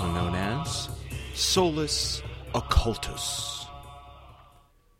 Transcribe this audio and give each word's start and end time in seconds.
also 0.00 0.12
known 0.12 0.34
as 0.34 0.88
Solus 1.34 2.22
Occultus. 2.54 3.66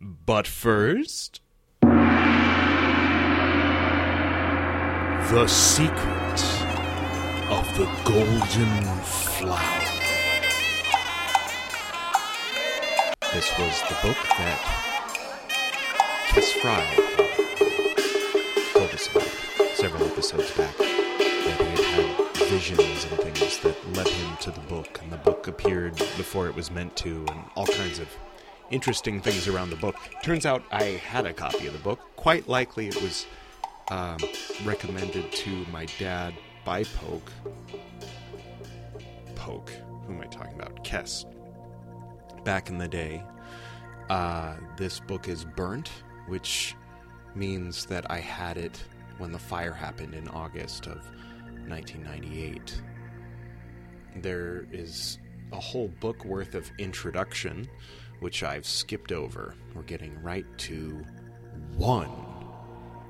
But 0.01 0.47
first. 0.47 1.41
The 5.31 5.47
Secret 5.47 6.43
of 7.49 7.67
the 7.79 7.89
Golden 8.05 9.01
Flower. 9.03 9.85
This 13.33 13.51
was 13.59 13.83
the 13.89 13.97
book 14.03 14.19
that 14.39 14.61
Kes 16.29 16.53
Fry 16.61 16.85
uh, 17.17 17.23
told 18.79 18.91
us 18.91 19.09
about 19.11 19.31
several 19.77 20.05
episodes 20.05 20.51
back. 20.57 20.90
That 23.41 23.77
led 23.95 24.07
him 24.07 24.37
to 24.43 24.51
the 24.51 24.61
book, 24.61 25.01
and 25.03 25.11
the 25.11 25.17
book 25.17 25.49
appeared 25.49 25.97
before 25.97 26.47
it 26.47 26.55
was 26.55 26.71
meant 26.71 26.95
to, 26.97 27.25
and 27.31 27.41
all 27.57 27.67
kinds 27.67 27.99
of 27.99 28.09
interesting 28.71 29.21
things 29.21 29.49
around 29.49 29.71
the 29.71 29.77
book. 29.77 29.97
Turns 30.23 30.45
out 30.45 30.63
I 30.71 30.83
had 30.83 31.25
a 31.25 31.33
copy 31.33 31.67
of 31.67 31.73
the 31.73 31.79
book. 31.79 32.01
Quite 32.17 32.49
likely 32.49 32.89
it 32.89 33.01
was 33.01 33.27
um, 33.91 34.19
recommended 34.65 35.33
to 35.33 35.51
my 35.73 35.87
dad 35.99 36.35
by 36.67 36.85
Poke. 36.85 37.33
Poke. 39.37 39.71
Who 40.07 40.13
am 40.13 40.21
I 40.21 40.27
talking 40.27 40.55
about? 40.55 40.85
Kes. 40.85 41.25
Back 42.45 42.69
in 42.69 42.77
the 42.77 42.89
day. 42.89 43.23
Uh, 44.11 44.57
this 44.77 45.01
book 45.01 45.29
is 45.29 45.47
burnt, 45.47 45.91
which 46.29 46.77
means 47.35 47.87
that 47.87 48.11
I 48.11 48.19
had 48.19 48.59
it 48.59 48.85
when 49.17 49.33
the 49.33 49.39
fire 49.39 49.73
happened 49.73 50.15
in 50.15 50.29
August 50.29 50.89
of 50.89 50.99
1998. 51.69 52.83
There 54.17 54.67
is 54.73 55.19
a 55.53 55.61
whole 55.61 55.89
book 56.01 56.25
worth 56.25 56.55
of 56.55 56.71
introduction, 56.79 57.69
which 58.21 58.43
I've 58.43 58.67
skipped 58.67 59.13
over. 59.13 59.55
We're 59.75 59.83
getting 59.83 60.21
right 60.23 60.47
to 60.59 61.05
one 61.77 62.11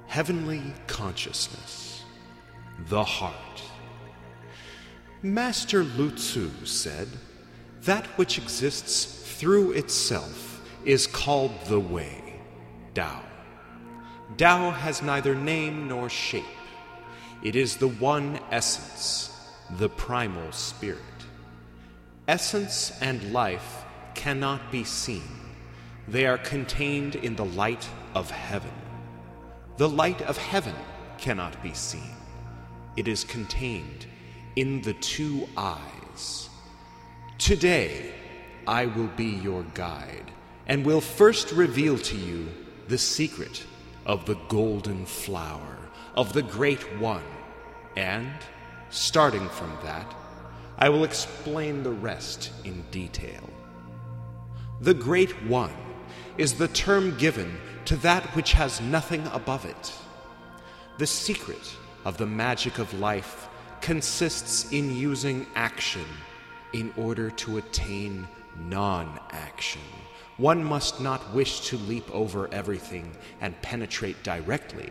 Heavenly 0.06 0.62
Consciousness, 0.86 2.04
the 2.88 3.04
Heart. 3.04 3.62
Master 5.22 5.84
Lutzu 5.84 6.66
said, 6.66 7.06
That 7.82 8.06
which 8.18 8.38
exists 8.38 9.04
through 9.38 9.72
itself 9.72 10.60
is 10.84 11.06
called 11.06 11.52
the 11.66 11.78
Way, 11.78 12.40
Tao. 12.94 13.22
Tao 14.36 14.70
has 14.70 15.02
neither 15.02 15.34
name 15.34 15.88
nor 15.88 16.08
shape. 16.08 16.44
It 17.42 17.56
is 17.56 17.76
the 17.76 17.88
one 17.88 18.40
essence, 18.50 19.29
the 19.78 19.88
primal 19.88 20.52
spirit. 20.52 20.98
Essence 22.28 22.92
and 23.00 23.32
life 23.32 23.84
cannot 24.14 24.70
be 24.70 24.84
seen, 24.84 25.22
they 26.08 26.26
are 26.26 26.38
contained 26.38 27.14
in 27.14 27.36
the 27.36 27.44
light 27.44 27.88
of 28.14 28.30
heaven. 28.30 28.72
The 29.76 29.88
light 29.88 30.22
of 30.22 30.36
heaven 30.36 30.74
cannot 31.18 31.62
be 31.62 31.72
seen, 31.74 32.14
it 32.96 33.08
is 33.08 33.24
contained 33.24 34.06
in 34.56 34.82
the 34.82 34.94
two 34.94 35.48
eyes. 35.56 36.48
Today, 37.38 38.12
I 38.66 38.86
will 38.86 39.08
be 39.08 39.24
your 39.24 39.62
guide 39.74 40.30
and 40.66 40.84
will 40.84 41.00
first 41.00 41.52
reveal 41.52 41.98
to 41.98 42.16
you 42.16 42.48
the 42.88 42.98
secret 42.98 43.64
of 44.06 44.26
the 44.26 44.38
golden 44.48 45.06
flower 45.06 45.78
of 46.16 46.32
the 46.32 46.42
Great 46.42 46.82
One, 46.98 47.24
and, 47.96 48.32
starting 48.90 49.48
from 49.48 49.76
that, 49.82 50.14
I 50.78 50.88
will 50.88 51.04
explain 51.04 51.82
the 51.82 51.90
rest 51.90 52.52
in 52.64 52.84
detail. 52.90 53.48
The 54.80 54.94
Great 54.94 55.30
One 55.44 55.72
is 56.38 56.54
the 56.54 56.68
term 56.68 57.16
given 57.18 57.58
to 57.84 57.96
that 57.96 58.24
which 58.36 58.52
has 58.52 58.80
nothing 58.80 59.26
above 59.32 59.64
it. 59.64 59.92
The 60.98 61.06
secret 61.06 61.76
of 62.04 62.16
the 62.16 62.26
magic 62.26 62.78
of 62.78 62.98
life 62.98 63.48
consists 63.80 64.72
in 64.72 64.96
using 64.96 65.46
action 65.54 66.06
in 66.72 66.92
order 66.96 67.30
to 67.30 67.58
attain 67.58 68.26
non 68.58 69.18
action. 69.30 69.82
One 70.36 70.64
must 70.64 71.00
not 71.00 71.34
wish 71.34 71.60
to 71.68 71.76
leap 71.76 72.10
over 72.14 72.48
everything 72.52 73.12
and 73.40 73.60
penetrate 73.60 74.22
directly. 74.22 74.90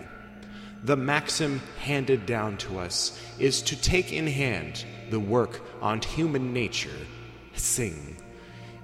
The 0.83 0.95
maxim 0.95 1.61
handed 1.79 2.25
down 2.25 2.57
to 2.57 2.79
us 2.79 3.19
is 3.37 3.61
to 3.63 3.75
take 3.79 4.13
in 4.13 4.27
hand 4.27 4.85
the 5.09 5.19
work 5.19 5.61
on 5.81 6.01
human 6.01 6.53
nature, 6.53 7.05
sing. 7.53 8.15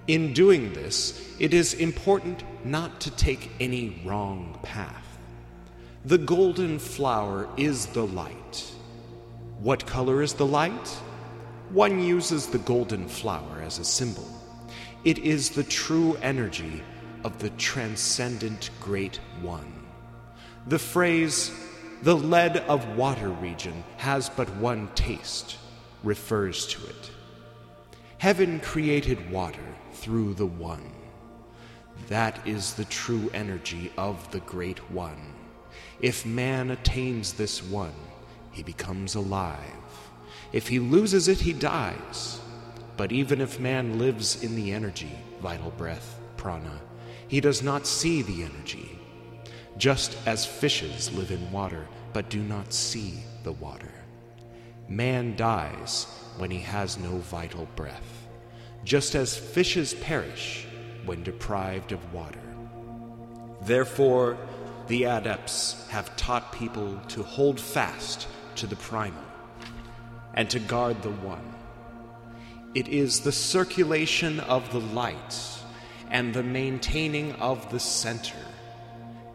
In 0.07 0.33
doing 0.33 0.73
this, 0.73 1.35
it 1.39 1.53
is 1.53 1.73
important 1.73 2.43
not 2.65 2.99
to 3.01 3.11
take 3.11 3.49
any 3.59 4.01
wrong 4.05 4.59
path. 4.61 5.05
The 6.03 6.17
golden 6.17 6.79
flower 6.79 7.47
is 7.57 7.87
the 7.87 8.05
light. 8.05 8.71
What 9.59 9.87
color 9.87 10.21
is 10.21 10.33
the 10.33 10.45
light? 10.45 10.87
One 11.69 11.99
uses 11.99 12.47
the 12.47 12.59
golden 12.59 13.07
flower 13.07 13.61
as 13.63 13.79
a 13.79 13.85
symbol. 13.85 14.27
It 15.03 15.17
is 15.19 15.49
the 15.49 15.63
true 15.63 16.17
energy 16.21 16.83
of 17.23 17.39
the 17.39 17.49
transcendent 17.51 18.69
Great 18.81 19.19
One. 19.41 19.73
The 20.67 20.77
phrase, 20.77 21.51
the 22.03 22.15
lead 22.15 22.57
of 22.57 22.95
water 22.95 23.29
region 23.29 23.83
has 23.97 24.29
but 24.29 24.49
one 24.57 24.89
taste, 24.95 25.57
refers 26.03 26.67
to 26.67 26.85
it. 26.87 27.11
Heaven 28.17 28.59
created 28.59 29.29
water 29.29 29.75
through 29.93 30.33
the 30.33 30.45
One. 30.45 30.91
That 32.07 32.39
is 32.45 32.73
the 32.73 32.85
true 32.85 33.29
energy 33.33 33.91
of 33.97 34.29
the 34.31 34.39
Great 34.41 34.79
One. 34.91 35.33
If 36.01 36.25
man 36.25 36.71
attains 36.71 37.33
this 37.33 37.63
One, 37.63 37.93
he 38.51 38.63
becomes 38.63 39.15
alive. 39.15 39.59
If 40.51 40.67
he 40.67 40.79
loses 40.79 41.27
it, 41.27 41.39
he 41.39 41.53
dies. 41.53 42.39
But 42.97 43.11
even 43.11 43.41
if 43.41 43.59
man 43.59 43.99
lives 43.99 44.41
in 44.43 44.55
the 44.55 44.71
energy, 44.71 45.11
vital 45.41 45.71
breath, 45.71 46.17
prana, 46.37 46.79
he 47.27 47.41
does 47.41 47.61
not 47.61 47.87
see 47.87 48.21
the 48.21 48.43
energy. 48.43 48.94
Just 49.77 50.17
as 50.25 50.45
fishes 50.45 51.11
live 51.13 51.31
in 51.31 51.51
water 51.51 51.85
but 52.13 52.29
do 52.29 52.41
not 52.41 52.73
see 52.73 53.19
the 53.43 53.51
water. 53.51 53.91
Man 54.87 55.35
dies 55.35 56.05
when 56.37 56.49
he 56.49 56.59
has 56.59 56.97
no 56.97 57.17
vital 57.17 57.67
breath, 57.75 58.27
just 58.83 59.15
as 59.15 59.35
fishes 59.35 59.93
perish 59.93 60.65
when 61.05 61.23
deprived 61.23 61.91
of 61.91 62.13
water. 62.13 62.39
Therefore, 63.63 64.37
the 64.87 65.05
adepts 65.05 65.87
have 65.89 66.15
taught 66.15 66.53
people 66.53 66.99
to 67.09 67.23
hold 67.23 67.59
fast 67.59 68.27
to 68.55 68.67
the 68.67 68.75
primal 68.75 69.23
and 70.35 70.49
to 70.51 70.59
guard 70.59 71.01
the 71.01 71.11
one. 71.11 71.53
It 72.75 72.87
is 72.87 73.21
the 73.21 73.31
circulation 73.31 74.39
of 74.41 74.71
the 74.71 74.79
light 74.79 75.39
and 76.11 76.33
the 76.33 76.43
maintaining 76.43 77.33
of 77.33 77.71
the 77.71 77.79
center. 77.79 78.44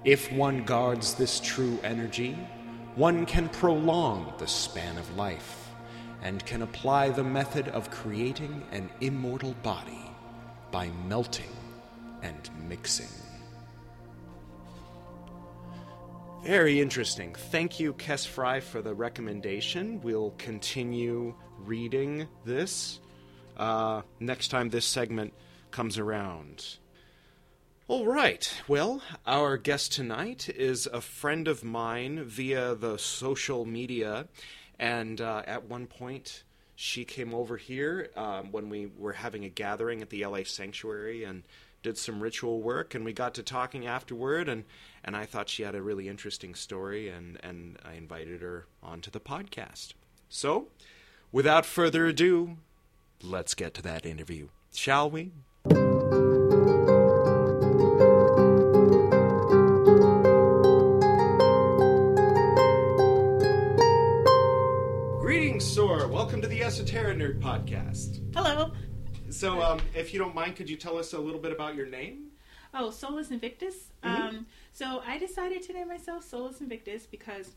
If 0.05 0.33
one 0.33 0.65
guards 0.65 1.15
this 1.15 1.41
true 1.41 1.79
energy, 1.85 2.33
one 2.95 3.27
can 3.27 3.51
prolong 3.51 4.33
the 4.39 4.47
span 4.47 4.97
of 4.97 5.17
life 5.17 5.69
and 6.23 6.45
can 6.47 6.63
apply 6.63 7.11
the 7.11 7.25
method 7.25 7.69
of 7.69 7.91
creating 7.91 8.63
an 8.73 8.91
immortal 9.03 9.55
body 9.63 10.11
by 10.71 10.89
melting 11.07 11.55
and 12.23 12.49
mixing. 12.67 13.09
Very 16.43 16.81
interesting. 16.81 17.35
Thank 17.35 17.79
you, 17.79 17.93
Kes 17.93 18.27
Fry, 18.27 18.61
for 18.61 18.81
the 18.81 18.95
recommendation. 18.95 20.01
We'll 20.01 20.33
continue 20.39 21.35
reading 21.59 22.27
this 22.47 23.01
uh, 23.59 24.01
next 24.19 24.49
time 24.49 24.71
this 24.71 24.87
segment 24.87 25.35
comes 25.71 25.99
around. 25.99 26.79
All 27.91 28.07
right. 28.07 28.55
Well, 28.69 29.03
our 29.27 29.57
guest 29.57 29.91
tonight 29.91 30.49
is 30.49 30.87
a 30.87 31.01
friend 31.01 31.49
of 31.49 31.65
mine 31.65 32.23
via 32.23 32.77
the 32.77 32.99
social 32.99 33.65
media, 33.65 34.29
and 34.79 35.21
uh, 35.21 35.43
at 35.45 35.65
one 35.65 35.89
point 35.89 36.45
she 36.77 37.05
came 37.05 37.35
over 37.35 37.57
here 37.57 38.11
um, 38.15 38.53
when 38.53 38.69
we 38.69 38.87
were 38.97 39.15
having 39.15 39.45
a 39.45 39.49
gathering 39.49 40.03
at 40.03 40.11
the 40.11 40.25
LA 40.25 40.45
Sanctuary 40.45 41.25
and 41.25 41.43
did 41.83 41.99
some 41.99 42.23
ritual 42.23 42.63
work, 42.63 42.95
and 42.95 43.05
we 43.05 43.13
got 43.13 43.35
to 43.35 43.43
talking 43.43 43.89
afterward, 43.89 44.49
and 44.49 44.67
and 45.03 45.17
I 45.17 45.25
thought 45.25 45.49
she 45.49 45.65
had 45.65 45.75
a 45.75 45.83
really 45.83 46.09
interesting 46.09 46.55
story, 46.55 47.09
and 47.09 47.41
and 47.43 47.77
I 47.85 47.95
invited 47.95 48.41
her 48.41 48.67
onto 48.85 49.11
the 49.11 49.19
podcast. 49.19 49.95
So, 50.29 50.69
without 51.33 51.67
further 51.67 52.07
ado, 52.07 52.59
let's 53.21 53.55
get 53.55 53.75
to 53.75 53.83
that 53.83 54.07
interview, 54.07 54.47
shall 54.73 55.11
we? 55.11 55.33
Esoteric 66.75 67.19
Nerd 67.19 67.41
Podcast. 67.41 68.21
Hello. 68.33 68.71
So, 69.31 69.61
um, 69.61 69.81
if 69.93 70.13
you 70.15 70.21
don't 70.21 70.37
mind, 70.37 70.55
could 70.55 70.71
you 70.71 70.77
tell 70.77 70.97
us 70.99 71.15
a 71.15 71.19
little 71.19 71.41
bit 71.41 71.51
about 71.51 71.75
your 71.75 71.87
name? 71.87 72.29
Oh, 72.73 72.91
Solus 72.93 73.33
Invictus. 73.33 73.89
Mhm. 74.05 74.09
Um, 74.09 74.47
so 74.73 75.03
I 75.05 75.19
decided 75.19 75.63
to 75.65 75.73
name 75.73 75.89
myself 75.89 76.23
Solus 76.23 76.61
Invictus 76.61 77.07
because 77.07 77.57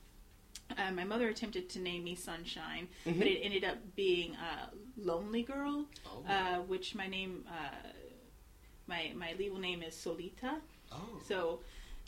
uh, 0.80 0.89
my 0.94 1.04
mother 1.04 1.27
attempted 1.30 1.69
to 1.69 1.80
name 1.80 2.04
me 2.04 2.15
Sunshine, 2.15 2.88
Mhm. 3.06 3.19
but 3.19 3.27
it 3.27 3.42
ended 3.42 3.63
up 3.63 3.77
being 3.95 4.36
uh, 4.36 4.69
Lonely 4.98 5.44
Girl, 5.44 5.86
Oh. 6.07 6.25
uh, 6.27 6.62
which 6.63 6.95
my 6.95 7.06
name, 7.06 7.45
uh, 7.48 7.89
my 8.88 9.12
my 9.16 9.33
legal 9.38 9.59
name 9.59 9.83
is 9.83 9.94
Solita. 9.95 10.59
oh. 10.92 11.21
So 11.27 11.59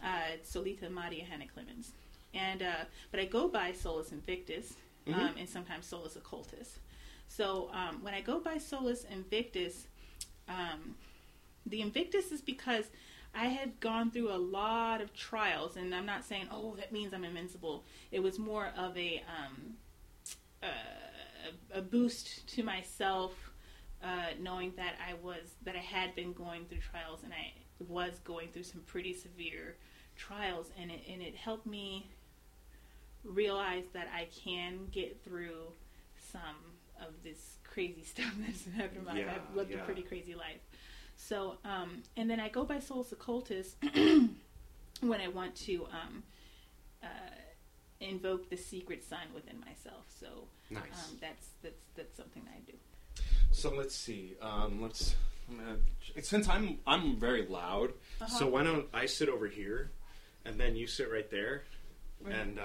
uh, 0.02 0.22
it's 0.34 0.50
Solita 0.52 0.90
Maria 0.90 1.24
Hannah 1.24 1.46
Clemens, 1.54 1.92
and 2.34 2.64
uh, 2.64 2.86
but 3.12 3.20
I 3.20 3.26
go 3.26 3.48
by 3.48 3.74
Solus 3.74 4.12
Invictus 4.12 4.74
um, 5.08 5.14
Mhm. 5.14 5.40
and 5.42 5.48
sometimes 5.48 5.86
Solus 5.86 6.16
Occultus. 6.18 6.80
So 7.28 7.70
um, 7.74 8.04
when 8.04 8.14
I 8.14 8.22
go 8.22 8.40
by 8.40 8.58
Solus 8.58 9.06
Invictus, 9.12 9.88
um, 10.48 10.96
the 11.66 11.82
Invictus 11.82 12.32
is 12.32 12.42
because 12.42 12.86
I 13.34 13.48
had 13.48 13.80
gone 13.82 14.12
through 14.12 14.32
a 14.32 14.38
lot 14.38 15.02
of 15.02 15.14
trials, 15.14 15.76
and 15.76 15.94
I'm 15.94 16.06
not 16.06 16.24
saying 16.24 16.48
oh 16.52 16.76
that 16.78 16.92
means 16.92 17.14
I'm 17.14 17.26
invincible. 17.26 17.84
It 18.12 18.22
was 18.24 18.40
more 18.40 18.72
of 18.78 18.98
a 18.98 19.24
um, 19.28 19.74
uh, 20.64 20.68
a 21.74 21.82
boost 21.82 22.48
to 22.56 22.64
myself, 22.64 23.34
uh, 24.02 24.34
knowing 24.40 24.74
that 24.78 24.96
I 25.06 25.16
was 25.16 25.56
that 25.64 25.76
I 25.76 25.80
had 25.80 26.16
been 26.16 26.32
going 26.32 26.66
through 26.66 26.80
trials, 26.80 27.24
and 27.24 27.34
I 27.34 27.54
was 27.90 28.20
going 28.24 28.50
through 28.50 28.64
some 28.64 28.82
pretty 28.82 29.14
severe 29.14 29.76
trials, 30.16 30.68
and 30.80 30.90
it 30.90 31.02
and 31.12 31.22
it 31.22 31.36
helped 31.36 31.66
me 31.66 32.08
realize 33.26 33.84
that 33.94 34.08
I 34.16 34.28
can 34.44 34.88
get 34.92 35.22
through 35.26 35.74
some 36.32 36.56
of 37.02 37.14
this 37.24 37.58
crazy 37.64 38.04
stuff 38.14 38.34
that's 38.40 38.66
happened 38.76 38.98
in 39.00 39.06
my 39.06 39.14
life. 39.14 39.26
I've 39.50 39.56
lived 39.56 39.72
yeah. 39.72 39.78
a 39.78 39.84
pretty 39.86 40.02
crazy 40.04 40.36
life. 40.36 40.60
So, 41.18 41.58
um, 41.64 42.04
and 42.18 42.30
then 42.30 42.40
I 42.40 42.50
go 42.50 42.64
by 42.66 42.80
Solus 42.80 43.12
Occultus 43.14 43.76
when 45.02 45.22
I 45.22 45.28
want 45.30 45.56
to 45.68 45.86
um, 45.92 46.24
uh, 47.02 47.08
invoke 48.02 48.50
the 48.50 48.58
secret 48.58 49.04
sign 49.04 49.28
within 49.34 49.60
myself. 49.60 50.06
So 50.20 50.48
Nice. 50.70 50.82
um, 50.94 51.18
that's 51.22 51.48
that's 51.62 51.82
that's 51.96 52.18
something 52.18 52.44
I 52.54 52.60
do. 52.70 52.74
So 53.52 53.74
let's 53.74 53.96
see. 53.96 54.36
Um, 54.42 54.82
let's. 54.82 55.16
I'm 55.48 55.58
gonna, 55.58 55.78
since 56.24 56.50
I'm 56.50 56.80
I'm 56.88 57.18
very 57.18 57.46
loud, 57.48 57.92
Uh-huh. 58.20 58.28
so 58.28 58.48
why 58.48 58.64
don't 58.64 58.88
I 58.94 59.06
sit 59.06 59.30
over 59.30 59.48
here, 59.48 59.92
and 60.44 60.60
then 60.60 60.76
you 60.76 60.88
sit 60.88 61.10
right 61.12 61.30
there, 61.30 61.64
Right. 62.20 62.34
and 62.36 62.60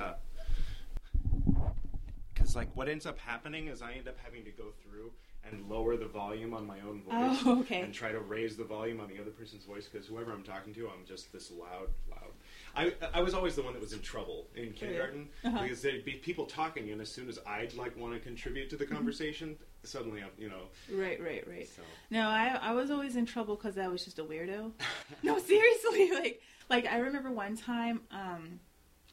because 2.41 2.57
like 2.57 2.75
what 2.77 2.89
ends 2.89 3.07
up 3.07 3.19
happening 3.19 3.69
is 3.69 3.83
I 3.83 3.93
end 3.93 4.09
up 4.09 4.17
having 4.25 4.45
to 4.45 4.51
go 4.51 4.65
through 4.83 5.11
and 5.51 5.69
lower 5.71 5.97
the 5.97 6.07
volume 6.07 6.53
on 6.53 6.67
my 6.67 6.77
own 6.87 7.01
voice, 7.03 7.39
Oh, 7.47 7.61
okay. 7.61 7.81
and 7.81 7.95
try 7.95 8.13
to 8.13 8.21
raise 8.21 8.57
the 8.59 8.65
volume 8.65 9.01
on 9.01 9.09
the 9.09 9.19
other 9.19 9.31
person's 9.31 9.65
voice 9.65 9.89
because 9.91 10.07
whoever 10.07 10.33
I'm 10.33 10.43
talking 10.43 10.75
to, 10.75 10.87
I'm 10.89 11.07
just 11.07 11.33
this 11.33 11.51
loud, 11.51 11.89
loud. 12.11 12.33
I 12.77 12.93
I 13.15 13.21
was 13.23 13.33
always 13.35 13.57
the 13.57 13.63
one 13.63 13.73
that 13.73 13.81
was 13.83 13.93
in 13.93 14.01
trouble 14.01 14.47
in 14.55 14.73
kindergarten 14.73 15.29
Uh-huh. 15.45 15.63
because 15.63 15.81
there'd 15.83 16.05
be 16.05 16.13
people 16.13 16.45
talking, 16.47 16.91
and 16.91 17.01
as 17.01 17.11
soon 17.11 17.29
as 17.29 17.39
I'd 17.47 17.75
like 17.75 17.97
want 17.97 18.15
to 18.15 18.21
contribute 18.21 18.69
to 18.71 18.77
the 18.77 18.85
Mm-hmm. 18.85 18.95
conversation, 18.97 19.57
suddenly 19.83 20.23
I'm 20.23 20.31
you 20.39 20.49
know 20.51 20.65
Right, 20.93 21.21
right, 21.23 21.47
right. 21.49 21.69
so. 21.69 21.83
No, 22.11 22.29
I 22.29 22.59
I 22.61 22.73
was 22.73 22.91
always 22.91 23.17
in 23.17 23.25
trouble 23.27 23.57
because 23.57 23.79
I 23.79 23.89
was 23.89 24.05
just 24.05 24.19
a 24.19 24.25
weirdo. 24.25 24.73
no, 25.23 25.39
seriously, 25.39 26.11
like 26.21 26.43
like 26.69 26.87
I 26.87 26.99
remember 26.99 27.31
one 27.31 27.57
time 27.57 28.03
um, 28.11 28.61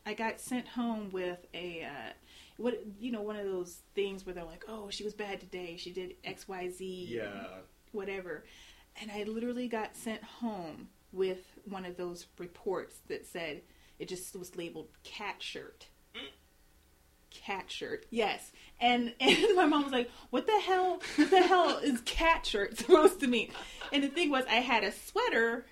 I 0.06 0.14
got 0.14 0.42
sent 0.42 0.68
home 0.68 1.10
with 1.12 1.40
a 1.54 1.84
uh, 1.84 2.12
what 2.58 2.82
you 3.00 3.12
know 3.12 3.22
one 3.22 3.36
of 3.38 3.46
those 3.46 3.80
things 3.96 4.26
where 4.26 4.34
they're 4.36 4.44
like, 4.44 4.66
oh, 4.68 4.90
she 4.90 5.04
was 5.04 5.14
bad 5.14 5.40
today, 5.40 5.76
she 5.78 5.92
did 5.92 6.16
X 6.24 6.48
Y 6.48 6.70
Z, 6.70 7.08
Yeah. 7.10 7.48
whatever, 7.92 8.44
and 9.02 9.10
I 9.12 9.24
literally 9.24 9.68
got 9.68 9.96
sent 9.96 10.24
home 10.24 10.90
with 11.14 11.40
one 11.70 11.86
of 11.86 11.96
those 11.98 12.26
reports 12.38 12.98
that 13.08 13.26
said 13.26 13.62
it 14.00 14.08
just 14.10 14.36
was 14.36 14.56
labeled 14.56 14.90
cat 15.04 15.36
shirt. 15.42 15.88
Cat 17.30 17.70
shirt, 17.70 18.06
yes, 18.10 18.52
and 18.80 19.14
and 19.20 19.56
my 19.56 19.66
mom 19.66 19.84
was 19.84 19.92
like, 19.92 20.10
"What 20.32 20.48
the 20.48 20.60
hell? 20.60 21.02
What 21.18 21.30
the 21.30 21.42
hell 21.42 21.78
is 21.78 22.02
cat 22.02 22.46
shirt 22.46 22.78
supposed 22.78 23.20
to 23.20 23.28
mean?" 23.28 23.52
And 23.94 24.04
the 24.04 24.08
thing 24.08 24.30
was, 24.32 24.44
I 24.50 24.56
had 24.56 24.84
a 24.84 24.92
sweater 24.92 25.66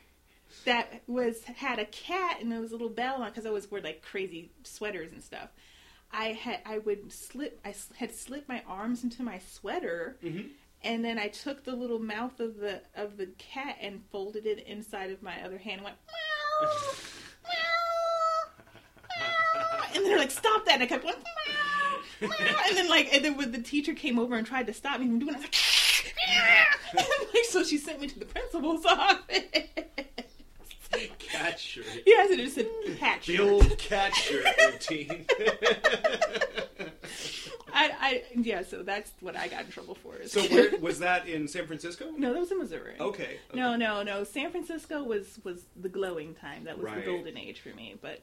that 0.66 1.02
was 1.08 1.44
had 1.46 1.80
a 1.80 1.86
cat 1.86 2.38
and 2.42 2.52
there 2.52 2.60
was 2.62 2.72
a 2.72 2.74
little 2.76 2.90
bell 2.90 3.22
on 3.22 3.30
because 3.30 3.46
I 3.46 3.50
always 3.50 3.70
wore 3.72 3.80
like 3.82 4.02
crazy 4.04 4.52
sweaters 4.64 5.12
and 5.12 5.24
stuff. 5.24 5.50
I 6.18 6.28
had 6.34 6.62
I 6.66 6.78
would 6.80 7.12
slip 7.12 7.60
I 7.66 7.74
had 7.98 8.14
slipped 8.16 8.48
my 8.48 8.64
arms 8.68 9.04
into 9.04 9.22
my 9.22 9.40
sweater 9.40 10.18
Mhm. 10.24 10.50
and 10.84 11.04
then 11.04 11.20
I 11.20 11.28
took 11.28 11.64
the 11.66 11.76
little 11.76 12.00
mouth 12.00 12.40
of 12.40 12.58
the 12.58 12.82
of 12.96 13.18
the 13.18 13.28
cat 13.38 13.78
and 13.82 14.02
folded 14.12 14.46
it 14.46 14.60
inside 14.66 15.12
of 15.12 15.22
my 15.22 15.42
other 15.44 15.58
hand 15.58 15.76
and 15.78 15.84
went 15.84 15.98
meow, 16.08 16.70
meow, 17.44 17.52
meow. 19.20 19.84
and 19.94 20.06
they're 20.06 20.18
like 20.18 20.32
stop 20.32 20.66
that 20.66 20.76
and 20.76 20.84
I 20.84 20.86
kept 20.86 21.04
going 21.04 21.16
meow, 22.22 22.30
meow. 22.30 22.56
and 22.68 22.78
then 22.78 22.88
like 22.90 23.14
and 23.14 23.24
then 23.26 23.36
when 23.38 23.52
the 23.52 23.62
teacher 23.62 23.94
came 23.94 24.18
over 24.18 24.36
and 24.36 24.48
tried 24.48 24.68
to 24.68 24.74
stop 24.74 25.00
me 25.02 25.08
from 25.08 25.20
doing 25.20 25.36
it 25.36 25.38
I 25.38 25.40
was 25.40 25.46
like, 25.46 25.56
and 26.98 27.08
like 27.34 27.46
so 27.46 27.64
she 27.64 27.78
sent 27.78 28.00
me 28.00 28.08
to 28.08 28.20
the 28.20 28.26
principal's 28.26 28.86
office 28.86 29.44
cat 31.38 31.60
shirt. 31.60 31.86
yes 32.06 32.32
and 32.32 32.40
it 32.40 32.44
just 32.44 32.56
said 32.56 32.68
cat 32.98 33.22
The 33.26 33.40
old 33.40 33.78
cat 33.78 34.14
shirt 34.16 34.46
routine. 34.72 35.26
I, 37.78 37.92
I 38.00 38.24
yeah 38.36 38.64
so 38.64 38.84
that's 38.84 39.12
what 39.20 39.36
I 39.36 39.48
got 39.50 39.66
in 39.66 39.72
trouble 39.72 39.96
for 39.96 40.16
so 40.28 40.42
where 40.44 40.78
was 40.80 41.00
that 41.00 41.28
in 41.28 41.48
San 41.48 41.68
Francisco? 41.68 42.06
no 42.18 42.34
that 42.34 42.40
was 42.40 42.52
in 42.52 42.60
Missouri 42.60 42.96
Okay. 43.00 43.38
No, 43.54 43.76
no, 43.76 44.02
no. 44.04 44.24
San 44.24 44.50
Francisco 44.52 45.04
was 45.04 45.40
was 45.44 45.66
the 45.76 45.90
glowing 45.90 46.36
time. 46.36 46.64
That 46.64 46.78
was 46.78 46.86
Right. 46.86 47.04
the 47.04 47.12
golden 47.12 47.38
age 47.38 47.60
for 47.60 47.70
me. 47.76 47.96
But 48.02 48.22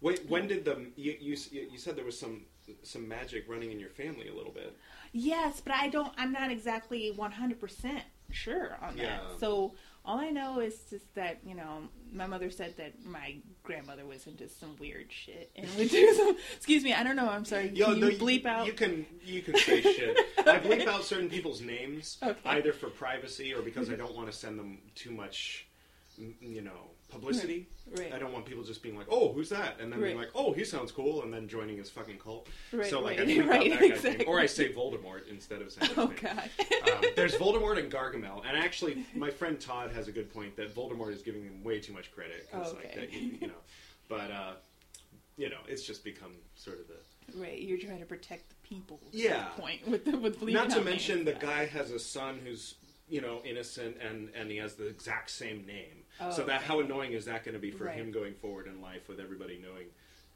Wait, 0.00 0.28
when 0.28 0.46
did 0.48 0.64
the 0.64 0.86
you, 0.96 1.16
you 1.20 1.36
you 1.52 1.78
said 1.78 1.96
there 1.96 2.04
was 2.04 2.18
some 2.18 2.42
some 2.82 3.06
magic 3.08 3.44
running 3.48 3.70
in 3.70 3.78
your 3.80 3.90
family 3.90 4.28
a 4.28 4.34
little 4.34 4.52
bit? 4.52 4.76
yes, 5.12 5.60
but 5.60 5.74
I 5.74 5.88
don't. 5.88 6.12
I'm 6.18 6.32
not 6.32 6.50
exactly 6.50 7.10
100 7.12 7.60
percent 7.60 8.02
sure 8.32 8.76
on 8.82 8.96
that. 8.96 9.02
Yeah. 9.02 9.20
So 9.38 9.74
all 10.04 10.18
I 10.18 10.30
know 10.30 10.60
is 10.60 10.74
just 10.90 11.14
that 11.14 11.38
you 11.46 11.54
know 11.54 11.82
my 12.12 12.26
mother 12.26 12.50
said 12.50 12.74
that 12.76 12.92
my 13.04 13.36
grandmother 13.62 14.06
was 14.06 14.26
into 14.26 14.48
some 14.48 14.76
weird 14.78 15.06
shit 15.10 15.50
and 15.56 15.68
would 15.76 15.90
do 15.90 16.12
some. 16.14 16.36
Excuse 16.56 16.82
me. 16.84 16.92
I 16.92 17.02
don't 17.02 17.16
know. 17.16 17.28
I'm 17.28 17.44
sorry. 17.44 17.68
Can 17.68 17.76
you 17.76 17.96
no, 17.96 18.08
bleep 18.10 18.46
out? 18.46 18.66
You 18.66 18.72
can 18.72 19.06
you 19.22 19.42
can 19.42 19.56
say 19.56 19.80
shit. 19.82 20.16
I 20.38 20.58
bleep 20.58 20.86
out 20.86 21.04
certain 21.04 21.28
people's 21.28 21.60
names 21.60 22.18
Okay. 22.22 22.38
either 22.46 22.72
for 22.72 22.88
privacy 22.90 23.54
or 23.54 23.62
because 23.62 23.90
I 23.90 23.94
don't 23.94 24.14
want 24.14 24.30
to 24.30 24.36
send 24.36 24.58
them 24.58 24.78
too 24.94 25.10
much, 25.10 25.66
you 26.40 26.60
know, 26.62 26.90
publicity. 27.10 27.66
Right. 27.98 28.12
I 28.14 28.20
don't 28.20 28.32
want 28.32 28.46
people 28.46 28.62
just 28.62 28.84
being 28.84 28.96
like, 28.96 29.08
"Oh, 29.10 29.32
who's 29.32 29.48
that?" 29.48 29.80
and 29.80 29.92
then 29.92 30.00
being 30.00 30.16
Right. 30.16 30.26
like, 30.26 30.30
"Oh, 30.36 30.52
he 30.52 30.64
sounds 30.64 30.92
cool," 30.92 31.24
and 31.24 31.34
then 31.34 31.48
joining 31.48 31.76
his 31.76 31.90
fucking 31.90 32.18
cult. 32.18 32.48
Right, 32.72 32.86
so 32.88 33.00
like 33.00 33.18
right, 33.18 33.26
right, 33.48 33.70
that 33.70 33.80
guy's 33.80 34.04
name, 34.04 34.22
or 34.28 34.38
I 34.38 34.46
say 34.46 34.72
Voldemort 34.72 35.26
instead 35.28 35.60
of 35.60 35.72
saying. 35.72 35.88
His 35.88 35.98
oh 35.98 36.06
name. 36.06 36.16
God. 36.22 36.50
um, 36.92 37.04
there's 37.16 37.34
Voldemort 37.34 37.78
and 37.80 37.90
Gargamel, 37.90 38.44
and 38.46 38.56
actually, 38.56 39.04
my 39.16 39.28
friend 39.28 39.58
Todd 39.60 39.90
has 39.90 40.06
a 40.06 40.12
good 40.12 40.32
point 40.32 40.54
that 40.54 40.72
Voldemort 40.72 41.12
is 41.12 41.22
giving 41.22 41.42
him 41.42 41.64
way 41.64 41.80
too 41.80 41.92
much 41.92 42.12
credit. 42.12 42.48
'cause, 42.52 42.74
like, 42.74 42.84
Okay. 42.86 43.00
that, 43.00 43.12
you, 43.12 43.38
you 43.40 43.46
know, 43.48 43.60
but 44.08 44.30
uh, 44.30 44.52
you 45.36 45.50
know, 45.50 45.58
it's 45.66 45.82
just 45.82 46.04
become 46.04 46.34
sort 46.54 46.78
of 46.78 46.86
the. 46.86 47.40
right. 47.40 47.60
You're 47.60 47.78
trying 47.78 47.98
to 47.98 48.06
protect 48.06 48.50
the 48.50 48.56
people. 48.62 49.00
at 49.08 49.14
Yeah. 49.14 49.46
Point 49.56 49.84
with 49.88 50.04
the, 50.04 50.16
with 50.16 50.40
Not 50.42 50.70
to 50.70 50.78
out 50.78 50.84
mention 50.84 51.24
names. 51.24 51.40
the 51.40 51.44
guy 51.44 51.64
has 51.66 51.90
a 51.90 51.98
son 51.98 52.38
who's 52.44 52.76
you 53.08 53.20
know 53.20 53.40
innocent 53.44 53.96
and 54.00 54.30
and 54.36 54.48
he 54.48 54.58
has 54.58 54.74
the 54.74 54.86
exact 54.86 55.30
same 55.32 55.66
name. 55.66 55.99
Oh, 56.20 56.30
so 56.30 56.44
that 56.44 56.56
okay. 56.58 56.64
how 56.66 56.80
annoying 56.80 57.12
is 57.12 57.24
that 57.26 57.44
going 57.44 57.54
to 57.54 57.60
be 57.60 57.70
for 57.70 57.84
Right. 57.84 57.94
him 57.96 58.10
going 58.12 58.34
forward 58.34 58.66
in 58.66 58.80
life 58.80 59.08
with 59.08 59.20
everybody 59.20 59.58
knowing. 59.62 59.86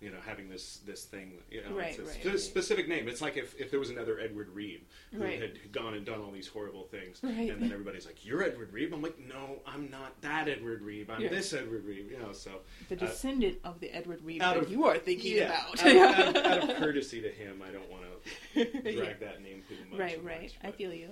You 0.00 0.10
know, 0.10 0.18
having 0.26 0.50
this 0.50 0.78
this 0.84 1.04
thing, 1.04 1.34
you 1.50 1.62
know, 1.62 1.74
Right, 1.74 1.90
it's 1.90 1.98
a 1.98 2.02
right, 2.02 2.10
spe- 2.20 2.26
right. 2.26 2.38
specific 2.40 2.88
name. 2.88 3.08
It's 3.08 3.22
like 3.22 3.38
if, 3.38 3.58
if 3.58 3.70
there 3.70 3.78
was 3.80 3.88
another 3.88 4.18
Edward 4.18 4.50
Reed 4.50 4.82
who 5.12 5.22
had 5.22 5.72
gone 5.72 5.94
and 5.94 6.04
done 6.04 6.20
all 6.20 6.30
these 6.32 6.48
horrible 6.48 6.82
things, 6.84 7.20
and 7.22 7.48
then 7.62 7.72
everybody's 7.72 8.04
like, 8.04 8.26
"You're 8.26 8.42
Edward 8.42 8.70
Reed." 8.72 8.92
I'm 8.92 9.00
like, 9.00 9.18
"No, 9.18 9.60
I'm 9.66 9.88
not 9.90 10.20
that 10.20 10.46
Edward 10.48 10.82
Reed. 10.82 11.08
I'm 11.08 11.22
this 11.22 11.54
Edward 11.54 11.84
Reed." 11.86 12.08
You 12.10 12.18
know, 12.18 12.32
so 12.32 12.50
the 12.90 12.96
uh, 12.96 12.98
descendant 12.98 13.58
of 13.64 13.80
the 13.80 13.88
Edward 13.96 14.20
Reed 14.22 14.42
that 14.42 14.56
of- 14.58 14.70
you 14.70 14.84
are 14.84 14.98
thinking 14.98 15.36
yeah, 15.36 15.44
about. 15.44 15.86
out, 15.86 15.86
of, 15.86 15.96
out 15.96 16.36
of- 16.36 16.44
out 16.64 16.70
of 16.70 16.76
courtesy 16.80 17.22
to 17.22 17.30
him, 17.30 17.62
I 17.66 17.70
don't 17.70 17.88
want 17.90 18.02
to 18.54 18.64
drag 18.82 18.94
Yeah. 18.96 19.12
that 19.20 19.42
name 19.42 19.62
too 19.68 19.76
much. 19.90 19.98
Right, 20.00 20.22
right. 20.22 20.42
much, 20.42 20.52
I 20.64 20.70
feel 20.72 20.92
you. 20.92 21.10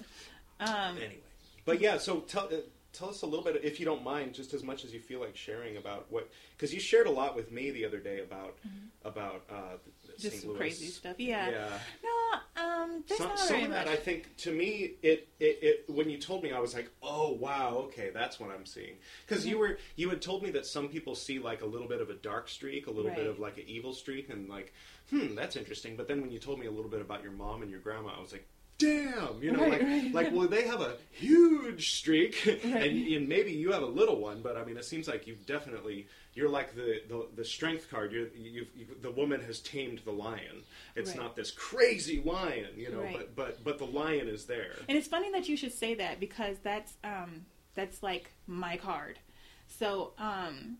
Um, 0.60 0.96
anyway. 0.96 1.20
But 1.64 1.80
yeah, 1.80 1.96
so 1.96 2.20
tell 2.20 2.46
uh, 2.46 2.56
tell 2.92 3.08
us 3.08 3.22
a 3.22 3.26
little 3.26 3.44
bit, 3.44 3.60
if 3.64 3.80
you 3.80 3.86
don't 3.86 4.04
mind, 4.04 4.34
just 4.34 4.54
as 4.54 4.62
much 4.62 4.84
as 4.84 4.92
you 4.92 5.00
feel 5.00 5.20
like 5.20 5.36
sharing 5.36 5.76
about 5.76 6.06
what, 6.10 6.30
because 6.56 6.72
you 6.74 6.80
shared 6.80 7.06
a 7.06 7.10
lot 7.10 7.34
with 7.34 7.50
me 7.50 7.70
the 7.70 7.84
other 7.84 7.98
day 7.98 8.20
about 8.20 8.56
about 9.04 9.44
uh, 9.50 9.76
just 10.18 10.22
St. 10.22 10.34
some 10.34 10.50
Louis. 10.50 10.58
crazy 10.58 10.86
stuff. 10.86 11.18
Yeah. 11.18 11.50
Yeah. 11.50 11.78
No, 12.04 12.62
um, 12.62 13.04
there's 13.08 13.18
Some, 13.18 13.28
not 13.28 13.38
some 13.38 13.62
of 13.64 13.70
that, 13.70 13.86
much. 13.86 13.94
I 13.94 13.96
think, 13.96 14.36
to 14.38 14.52
me, 14.52 14.94
it, 15.02 15.28
it, 15.40 15.58
it 15.62 15.84
when 15.88 16.10
you 16.10 16.18
told 16.18 16.42
me, 16.42 16.52
I 16.52 16.58
was 16.58 16.74
like, 16.74 16.90
oh 17.02 17.32
wow, 17.32 17.76
okay, 17.86 18.10
that's 18.12 18.38
what 18.38 18.50
I'm 18.50 18.66
seeing. 18.66 18.94
Because 19.26 19.46
you 19.46 19.58
were 19.58 19.78
you 19.96 20.08
had 20.10 20.20
told 20.22 20.42
me 20.42 20.50
that 20.50 20.66
some 20.66 20.88
people 20.88 21.14
see 21.14 21.38
like 21.38 21.62
a 21.62 21.66
little 21.66 21.88
bit 21.88 22.00
of 22.00 22.10
a 22.10 22.14
dark 22.14 22.48
streak, 22.48 22.86
a 22.86 22.90
little 22.90 23.10
bit 23.10 23.26
of 23.26 23.38
like 23.38 23.56
an 23.58 23.64
evil 23.66 23.92
streak, 23.92 24.28
and 24.28 24.48
like, 24.48 24.72
hmm, 25.10 25.34
that's 25.34 25.56
interesting. 25.56 25.96
But 25.96 26.08
then 26.08 26.20
when 26.20 26.30
you 26.30 26.38
told 26.38 26.58
me 26.58 26.66
a 26.66 26.70
little 26.70 26.90
bit 26.90 27.00
about 27.00 27.22
your 27.22 27.32
mom 27.32 27.62
and 27.62 27.70
your 27.70 27.80
grandma, 27.80 28.10
I 28.16 28.20
was 28.20 28.32
like, 28.32 28.46
damn, 28.82 29.42
you 29.42 29.52
know, 29.52 29.60
Right, 29.62 29.72
like 29.72 29.82
right. 29.82 30.14
like 30.14 30.32
well 30.32 30.48
they 30.48 30.66
have 30.66 30.80
a 30.80 30.96
huge 31.10 31.92
streak, 31.98 32.46
and, 32.64 32.74
Right. 32.74 32.84
and 33.16 33.28
maybe 33.28 33.52
you 33.52 33.72
have 33.72 33.82
a 33.82 33.86
little 33.86 34.20
one, 34.20 34.42
but 34.42 34.56
I 34.56 34.64
mean 34.64 34.76
it 34.76 34.84
seems 34.84 35.08
like 35.08 35.26
you've 35.26 35.46
definitely 35.46 36.06
you're 36.34 36.48
like 36.48 36.74
the 36.74 37.02
the, 37.08 37.28
the 37.36 37.44
strength 37.44 37.90
card. 37.90 38.12
You're 38.12 38.28
you've, 38.28 38.68
you 38.76 38.86
the 39.00 39.10
woman 39.10 39.40
has 39.42 39.60
tamed 39.60 40.00
the 40.04 40.12
lion. 40.12 40.62
It's 40.96 41.14
not 41.14 41.36
this 41.36 41.50
crazy 41.50 42.22
lion, 42.24 42.68
you 42.76 42.90
know, 42.90 43.06
but 43.12 43.36
but 43.36 43.64
but 43.64 43.78
the 43.78 43.86
lion 43.86 44.28
is 44.28 44.46
there. 44.46 44.76
And 44.88 44.96
it's 44.98 45.08
funny 45.08 45.30
that 45.32 45.48
you 45.48 45.56
should 45.56 45.72
say 45.72 45.94
that 45.94 46.20
because 46.20 46.56
that's 46.62 46.94
um 47.04 47.46
that's 47.74 48.02
like 48.02 48.32
my 48.46 48.76
card. 48.76 49.18
So, 49.66 50.12
um 50.18 50.78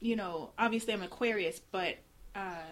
you 0.00 0.16
know, 0.16 0.50
obviously 0.58 0.94
I'm 0.94 1.02
Aquarius, 1.02 1.60
but 1.60 1.96
uh 2.34 2.70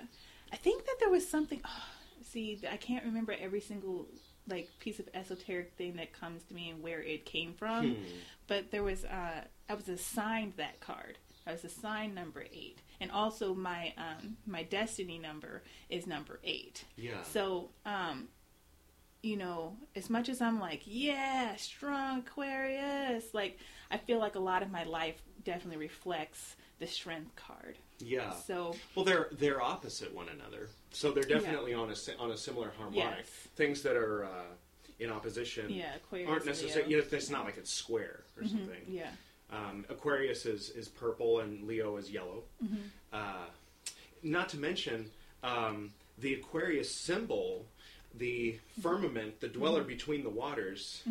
I 0.52 0.56
think 0.56 0.86
that 0.86 0.96
there 1.00 1.10
was 1.10 1.28
something 1.28 1.60
see, 2.22 2.60
I 2.70 2.76
can't 2.76 3.04
remember 3.04 3.34
every 3.38 3.60
single 3.60 4.06
like 4.48 4.68
piece 4.78 4.98
of 4.98 5.08
esoteric 5.14 5.72
thing 5.76 5.96
that 5.96 6.12
comes 6.12 6.42
to 6.44 6.54
me 6.54 6.70
and 6.70 6.82
where 6.82 7.02
it 7.02 7.24
came 7.24 7.54
from. 7.54 7.94
Hmm. 7.94 8.02
But 8.46 8.70
there 8.70 8.82
was 8.82 9.04
uh 9.04 9.44
I 9.68 9.74
was 9.74 9.88
assigned 9.88 10.54
that 10.56 10.80
card. 10.80 11.18
I 11.46 11.52
was 11.52 11.64
assigned 11.64 12.14
number 12.14 12.44
8. 12.52 12.78
And 13.00 13.10
also 13.10 13.54
my 13.54 13.92
um 13.96 14.36
my 14.46 14.62
destiny 14.62 15.18
number 15.18 15.62
is 15.88 16.06
number 16.06 16.40
8. 16.44 16.84
Yeah. 16.96 17.22
So, 17.22 17.70
um, 17.86 18.28
you 19.22 19.36
know, 19.36 19.76
as 19.96 20.08
much 20.08 20.28
as 20.28 20.40
I'm 20.40 20.60
like, 20.60 20.82
yeah, 20.84 21.56
strong 21.56 22.20
Aquarius, 22.20 23.34
like 23.34 23.58
I 23.90 23.98
feel 23.98 24.18
like 24.18 24.36
a 24.36 24.40
lot 24.40 24.62
of 24.62 24.70
my 24.70 24.84
life 24.84 25.20
definitely 25.44 25.78
reflects 25.78 26.56
the 26.78 26.86
strength 26.86 27.34
card. 27.34 27.78
Yeah. 27.98 28.32
So, 28.32 28.74
Well, 28.94 29.04
they're 29.04 29.28
they're 29.32 29.60
opposite 29.62 30.14
one 30.14 30.28
another, 30.28 30.68
so 30.92 31.10
they're 31.12 31.22
definitely 31.24 31.74
on 31.74 31.90
a 31.90 32.22
on 32.22 32.30
a 32.30 32.36
similar 32.36 32.72
harmonic. 32.76 33.18
Yes. 33.18 33.26
Things 33.56 33.82
that 33.82 33.96
are 33.96 34.24
uh, 34.24 34.28
in 35.00 35.10
opposition 35.10 35.70
yeah, 35.70 35.94
Aquarius 35.96 36.28
aren't 36.30 36.46
necessarily. 36.46 36.90
You 36.90 36.98
know, 36.98 37.04
it's 37.10 37.30
not 37.30 37.44
like 37.44 37.56
it's 37.56 37.70
square 37.72 38.20
or 38.36 38.42
Mhm, 38.42 38.48
something. 38.50 38.82
Yeah. 38.88 39.10
Um, 39.50 39.84
Aquarius 39.88 40.44
is, 40.44 40.70
is 40.70 40.88
purple 40.88 41.40
and 41.40 41.66
Leo 41.66 41.96
is 41.96 42.10
yellow. 42.10 42.42
Mm-hmm. 42.62 42.76
Uh, 43.12 43.46
not 44.22 44.48
to 44.50 44.58
mention 44.58 45.10
um, 45.42 45.90
the 46.18 46.34
Aquarius 46.34 46.94
symbol, 46.94 47.64
the 48.14 48.58
firmament, 48.82 49.40
the 49.40 49.48
dweller 49.48 49.80
Mm-hmm. 49.80 49.88
between 49.88 50.22
the 50.22 50.28
waters. 50.30 51.02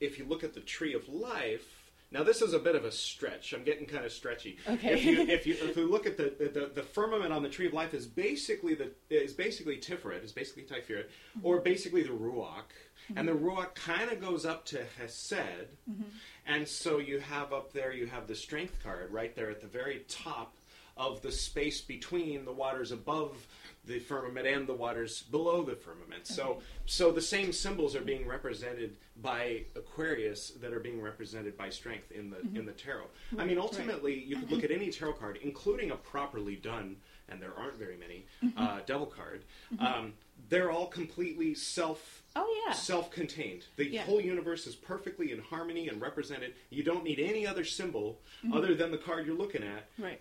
If 0.00 0.18
you 0.18 0.24
look 0.24 0.42
at 0.42 0.54
the 0.54 0.60
tree 0.60 0.94
of 0.94 1.08
life. 1.08 1.78
Now 2.12 2.22
this 2.22 2.42
is 2.42 2.52
a 2.52 2.58
bit 2.58 2.74
of 2.74 2.84
a 2.84 2.92
stretch. 2.92 3.52
I'm 3.52 3.64
getting 3.64 3.86
kind 3.86 4.04
of 4.04 4.12
stretchy. 4.12 4.58
Okay. 4.68 4.92
If 4.92 5.04
you, 5.04 5.20
if 5.22 5.46
you 5.46 5.56
if 5.60 5.76
you 5.76 5.90
look 5.90 6.06
at 6.06 6.16
the, 6.16 6.34
the 6.52 6.70
the 6.74 6.82
firmament 6.82 7.32
on 7.32 7.42
the 7.42 7.48
tree 7.48 7.66
of 7.66 7.72
life 7.72 7.94
is 7.94 8.06
basically 8.06 8.74
the 8.74 8.90
is 9.10 9.32
basically 9.32 9.78
Tiferet, 9.78 10.22
is 10.22 10.32
basically 10.32 10.64
Tiferet, 10.64 11.06
mm-hmm. 11.06 11.46
or 11.46 11.60
basically 11.60 12.02
the 12.02 12.10
Ruach, 12.10 12.72
mm-hmm. 13.08 13.18
and 13.18 13.28
the 13.28 13.32
Ruach 13.32 13.74
kind 13.74 14.10
of 14.10 14.20
goes 14.20 14.44
up 14.44 14.64
to 14.66 14.78
Hesed, 14.98 15.68
mm-hmm. 15.90 16.02
and 16.46 16.68
so 16.68 16.98
you 16.98 17.20
have 17.20 17.52
up 17.52 17.72
there 17.72 17.92
you 17.92 18.06
have 18.06 18.26
the 18.26 18.34
strength 18.34 18.82
card 18.82 19.10
right 19.12 19.34
there 19.34 19.50
at 19.50 19.60
the 19.60 19.66
very 19.66 20.04
top 20.08 20.56
of 20.96 21.22
the 21.22 21.32
space 21.32 21.80
between 21.80 22.44
the 22.44 22.52
waters 22.52 22.92
above 22.92 23.46
the 23.84 23.98
firmament 23.98 24.46
and 24.46 24.66
the 24.66 24.74
waters 24.74 25.22
below 25.22 25.62
the 25.62 25.74
firmament. 25.74 26.26
So 26.26 26.60
so 26.86 27.10
the 27.10 27.20
same 27.20 27.52
symbols 27.52 27.96
are 27.96 28.00
being 28.00 28.26
represented 28.26 28.96
by 29.20 29.64
Aquarius 29.74 30.50
that 30.60 30.72
are 30.72 30.80
being 30.80 31.00
represented 31.00 31.56
by 31.56 31.70
strength 31.70 32.12
in 32.12 32.30
the 32.30 32.36
mm-hmm. 32.36 32.56
in 32.56 32.66
the 32.66 32.72
tarot. 32.72 33.06
I 33.38 33.44
mean 33.44 33.58
ultimately 33.58 34.14
you 34.14 34.36
could 34.36 34.50
look 34.50 34.64
at 34.64 34.70
any 34.70 34.90
tarot 34.90 35.14
card 35.14 35.38
including 35.42 35.90
a 35.90 35.96
properly 35.96 36.56
done 36.56 36.96
and 37.28 37.40
there 37.40 37.52
aren't 37.58 37.76
very 37.78 37.96
many 37.96 38.26
uh, 38.56 38.80
devil 38.86 39.06
card. 39.06 39.44
Um, 39.78 40.12
they're 40.48 40.70
all 40.70 40.86
completely 40.86 41.54
self 41.54 42.22
Oh 42.34 42.62
yeah. 42.66 42.72
self-contained. 42.72 43.66
The 43.76 43.86
Yeah. 43.90 44.02
whole 44.04 44.20
universe 44.20 44.66
is 44.66 44.74
perfectly 44.74 45.32
in 45.32 45.38
harmony 45.40 45.88
and 45.88 46.00
represented. 46.00 46.54
You 46.70 46.82
don't 46.82 47.04
need 47.04 47.18
any 47.20 47.46
other 47.46 47.64
symbol 47.64 48.20
Mm-hmm. 48.42 48.54
other 48.54 48.74
than 48.74 48.90
the 48.90 48.98
card 48.98 49.26
you're 49.26 49.36
looking 49.36 49.62
at 49.62 49.88
Right. 49.98 50.20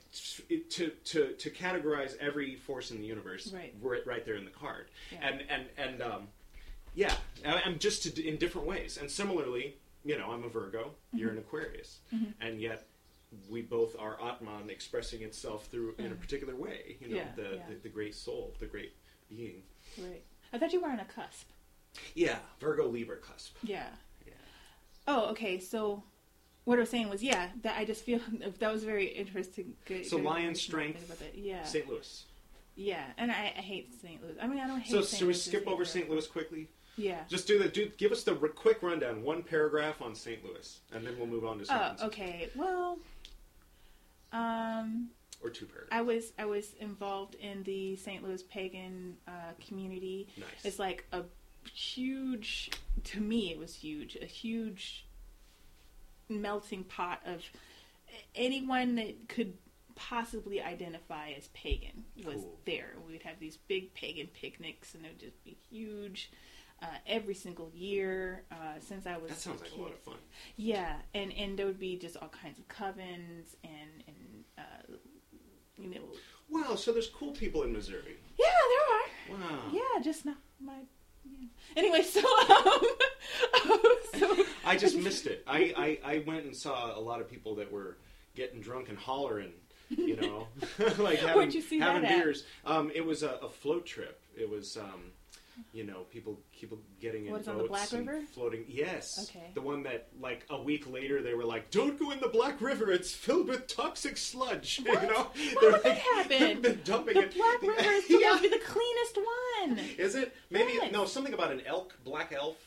to, 0.69 0.89
to, 0.89 1.33
to 1.33 1.49
categorize 1.49 2.15
every 2.19 2.55
force 2.55 2.91
in 2.91 2.99
the 2.99 3.07
universe 3.07 3.51
Right. 3.53 3.73
right, 3.81 4.05
right 4.05 4.25
there 4.25 4.35
in 4.35 4.45
the 4.45 4.51
card. 4.51 4.87
Yeah. 5.11 5.27
And 5.27 5.43
and 5.49 5.65
and 5.77 6.01
um, 6.01 6.27
yeah, 6.93 7.15
I'm 7.45 7.79
just 7.79 8.03
to, 8.03 8.27
in 8.27 8.37
different 8.37 8.67
ways. 8.67 8.97
And 8.97 9.09
similarly, 9.09 9.77
you 10.03 10.17
know, 10.17 10.31
I'm 10.31 10.43
a 10.43 10.49
Virgo. 10.49 10.91
You're 11.13 11.29
Mm-hmm. 11.29 11.37
an 11.37 11.43
Aquarius, 11.43 11.99
and 12.41 12.59
yet 12.61 12.87
we 13.49 13.61
both 13.61 13.95
are 13.97 14.17
Atman 14.21 14.69
expressing 14.69 15.21
itself 15.21 15.67
through 15.67 15.95
in 15.97 16.11
a 16.11 16.15
particular 16.15 16.55
way. 16.55 16.97
You 16.99 17.09
know. 17.09 17.15
Yeah, 17.15 17.23
the, 17.35 17.55
yeah. 17.55 17.61
the 17.69 17.75
the 17.83 17.89
great 17.89 18.15
soul, 18.15 18.53
the 18.59 18.65
great 18.65 18.93
being. 19.29 19.63
Right. 19.97 20.23
I 20.53 20.57
thought 20.57 20.73
you 20.73 20.81
were 20.81 20.89
on 20.89 20.99
a 20.99 21.05
cusp. 21.05 21.49
Yeah, 22.13 22.37
Virgo 22.59 22.87
Libra 22.87 23.17
cusp. 23.17 23.55
Yeah. 23.63 23.87
Yeah. 24.25 24.33
Oh, 25.07 25.29
okay. 25.31 25.59
So, 25.59 26.03
what 26.65 26.77
I 26.77 26.81
was 26.81 26.89
saying 26.89 27.09
was, 27.09 27.23
yeah, 27.23 27.49
that 27.63 27.77
I 27.77 27.85
just 27.85 28.03
feel 28.03 28.19
that 28.59 28.71
was 28.71 28.83
very 28.83 29.07
interesting. 29.07 29.73
Good, 29.85 30.05
So 30.05 30.17
good 30.17 30.25
lion 30.25 30.55
strength, 30.55 31.05
about 31.05 31.19
that. 31.19 31.37
Yeah. 31.37 31.63
St. 31.63 31.87
Louis. 31.87 32.25
Yeah, 32.75 33.03
and 33.17 33.31
I, 33.31 33.53
I 33.57 33.61
hate 33.61 33.93
St. 34.01 34.21
Louis. 34.23 34.35
I 34.41 34.47
mean, 34.47 34.59
I 34.59 34.67
don't 34.67 34.79
hate. 34.79 34.91
So 34.91 35.01
St. 35.01 35.19
should 35.19 35.27
we 35.27 35.33
skip 35.33 35.67
over. 35.67 35.83
St. 35.85 36.09
Louis 36.09 36.25
quickly? 36.27 36.69
Yeah. 36.97 37.19
Just 37.29 37.47
do 37.47 37.57
the 37.59 37.67
do. 37.67 37.89
Give 37.97 38.11
us 38.11 38.23
the 38.23 38.37
r- 38.39 38.47
quick 38.47 38.81
rundown, 38.81 39.23
one 39.23 39.43
paragraph 39.43 40.01
on 40.01 40.15
St. 40.15 40.43
Louis, 40.43 40.79
and 40.93 41.05
then 41.05 41.17
we'll 41.17 41.27
move 41.27 41.45
on 41.45 41.59
to 41.59 41.65
Oh, 41.69 42.07
okay. 42.07 42.49
Well, 42.55 42.97
um, 44.33 45.09
or 45.43 45.49
two 45.49 45.65
paragraphs. 45.65 45.89
I 45.91 46.01
was 46.01 46.33
I 46.39 46.45
was 46.45 46.73
involved 46.79 47.35
in 47.35 47.63
the 47.63 47.95
St. 47.97 48.23
Louis 48.23 48.43
pagan 48.43 49.17
uh, 49.27 49.53
community. 49.65 50.27
Nice. 50.37 50.47
It's 50.63 50.79
like 50.79 51.05
a 51.11 51.23
huge. 51.73 52.69
To 53.05 53.19
me, 53.21 53.51
it 53.51 53.57
was 53.59 53.73
huge. 53.75 54.17
A 54.21 54.25
huge 54.25 55.05
melting 56.29 56.83
pot 56.85 57.19
of 57.25 57.41
anyone 58.35 58.95
that 58.95 59.27
could 59.27 59.53
possibly 59.95 60.61
identify 60.61 61.31
as 61.31 61.49
pagan 61.49 62.03
was 62.25 62.35
Cool. 62.35 62.59
there. 62.65 62.93
We'd 63.07 63.23
have 63.23 63.39
these 63.39 63.57
big 63.57 63.93
pagan 63.93 64.27
picnics, 64.27 64.95
and 64.95 65.05
it 65.05 65.09
would 65.09 65.19
just 65.19 65.43
be 65.43 65.57
huge. 65.69 66.31
Uh, 66.81 66.87
every 67.05 67.35
single 67.35 67.69
year 67.75 68.43
uh, 68.51 68.79
since 68.79 69.05
I 69.05 69.15
was 69.15 69.29
that 69.29 69.39
sounds 69.39 69.61
like 69.61 69.69
kid. 69.69 69.79
a 69.79 69.83
lot 69.83 69.91
of 69.91 69.99
fun. 69.99 70.15
Yeah, 70.55 70.95
and 71.13 71.31
and 71.33 71.57
there 71.57 71.67
would 71.67 71.79
be 71.79 71.95
just 71.95 72.17
all 72.17 72.29
kinds 72.29 72.57
of 72.57 72.67
covens 72.67 73.55
and 73.63 74.03
and 74.07 74.43
uh, 74.57 74.95
you 75.77 75.89
know. 75.89 76.01
Wow, 76.49 76.75
so 76.75 76.91
there's 76.91 77.07
cool 77.07 77.31
people 77.31 77.63
in 77.63 77.71
Missouri. 77.71 78.17
Yeah, 78.39 78.45
there 79.29 79.37
are. 79.37 79.41
Wow. 79.41 79.59
Yeah, 79.71 80.03
just 80.03 80.25
not 80.25 80.37
my. 80.59 80.73
Yeah. 81.23 81.47
Anyway, 81.77 82.01
so 82.01 82.19
um, 82.49 82.81
so 84.19 84.45
I 84.65 84.75
just 84.77 84.97
missed 84.97 85.27
it. 85.27 85.43
I, 85.47 85.99
I, 86.03 86.13
I 86.15 86.23
went 86.25 86.45
and 86.45 86.55
saw 86.55 86.97
a 86.97 86.99
lot 86.99 87.21
of 87.21 87.29
people 87.29 87.55
that 87.55 87.71
were 87.71 87.97
getting 88.35 88.61
drunk 88.61 88.89
and 88.89 88.97
hollering, 88.97 89.51
you 89.89 90.15
know, 90.15 90.47
like 90.97 91.19
having, 91.19 91.51
you 91.51 91.61
see 91.61 91.79
having 91.79 92.07
beers. 92.07 92.45
Um, 92.65 92.91
it 92.93 93.05
was 93.05 93.23
a, 93.23 93.31
a 93.41 93.49
float 93.49 93.85
trip. 93.85 94.21
It 94.35 94.49
was, 94.49 94.77
um, 94.77 95.11
you 95.73 95.83
know, 95.83 96.01
people 96.11 96.39
people 96.51 96.77
getting 96.99 97.25
in 97.25 97.31
What 97.31 97.41
is 97.41 97.47
boats 97.47 97.55
on 97.57 97.63
the 97.63 97.67
Black 97.69 97.91
and 97.93 98.07
River? 98.07 98.21
floating. 98.33 98.65
Yes. 98.67 99.29
Okay. 99.29 99.51
The 99.53 99.61
one 99.61 99.83
that 99.83 100.07
like 100.19 100.45
a 100.49 100.61
week 100.61 100.89
later 100.89 101.21
they 101.21 101.33
were 101.33 101.43
like, 101.45 101.71
"Don't 101.71 101.99
go 101.99 102.11
in 102.11 102.19
the 102.19 102.27
Black 102.29 102.59
River. 102.61 102.91
It's 102.91 103.11
filled 103.13 103.47
with 103.47 103.67
toxic 103.67 104.17
sludge." 104.17 104.81
What? 104.85 105.01
You 105.03 105.07
know, 105.09 105.27
They're 105.61 105.71
would 105.71 105.83
that 105.83 105.85
like- 105.85 105.97
happen? 105.97 106.61
they're 106.61 106.75
dumping 106.75 107.13
the 107.15 107.21
it. 107.23 107.35
Black 107.35 107.61
River 107.61 107.91
is 107.91 108.05
supposed 108.07 108.43
to 108.43 108.49
be 108.49 108.49
the 108.49 108.63
cleanest 108.65 109.17
one. 109.17 109.79
Is 109.97 110.15
it? 110.15 110.35
Maybe 110.49 110.73
Yes. 110.73 110.91
no. 110.91 111.05
Something 111.05 111.33
about 111.33 111.51
an 111.51 111.61
elk, 111.65 111.97
black 112.03 112.31
elf. 112.33 112.57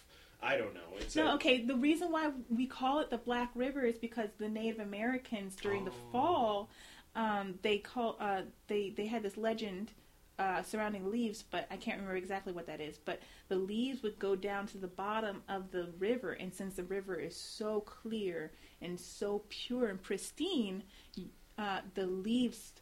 I 0.43 0.59
don't 0.59 0.75
know. 0.75 0.81
It's 0.99 1.17
No, 1.17 1.29
a, 1.29 1.35
okay. 1.37 1.65
The 1.65 1.75
reason 1.77 2.13
why 2.13 2.31
we 2.51 2.67
call 2.67 3.01
it 3.01 3.09
the 3.09 3.17
Black 3.17 3.51
River 3.55 3.81
is 3.83 3.97
because 3.97 4.29
the 4.39 4.49
Native 4.49 4.79
Americans 4.79 5.57
during 5.57 5.87
the 5.87 5.91
Oh. 5.91 6.13
fall, 6.13 6.71
um, 7.17 7.59
they 7.63 7.79
call 7.79 8.17
uh, 8.21 8.43
they 8.67 8.91
they 8.91 9.07
had 9.07 9.23
this 9.23 9.37
legend 9.39 9.93
uh, 10.39 10.63
surrounding 10.63 11.11
leaves, 11.11 11.43
but 11.43 11.67
I 11.71 11.77
can't 11.77 11.97
remember 11.99 12.17
exactly 12.17 12.53
what 12.53 12.67
that 12.67 12.81
is. 12.81 12.99
But 12.99 13.21
the 13.49 13.57
leaves 13.57 14.03
would 14.03 14.19
go 14.19 14.35
down 14.37 14.67
to 14.69 14.79
the 14.79 14.89
bottom 14.89 15.43
of 15.49 15.71
the 15.71 15.89
river, 15.99 16.33
and 16.33 16.53
since 16.53 16.75
the 16.75 16.85
river 16.85 17.15
is 17.15 17.37
so 17.37 17.81
clear 17.81 18.53
and 18.83 18.99
so 18.99 19.45
pure 19.49 19.89
and 19.89 20.03
pristine, 20.03 20.83
uh, 21.59 21.81
the 21.95 22.07
leaves 22.07 22.73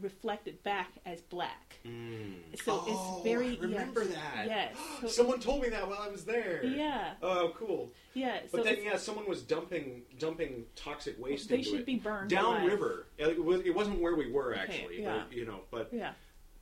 reflected 0.00 0.62
back 0.62 0.90
as 1.06 1.20
black. 1.22 1.78
Mm. 1.84 2.34
So 2.62 2.84
Oh, 2.86 3.18
it's 3.18 3.24
very 3.24 3.58
I 3.58 3.62
remember 3.62 4.04
yes, 4.04 4.14
that. 4.14 4.46
Yes. 4.46 4.76
So 5.00 5.08
Someone 5.08 5.40
told 5.40 5.62
me 5.62 5.70
that 5.70 5.88
while 5.88 5.98
I 6.00 6.08
was 6.08 6.24
there. 6.24 6.62
yeah. 6.64 7.14
Oh, 7.20 7.52
cool. 7.56 7.90
Yeah. 8.14 8.38
But 8.52 8.62
then, 8.64 8.76
yeah, 8.84 8.96
someone 8.96 9.26
was 9.28 9.42
dumping 9.42 10.02
dumping 10.18 10.66
toxic 10.76 11.20
waste 11.20 11.48
they 11.48 11.56
into 11.58 11.70
should 11.70 11.80
it 11.80 11.86
be 11.86 11.96
burned 11.96 12.30
downriver. 12.30 13.06
It, 13.16 13.38
it 13.66 13.74
wasn't 13.74 14.00
where 14.00 14.14
we 14.14 14.30
were 14.30 14.52
Okay, 14.52 14.60
actually, 14.62 15.02
yeah. 15.02 15.22
but, 15.28 15.36
you 15.36 15.46
know. 15.46 15.60
But 15.70 15.88
Yeah. 15.92 16.12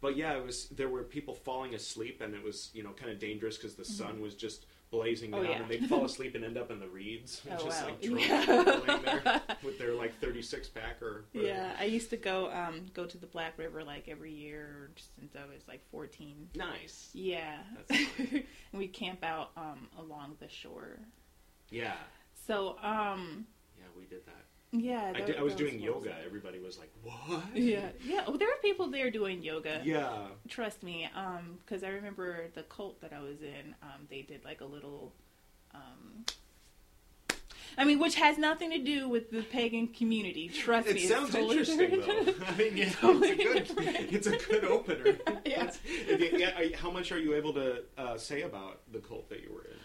But 0.00 0.16
yeah, 0.16 0.34
it 0.36 0.44
was. 0.44 0.68
There 0.68 0.88
were 0.88 1.02
people 1.02 1.34
falling 1.34 1.74
asleep, 1.74 2.20
and 2.20 2.34
it 2.34 2.42
was 2.42 2.70
you 2.74 2.82
know 2.82 2.90
kind 2.90 3.10
of 3.10 3.18
dangerous 3.18 3.56
because 3.56 3.74
the 3.74 3.84
sun 3.84 4.20
was 4.20 4.34
just 4.34 4.66
blazing 4.92 5.34
Oh, 5.34 5.42
down, 5.42 5.50
yeah. 5.50 5.58
and 5.62 5.68
they'd 5.68 5.88
fall 5.88 6.04
asleep 6.04 6.36
and 6.36 6.44
end 6.44 6.56
up 6.56 6.70
in 6.70 6.78
the 6.78 6.86
reeds, 6.88 7.42
Oh, 7.50 7.64
just 7.64 7.82
wow. 7.82 7.88
like 7.88 8.00
drunk, 8.02 8.28
Yeah. 8.28 8.98
there 9.24 9.42
with 9.64 9.78
their 9.78 9.94
like 9.94 10.18
thirty 10.20 10.42
six 10.42 10.68
pack 10.68 11.02
or 11.02 11.24
Yeah, 11.32 11.72
I 11.78 11.84
used 11.84 12.08
to 12.10 12.16
go 12.16 12.50
um 12.52 12.86
go 12.94 13.04
to 13.04 13.18
the 13.18 13.26
Black 13.26 13.58
River 13.58 13.82
like 13.82 14.08
every 14.08 14.32
year 14.32 14.90
since 15.18 15.34
I 15.34 15.44
was 15.52 15.66
like 15.66 15.82
fourteen. 15.90 16.48
Nice. 16.54 17.10
Yeah, 17.14 17.56
That's 17.88 18.00
and 18.30 18.44
we 18.74 18.86
camp 18.86 19.24
out 19.24 19.50
um 19.56 19.88
along 19.98 20.36
the 20.40 20.48
shore. 20.48 21.00
Yeah. 21.70 21.94
So 22.46 22.76
um 22.82 23.46
Yeah, 23.76 23.86
we 23.98 24.04
did 24.06 24.24
that. 24.26 24.44
Yeah, 24.72 25.12
I, 25.14 25.20
did, 25.20 25.36
I 25.36 25.42
was 25.42 25.54
doing 25.54 25.74
was- 25.74 25.82
yoga. 25.82 26.14
Everybody 26.24 26.58
was 26.58 26.78
like, 26.78 26.90
"What?" 27.02 27.42
Yeah, 27.54 27.88
yeah. 28.04 28.22
Well, 28.26 28.36
there 28.38 28.48
were 28.48 28.60
people 28.62 28.88
there 28.90 29.10
doing 29.10 29.42
yoga. 29.42 29.80
Yeah. 29.84 30.26
Trust 30.48 30.82
me, 30.82 31.08
um, 31.14 31.58
because 31.64 31.82
I 31.84 31.88
remember 31.88 32.48
the 32.54 32.62
cult 32.64 33.00
that 33.00 33.12
I 33.12 33.20
was 33.20 33.40
in. 33.42 33.74
Um, 33.82 34.06
they 34.10 34.22
did 34.22 34.44
like 34.44 34.60
a 34.60 34.64
little, 34.66 35.12
um, 35.74 36.24
I 37.78 37.84
mean, 37.84 37.98
which 37.98 38.14
has 38.14 38.38
nothing 38.38 38.70
to 38.70 38.78
do 38.78 39.08
with 39.08 39.30
the 39.30 39.42
pagan 39.42 39.88
community. 39.88 40.48
Trust 40.48 40.88
It 40.88 40.94
me, 40.94 41.02
It 41.02 41.08
sounds 41.08 41.30
totally 41.30 41.58
interesting 41.58 41.90
different. 41.90 42.38
though. 42.38 42.44
I 42.48 42.56
mean, 42.56 42.76
yeah, 42.76 42.90
Totally 42.90 43.28
it's 43.30 43.70
a 43.70 43.74
good, 43.74 43.84
different. 43.84 44.12
it's 44.12 44.26
a 44.26 44.36
good 44.38 44.64
opener. 44.64 45.18
Yeah. 45.46 45.70
Yeah, 46.08 46.76
How 46.76 46.90
much 46.90 47.12
are 47.12 47.18
you 47.18 47.34
able 47.34 47.52
to 47.54 47.82
uh, 47.98 48.16
say 48.16 48.42
about 48.42 48.80
the 48.92 48.98
cult 48.98 49.28
that 49.28 49.42
you 49.42 49.52
were 49.52 49.64
in? 49.64 49.76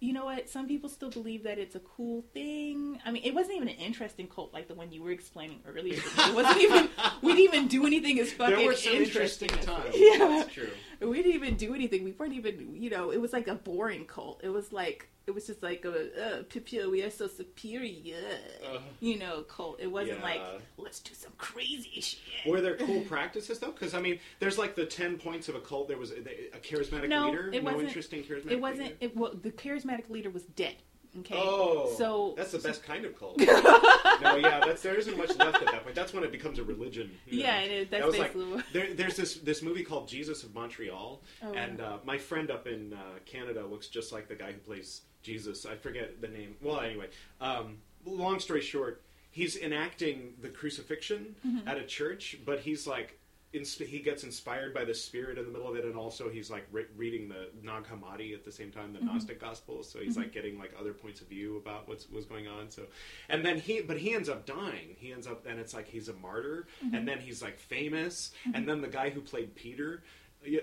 You 0.00 0.12
know 0.14 0.24
what? 0.24 0.48
Some 0.48 0.66
people 0.66 0.88
still 0.88 1.10
believe 1.10 1.42
that 1.44 1.58
it's 1.58 1.74
a 1.74 1.80
cool 1.80 2.24
thing. 2.32 2.98
I 3.04 3.10
mean, 3.10 3.22
it 3.22 3.34
wasn't 3.34 3.56
even 3.56 3.68
an 3.68 3.74
interesting 3.76 4.26
cult 4.28 4.52
like 4.54 4.66
the 4.66 4.74
one 4.74 4.90
you 4.90 5.02
were 5.02 5.10
explaining 5.10 5.60
earlier. 5.68 5.98
It 6.18 6.34
wasn't 6.34 6.58
even. 6.62 6.88
We 7.22 7.34
didn't 7.34 7.54
even 7.54 7.68
do 7.68 7.86
anything 7.86 8.18
as 8.18 8.32
fucking 8.32 8.56
There 8.56 8.66
were 8.66 8.74
some 8.74 8.94
interesting 8.94 9.50
as- 9.50 9.64
times. 9.66 9.90
Yeah, 9.94 10.18
That's 10.18 10.52
true. 10.54 10.70
we 11.00 11.16
didn't 11.22 11.34
even 11.34 11.56
do 11.56 11.74
anything. 11.74 12.02
We 12.02 12.12
weren't 12.12 12.32
even. 12.32 12.74
You 12.74 12.88
know, 12.90 13.10
it 13.12 13.20
was 13.20 13.32
like 13.34 13.46
a 13.46 13.54
boring 13.56 14.06
cult. 14.06 14.40
It 14.42 14.48
was 14.48 14.72
like 14.72 15.08
it 15.30 15.34
was 15.34 15.46
just 15.46 15.62
like 15.62 15.84
a 15.84 16.42
uh, 16.42 16.88
we 16.90 17.02
are 17.02 17.10
so 17.10 17.26
superior. 17.28 18.16
Uh, 18.64 18.78
you 19.00 19.18
know, 19.18 19.42
cult. 19.42 19.80
It 19.80 19.86
wasn't 19.86 20.18
Yeah. 20.18 20.24
like 20.24 20.42
let's 20.76 21.00
do 21.00 21.14
some 21.14 21.32
crazy 21.38 22.00
shit. 22.00 22.18
Were 22.46 22.60
there 22.60 22.76
cool 22.76 23.00
practices 23.08 23.58
though? 23.58 23.70
Because 23.72 23.94
I 23.94 24.00
mean, 24.00 24.18
there's 24.40 24.58
like 24.58 24.74
the 24.74 24.86
ten 24.86 25.16
points 25.18 25.48
of 25.48 25.54
a 25.54 25.60
cult. 25.60 25.88
There 25.88 25.98
was 25.98 26.10
a, 26.10 26.20
a 26.56 26.60
charismatic 26.60 27.08
No, 27.08 27.26
leader. 27.30 27.50
it 27.52 27.62
no 27.62 27.70
wasn't- 27.70 27.88
interesting 27.88 28.22
charismatic. 28.24 28.50
It 28.52 28.60
wasn't. 28.60 28.82
Leader? 28.88 28.96
It 29.00 29.16
well, 29.16 29.32
the 29.34 29.50
charismatic 29.52 30.10
leader 30.10 30.30
was 30.30 30.42
dead. 30.44 30.76
Okay. 31.18 31.34
Oh, 31.36 31.92
so 31.98 32.34
that's 32.36 32.52
the 32.52 32.60
best 32.60 32.84
kind 32.84 33.04
of 33.04 33.18
cult. 33.18 33.36
no, 33.40 34.36
yeah, 34.36 34.60
that's 34.64 34.80
there 34.82 34.94
isn't 34.94 35.18
much 35.18 35.36
left 35.38 35.60
at 35.60 35.66
that 35.72 35.82
point. 35.82 35.96
That's 35.96 36.14
when 36.14 36.22
it 36.22 36.30
becomes 36.30 36.60
a 36.60 36.62
religion. 36.62 37.10
you 37.26 37.40
know. 37.40 37.46
Yeah, 37.48 37.60
it 37.62 37.70
is. 37.72 37.88
That's 37.90 38.04
that 38.04 38.10
like 38.12 38.32
basically 38.32 38.52
what- 38.54 38.64
there, 38.72 38.94
there's 38.94 39.16
this 39.16 39.34
this 39.38 39.60
movie 39.60 39.82
called 39.82 40.06
Jesus 40.06 40.44
of 40.44 40.54
Montreal, 40.54 41.20
Oh, 41.42 41.52
and 41.52 41.80
uh, 41.80 41.98
my 42.04 42.16
friend 42.16 42.48
up 42.52 42.68
in 42.68 42.92
uh, 42.92 42.98
Canada 43.26 43.66
looks 43.66 43.88
just 43.88 44.12
like 44.12 44.28
the 44.28 44.36
guy 44.36 44.52
who 44.52 44.58
plays 44.58 45.00
Jesus. 45.22 45.66
I 45.66 45.76
forget 45.76 46.20
the 46.20 46.28
name. 46.28 46.56
Well, 46.62 46.80
anyway, 46.80 47.08
um, 47.40 47.78
long 48.04 48.40
story 48.40 48.60
short, 48.62 49.02
he's 49.30 49.56
enacting 49.56 50.34
the 50.40 50.48
crucifixion 50.48 51.34
Mm-hmm. 51.46 51.68
at 51.68 51.78
a 51.78 51.84
church, 51.84 52.38
but 52.44 52.60
he's 52.60 52.86
like. 52.86 53.16
Insp- 53.52 53.84
he 53.84 53.98
gets 53.98 54.22
inspired 54.22 54.72
by 54.72 54.84
the 54.84 54.94
spirit 54.94 55.36
in 55.36 55.44
the 55.44 55.50
middle 55.50 55.66
of 55.68 55.74
it, 55.74 55.84
and 55.84 55.96
also 55.96 56.28
he's 56.30 56.52
like 56.52 56.64
re- 56.70 56.84
reading 56.96 57.28
the 57.28 57.48
Nag 57.64 57.82
Hammadi 57.82 58.32
at 58.32 58.44
the 58.44 58.52
same 58.52 58.70
time, 58.70 58.92
the 58.92 59.00
Mm-hmm. 59.00 59.08
Gnostic 59.08 59.40
Gospels. 59.40 59.90
So 59.90 59.98
he's 59.98 60.16
like 60.16 60.32
getting 60.32 60.56
like 60.56 60.72
other 60.78 60.92
points 60.92 61.20
of 61.20 61.26
view 61.26 61.56
about 61.56 61.88
what's 61.88 62.08
what's 62.10 62.26
going 62.26 62.46
on. 62.46 62.70
So, 62.70 62.82
and 63.28 63.44
then 63.44 63.58
he, 63.58 63.80
but 63.80 63.98
he 63.98 64.14
ends 64.14 64.28
up 64.28 64.46
dying. 64.46 64.94
He 65.00 65.12
ends 65.12 65.26
up, 65.26 65.46
and 65.46 65.58
it's 65.58 65.74
like 65.74 65.88
he's 65.88 66.08
a 66.08 66.12
martyr, 66.12 66.68
Mm-hmm. 66.84 66.94
and 66.94 67.08
then 67.08 67.18
he's 67.18 67.42
like 67.42 67.58
famous, 67.58 68.30
and 68.54 68.68
then 68.68 68.82
the 68.82 68.86
guy 68.88 69.10
who 69.10 69.20
played 69.20 69.56
Peter. 69.56 70.04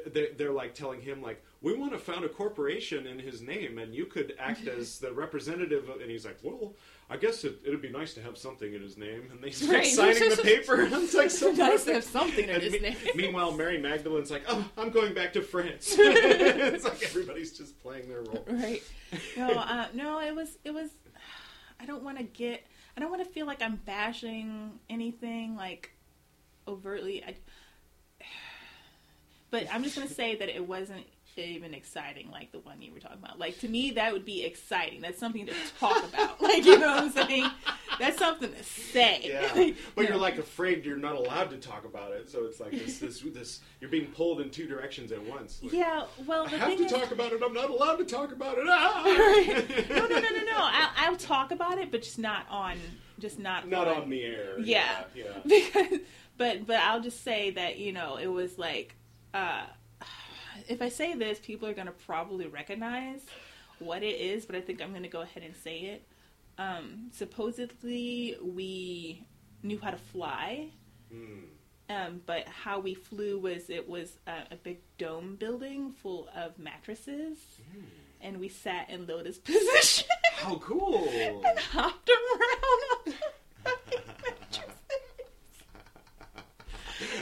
They're, 0.08 0.30
they're 0.36 0.52
like 0.52 0.74
telling 0.74 1.02
him 1.02 1.22
like 1.22 1.44
we 1.62 1.76
want 1.76 1.92
to 1.94 2.00
found 2.00 2.26
a 2.26 2.30
corporation 2.30 3.06
in 3.06 3.20
his 3.20 3.44
name 3.44 3.78
and 3.78 3.94
you 3.94 4.06
could 4.08 4.34
act 4.40 4.66
as 4.80 4.98
the 4.98 5.12
representative 5.14 5.88
of, 5.90 6.02
and 6.02 6.10
he's 6.10 6.26
like 6.26 6.40
well 6.42 6.74
I 7.10 7.18
guess 7.18 7.44
it, 7.44 7.60
it'd 7.66 7.82
be 7.82 7.90
nice 7.90 8.16
to 8.16 8.22
have 8.24 8.38
something 8.40 8.74
in 8.74 8.82
his 8.82 8.98
name 8.98 9.30
and 9.32 9.40
they 9.42 9.52
start 9.52 9.74
Right. 9.78 9.86
signing 9.94 10.30
the 10.32 10.42
paper 10.42 10.82
and 10.82 10.92
it's 11.04 11.14
like 11.14 11.30
so 11.30 11.52
nice 11.52 11.84
to 11.86 11.94
have 11.94 12.04
something 12.04 12.46
in 12.46 12.50
And 12.50 12.64
his 12.64 12.74
me- 12.74 12.80
name. 12.80 12.98
Meanwhile, 13.16 13.52
Mary 13.52 13.78
Magdalene's 13.80 14.32
like, 14.32 14.44
"Oh, 14.48 14.66
I'm 14.78 14.90
going 14.90 15.14
back 15.14 15.32
to 15.34 15.42
France." 15.44 15.96
it's 15.98 16.84
like 16.84 17.04
everybody's 17.04 17.56
just 17.56 17.80
playing 17.80 18.10
their 18.10 18.22
role. 18.24 18.44
right. 18.50 18.82
No, 19.38 19.50
uh, 19.52 19.86
no, 19.94 20.20
it 20.22 20.36
was 20.36 20.58
it 20.66 20.72
was. 20.74 20.90
I 21.80 21.86
don't 21.86 22.02
want 22.04 22.18
to 22.18 22.24
get. 22.24 22.66
I 22.98 23.00
don't 23.00 23.12
want 23.12 23.24
to 23.24 23.30
feel 23.30 23.46
like 23.46 23.62
I'm 23.62 23.76
bashing 23.86 24.80
anything 24.90 25.56
like 25.56 25.92
overtly. 26.68 27.24
I, 27.24 27.36
but 29.52 29.68
I'm 29.72 29.84
just 29.84 29.96
gonna 29.96 30.10
say 30.10 30.36
that 30.36 30.50
it 30.50 30.68
wasn't 30.68 31.06
even 31.46 31.74
exciting 31.74 32.32
like 32.32 32.52
the 32.52 32.60
one 32.60 32.82
you 32.82 32.92
were 32.92 33.00
talking 33.00 33.20
about. 33.24 33.40
Like 33.40 33.60
to 33.60 33.68
me, 33.68 33.92
that 33.92 34.14
would 34.14 34.26
be 34.26 34.44
exciting. 34.44 35.02
That's 35.02 35.20
something 35.20 35.46
to 35.46 35.54
talk 35.80 36.04
about. 36.06 36.42
Like 36.48 36.66
you 36.66 36.80
know 36.80 36.88
what 36.88 37.04
I'm 37.04 37.28
saying? 37.28 37.52
That's 38.00 38.18
something 38.18 38.52
to 38.52 38.64
say. 38.64 39.22
Yeah, 39.24 39.42
Like, 39.54 39.76
but 39.96 40.04
you 40.04 40.08
you're 40.10 40.18
like 40.18 40.38
afraid 40.38 40.86
you're 40.86 40.98
not 40.98 41.16
allowed 41.16 41.50
to 41.50 41.58
talk 41.58 41.84
about 41.84 42.12
it, 42.14 42.30
so 42.30 42.46
it's 42.46 42.60
like 42.60 42.72
this, 42.72 43.00
this, 43.00 43.22
this. 43.22 43.60
You're 43.82 43.90
being 43.90 44.08
pulled 44.08 44.40
in 44.40 44.50
two 44.50 44.68
directions 44.68 45.12
at 45.12 45.22
once. 45.24 45.60
Like, 45.62 45.74
Yeah. 45.74 46.06
Well, 46.26 46.46
I 46.46 46.50
have 46.50 46.78
to 46.78 46.86
is, 46.86 46.92
talk 46.92 47.12
about 47.12 47.34
it. 47.34 47.42
I'm 47.44 47.54
not 47.54 47.70
allowed 47.70 47.98
to 47.98 48.06
talk 48.06 48.32
about 48.32 48.58
it. 48.58 48.66
Ah! 48.68 49.04
no, 49.90 49.96
no, 49.96 50.08
no, 50.08 50.20
no, 50.20 50.44
no. 50.44 50.58
I'll, 50.58 50.90
I'll 50.96 51.18
talk 51.18 51.52
about 51.52 51.78
it, 51.78 51.92
but 51.92 52.02
just 52.02 52.20
not 52.20 52.46
on, 52.50 52.78
just 53.20 53.40
not 53.40 53.68
Not 53.68 53.88
on 53.88 54.10
the 54.10 54.24
air. 54.24 54.60
Yeah. 54.60 55.04
yeah. 55.14 55.26
because 55.46 56.00
but 56.38 56.66
but 56.66 56.78
I'll 56.78 57.02
just 57.02 57.24
say 57.24 57.52
that 57.52 57.78
you 57.78 57.92
know 57.92 58.18
it 58.18 58.28
was 58.28 58.58
like 58.58 58.96
uh 59.38 59.62
if 60.68 60.82
I 60.82 60.90
say 60.90 61.14
this 61.16 61.40
people 61.40 61.68
are 61.68 61.74
going 61.74 61.88
to 61.88 61.94
probably 61.94 62.48
recognize 62.48 63.22
what 63.80 64.02
it 64.04 64.16
is 64.32 64.46
but 64.46 64.56
I 64.56 64.62
think 64.62 64.82
I'm 64.82 64.92
going 64.92 65.04
to 65.04 65.10
go 65.10 65.22
ahead 65.22 65.44
and 65.44 65.56
say 65.56 65.78
it 65.94 66.08
um 66.58 67.10
supposedly 67.14 68.36
we 68.42 69.24
knew 69.64 69.80
how 69.80 69.92
to 69.92 69.98
fly 69.98 70.70
Hmm. 71.12 71.46
um 71.90 72.22
but 72.26 72.46
how 72.50 72.80
we 72.80 72.94
flew 72.94 73.40
was 73.40 73.70
it 73.70 73.88
was 73.88 74.18
a, 74.28 74.54
a 74.54 74.56
big 74.58 74.80
dome 74.98 75.36
building 75.38 75.94
full 75.94 76.28
of 76.36 76.58
mattresses 76.60 77.38
Hmm. 77.72 77.84
and 78.20 78.40
we 78.40 78.50
sat 78.50 78.90
in 78.90 79.08
lotus 79.08 79.38
position 79.52 80.08
How 80.34 80.56
cool! 80.58 81.08
and 81.10 81.60
hopped 81.60 82.10
around 82.10 83.14
on 83.68 83.74
the 83.86 84.02
mattresses. 84.26 84.74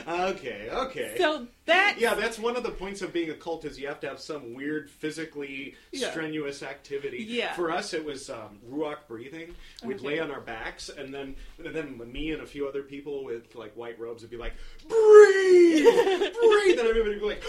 Okay, 0.07 0.69
okay. 0.71 1.15
So 1.17 1.47
that 1.65 1.95
yeah, 1.97 2.13
that's 2.13 2.37
one 2.37 2.55
of 2.55 2.63
the 2.63 2.69
points 2.71 3.01
of 3.01 3.11
being 3.13 3.29
a 3.29 3.33
cult 3.33 3.65
is 3.65 3.79
you 3.79 3.87
have 3.87 3.99
to 4.01 4.07
have 4.07 4.19
some 4.19 4.53
weird 4.53 4.89
physically 4.89 5.75
Yeah. 5.91 6.11
strenuous 6.11 6.61
activity. 6.63 7.23
Yeah. 7.27 7.53
For 7.53 7.71
us, 7.71 7.93
it 7.93 8.03
was 8.05 8.29
um, 8.29 8.59
ruach 8.69 9.07
breathing. 9.07 9.55
We'd 9.83 9.97
Okay. 9.97 10.07
lay 10.07 10.19
on 10.19 10.31
our 10.31 10.41
backs, 10.41 10.89
and 10.89 11.13
then 11.13 11.35
and 11.63 11.75
then 11.75 11.99
me 12.11 12.31
and 12.31 12.41
a 12.41 12.45
few 12.45 12.67
other 12.67 12.83
people 12.83 13.23
with 13.23 13.55
like 13.55 13.75
white 13.75 13.99
robes 13.99 14.21
would 14.21 14.31
be 14.31 14.37
like, 14.37 14.53
breathe, 14.87 15.34
breathe, 15.45 16.79
and 16.79 16.87
everybody 16.87 17.15
would 17.15 17.19
be 17.19 17.25
like, 17.25 17.43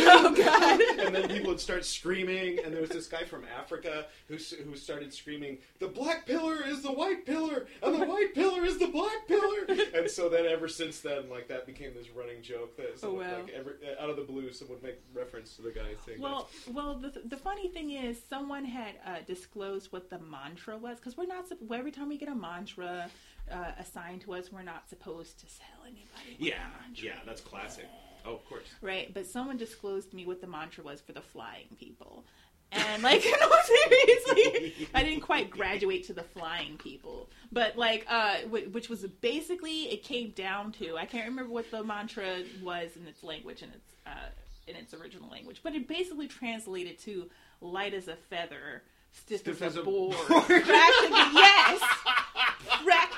Oh 0.00 0.34
God! 0.34 0.80
and 1.06 1.14
then 1.14 1.28
people 1.28 1.50
would 1.50 1.60
start 1.60 1.84
screaming. 1.84 2.60
And 2.64 2.72
there 2.72 2.80
was 2.80 2.90
this 2.90 3.06
guy 3.06 3.24
from 3.24 3.44
Africa 3.58 4.06
who 4.28 4.36
who 4.36 4.76
started 4.76 5.12
screaming, 5.12 5.58
"The 5.80 5.88
black 5.88 6.26
pillar 6.26 6.64
is 6.64 6.82
the 6.82 6.92
white 6.92 7.26
pillar, 7.26 7.66
and 7.82 8.00
the 8.00 8.06
white 8.06 8.34
pillar 8.34 8.64
is 8.64 8.78
the 8.78 8.88
black 8.88 9.26
pillar." 9.26 9.66
And 9.94 10.08
so 10.10 10.28
then, 10.28 10.46
ever 10.46 10.68
since 10.68 11.00
then, 11.00 11.28
like 11.28 11.48
that 11.48 11.66
became 11.66 11.94
this 11.94 12.10
running 12.10 12.42
joke 12.42 12.76
that 12.76 12.98
someone, 12.98 13.26
wow. 13.26 13.40
like 13.40 13.50
every, 13.50 13.72
out 14.00 14.10
of 14.10 14.16
the 14.16 14.22
blue, 14.22 14.52
someone 14.52 14.78
would 14.80 14.82
make 14.82 15.00
reference 15.14 15.56
to 15.56 15.62
the 15.62 15.70
guy 15.70 15.94
saying, 16.04 16.20
Well, 16.20 16.48
well, 16.72 16.94
the, 16.94 17.20
the 17.24 17.36
funny 17.36 17.68
thing 17.68 17.92
is, 17.92 18.20
someone 18.28 18.64
had 18.64 18.94
uh, 19.04 19.16
disclosed 19.26 19.92
what 19.92 20.10
the 20.10 20.18
mantra 20.18 20.76
was 20.76 20.98
because 20.98 21.16
we're 21.16 21.26
not. 21.26 21.46
Every 21.72 21.90
time 21.90 22.08
we 22.08 22.18
get 22.18 22.28
a 22.28 22.34
mantra 22.34 23.10
uh, 23.52 23.72
assigned 23.78 24.22
to 24.22 24.34
us, 24.34 24.50
we're 24.52 24.62
not 24.62 24.88
supposed 24.88 25.38
to 25.40 25.46
sell 25.46 25.82
anybody. 25.84 26.36
"Yeah, 26.38 26.56
yeah, 26.94 27.16
that's 27.26 27.40
classic." 27.40 27.86
Oh, 28.26 28.34
of 28.34 28.44
course. 28.48 28.66
Right, 28.82 29.12
but 29.14 29.26
someone 29.26 29.56
disclosed 29.56 30.10
to 30.10 30.16
me 30.16 30.26
what 30.26 30.40
the 30.40 30.46
mantra 30.46 30.84
was 30.84 31.00
for 31.00 31.12
the 31.12 31.20
flying 31.20 31.68
people. 31.78 32.24
And 32.70 33.02
like, 33.02 33.24
no, 33.40 33.50
seriously, 33.64 34.88
I 34.94 35.02
didn't 35.02 35.22
quite 35.22 35.48
graduate 35.50 36.04
to 36.08 36.12
the 36.12 36.22
flying 36.22 36.76
people, 36.76 37.30
but 37.50 37.78
like, 37.78 38.04
uh, 38.08 38.38
wh- 38.50 38.72
which 38.74 38.90
was 38.90 39.02
basically 39.22 39.84
it 39.90 40.02
came 40.02 40.30
down 40.32 40.72
to 40.72 40.96
I 40.98 41.06
can't 41.06 41.26
remember 41.28 41.50
what 41.50 41.70
the 41.70 41.82
mantra 41.82 42.42
was 42.62 42.90
in 42.96 43.06
its 43.06 43.22
language 43.22 43.62
and 43.62 43.72
its 43.72 43.94
uh, 44.06 44.10
in 44.66 44.76
its 44.76 44.92
original 44.92 45.30
language, 45.30 45.60
but 45.62 45.74
it 45.74 45.88
basically 45.88 46.28
translated 46.28 46.98
to 47.00 47.30
light 47.62 47.94
as 47.94 48.06
a 48.08 48.16
feather, 48.16 48.82
stiff, 49.12 49.40
Stiff 49.40 49.62
as, 49.62 49.72
as 49.72 49.76
a 49.76 49.82
board. 49.82 50.14
board. 50.28 50.44
Yes. 50.48 51.80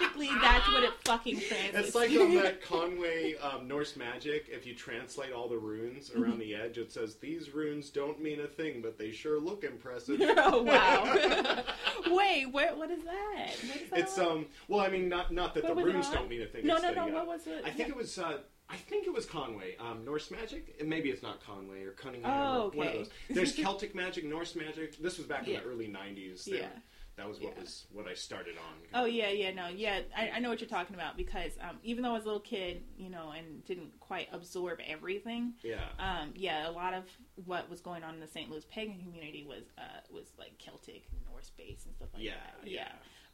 That's 0.00 0.68
what 0.72 0.82
it 0.82 0.92
fucking 1.04 1.40
translates. 1.40 1.88
It's 1.88 1.94
like 1.94 2.10
on 2.10 2.34
that 2.36 2.62
Conway 2.62 3.34
um, 3.36 3.68
Norse 3.68 3.96
magic. 3.96 4.46
If 4.50 4.66
you 4.66 4.74
translate 4.74 5.32
all 5.32 5.48
the 5.48 5.58
runes 5.58 6.10
around 6.14 6.38
the 6.38 6.54
edge, 6.54 6.78
it 6.78 6.92
says 6.92 7.16
these 7.16 7.50
runes 7.54 7.90
don't 7.90 8.20
mean 8.22 8.40
a 8.40 8.46
thing, 8.46 8.80
but 8.82 8.98
they 8.98 9.10
sure 9.12 9.38
look 9.40 9.64
impressive. 9.64 10.20
oh 10.36 10.62
wow! 10.62 11.62
Wait, 12.14 12.46
where, 12.46 12.74
what 12.76 12.90
is 12.90 13.02
that? 13.04 13.50
What 13.66 13.76
is 13.82 13.90
that? 13.90 13.98
It's 13.98 14.18
um. 14.18 14.46
Well, 14.68 14.80
I 14.80 14.88
mean, 14.88 15.08
not 15.08 15.32
not 15.32 15.54
that 15.54 15.64
What 15.64 15.76
the 15.76 15.84
runes 15.84 16.06
on? 16.08 16.14
don't 16.14 16.28
mean 16.28 16.42
a 16.42 16.46
thing. 16.46 16.66
No, 16.66 16.78
no, 16.78 16.92
no. 16.92 17.02
uh, 17.08 17.10
What 17.12 17.26
was 17.26 17.46
it? 17.46 17.62
I 17.64 17.70
think 17.70 17.88
Yeah. 17.88 17.94
it 17.94 17.96
was. 17.96 18.18
Uh, 18.18 18.38
I 18.68 18.76
think 18.76 19.06
it 19.06 19.12
was 19.12 19.26
Conway. 19.26 19.76
Um, 19.80 20.04
Norse 20.04 20.30
magic. 20.30 20.80
Maybe 20.86 21.10
it's 21.10 21.22
not 21.24 21.44
Conway 21.44 21.82
or 21.82 21.90
Cunningham. 21.90 22.30
Oh, 22.30 22.62
or 22.66 22.70
One 22.70 22.86
of 22.86 22.92
okay. 22.94 22.98
those. 22.98 23.10
There's 23.28 23.52
Celtic 23.56 23.94
magic, 23.96 24.24
Norse 24.24 24.54
magic. 24.54 24.96
This 25.02 25.18
was 25.18 25.26
back 25.26 25.46
in 25.48 25.54
Yeah. 25.54 25.60
the 25.60 25.66
early 25.66 25.88
'90s. 25.88 26.46
Yeah. 26.46 26.66
That 27.20 27.28
was 27.28 27.38
what 27.38 27.52
Yeah. 27.54 27.60
was 27.62 27.86
what 27.92 28.06
I 28.08 28.14
started 28.14 28.56
on. 28.56 28.74
Oh 28.94 29.04
yeah, 29.04 29.28
yeah, 29.28 29.52
no, 29.52 29.68
yeah. 29.68 30.00
I, 30.16 30.30
I 30.30 30.38
know 30.40 30.48
what 30.48 30.60
you're 30.60 30.68
talking 30.70 30.94
about 30.94 31.16
because 31.18 31.52
um, 31.60 31.76
even 31.82 32.02
though 32.02 32.10
I 32.10 32.14
was 32.14 32.22
a 32.22 32.26
little 32.26 32.40
kid, 32.40 32.82
you 32.96 33.10
know, 33.10 33.30
and 33.36 33.62
didn't 33.66 34.00
quite 34.00 34.28
absorb 34.32 34.78
everything, 34.88 35.52
Yeah. 35.62 35.84
um, 35.98 36.32
yeah, 36.34 36.68
a 36.68 36.72
lot 36.72 36.94
of 36.94 37.04
what 37.44 37.68
was 37.68 37.80
going 37.82 38.02
on 38.04 38.14
in 38.14 38.20
the 38.20 38.26
St. 38.26 38.50
Louis 38.50 38.64
pagan 38.64 38.98
community 39.00 39.44
was 39.46 39.64
uh, 39.76 39.82
was 40.10 40.32
like 40.38 40.56
Celtic, 40.58 41.04
Norse 41.30 41.50
based 41.58 41.84
and 41.86 41.94
stuff 41.94 42.08
like 42.14 42.22
yeah, 42.22 42.32
that. 42.62 42.70
yeah. 42.70 42.88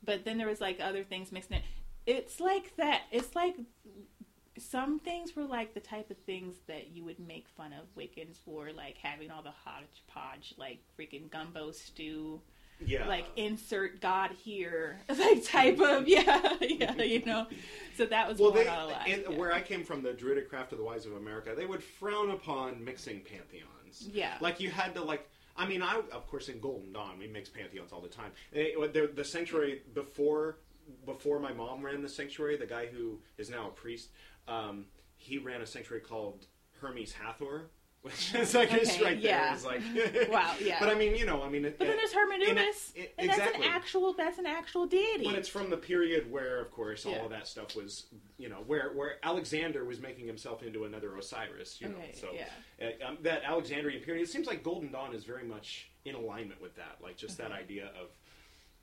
But 0.04 0.24
then 0.24 0.36
there 0.36 0.48
was 0.48 0.60
like 0.60 0.80
other 0.80 1.04
things 1.04 1.30
mixed 1.30 1.52
in. 1.52 1.60
It's 2.06 2.40
like 2.40 2.76
that. 2.76 3.02
It's 3.12 3.34
like 3.36 3.54
some 4.58 4.98
things 4.98 5.36
were 5.36 5.44
like 5.44 5.74
the 5.74 5.80
type 5.80 6.10
of 6.10 6.16
things 6.18 6.56
that 6.66 6.88
you 6.88 7.04
would 7.04 7.18
make 7.20 7.46
fun 7.56 7.72
of 7.74 7.86
Wiccans 7.94 8.38
for, 8.44 8.72
like 8.72 8.96
having 8.98 9.30
all 9.30 9.42
the 9.42 9.50
hodgepodge, 9.50 10.54
like 10.56 10.78
freaking 10.98 11.30
gumbo 11.30 11.70
stew 11.72 12.40
Yeah. 12.84 13.08
like 13.08 13.26
insert 13.36 14.00
God 14.00 14.30
here, 14.32 15.00
like 15.08 15.44
type 15.44 15.80
of 15.80 16.06
yeah, 16.08 16.56
yeah, 16.60 17.02
you 17.02 17.24
know. 17.24 17.46
So 17.96 18.06
that 18.06 18.28
was 18.28 18.38
well, 18.38 18.50
they, 18.50 18.66
on 18.66 18.78
a 18.78 18.86
lot. 18.86 19.08
in, 19.08 19.22
yeah. 19.22 19.36
where 19.36 19.52
I 19.52 19.60
came 19.60 19.82
from, 19.82 20.02
the 20.02 20.12
Druidic 20.12 20.48
craft 20.48 20.72
of 20.72 20.78
the 20.78 20.84
wise 20.84 21.06
of 21.06 21.12
America, 21.12 21.54
they 21.56 21.66
would 21.66 21.82
frown 21.82 22.30
upon 22.30 22.84
mixing 22.84 23.20
pantheons. 23.20 24.08
Yeah. 24.12 24.34
Like 24.40 24.60
you 24.60 24.70
had 24.70 24.94
to 24.94 25.02
like. 25.02 25.28
I 25.58 25.66
mean, 25.66 25.80
I 25.80 26.02
of 26.12 26.26
course 26.26 26.48
in 26.50 26.60
Golden 26.60 26.92
Dawn 26.92 27.18
we 27.18 27.28
mix 27.28 27.48
pantheons 27.48 27.92
all 27.92 28.02
the 28.02 28.08
time. 28.08 28.32
They- 28.52 28.74
the, 28.74 29.10
the 29.14 29.24
sanctuary 29.24 29.82
before 29.94 30.58
before 31.04 31.38
my 31.38 31.52
mom 31.52 31.84
ran 31.84 32.02
the 32.02 32.08
sanctuary, 32.08 32.56
the 32.56 32.66
guy 32.66 32.86
who 32.86 33.18
is 33.38 33.50
now 33.50 33.68
a 33.68 33.70
priest, 33.70 34.10
um, 34.48 34.86
he 35.16 35.38
ran 35.38 35.60
a 35.60 35.66
sanctuary 35.66 36.02
called 36.02 36.46
Hermes 36.80 37.12
Hathor. 37.12 37.70
Which 38.06 38.34
is 38.36 38.54
like 38.54 38.72
it's 38.72 38.94
Okay, 38.94 39.04
right 39.04 39.18
yeah. 39.18 39.52
It's 39.54 39.64
like 39.64 39.80
Wow, 40.30 40.54
yeah. 40.62 40.76
But 40.78 40.90
I 40.90 40.94
mean, 40.94 41.16
you 41.16 41.26
know, 41.26 41.42
I 41.42 41.48
mean, 41.48 41.64
it, 41.64 41.76
but 41.78 41.88
then 41.88 41.96
there's 41.96 42.12
Hermanubis, 42.12 42.94
in 42.94 43.02
a- 43.02 43.04
i- 43.04 43.10
and 43.18 43.28
that's 43.28 43.38
an 43.40 43.46
exactly. 43.46 43.66
actual 43.66 44.12
that's 44.12 44.38
an 44.38 44.46
actual 44.46 44.86
deity. 44.86 45.24
But 45.24 45.34
it's 45.34 45.48
from 45.48 45.70
the 45.70 45.76
period 45.76 46.30
where, 46.30 46.60
of 46.60 46.70
course, 46.70 47.04
all 47.04 47.12
Yeah. 47.12 47.24
of 47.24 47.30
that 47.30 47.48
stuff 47.48 47.74
was, 47.74 48.06
you 48.38 48.48
know, 48.48 48.62
where 48.68 48.90
where 48.94 49.16
Alexander 49.24 49.84
was 49.84 50.00
making 50.00 50.26
himself 50.26 50.62
into 50.62 50.84
another 50.84 51.16
Osiris, 51.16 51.80
you 51.80 51.88
know. 51.88 51.96
Okay, 51.96 52.12
so 52.14 52.28
yeah. 52.32 52.86
uh, 53.04 53.08
um, 53.08 53.18
that 53.22 53.42
Alexandrian 53.44 54.00
period, 54.02 54.22
it 54.22 54.28
seems 54.30 54.46
like 54.46 54.62
Golden 54.62 54.92
Dawn 54.92 55.12
is 55.14 55.24
very 55.24 55.44
much 55.44 55.88
in 56.04 56.14
alignment 56.14 56.60
with 56.62 56.76
that, 56.76 56.98
like 57.02 57.16
just 57.16 57.38
Mm-hmm. 57.38 57.50
that 57.50 57.58
idea 57.58 57.86
of 58.00 58.10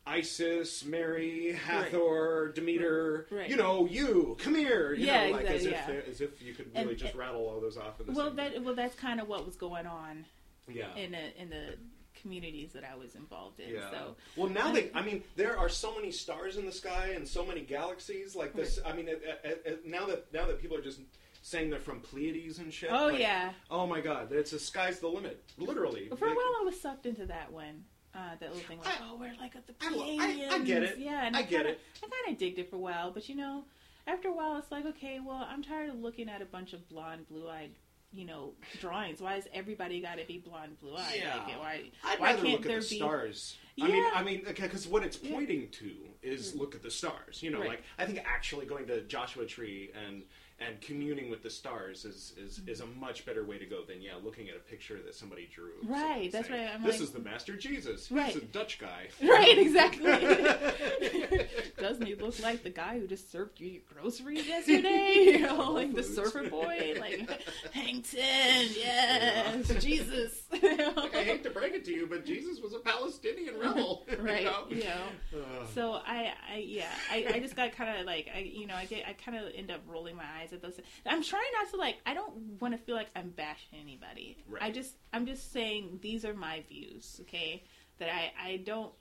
Isis, 0.05 0.83
Mary, 0.85 1.53
Hathor, 1.53 2.51
Demeter. 2.53 3.25
Right. 3.31 3.49
You 3.49 3.55
know, 3.55 3.85
you 3.85 4.35
come 4.39 4.55
here. 4.55 4.93
You 4.93 5.05
Yeah, 5.07 5.27
know, 5.27 5.31
like 5.37 5.45
as 5.45 5.65
if 5.65 5.71
yeah. 5.71 6.01
as 6.09 6.21
if 6.21 6.41
you 6.41 6.53
could 6.53 6.71
And- 6.75 6.85
really 6.85 6.95
just 6.95 7.11
and- 7.13 7.19
rattle 7.19 7.47
all 7.47 7.59
those 7.61 7.77
off 7.77 7.99
in 8.01 8.07
the 8.07 8.11
well, 8.13 8.31
that 8.31 8.61
well 8.63 8.75
that's 8.75 8.95
kind 8.95 9.19
of 9.21 9.27
what 9.27 9.45
was 9.45 9.55
going 9.55 9.85
on 9.85 10.25
yeah. 10.67 10.93
in 10.95 11.11
the 11.11 11.41
in 11.41 11.49
the 11.49 11.77
communities 12.21 12.71
that 12.73 12.83
I 12.83 12.95
was 12.95 13.15
involved 13.15 13.59
in. 13.59 13.69
Yeah. 13.73 13.89
So 13.91 14.15
Well, 14.35 14.49
now 14.49 14.67
um, 14.67 14.73
they, 14.75 14.91
I 14.93 15.01
mean, 15.01 15.23
there 15.35 15.57
are 15.57 15.67
so 15.69 15.95
many 15.95 16.11
stars 16.11 16.57
in 16.57 16.65
the 16.65 16.71
sky 16.71 17.13
and 17.15 17.27
so 17.27 17.45
many 17.45 17.61
galaxies. 17.61 18.35
Like 18.35 18.53
this, 18.53 18.79
I 18.85 18.93
mean, 18.93 19.07
it, 19.07 19.21
it, 19.43 19.61
it, 19.65 19.85
now 19.85 20.05
that 20.07 20.31
now 20.33 20.45
that 20.47 20.61
people 20.61 20.77
are 20.77 20.81
just 20.81 20.99
saying 21.41 21.69
they're 21.69 21.79
from 21.79 21.99
Pleiades 22.01 22.59
and 22.59 22.73
shit. 22.73 22.89
oh 22.91 23.07
like, 23.07 23.19
yeah, 23.19 23.51
Oh 23.71 23.85
my 23.87 23.99
God, 24.01 24.31
it's 24.31 24.51
the 24.51 24.59
sky's 24.59 24.99
the 24.99 25.07
limit, 25.07 25.43
literally. 25.57 26.09
for 26.17 26.27
a 26.27 26.29
while 26.33 26.55
I 26.61 26.63
was 26.65 26.79
sucked 26.79 27.05
into 27.05 27.25
that 27.25 27.51
one. 27.51 27.83
Uh, 28.15 28.35
that 28.39 28.49
little 28.53 28.67
thing 28.67 28.77
like, 28.77 28.87
I- 29.01 29.03
oh, 29.09 29.15
we're 29.19 29.33
like 29.39 29.55
at 29.55 29.65
the 29.65 29.73
Pleiadians. 29.73 30.19
I- 30.51 30.55
I 30.55 30.59
get 30.59 30.83
it. 30.83 30.99
Yeah, 30.99 31.25
and 31.25 31.35
I 31.35 31.39
I, 31.39 31.41
get 31.43 31.49
kinda, 31.65 31.69
it. 31.71 31.79
I 32.03 32.07
kind 32.07 32.33
of 32.33 32.37
digged 32.37 32.59
it 32.59 32.69
for 32.69 32.75
a 32.75 32.79
while, 32.79 33.11
but 33.11 33.27
you 33.27 33.35
know, 33.35 33.65
after 34.05 34.27
a 34.27 34.33
while, 34.33 34.57
it's 34.57 34.71
like, 34.71 34.85
okay, 34.85 35.19
well, 35.19 35.47
I'm 35.49 35.63
tired 35.63 35.89
of 35.89 35.95
looking 35.99 36.29
at 36.29 36.41
a 36.41 36.45
bunch 36.45 36.73
of 36.73 36.87
blonde, 36.89 37.27
blue-eyed, 37.27 37.71
you 38.11 38.25
know, 38.25 38.51
drawings. 38.79 39.19
Why 39.19 39.33
has 39.35 39.47
everybody 39.53 39.99
got 39.99 40.19
to 40.19 40.25
be 40.25 40.37
blonde, 40.37 40.79
blue-eyed? 40.79 41.15
Yeah. 41.17 41.37
Like, 41.37 41.59
why? 41.59 41.81
I'd 42.03 42.19
why 42.19 42.27
rather 42.31 42.41
can't 42.43 42.53
look 42.53 42.63
there 42.63 42.77
at 42.77 42.83
the 42.83 42.89
be? 42.89 42.95
stars. 42.97 43.57
I 43.81 43.87
mean, 43.87 43.95
Yeah. 43.95 44.11
I 44.13 44.23
mean, 44.23 44.43
because 44.45 44.87
what 44.87 45.03
it's 45.03 45.17
Yeah. 45.23 45.31
pointing 45.31 45.69
to 45.71 45.95
is 46.21 46.53
look 46.53 46.75
at 46.75 46.83
the 46.83 46.91
stars. 46.91 47.41
You 47.41 47.49
know, 47.49 47.61
Right. 47.61 47.69
like 47.69 47.83
I 47.97 48.05
think 48.05 48.19
actually 48.23 48.67
going 48.67 48.85
to 48.87 49.01
Joshua 49.01 49.47
Tree 49.47 49.89
and 50.05 50.23
and 50.59 50.79
communing 50.81 51.29
with 51.29 51.43
the 51.43 51.49
stars 51.49 52.05
is 52.05 52.33
is, 52.37 52.61
is 52.67 52.79
a 52.79 52.85
much 52.85 53.25
better 53.25 53.43
way 53.43 53.57
to 53.57 53.65
go 53.65 53.83
than 53.83 54.01
yeah, 54.01 54.11
looking 54.23 54.49
at 54.49 54.55
a 54.55 54.59
picture 54.59 54.99
that 55.05 55.15
somebody 55.15 55.49
drew. 55.53 55.71
Right, 55.83 56.31
that's 56.31 56.47
saying, 56.47 56.65
right, 56.65 56.75
I'm 56.75 56.83
this 56.83 56.95
like- 56.95 57.01
is 57.01 57.11
the 57.11 57.19
Master 57.19 57.55
Jesus. 57.55 58.11
Right. 58.11 58.33
He's 58.33 58.41
a 58.41 58.45
Dutch 58.45 58.79
guy. 58.79 59.07
Right, 59.33 59.57
exactly. 59.57 60.05
Doesn't 61.77 62.05
he 62.05 62.15
look 62.15 62.39
like 62.41 62.63
the 62.63 62.69
guy 62.69 62.99
who 62.99 63.07
just 63.07 63.31
served 63.31 63.59
you 63.59 63.69
your 63.69 63.81
groceries 63.93 64.47
yesterday? 64.47 65.13
You 65.25 65.39
know, 65.39 65.71
like 65.71 65.93
the 65.93 66.03
surfer 66.03 66.49
boy, 66.49 66.95
like 66.99 67.29
Hankton, 67.71 68.19
yes, 68.19 69.73
Jesus. 69.83 70.43
I 70.51 71.23
hate 71.23 71.43
to 71.43 71.49
break 71.49 71.73
it 71.73 71.83
to 71.85 71.91
you, 71.91 72.07
but 72.07 72.25
Jesus 72.25 72.59
was 72.59 72.73
a 72.73 72.79
Palestinian 72.79 73.57
rebel. 73.57 74.05
you 74.09 74.17
right, 74.17 74.43
know? 74.43 74.65
you 74.69 74.83
know. 74.83 75.45
So 75.73 75.93
I, 76.05 76.33
I 76.51 76.57
yeah, 76.57 76.89
I, 77.11 77.25
I 77.35 77.39
just 77.39 77.55
got 77.55 77.71
kind 77.73 77.99
of 77.99 78.05
like 78.05 78.29
I, 78.35 78.39
you 78.39 78.67
know, 78.67 78.75
I 78.75 78.85
get, 78.85 79.07
I 79.07 79.13
kind 79.13 79.37
of 79.37 79.51
end 79.55 79.71
up 79.71 79.81
rolling 79.87 80.15
my 80.15 80.25
eyes 80.41 80.42
at 80.51 80.61
those. 80.61 80.79
I'm 81.05 81.23
trying 81.23 81.43
not 81.61 81.71
to 81.71 81.77
like. 81.77 81.97
I 82.05 82.13
don't 82.13 82.59
want 82.59 82.73
to 82.73 82.77
feel 82.77 82.95
like 82.95 83.09
I'm 83.15 83.29
bashing 83.29 83.79
anybody. 83.81 84.37
I 84.59 84.71
just, 84.71 84.95
I'm 85.13 85.25
just 85.25 85.53
saying 85.53 85.99
these 86.01 86.25
are 86.25 86.33
my 86.33 86.63
views. 86.67 87.19
Okay, 87.21 87.63
that 87.99 88.09
I, 88.09 88.33
I 88.43 88.57
don't, 88.57 88.91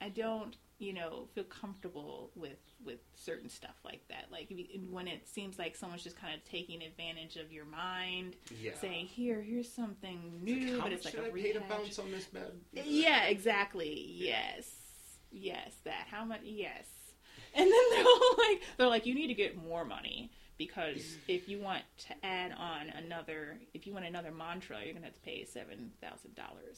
I 0.00 0.08
don't, 0.08 0.56
you 0.78 0.92
know, 0.92 1.28
feel 1.34 1.44
comfortable 1.44 2.30
with 2.34 2.58
with 2.84 2.98
certain 3.14 3.48
stuff 3.48 3.74
like 3.84 4.00
that. 4.08 4.26
Like 4.30 4.46
you, 4.50 4.64
when 4.90 5.08
it 5.08 5.28
seems 5.28 5.58
like 5.58 5.76
someone's 5.76 6.02
just 6.02 6.18
kind 6.20 6.34
of 6.34 6.44
taking 6.44 6.82
advantage 6.82 7.36
of 7.36 7.52
your 7.52 7.64
mind, 7.66 8.36
yeah. 8.60 8.72
saying 8.80 9.06
here, 9.06 9.42
here's 9.42 9.70
something 9.70 10.40
It's 10.42 10.50
like, 10.50 10.58
new, 10.58 10.80
but 10.80 10.92
it's 10.92 11.04
like 11.04 11.14
should 11.14 11.24
a 11.24 11.28
I 11.28 11.30
pay 11.30 11.52
to 11.52 11.60
bounce 11.60 11.98
on 11.98 12.10
this 12.10 12.24
bed? 12.24 12.52
Yeah, 12.72 13.24
exactly. 13.24 14.06
Yes. 14.08 14.70
Yes, 15.30 15.74
that. 15.84 16.06
How 16.10 16.24
much? 16.24 16.40
Yes. 16.44 16.86
And 17.54 17.64
then 17.64 17.80
they're 17.90 18.04
all 18.04 18.36
like, 18.38 18.62
they're 18.76 18.86
like, 18.88 19.06
you 19.06 19.14
need 19.14 19.28
to 19.28 19.34
get 19.34 19.56
more 19.56 19.84
money 19.84 20.30
because 20.58 21.16
if 21.28 21.48
you 21.48 21.60
want 21.60 21.82
to 22.08 22.14
add 22.26 22.52
on 22.52 22.88
another, 22.90 23.58
if 23.74 23.86
you 23.86 23.92
want 23.94 24.04
another 24.04 24.30
mantra, 24.32 24.78
you're 24.84 24.92
gonna 24.94 25.06
have 25.06 25.14
to 25.14 25.20
pay 25.20 25.44
seven 25.44 25.92
thousand 26.02 26.34
dollars. 26.34 26.76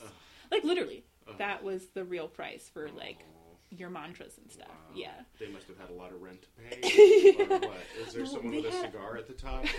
Like 0.51 0.65
literally, 0.65 1.05
Ugh. 1.29 1.35
that 1.39 1.63
was 1.65 1.87
the 1.95 2.05
real 2.05 2.29
price 2.29 2.69
for 2.73 2.89
like 2.91 3.25
your 3.73 3.89
mantras 3.89 4.37
and 4.43 4.51
stuff. 4.51 4.67
wow. 4.69 4.95
Yeah. 4.97 5.13
They 5.39 5.47
must 5.49 5.69
have 5.69 5.79
had 5.79 5.91
a 5.91 5.93
lot 5.93 6.13
of 6.13 6.21
rent 6.21 6.43
to 6.43 6.49
pay. 6.77 7.35
Yeah. 7.39 7.45
Or 7.57 7.59
what? 7.61 7.77
Is 8.05 8.13
there 8.15 8.25
Well, 8.25 8.33
someone 8.33 8.57
with 8.57 8.65
a 8.67 8.71
had- 8.73 8.93
cigar 8.93 9.17
at 9.17 9.27
the 9.29 9.33
top? 9.35 9.65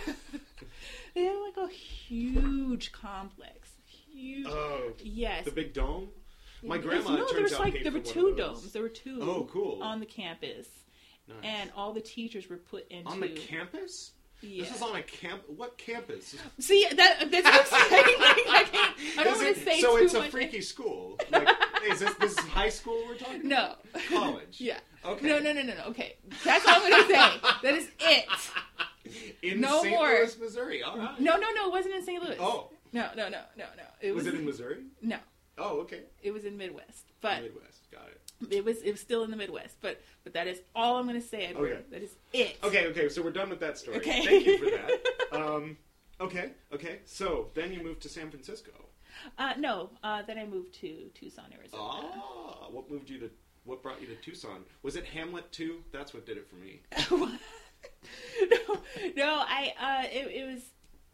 They 1.14 1.24
had 1.26 1.36
like 1.36 1.58
a 1.58 1.68
huge 1.74 2.92
complex. 2.94 3.72
Huge. 3.86 4.48
Oh, 4.50 4.94
yes. 5.04 5.44
the 5.46 5.52
big 5.52 5.74
dome? 5.74 6.10
My 6.64 6.76
Yes, 6.76 6.86
grandma, 6.86 7.10
no, 7.16 7.26
it 7.26 7.34
there 7.34 7.42
was 7.44 7.60
like 7.60 7.84
there 7.84 7.92
were 7.92 8.00
two 8.00 8.36
domes. 8.36 8.72
There 8.72 8.82
were 8.84 8.88
two. 8.90 9.20
Oh, 9.22 9.50
cool. 9.52 9.82
On 9.82 10.00
the 10.00 10.06
campus, 10.06 10.68
Nice. 11.28 11.38
and 11.44 11.72
all 11.76 11.94
the 11.94 12.02
teachers 12.02 12.50
were 12.50 12.58
put 12.58 12.88
into. 12.92 13.10
on 13.10 13.20
the 13.20 13.30
campus? 13.30 14.12
Yeah. 14.42 14.64
This 14.64 14.76
is 14.76 14.82
on 14.82 14.96
a 14.96 15.04
camp. 15.04 15.44
What 15.56 15.78
campus? 15.78 16.36
See 16.60 16.88
that 16.96 17.28
that's 17.32 17.44
what 17.46 17.68
I'm 17.74 17.90
saying. 17.90 18.04
Like, 18.20 18.48
I 18.50 18.64
can't. 18.72 19.20
I 19.20 19.24
don't 19.24 19.38
want 19.44 19.56
to 19.56 19.64
say 19.64 19.80
so 19.82 19.98
it's 19.98 20.16
a 20.16 20.20
much. 20.20 20.32
freaky 20.32 20.62
school. 20.74 21.20
Like, 21.32 21.48
is 21.88 22.00
this 22.00 22.14
this 22.16 22.32
is 22.32 22.40
high 22.40 22.70
school 22.70 23.04
we're 23.08 23.16
talking? 23.16 23.48
No. 23.48 23.76
about? 23.94 24.04
college. 24.10 24.58
Yeah. 24.60 24.80
Okay. 25.06 25.28
No, 25.28 25.38
no, 25.40 25.54
no, 25.54 25.62
no, 25.62 25.74
no. 25.76 25.84
Okay, 25.90 26.16
that's 26.44 26.66
all 26.68 26.82
I'm 26.84 26.90
gonna 26.92 27.04
say. 27.08 27.38
That 27.64 27.74
is 27.76 27.90
it. 28.00 28.26
In 29.44 29.62
No 29.62 29.82
St. 29.84 29.96
more. 29.96 30.08
Louis, 30.10 30.40
Missouri. 30.40 30.82
All 30.84 30.98
right. 30.98 31.20
No, 31.20 31.38
no, 31.38 31.48
no. 31.54 31.66
It 31.68 31.72
wasn't 31.72 31.96
in 31.96 32.04
St. 32.04 32.24
Louis. 32.24 32.38
Oh, 32.40 32.70
No, 32.94 33.10
no, 33.16 33.30
no, 33.30 33.40
no, 33.58 33.66
no. 33.78 33.84
It 34.00 34.12
was 34.14 34.26
was, 34.26 34.34
it 34.34 34.40
in 34.40 34.46
Missouri? 34.46 34.78
No, 35.02 35.18
Oh, 35.58 35.80
okay. 35.82 36.02
it 36.24 36.32
was 36.32 36.46
in 36.46 36.58
Midwest. 36.58 37.06
But 37.22 37.42
Midwest. 37.44 37.92
Got 37.92 38.08
it. 38.08 38.21
It 38.50 38.66
was 38.66 38.82
it 38.82 38.92
was 38.92 39.02
still 39.02 39.24
in 39.24 39.32
the 39.32 39.38
Midwest. 39.38 39.78
But 39.82 40.02
but 40.24 40.34
that 40.34 40.48
is 40.48 40.62
all 40.76 40.98
I'm 40.98 41.06
gonna 41.08 41.22
say, 41.22 41.46
Edward. 41.46 41.72
Okay. 41.72 41.82
That 41.92 42.02
is 42.04 42.16
it. 42.34 42.58
Okay, 42.64 42.88
okay. 42.88 43.10
So 43.10 43.22
we're 43.22 43.32
done 43.32 43.50
with 43.50 43.60
that 43.60 43.78
story. 43.78 43.98
Okay. 43.98 44.26
Thank 44.26 44.46
you 44.46 44.58
for 44.58 44.66
that. 44.66 45.02
Um, 45.32 45.78
okay, 46.20 46.52
okay. 46.74 47.00
So 47.06 47.52
then 47.54 47.72
you 47.72 47.82
moved 47.82 48.02
to 48.02 48.10
San 48.10 48.30
Francisco. 48.30 48.72
Uh, 49.38 49.54
no. 49.58 49.92
Uh, 50.04 50.22
then 50.24 50.38
I 50.38 50.46
moved 50.46 50.74
to 50.82 51.10
Tucson, 51.14 51.46
Arizona. 51.58 51.82
Ah, 51.82 52.68
what 52.70 52.92
moved 52.92 53.10
you 53.10 53.18
to? 53.20 53.30
What 53.64 53.82
brought 53.82 54.02
you 54.02 54.08
to 54.08 54.16
Tucson? 54.16 54.66
Was 54.84 54.98
it 54.98 55.06
Hamlet 55.06 55.50
2? 55.54 55.84
That's 55.94 56.14
what 56.14 56.26
did 56.26 56.36
it 56.36 56.50
for 56.50 56.56
me. 56.56 56.82
no, 58.52 58.78
no, 59.16 59.44
I 59.48 59.74
uh, 59.80 60.08
it, 60.12 60.28
it 60.28 60.54
was 60.54 60.62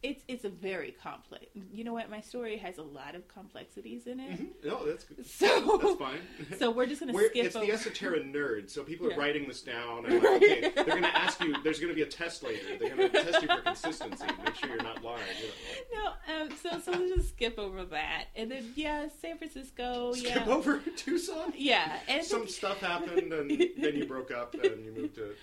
it's 0.03 0.23
it's 0.27 0.45
a 0.45 0.49
very 0.49 0.91
complex. 1.01 1.45
You 1.73 1.83
know 1.83 1.93
what? 1.93 2.09
My 2.09 2.21
story 2.21 2.57
has 2.57 2.77
a 2.77 2.83
lot 2.83 3.15
of 3.15 3.27
complexities 3.27 4.05
in 4.05 4.19
it. 4.19 4.63
No, 4.63 4.85
that's 4.85 5.03
good. 5.03 5.25
So 5.25 5.79
That's 5.81 5.95
fine. 5.99 6.19
So 6.59 6.69
we're 6.71 6.85
just 6.85 6.99
gonna 7.01 7.13
We're, 7.13 7.29
skip 7.29 7.45
it's 7.45 7.55
over. 7.55 7.65
the 7.65 7.71
esoteric 7.71 8.23
nerd, 8.25 8.69
so 8.69 8.83
people 8.83 9.07
are 9.07 9.11
Yeah. 9.11 9.17
writing 9.17 9.47
this 9.47 9.61
down. 9.61 10.05
And 10.05 10.15
like, 10.23 10.33
okay, 10.35 10.71
they're 10.75 10.83
going 10.85 11.01
to 11.01 11.17
ask 11.17 11.41
you. 11.41 11.55
There's 11.63 11.79
going 11.79 11.89
to 11.89 11.95
be 11.95 12.03
a 12.03 12.05
test 12.05 12.43
later. 12.43 12.77
They're 12.79 12.95
going 12.95 13.09
to 13.11 13.23
test 13.23 13.41
you 13.41 13.47
for 13.47 13.61
consistency, 13.61 14.25
make 14.45 14.55
sure 14.55 14.69
you're 14.69 14.83
not 14.83 15.03
lying. 15.03 15.21
You 15.41 15.97
know, 15.97 16.11
no, 16.37 16.41
um, 16.43 16.49
so 16.61 16.79
so 16.79 16.91
let's 16.91 17.15
just 17.15 17.29
skip 17.29 17.57
over 17.57 17.83
that, 17.85 18.25
and 18.35 18.51
then 18.51 18.71
yeah, 18.75 19.07
San 19.21 19.37
Francisco, 19.39 20.11
like, 20.13 20.23
yeah, 20.23 20.35
skip 20.35 20.47
over 20.47 20.77
Tucson. 20.95 21.53
yeah, 21.55 21.97
and 22.07 22.23
Some 22.23 22.47
stuff 22.47 22.79
happened, 22.79 23.33
and 23.33 23.49
then 23.77 23.95
you 23.95 24.05
broke 24.05 24.31
up, 24.31 24.53
and 24.53 24.85
you 24.85 24.91
moved 24.95 25.15
to. 25.15 25.33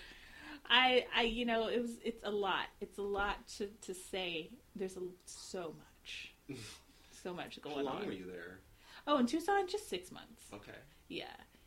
I, 0.68 1.07
I, 1.14 1.22
you 1.22 1.44
know, 1.44 1.68
it 1.68 1.81
was, 1.81 1.92
it's 2.05 2.22
a 2.24 2.31
lot. 2.31 2.66
It's 2.81 2.98
a 2.98 3.03
lot 3.03 3.46
to, 3.59 3.66
to 3.83 3.94
say. 3.94 4.50
There's 4.77 4.96
a, 4.96 5.00
so 5.27 5.74
much, 5.79 6.33
so 7.22 7.33
much 7.35 7.61
going 7.62 7.79
on. 7.79 7.85
How 7.87 7.92
long 7.92 8.03
on. 8.03 8.07
were 8.07 8.12
you 8.12 8.27
there? 8.27 8.59
Oh, 9.07 9.18
in 9.18 9.27
Tucson, 9.27 9.66
just 9.68 9.88
six 9.88 10.11
months. 10.11 10.44
Okay. 10.53 10.72
Yeah, 11.09 11.24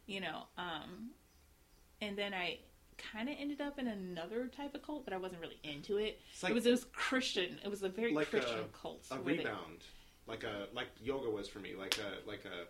you 0.07 0.19
know, 0.21 0.43
um, 0.57 1.11
and 2.01 2.17
then 2.17 2.33
I 2.33 2.57
kind 2.97 3.29
of 3.29 3.35
ended 3.39 3.61
up 3.61 3.77
in 3.77 3.87
another 3.87 4.47
type 4.47 4.73
of 4.73 4.81
cult, 4.81 5.05
but 5.05 5.13
I 5.13 5.17
wasn't 5.17 5.41
really 5.41 5.59
into 5.63 5.97
it. 5.97 6.19
Like- 6.41 6.51
it 6.51 6.55
was 6.55 6.65
it 6.65 6.71
was 6.71 6.85
Christian. 6.91 7.59
It 7.63 7.69
was 7.69 7.83
a 7.83 7.89
very 7.89 8.13
Like 8.13 8.29
Christian 8.31 8.59
a- 8.59 8.77
cult. 8.77 9.05
a 9.11 9.15
where 9.15 9.35
they- 9.35 9.39
rebound, 9.43 9.83
like 10.25 10.43
a 10.43 10.67
like 10.73 10.87
yoga 11.01 11.29
was 11.29 11.47
for 11.47 11.59
me, 11.59 11.75
like 11.75 11.97
a 11.99 12.27
like 12.27 12.43
a 12.45 12.65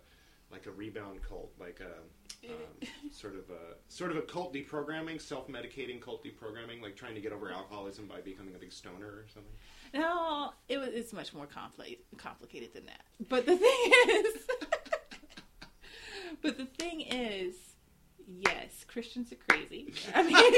like 0.50 0.66
a 0.66 0.70
rebound 0.70 1.20
cult, 1.26 1.52
like 1.58 1.80
a 1.80 2.48
um, 2.48 2.88
sort 3.10 3.34
of 3.34 3.50
a 3.50 3.74
sort 3.88 4.10
of 4.10 4.16
a 4.16 4.22
cult 4.22 4.54
deprogramming, 4.54 5.20
self-medicating 5.20 6.00
cult 6.00 6.24
deprogramming, 6.24 6.82
like 6.82 6.96
trying 6.96 7.14
to 7.14 7.20
get 7.20 7.32
over 7.32 7.50
alcoholism 7.50 8.06
by 8.06 8.20
becoming 8.20 8.54
a 8.54 8.58
big 8.58 8.72
stoner 8.72 9.06
or 9.06 9.26
something. 9.32 9.52
No, 9.94 10.52
it 10.68 10.78
was. 10.78 10.88
It's 10.88 11.12
much 11.12 11.34
more 11.34 11.46
complicated 11.46 12.04
complicated 12.16 12.72
than 12.74 12.86
that. 12.86 13.02
But 13.28 13.46
the 13.46 13.56
thing 13.56 13.92
is, 14.08 14.46
but 16.42 16.58
the 16.58 16.66
thing 16.66 17.00
is, 17.02 17.54
yes, 18.28 18.84
Christians 18.86 19.32
are 19.32 19.36
crazy. 19.48 19.92
I 20.14 20.22
mean, 20.22 20.36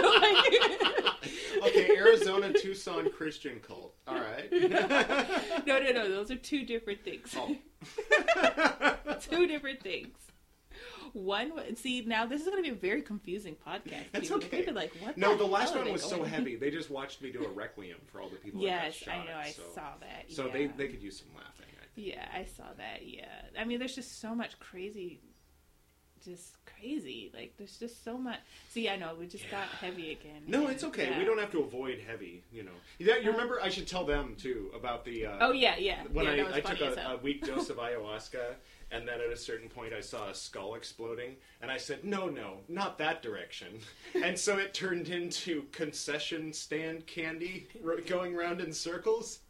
so 0.00 0.10
like, 0.20 1.10
Okay, 1.62 1.96
Arizona 1.96 2.52
Tucson 2.52 3.10
Christian 3.10 3.60
cult. 3.60 3.94
All 4.06 4.14
right. 4.14 4.50
no, 5.66 5.78
no, 5.78 5.92
no. 5.92 6.08
Those 6.08 6.30
are 6.30 6.36
two 6.36 6.64
different 6.64 7.04
things. 7.04 7.34
Oh. 7.36 7.56
two 9.20 9.46
different 9.46 9.82
things. 9.82 10.16
One, 11.12 11.52
see, 11.74 12.04
now 12.06 12.24
this 12.24 12.42
is 12.42 12.46
going 12.46 12.62
to 12.62 12.70
be 12.70 12.76
a 12.76 12.80
very 12.80 13.02
confusing 13.02 13.56
podcast. 13.66 14.04
That's 14.12 14.28
People- 14.28 14.44
okay. 14.44 14.64
They'll 14.64 14.74
like, 14.74 14.92
what? 15.00 15.18
No, 15.18 15.36
the 15.36 15.44
last 15.44 15.74
hell 15.74 15.82
one 15.82 15.92
was 15.92 16.04
so 16.04 16.22
heavy. 16.22 16.54
They 16.54 16.70
just 16.70 16.88
watched 16.88 17.20
me 17.20 17.32
do 17.32 17.44
a 17.44 17.48
requiem 17.48 17.98
for 18.06 18.20
all 18.20 18.28
the 18.28 18.36
people. 18.36 18.60
Yes, 18.60 19.02
got 19.04 19.14
I 19.14 19.24
know. 19.24 19.36
I 19.36 19.50
so, 19.50 19.62
saw 19.74 19.94
that. 20.00 20.26
So 20.28 20.46
yeah. 20.46 20.52
they 20.52 20.66
they 20.68 20.88
could 20.88 21.02
use 21.02 21.18
some 21.18 21.34
laughing. 21.34 21.66
I 21.80 21.86
think. 21.94 22.14
Yeah, 22.14 22.28
I 22.32 22.44
saw 22.44 22.72
that. 22.76 23.06
Yeah, 23.06 23.26
I 23.58 23.64
mean, 23.64 23.80
there's 23.80 23.96
just 23.96 24.20
so 24.20 24.36
much 24.36 24.58
crazy, 24.60 25.20
just 26.24 26.52
crazy. 26.66 27.30
Like, 27.34 27.52
there's 27.58 27.76
just 27.78 28.02
so 28.04 28.16
much. 28.16 28.38
See, 28.70 28.88
I 28.88 28.96
know 28.96 29.14
we 29.18 29.26
just 29.26 29.50
got 29.50 29.64
heavy 29.68 30.12
again. 30.12 30.42
No, 30.46 30.62
and- 30.62 30.70
it's 30.72 30.84
okay. 30.84 31.10
yeah. 31.10 31.18
We 31.18 31.24
don't 31.24 31.38
have 31.38 31.50
to 31.52 31.60
avoid 31.60 31.98
heavy. 32.06 32.42
You 32.52 32.62
know. 32.64 32.70
Yeah, 32.98 33.16
you 33.16 33.28
Um, 33.30 33.34
remember? 33.36 33.60
I 33.62 33.68
should 33.68 33.86
tell 33.86 34.04
them 34.04 34.34
too 34.38 34.70
about 34.74 35.04
the. 35.04 35.26
Uh, 35.26 35.38
Oh 35.40 35.52
yeah, 35.52 35.76
yeah. 35.78 36.02
when 36.12 36.24
yeah, 36.26 36.44
I, 36.52 36.56
I 36.56 36.60
took 36.60 36.80
a, 36.80 37.00
a 37.12 37.16
weak 37.18 37.44
dose 37.46 37.70
of 37.70 37.76
ayahuasca, 37.86 38.54
and 38.92 39.06
then 39.06 39.20
at 39.20 39.32
a 39.32 39.36
certain 39.36 39.68
point 39.68 39.92
I 39.92 40.00
saw 40.00 40.28
a 40.28 40.34
skull 40.34 40.74
exploding, 40.74 41.36
and 41.62 41.70
I 41.70 41.76
said, 41.76 42.04
"No, 42.04 42.28
no, 42.28 42.58
not 42.68 42.98
that 42.98 43.22
direction." 43.22 43.80
and 44.14 44.38
so 44.38 44.58
it 44.58 44.74
turned 44.74 45.08
into 45.08 45.64
concession 45.72 46.52
stand 46.52 47.06
candy 47.06 47.66
going 48.06 48.34
round 48.34 48.60
in 48.60 48.72
circles. 48.72 49.40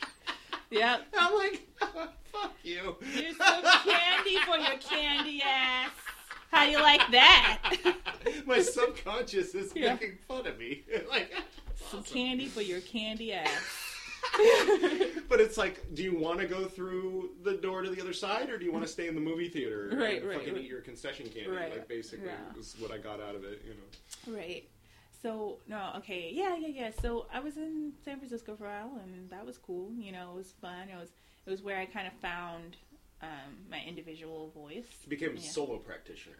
yeah. 0.70 0.98
I'm 1.18 1.34
like, 1.34 1.68
"Fuck 1.78 2.54
you." 2.62 2.96
Here's 3.12 3.36
some 3.36 3.62
candy 3.84 4.36
for 4.46 4.56
your 4.56 4.78
candy 4.78 5.42
ass. 5.44 5.90
How 6.52 6.66
do 6.66 6.70
you 6.70 6.80
like 6.80 7.00
that? 7.12 7.60
My 8.46 8.60
subconscious 8.60 9.54
is 9.54 9.72
Yeah. 9.74 9.94
making 9.94 10.18
fun 10.28 10.46
of 10.46 10.58
me. 10.58 10.82
like, 11.10 11.32
some 11.90 12.00
awesome. 12.00 12.14
candy 12.14 12.46
for 12.46 12.60
your 12.60 12.80
candy 12.80 13.32
ass. 13.32 13.50
But 15.28 15.40
it's 15.40 15.56
like, 15.56 15.94
do 15.94 16.02
you 16.02 16.14
want 16.18 16.40
to 16.40 16.46
go 16.46 16.66
through 16.66 17.30
the 17.42 17.54
door 17.54 17.80
to 17.80 17.88
the 17.90 18.00
other 18.02 18.12
side, 18.12 18.50
or 18.50 18.58
do 18.58 18.66
you 18.66 18.72
want 18.72 18.84
to 18.84 18.90
stay 18.90 19.08
in 19.08 19.14
the 19.14 19.20
movie 19.20 19.48
theater 19.48 19.88
Right, 19.94 20.18
and 20.20 20.28
right, 20.28 20.38
fucking 20.38 20.52
right. 20.54 20.62
eat 20.62 20.68
your 20.68 20.82
concession 20.82 21.26
candy? 21.26 21.48
Right, 21.48 21.70
Like, 21.72 21.88
basically, 21.88 22.26
yeah. 22.26 22.60
is 22.60 22.76
what 22.78 22.90
I 22.92 22.98
got 22.98 23.18
out 23.18 23.34
of 23.34 23.42
it. 23.44 23.62
You 23.64 23.70
know. 24.34 24.38
Right. 24.38 24.68
So 25.22 25.56
no, 25.68 25.90
okay, 25.96 26.30
yeah, 26.34 26.54
yeah, 26.56 26.68
yeah. 26.68 26.90
So 27.00 27.26
I 27.32 27.40
was 27.40 27.56
in 27.56 27.92
San 28.04 28.18
Francisco 28.18 28.54
for 28.56 28.66
a 28.66 28.68
while, 28.68 29.00
and 29.02 29.30
that 29.30 29.46
was 29.46 29.56
cool. 29.56 29.90
You 29.96 30.12
know, 30.12 30.32
it 30.34 30.36
was 30.36 30.52
fun. 30.60 30.88
It 30.92 30.98
was 31.00 31.08
it 31.46 31.50
was 31.50 31.62
where 31.62 31.78
I 31.78 31.86
kind 31.86 32.06
of 32.06 32.12
found 32.14 32.76
um, 33.22 33.28
my 33.70 33.80
individual 33.86 34.50
voice. 34.50 34.86
You 35.04 35.10
became 35.10 35.36
a 35.36 35.40
Yeah. 35.40 35.50
solo 35.50 35.78
practitioner. 35.78 36.36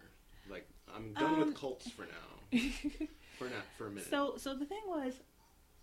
Like, 0.48 0.68
I'm 0.94 1.12
done 1.14 1.34
Um, 1.34 1.38
with 1.40 1.54
cults 1.54 1.88
for 1.90 2.02
now. 2.06 2.58
For 3.38 3.48
not 3.48 3.64
for 3.78 3.86
a 3.86 3.90
minute. 3.90 4.08
so 4.10 4.36
so 4.36 4.54
the 4.54 4.66
thing 4.66 4.82
was, 4.86 5.14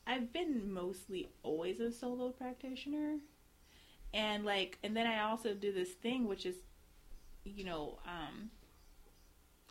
I've 0.05 0.31
been 0.31 0.71
mostly 0.71 1.29
always 1.43 1.79
a 1.79 1.91
solo 1.91 2.29
practitioner, 2.31 3.17
and 4.13 4.45
like, 4.45 4.77
and 4.83 4.95
then 4.95 5.07
I 5.07 5.21
also 5.21 5.53
do 5.55 5.73
this 5.73 5.89
thing 5.91 6.27
which 6.27 6.45
is, 6.45 6.55
you 7.43 7.63
know, 7.65 7.99
um, 8.05 8.51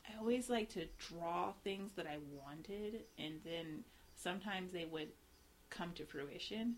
I 0.07 0.19
always 0.19 0.51
like 0.51 0.69
to 0.71 0.87
draw 0.99 1.53
things 1.65 1.93
that 1.93 2.07
I 2.07 2.19
wanted, 2.45 3.05
and 3.17 3.41
then 3.45 3.85
sometimes 4.17 4.73
they 4.73 4.85
would 4.85 5.09
come 5.71 5.93
to 5.95 6.05
fruition. 6.05 6.77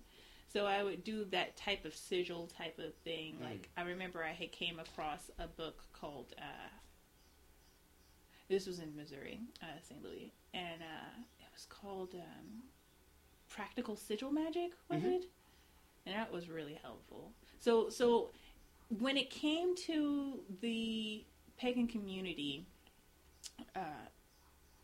So 0.53 0.67
I 0.67 0.83
would 0.83 1.05
do 1.05 1.25
that 1.27 1.57
type 1.57 1.85
of 1.85 1.95
sigil 1.95 2.49
type 2.49 2.79
of 2.79 2.95
thing. 3.05 3.37
Mm. 3.41 3.45
Like 3.45 3.69
I 3.77 3.83
remember 3.83 4.25
I 4.25 4.33
had 4.33 4.51
came 4.53 4.79
across 4.81 5.31
a 5.39 5.47
book 5.47 5.85
called 5.93 6.35
uh, 6.39 6.69
this 8.49 8.67
was 8.67 8.81
in 8.81 8.95
Missouri, 8.97 9.39
uh, 9.63 9.67
St. 9.89 10.03
Louis, 10.03 10.33
and 10.53 10.83
uh, 10.83 11.21
it 11.39 11.47
was 11.55 11.67
called 11.67 12.15
um, 12.15 12.63
Practical 13.49 13.95
Sigil 13.97 14.33
Magic, 14.33 14.73
was 14.89 15.03
Mhm. 15.03 15.21
it? 15.21 15.27
And 16.05 16.17
that 16.17 16.33
was 16.33 16.49
really 16.49 16.75
helpful. 16.75 17.33
So, 17.61 17.91
so 17.91 18.33
when 18.99 19.17
it 19.17 19.31
came 19.31 19.77
to 19.77 20.43
the 20.61 21.25
pagan 21.59 21.87
community, 21.87 22.67
uh, 23.77 24.09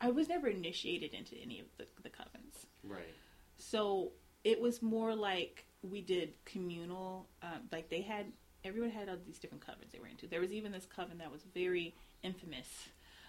I 0.00 0.10
was 0.10 0.28
never 0.28 0.46
initiated 0.46 1.12
into 1.12 1.34
any 1.36 1.58
of 1.58 1.66
the, 1.76 1.86
the 2.02 2.10
covens. 2.10 2.66
right. 2.84 3.14
So 3.58 4.12
it 4.50 4.60
was 4.60 4.80
more 4.80 5.12
like 5.14 5.54
we 5.82 6.00
did 6.00 6.28
communal, 6.44 7.26
um, 7.42 7.60
like 7.72 7.88
they 7.90 8.00
had, 8.02 8.26
everyone 8.64 8.90
had 8.90 9.08
all 9.08 9.16
these 9.26 9.38
different 9.40 9.64
covens 9.66 9.90
they 9.92 9.98
were 9.98 10.06
into. 10.06 10.26
There 10.26 10.40
was 10.40 10.52
even 10.52 10.70
this 10.72 10.86
coven 10.86 11.18
that 11.18 11.30
was 11.32 11.42
very 11.54 11.94
infamous 12.22 12.68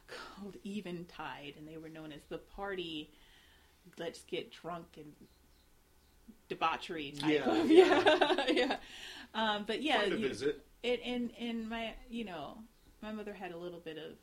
called 0.08 0.56
Eventide, 0.66 1.56
and 1.58 1.68
they 1.68 1.78
were 1.78 1.90
known 1.90 2.12
as 2.12 2.22
the 2.30 2.38
party, 2.38 3.12
let's 3.98 4.22
get 4.24 4.52
drunk 4.52 4.86
and 4.98 5.12
debauchery 6.50 7.12
type 7.12 7.32
Yeah, 7.34 7.50
of, 7.50 7.72
yeah. 7.80 8.04
yeah, 8.48 8.52
yeah. 8.52 8.76
Um, 9.34 9.64
but 9.68 9.82
yeah, 9.82 10.02
Fun 10.02 10.10
to 10.12 10.18
you- 10.20 10.28
visit. 10.30 10.66
it 10.84 11.02
and 11.06 11.32
and 11.40 11.68
my 11.70 11.94
you 12.10 12.24
know 12.26 12.58
my 13.02 13.12
mother 13.12 13.34
had 13.34 13.52
a 13.52 13.58
little 13.58 13.80
bit 13.80 13.98
of 13.98 14.14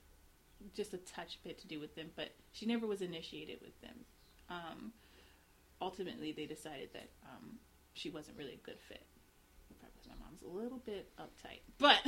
just 0.74 0.94
a 0.94 0.98
touch 0.98 1.38
bit 1.44 1.58
to 1.58 1.66
do 1.66 1.78
with 1.80 1.94
them 1.94 2.06
but 2.16 2.28
she 2.52 2.64
never 2.64 2.86
was 2.86 3.02
initiated 3.02 3.58
with 3.60 3.78
them 3.82 3.96
um 4.48 4.92
ultimately 5.84 6.32
they 6.32 6.46
decided 6.46 6.88
that 6.94 7.10
um 7.26 7.58
she 7.92 8.08
wasn't 8.08 8.36
really 8.38 8.54
a 8.54 8.66
good 8.66 8.80
fit 8.88 9.04
probably 9.78 10.00
my 10.08 10.14
mom's 10.24 10.42
a 10.42 10.48
little 10.48 10.78
bit 10.78 11.10
uptight 11.20 11.60
but 11.78 11.98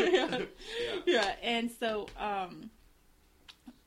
yeah. 0.00 0.40
Yeah. 1.06 1.06
yeah 1.06 1.34
and 1.42 1.70
so 1.70 2.06
um 2.18 2.70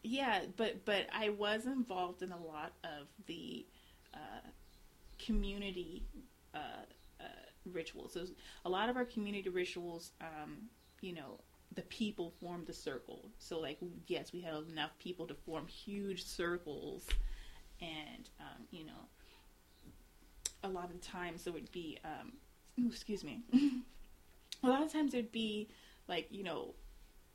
yeah 0.04 0.41
but 0.58 0.86
but 0.86 1.08
i 1.12 1.30
was 1.30 1.65
involved 1.65 2.21
in 2.21 2.32
a 2.32 2.38
lot 2.38 2.73
of 2.84 3.08
the 3.26 3.65
uh 4.13 4.47
community 5.17 6.04
uh, 6.54 6.58
uh 7.19 7.23
rituals 7.71 8.13
so 8.13 8.26
a 8.65 8.69
lot 8.69 8.89
of 8.89 8.97
our 8.97 9.06
community 9.06 9.49
rituals 9.49 10.12
um 10.21 10.58
you 11.02 11.13
know 11.13 11.39
the 11.76 11.82
people 11.84 12.32
formed 12.39 12.67
the 12.67 12.73
circle 12.73 13.30
so 13.39 13.60
like 13.60 13.78
yes 14.08 14.32
we 14.32 14.41
had 14.41 14.54
enough 14.69 14.91
people 14.99 15.26
to 15.26 15.34
form 15.34 15.65
huge 15.65 16.23
circles 16.23 17.08
and 17.84 18.30
um 18.39 18.63
you 18.72 18.86
know 18.86 19.04
a 20.63 20.69
lot 20.69 20.89
of 20.89 21.02
times 21.02 21.46
it 21.48 21.54
would 21.54 21.72
be 21.72 21.98
um 22.06 22.34
excuse 22.88 23.24
me. 23.24 23.41
A 24.63 24.67
lot 24.67 24.82
of 24.82 24.93
times 24.93 25.13
it'd 25.13 25.32
be 25.34 25.67
like 26.08 26.28
you 26.32 26.43
know 26.43 26.74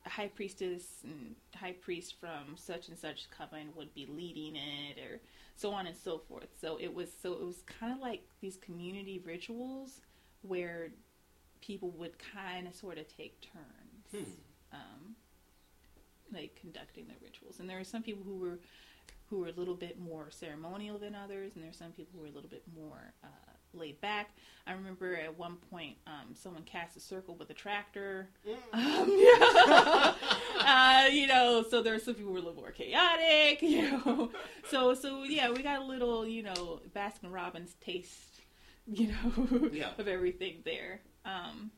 a 0.07 0.09
high 0.09 0.29
priestess 0.29 0.85
and 1.05 1.35
high 1.55 1.73
priest 1.73 2.15
from 2.19 2.57
such 2.57 2.89
and 2.89 2.97
such 2.97 3.29
coven 3.31 3.69
would 3.77 3.93
be 3.95 4.07
leading 4.07 4.57
it 4.57 4.99
or 4.99 5.21
so 5.57 5.71
on 5.73 5.87
and 5.87 5.95
so 5.97 6.19
forth. 6.27 6.49
So 6.59 6.79
it 6.81 6.93
was 6.95 7.11
so 7.23 7.35
it 7.35 7.45
was 7.45 7.63
kind 7.67 7.93
of 7.93 8.01
like 8.01 8.23
these 8.41 8.57
community 8.57 9.21
rituals 9.25 10.01
where 10.41 10.89
people 11.61 11.91
would 11.99 12.15
kind 12.19 12.67
of 12.67 12.75
sort 12.75 12.97
of 12.99 13.07
take 13.15 13.39
turns 13.43 14.25
Hmm. 14.25 14.33
um, 14.73 15.15
like 16.33 16.57
conducting 16.59 17.07
the 17.09 17.15
rituals. 17.23 17.61
And 17.61 17.69
there 17.69 17.79
are 17.79 17.85
some 17.85 18.03
people 18.03 18.23
who 18.25 18.37
were 18.39 18.59
who 19.31 19.41
were 19.41 19.49
a 19.49 19.53
little 19.53 19.75
bit 19.75 19.99
more 19.99 20.31
ceremonial 20.31 20.99
than 20.99 21.15
others 21.15 21.53
and 21.55 21.65
there's 21.65 21.77
some 21.77 21.93
people 21.93 22.13
who 22.15 22.21
were 22.23 22.29
a 22.29 22.33
little 22.33 22.49
bit 22.51 22.63
more 22.75 23.13
uh, 23.23 23.27
laid 23.75 24.01
back 24.01 24.31
i 24.67 24.73
remember 24.73 25.15
at 25.15 25.39
one 25.39 25.57
point 25.71 25.95
um, 26.07 26.35
someone 26.35 26.63
cast 26.63 26.97
a 26.97 27.01
circle 27.01 27.35
with 27.37 27.51
a 27.51 27.55
tractor 27.55 28.29
um, 28.73 29.07
yeah. 29.09 30.15
uh, 30.61 31.09
you 31.13 31.27
know, 31.27 31.65
so 31.69 31.83
there 31.83 31.95
are 31.95 31.99
some 31.99 32.15
people 32.15 32.31
who 32.33 32.37
are 32.37 32.41
a 32.41 32.43
little 32.43 32.61
more 32.61 32.71
chaotic, 32.73 33.63
you 33.63 33.83
know. 33.91 34.31
So, 34.71 34.95
so 34.95 35.23
yeah, 35.25 35.51
we 35.51 35.63
got 35.63 35.81
a 35.81 35.85
little, 35.85 36.27
you 36.27 36.43
know, 36.43 36.81
Baskin 36.95 37.31
Robbins 37.33 37.75
taste, 37.81 38.41
you 38.87 39.09
know, 39.09 39.71
Yeah. 39.73 39.91
of 39.99 40.09
everything 40.09 40.59
there. 40.65 41.01
Um, 41.25 41.71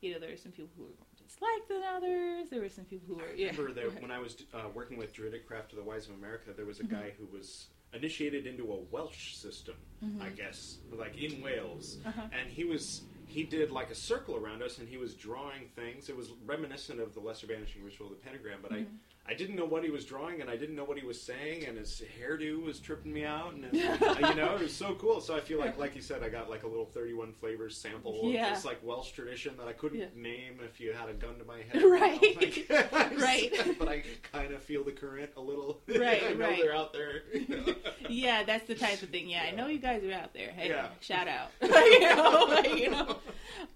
you 0.00 0.12
know, 0.12 0.18
there 0.18 0.32
are 0.32 0.36
some 0.36 0.52
people 0.52 0.70
who 0.76 0.84
were 0.84 0.90
disliked 1.34 1.68
than 1.68 1.82
others. 1.82 2.48
There 2.50 2.60
were 2.60 2.68
some 2.68 2.84
people 2.84 3.06
who 3.08 3.14
were, 3.16 3.34
yeah. 3.36 3.48
remember 3.50 3.72
there, 3.72 3.90
when 3.90 4.10
I 4.10 4.18
was 4.18 4.36
uh, 4.54 4.62
working 4.74 4.98
with 4.98 5.12
Druidic 5.12 5.46
Craft 5.46 5.72
of 5.72 5.78
the 5.78 5.84
Wise 5.84 6.06
of 6.08 6.14
America, 6.14 6.50
there 6.56 6.66
was 6.66 6.80
a 6.80 6.82
Mm-hmm. 6.84 6.94
guy 6.96 7.12
who 7.18 7.26
was 7.36 7.66
initiated 7.94 8.46
into 8.46 8.64
a 8.72 8.76
Welsh 8.90 9.36
system, 9.36 9.74
I 10.20 10.30
guess, 10.30 10.78
like 10.92 11.16
in 11.16 11.40
Wales, 11.42 11.98
Uh-huh. 12.04 12.22
and 12.32 12.50
he 12.50 12.64
was 12.64 13.02
he 13.26 13.44
did 13.44 13.70
like 13.70 13.90
a 13.90 13.94
circle 13.94 14.36
around 14.36 14.62
us 14.62 14.76
and 14.78 14.86
he 14.88 14.98
was 14.98 15.14
drawing 15.14 15.62
things. 15.74 16.10
It 16.10 16.16
was 16.16 16.32
reminiscent 16.44 17.00
of 17.00 17.14
the 17.14 17.20
lesser 17.20 17.46
banishing 17.46 17.82
ritual 17.82 18.08
of 18.08 18.12
the 18.12 18.18
pentagram, 18.18 18.58
but 18.62 18.72
Mm-hmm. 18.72 18.82
I, 18.94 19.11
I 19.24 19.34
didn't 19.34 19.54
know 19.54 19.64
what 19.64 19.84
he 19.84 19.90
was 19.90 20.04
drawing 20.04 20.40
and 20.40 20.50
I 20.50 20.56
didn't 20.56 20.74
know 20.74 20.82
what 20.84 20.98
he 20.98 21.06
was 21.06 21.20
saying 21.20 21.64
and 21.66 21.78
his 21.78 22.02
hairdo 22.20 22.60
was 22.64 22.80
tripping 22.80 23.12
me 23.12 23.24
out 23.24 23.54
and 23.54 23.64
it, 23.66 23.72
you 24.20 24.34
know 24.34 24.56
it 24.56 24.62
was 24.62 24.74
so 24.74 24.94
cool. 24.96 25.20
So 25.20 25.36
I 25.36 25.40
feel 25.40 25.60
like, 25.60 25.78
like 25.78 25.94
you 25.94 26.02
said, 26.02 26.24
I 26.24 26.28
got 26.28 26.50
like 26.50 26.64
a 26.64 26.66
little 26.66 26.86
thirty-one 26.86 27.32
flavors 27.34 27.76
sample 27.76 28.20
Yeah. 28.24 28.48
of 28.48 28.54
this 28.56 28.64
like 28.64 28.80
Welsh 28.84 29.12
tradition 29.12 29.56
that 29.58 29.68
I 29.68 29.72
couldn't 29.74 30.00
Yeah. 30.00 30.06
name 30.16 30.58
if 30.64 30.80
you 30.80 30.92
had 30.92 31.08
a 31.08 31.12
gun 31.14 31.38
to 31.38 31.44
my 31.44 31.58
head, 31.70 31.82
Right. 31.84 32.68
Like, 32.92 33.18
Right. 33.20 33.52
But 33.78 33.88
I 33.88 34.02
kind 34.32 34.52
of 34.52 34.62
feel 34.62 34.82
the 34.82 34.90
current 34.92 35.30
a 35.36 35.40
little. 35.40 35.80
Right, 35.88 36.22
I 36.28 36.32
know 36.32 36.46
right. 36.48 36.58
they're 36.60 36.74
out 36.74 36.92
there. 36.92 37.22
you 37.32 37.46
know. 37.48 37.74
yeah, 38.08 38.42
that's 38.42 38.66
the 38.66 38.74
type 38.74 39.02
of 39.02 39.10
thing. 39.10 39.28
Yeah, 39.28 39.44
I 39.46 39.52
know 39.54 39.68
you 39.68 39.78
guys 39.78 40.02
are 40.04 40.12
out 40.12 40.34
there. 40.34 40.50
Hey, 40.50 40.68
Yeah. 40.70 40.88
shout 41.00 41.28
out. 41.28 41.50
you 41.62 42.00
know, 42.00 42.46
like, 42.48 42.76
you 42.76 42.90
know. 42.90 43.18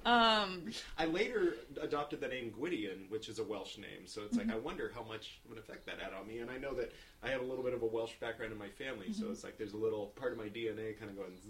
Um, 0.04 0.64
I 0.98 1.06
later 1.06 1.54
adopted 1.80 2.20
the 2.20 2.28
name 2.28 2.50
Gwydion, 2.50 3.06
which 3.08 3.28
is 3.28 3.38
a 3.38 3.44
Welsh 3.44 3.78
name. 3.78 4.06
So 4.06 4.22
it's 4.22 4.36
Mm-hmm. 4.36 4.48
like 4.50 4.56
I 4.56 4.60
wonder 4.60 4.90
how 4.94 5.02
much 5.04 5.35
of 5.44 5.52
an 5.52 5.58
effect 5.58 5.86
that 5.86 6.00
had 6.00 6.12
on 6.12 6.26
me. 6.26 6.38
And 6.38 6.50
I 6.50 6.58
know 6.58 6.74
that 6.74 6.92
I 7.22 7.28
have 7.28 7.40
a 7.40 7.44
little 7.44 7.64
bit 7.64 7.74
of 7.74 7.82
a 7.82 7.86
Welsh 7.86 8.14
background 8.20 8.52
in 8.52 8.58
my 8.58 8.68
family, 8.68 9.12
so 9.12 9.30
it's 9.30 9.44
like 9.44 9.58
there's 9.58 9.74
a 9.74 9.78
little 9.78 10.06
part 10.16 10.32
of 10.32 10.38
my 10.38 10.46
DNA 10.46 10.98
kind 10.98 11.10
of 11.10 11.16
going, 11.16 11.36
zzz, 11.36 11.46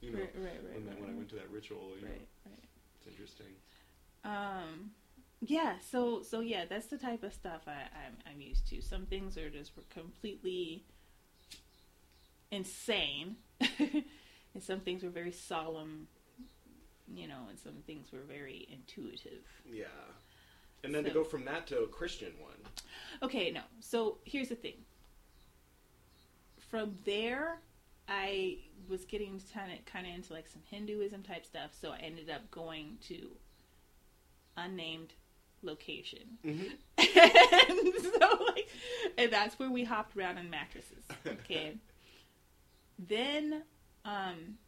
you 0.00 0.10
know, 0.12 0.18
Mm-hmm. 0.18 0.18
Right, 0.18 0.34
right, 0.34 0.60
right, 0.64 0.74
when, 0.74 0.86
right, 0.86 1.00
when 1.00 1.10
I 1.10 1.14
went 1.14 1.28
to 1.30 1.36
that 1.36 1.50
ritual. 1.50 1.92
You 1.96 2.06
know, 2.06 2.14
it's 2.96 3.06
interesting. 3.06 3.54
Um, 4.24 4.90
yeah. 5.40 5.74
So, 5.90 6.22
so 6.22 6.40
yeah, 6.40 6.64
that's 6.68 6.86
the 6.86 6.98
type 6.98 7.22
of 7.22 7.32
stuff 7.32 7.62
I, 7.66 7.70
I'm, 7.70 8.16
I'm 8.26 8.40
used 8.40 8.66
to. 8.68 8.80
Some 8.82 9.06
things 9.06 9.36
are 9.38 9.50
just 9.50 9.72
completely 9.90 10.84
insane, 12.50 13.36
and 13.60 14.62
some 14.62 14.80
things 14.80 15.02
were 15.02 15.10
very 15.10 15.32
solemn. 15.32 16.08
You 17.14 17.28
know, 17.28 17.46
and 17.50 17.58
some 17.58 17.74
things 17.86 18.10
were 18.12 18.22
very 18.26 18.66
intuitive. 18.72 19.44
Yeah. 19.70 19.84
And 20.84 20.94
then 20.94 21.04
to 21.04 21.10
go 21.10 21.22
from 21.24 21.44
that 21.44 21.66
to 21.68 21.80
a 21.80 21.86
Christian 21.86 22.32
one. 22.40 22.52
Okay, 23.22 23.50
no. 23.50 23.60
So 23.80 24.18
here's 24.24 24.48
the 24.48 24.54
thing. 24.56 24.74
From 26.70 26.96
there, 27.04 27.58
I 28.08 28.58
was 28.88 29.04
getting 29.04 29.40
kind 29.54 29.72
of 29.72 29.84
kind 29.84 30.06
of 30.06 30.14
into 30.14 30.32
like 30.32 30.48
some 30.48 30.62
Hinduism 30.70 31.22
type 31.22 31.44
stuff. 31.46 31.70
So 31.80 31.90
I 31.90 31.98
ended 31.98 32.30
up 32.30 32.50
going 32.50 32.98
to 33.08 33.28
unnamed 34.56 35.12
location, 35.62 36.38
Mhm. 36.44 36.72
and 36.98 38.04
so 38.04 38.44
like, 38.52 38.68
and 39.16 39.32
that's 39.32 39.56
where 39.58 39.70
we 39.70 39.84
hopped 39.84 40.16
around 40.16 40.36
on 40.38 40.50
mattresses. 40.50 41.04
Okay. 41.26 41.76
then, 42.98 43.62
um, 44.04 44.58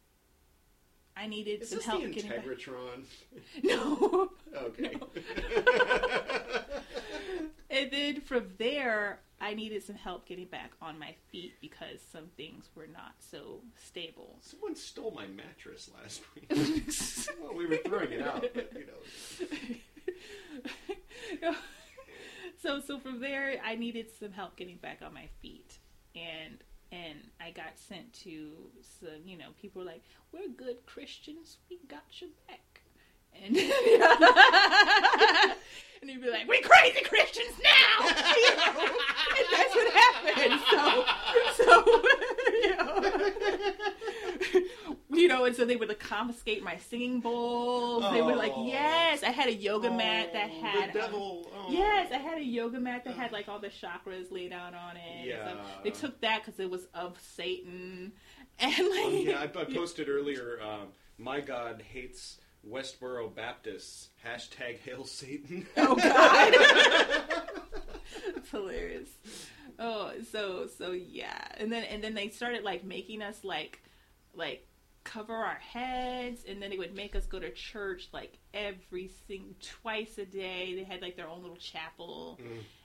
I 1.17 1.27
needed 1.27 1.61
Is 1.61 1.69
some 1.69 1.81
help 1.81 2.03
the 2.03 2.09
getting 2.09 2.29
back. 2.29 2.45
Integratron? 2.45 3.05
No. 3.63 4.29
Okay. 4.53 4.97
And 7.75 7.91
then 7.91 8.21
from 8.21 8.51
there, 8.57 9.19
I 9.41 9.53
needed 9.53 9.83
some 9.83 9.95
help 9.95 10.25
getting 10.25 10.45
back 10.45 10.71
on 10.81 10.97
my 10.97 11.13
feet 11.29 11.55
because 11.59 11.99
some 12.11 12.27
things 12.37 12.69
were 12.73 12.87
not 12.87 13.15
so 13.19 13.59
stable. 13.75 14.37
Someone 14.39 14.75
stole 14.77 15.11
my 15.11 15.27
mattress 15.27 15.89
last 16.01 16.21
week. 16.35 16.49
well, 17.41 17.53
we 17.53 17.65
were 17.65 17.77
throwing 17.85 18.13
it 18.13 18.21
out, 18.21 18.45
but 18.53 18.71
you 18.73 18.85
know. 21.41 21.55
so 22.61 22.79
so 22.79 22.97
from 22.97 23.19
there, 23.19 23.59
I 23.63 23.75
needed 23.75 24.07
some 24.17 24.31
help 24.31 24.55
getting 24.55 24.77
back 24.77 25.01
on 25.05 25.13
my 25.13 25.27
feet, 25.41 25.79
and 26.15 26.63
and 26.95 27.19
I 27.41 27.51
got 27.51 27.73
sent 27.75 28.13
to 28.23 28.51
some 28.99 29.21
you 29.25 29.37
know 29.37 29.49
people 29.61 29.81
were 29.81 29.87
like, 29.87 30.03
"We're 30.31 30.47
good 30.49 30.85
Christians, 30.85 31.57
we 31.69 31.79
got 31.87 32.21
your 32.21 32.29
back." 32.47 32.81
And, 33.43 33.57
and 36.01 36.09
he'd 36.09 36.21
be 36.21 36.29
like, 36.29 36.47
"We 36.47 36.61
crazy 36.61 37.01
Christians 37.03 37.59
now," 37.61 38.07
you 38.35 38.55
know? 38.55 38.87
and 39.37 39.45
that's 39.51 39.75
what 39.75 39.93
happened. 39.93 40.61
So, 40.71 41.05
so 41.63 41.85
you 42.63 42.75
know, 42.77 43.01
you 45.21 45.27
know, 45.27 45.45
and 45.45 45.55
so 45.55 45.65
they 45.65 45.75
would 45.75 45.89
like, 45.89 45.99
confiscate 45.99 46.63
my 46.63 46.77
singing 46.77 47.19
bowls. 47.19 48.03
They 48.13 48.21
were 48.21 48.35
like, 48.35 48.53
Oh. 48.55 48.65
"Yes, 48.67 49.23
I 49.23 49.29
had 49.31 49.47
a 49.47 49.53
yoga 49.53 49.89
mat 49.91 50.33
that 50.33 50.49
Oh, 50.53 50.61
had 50.65 50.93
the 50.93 51.03
um, 51.03 51.11
devil. 51.11 51.51
oh. 51.55 51.71
Yes, 51.71 52.11
I 52.13 52.17
had 52.17 52.37
a 52.37 52.43
yoga 52.43 52.79
mat 52.79 53.03
that 53.05 53.15
had 53.15 53.31
like 53.31 53.47
all 53.47 53.59
the 53.59 53.69
chakras 53.69 54.31
laid 54.31 54.53
out 54.53 54.73
on 54.73 54.97
it. 54.97 55.25
Yeah. 55.25 55.49
So 55.49 55.57
they 55.83 55.89
took 55.91 56.21
that 56.21 56.43
because 56.45 56.59
it 56.59 56.69
was 56.69 56.85
of 56.93 57.17
Satan, 57.35 58.11
and 58.59 58.71
like 58.71 59.05
Oh, 59.05 59.09
yeah, 59.11 59.39
I, 59.39 59.43
I 59.59 59.63
posted 59.73 60.09
earlier. 60.09 60.59
Um, 60.61 60.87
my 61.17 61.39
God 61.41 61.81
hates 61.93 62.39
Westboro 62.67 63.33
Baptists. 63.33 64.09
Hashtag 64.25 64.79
Hail 64.79 65.05
Satan. 65.05 65.65
oh 65.77 65.95
god, 65.95 66.53
it's 68.35 68.49
hilarious. 68.51 69.09
Oh, 69.77 70.11
so 70.31 70.67
so 70.77 70.91
yeah, 70.91 71.47
and 71.57 71.71
then 71.71 71.83
and 71.83 72.03
then 72.03 72.13
they 72.13 72.29
started 72.29 72.63
like 72.63 72.83
making 72.83 73.21
us 73.21 73.43
like 73.43 73.81
like 74.33 74.65
cover 75.05 75.33
our 75.33 75.55
heads, 75.55 76.43
and 76.47 76.61
then 76.61 76.69
they 76.71 76.77
would 76.77 76.93
make 76.95 77.15
us 77.15 77.25
go 77.25 77.39
to 77.39 77.49
church 77.51 78.09
like 78.11 78.37
every 78.53 79.09
single 79.27 79.55
twice 79.81 80.17
a 80.17 80.25
day. 80.25 80.75
They 80.75 80.83
had 80.83 81.01
like 81.01 81.15
their 81.15 81.29
own 81.29 81.41
little 81.41 81.55
chapel, 81.55 82.37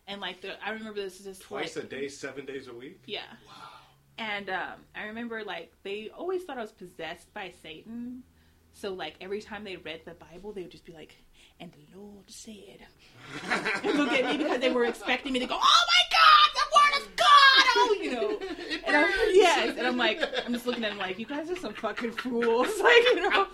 and 0.07 0.21
like 0.21 0.41
the 0.43 0.63
I 0.65 0.71
remember 0.71 1.01
this 1.01 1.19
is 1.19 1.39
Mm. 1.39 1.43
Twice 1.43 1.75
like, 1.77 1.87
a 1.87 1.89
day, 1.89 2.07
seven 2.09 2.47
days 2.47 2.69
a 2.69 2.75
week. 2.75 3.03
Yeah. 3.07 3.23
Wow. 3.47 3.55
And 4.19 4.51
um, 4.51 4.73
I 4.95 5.05
remember 5.07 5.43
like 5.45 5.73
they 5.83 6.11
always 6.17 6.45
thought 6.45 6.59
I 6.59 6.61
was 6.61 6.73
possessed 6.73 7.33
by 7.35 7.53
Satan. 7.63 8.23
So 8.73 8.93
like 8.93 9.15
every 9.21 9.41
time 9.41 9.65
they 9.65 9.77
read 9.77 10.03
the 10.05 10.13
Bible, 10.15 10.53
they 10.53 10.63
would 10.63 10.71
just 10.71 10.85
be 10.85 10.93
like, 10.93 11.17
"And 11.59 11.73
the 11.73 11.99
Lord 11.99 12.31
said," 12.31 12.87
and 13.83 13.99
look 13.99 14.13
at 14.13 14.25
me 14.27 14.37
because 14.37 14.61
they 14.61 14.71
were 14.71 14.85
expecting 14.85 15.33
me 15.33 15.41
to 15.41 15.47
go, 15.47 15.59
"Oh 15.61 15.85
my 15.89 16.03
God, 16.13 16.51
the 16.55 16.67
Word 16.77 17.03
of 17.03 17.17
God!" 17.17 17.65
You 18.01 18.13
know. 18.13 18.39
And 18.87 18.97
I'm, 18.97 19.11
yes, 19.33 19.77
and 19.77 19.87
I'm 19.87 19.97
like, 19.97 20.21
I'm 20.45 20.53
just 20.53 20.67
looking 20.67 20.83
at 20.85 20.91
them 20.91 20.99
like, 20.99 21.19
you 21.19 21.27
guys 21.27 21.51
are 21.51 21.57
some 21.57 21.75
fucking 21.75 22.13
fools, 22.13 22.69
like 22.83 23.05
you 23.05 23.31
know. 23.31 23.47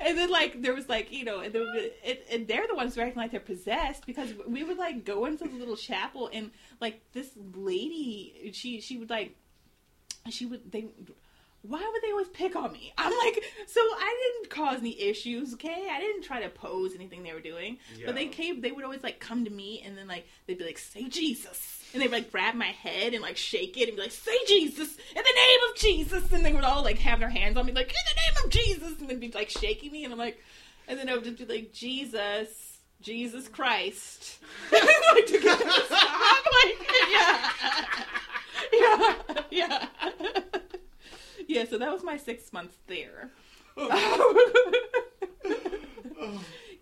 And 0.00 0.18
then 0.18 0.30
like 0.30 0.62
there 0.62 0.74
was 0.74 0.88
like 0.88 1.12
you 1.12 1.24
know, 1.24 1.40
and, 1.40 1.54
and, 1.54 2.18
and 2.32 2.48
they're 2.48 2.66
the 2.66 2.74
ones 2.74 2.94
who 2.94 3.02
are 3.02 3.04
acting 3.04 3.20
like 3.20 3.30
they're 3.30 3.40
possessed 3.40 4.06
because 4.06 4.32
we 4.46 4.64
would 4.64 4.78
like 4.78 5.04
go 5.04 5.26
into 5.26 5.46
the 5.46 5.56
little 5.56 5.76
chapel 5.76 6.30
and 6.32 6.50
like 6.80 7.00
this 7.12 7.30
lady, 7.54 8.50
she 8.54 8.80
she 8.80 8.96
would 8.96 9.10
like 9.10 9.36
she 10.30 10.46
would 10.46 10.72
they 10.72 10.88
why 11.62 11.90
would 11.92 12.02
they 12.02 12.12
always 12.12 12.28
pick 12.28 12.54
on 12.54 12.72
me? 12.72 12.92
I'm 12.96 13.12
like 13.24 13.42
so 13.66 13.80
i 13.80 14.32
didn't 14.34 14.50
cause 14.50 14.78
any 14.80 15.00
issues 15.00 15.54
okay? 15.54 15.88
I 15.90 16.00
didn't 16.00 16.22
try 16.22 16.40
to 16.42 16.48
pose 16.48 16.94
anything 16.94 17.22
they 17.22 17.32
were 17.32 17.40
doing. 17.40 17.78
But 18.04 18.14
they 18.14 18.26
came 18.26 18.60
they 18.60 18.72
would 18.72 18.84
always 18.84 19.02
like 19.02 19.20
come 19.20 19.44
to 19.44 19.50
me 19.50 19.82
and 19.84 19.96
then 19.96 20.06
like 20.06 20.26
they'd 20.46 20.58
be 20.58 20.64
like 20.64 20.78
say 20.78 21.08
jesus 21.08 21.75
and 21.92 22.02
they'd 22.02 22.10
like 22.10 22.30
grab 22.30 22.54
my 22.54 22.66
head 22.66 23.14
and 23.14 23.22
like 23.22 23.36
shake 23.36 23.76
it 23.76 23.88
and 23.88 23.96
be 23.96 24.02
like 24.02 24.12
say 24.12 24.36
jesus 24.46 24.96
in 24.96 25.22
the 25.22 25.36
name 25.36 25.58
of 25.70 25.76
jesus 25.76 26.32
and 26.32 26.44
they 26.44 26.52
would 26.52 26.64
all 26.64 26.82
like 26.82 26.98
have 26.98 27.20
their 27.20 27.30
hands 27.30 27.56
on 27.56 27.66
me 27.66 27.72
like 27.72 27.88
in 27.88 27.94
the 27.94 28.20
name 28.20 28.44
of 28.44 28.50
jesus 28.50 29.00
and 29.00 29.08
then 29.08 29.18
be 29.18 29.30
like 29.32 29.50
shaking 29.50 29.90
me 29.92 30.04
and 30.04 30.12
i'm 30.12 30.18
like 30.18 30.42
and 30.88 30.98
then 30.98 31.08
i 31.08 31.14
would 31.14 31.24
just 31.24 31.38
be 31.38 31.46
like 31.46 31.72
jesus 31.72 32.78
jesus 33.00 33.48
christ 33.48 34.38
like 34.72 35.26
to 35.26 35.40
get 35.40 35.58
to 35.58 35.70
stop 35.86 36.46
like 36.64 36.90
yeah 37.12 37.50
yeah, 38.72 39.14
yeah, 39.50 39.86
yeah. 41.48 41.64
So 41.68 41.78
that 41.78 41.92
was 41.92 42.02
my 42.02 42.16
six 42.16 42.52
months 42.52 42.76
there. 42.86 43.30
you 43.76 43.88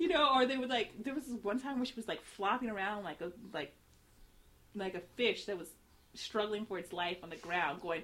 know, 0.08 0.34
or 0.34 0.46
they 0.46 0.56
would 0.56 0.70
like. 0.70 0.92
There 1.02 1.14
was 1.14 1.24
one 1.42 1.60
time 1.60 1.76
where 1.76 1.86
she 1.86 1.94
was 1.94 2.08
like 2.08 2.22
flopping 2.22 2.70
around 2.70 3.04
like 3.04 3.20
a 3.20 3.32
like 3.52 3.74
like 4.74 4.94
a 4.94 5.00
fish 5.16 5.44
that 5.46 5.58
was 5.58 5.68
struggling 6.14 6.64
for 6.64 6.78
its 6.78 6.92
life 6.92 7.18
on 7.22 7.30
the 7.30 7.36
ground, 7.36 7.80
going, 7.82 8.02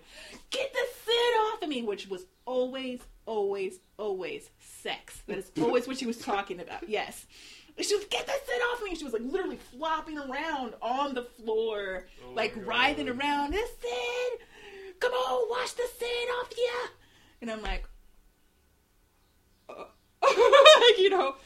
"Get 0.51 0.73
the 0.73 0.87
sin 1.05 1.33
off 1.53 1.63
of 1.63 1.69
me," 1.69 1.83
which 1.83 2.09
was 2.09 2.27
always, 2.45 3.01
always, 3.27 3.79
always 3.99 4.51
sex. 4.59 5.23
That 5.27 5.39
is 5.39 5.51
always 5.61 5.87
what 5.87 5.99
she 5.99 6.07
was 6.07 6.19
talking 6.19 6.61
about. 6.61 6.89
Yes. 6.89 7.27
And 7.77 7.87
She 7.87 7.95
was 7.95 8.05
get 8.07 8.27
the 8.27 8.33
sin 8.47 8.61
off 8.73 8.79
of 8.83 8.85
me. 8.85 8.95
She 8.95 9.05
was 9.05 9.13
like 9.13 9.23
literally 9.23 9.57
flopping 9.57 10.19
around 10.19 10.75
on 10.83 11.15
the 11.15 11.23
floor, 11.23 12.07
Oh 12.27 12.33
like 12.33 12.53
writhing 12.67 13.09
around. 13.09 13.53
This 13.53 13.71
sin, 13.81 14.47
come 14.99 15.13
on, 15.13 15.49
wash 15.51 15.73
the 15.73 15.87
sin 15.99 16.29
off 16.41 16.51
ya. 16.57 16.89
And 17.41 17.51
I'm 17.51 17.63
like, 17.63 17.85
uh, 19.69 19.85
like, 20.23 20.99
you 20.99 21.11
know, 21.11 21.37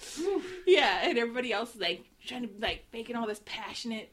yeah. 0.67 1.09
And 1.09 1.19
everybody 1.19 1.53
else 1.53 1.75
is 1.75 1.81
like 1.81 2.05
trying 2.27 2.49
to 2.49 2.51
like 2.59 2.85
making 2.93 3.17
all 3.17 3.27
this 3.27 3.41
passionate, 3.45 4.13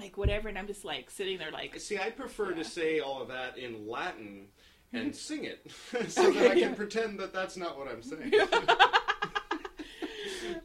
like 0.00 0.16
whatever. 0.16 0.48
And 0.48 0.58
I'm 0.58 0.66
just 0.66 0.84
like 0.84 1.10
sitting 1.10 1.38
there 1.38 1.50
like, 1.50 1.78
See, 1.78 1.98
I 1.98 2.10
prefer 2.10 2.50
Yeah. 2.50 2.56
to 2.56 2.64
say 2.64 3.00
all 3.00 3.22
of 3.22 3.28
that 3.28 3.58
in 3.58 3.86
Latin 3.86 4.46
and 4.92 5.10
mm-hmm. 5.10 5.12
sing 5.12 5.44
it, 5.44 5.70
so 6.10 6.30
that 6.32 6.50
I 6.50 6.58
can 6.58 6.74
pretend 6.82 7.20
that 7.20 7.32
that's 7.32 7.56
not 7.56 7.78
what 7.78 7.88
I'm 7.88 8.02
saying. 8.02 8.32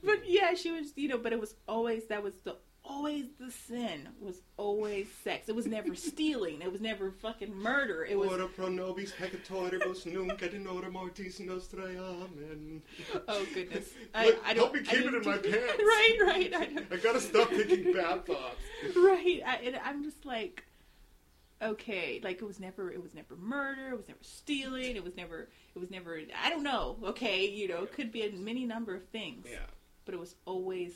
but 0.03 0.27
yeah, 0.27 0.53
she 0.55 0.71
was, 0.71 0.93
you 0.95 1.07
know, 1.07 1.17
but 1.17 1.33
it 1.33 1.39
was 1.39 1.55
always 1.67 2.07
that 2.07 2.23
was 2.23 2.33
the 2.43 2.55
always 2.87 3.25
the 3.39 3.51
sin 3.51 4.09
was 4.19 4.41
always 4.57 5.07
sex. 5.23 5.49
It 5.49 5.55
was 5.55 5.65
never 5.65 5.95
stealing. 5.95 6.61
It 6.61 6.71
was 6.71 6.81
never 6.81 7.11
fucking 7.11 7.53
murder. 7.53 8.05
It 8.05 8.17
was 8.17 8.31
Ora 8.31 8.47
pro 8.47 8.69
nobis 8.69 9.11
peccatoribus 9.11 10.05
nunc 10.05 10.41
et 10.41 10.53
in 10.53 10.65
hora 10.65 10.89
mortis 10.91 11.39
nostra. 11.39 11.83
Amen. 11.85 12.81
oh 13.27 13.45
goodness. 13.53 13.89
Look, 14.23 14.39
I, 14.45 14.51
I 14.51 14.53
help 14.53 14.73
don't 14.73 14.73
me 14.73 14.79
keep 14.81 15.05
I 15.05 15.07
it 15.07 15.13
in 15.13 15.25
my 15.25 15.37
pants. 15.37 15.53
right, 15.79 16.17
right. 16.21 16.53
I 16.55 16.65
don't, 16.65 16.93
I 16.93 16.97
gotta 16.97 17.21
stop 17.21 17.49
thinking 17.49 17.93
bad 17.93 18.25
thoughts. 18.25 18.57
right. 18.95 19.41
I, 19.45 19.55
and 19.65 19.79
I'm 19.83 20.03
just 20.03 20.25
like, 20.25 20.63
okay, 21.61 22.21
like 22.23 22.41
it 22.41 22.45
was 22.45 22.59
never, 22.59 22.91
it 22.91 23.01
was 23.01 23.13
never 23.13 23.35
murder. 23.35 23.89
It 23.89 23.97
was 23.97 24.07
never 24.07 24.19
stealing. 24.21 24.95
It 24.95 25.03
was 25.03 25.15
never, 25.15 25.49
it 25.75 25.79
was 25.79 25.89
never. 25.91 26.19
I 26.43 26.49
don't 26.49 26.63
know. 26.63 26.97
Okay, 27.03 27.47
you 27.49 27.67
know, 27.67 27.83
it 27.83 27.93
could 27.93 28.11
be 28.11 28.23
a 28.23 28.31
many 28.31 28.65
number 28.65 28.95
of 28.95 29.05
things. 29.09 29.45
Yeah. 29.49 29.59
but 30.05 30.13
it 30.13 30.19
was 30.19 30.35
always 30.45 30.93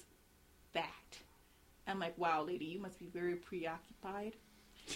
that. 0.73 1.17
I'm 1.89 1.99
like, 1.99 2.17
wow, 2.17 2.43
lady, 2.43 2.65
you 2.65 2.79
must 2.79 2.99
be 2.99 3.07
very 3.07 3.35
preoccupied, 3.35 4.35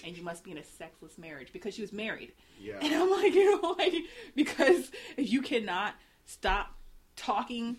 and 0.05 0.15
you 0.15 0.23
must 0.23 0.43
be 0.43 0.51
in 0.51 0.57
a 0.57 0.63
sexless 0.63 1.17
marriage 1.17 1.49
because 1.51 1.73
she 1.73 1.81
was 1.81 1.93
married. 1.93 2.33
Yeah. 2.59 2.77
And 2.81 2.93
I'm 2.93 3.09
like, 3.09 3.33
you 3.33 3.61
know, 3.61 3.75
like 3.77 3.93
because 4.35 4.91
if 5.17 5.31
you 5.31 5.41
cannot 5.41 5.95
stop 6.25 6.75
talking 7.15 7.77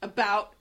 about 0.00 0.54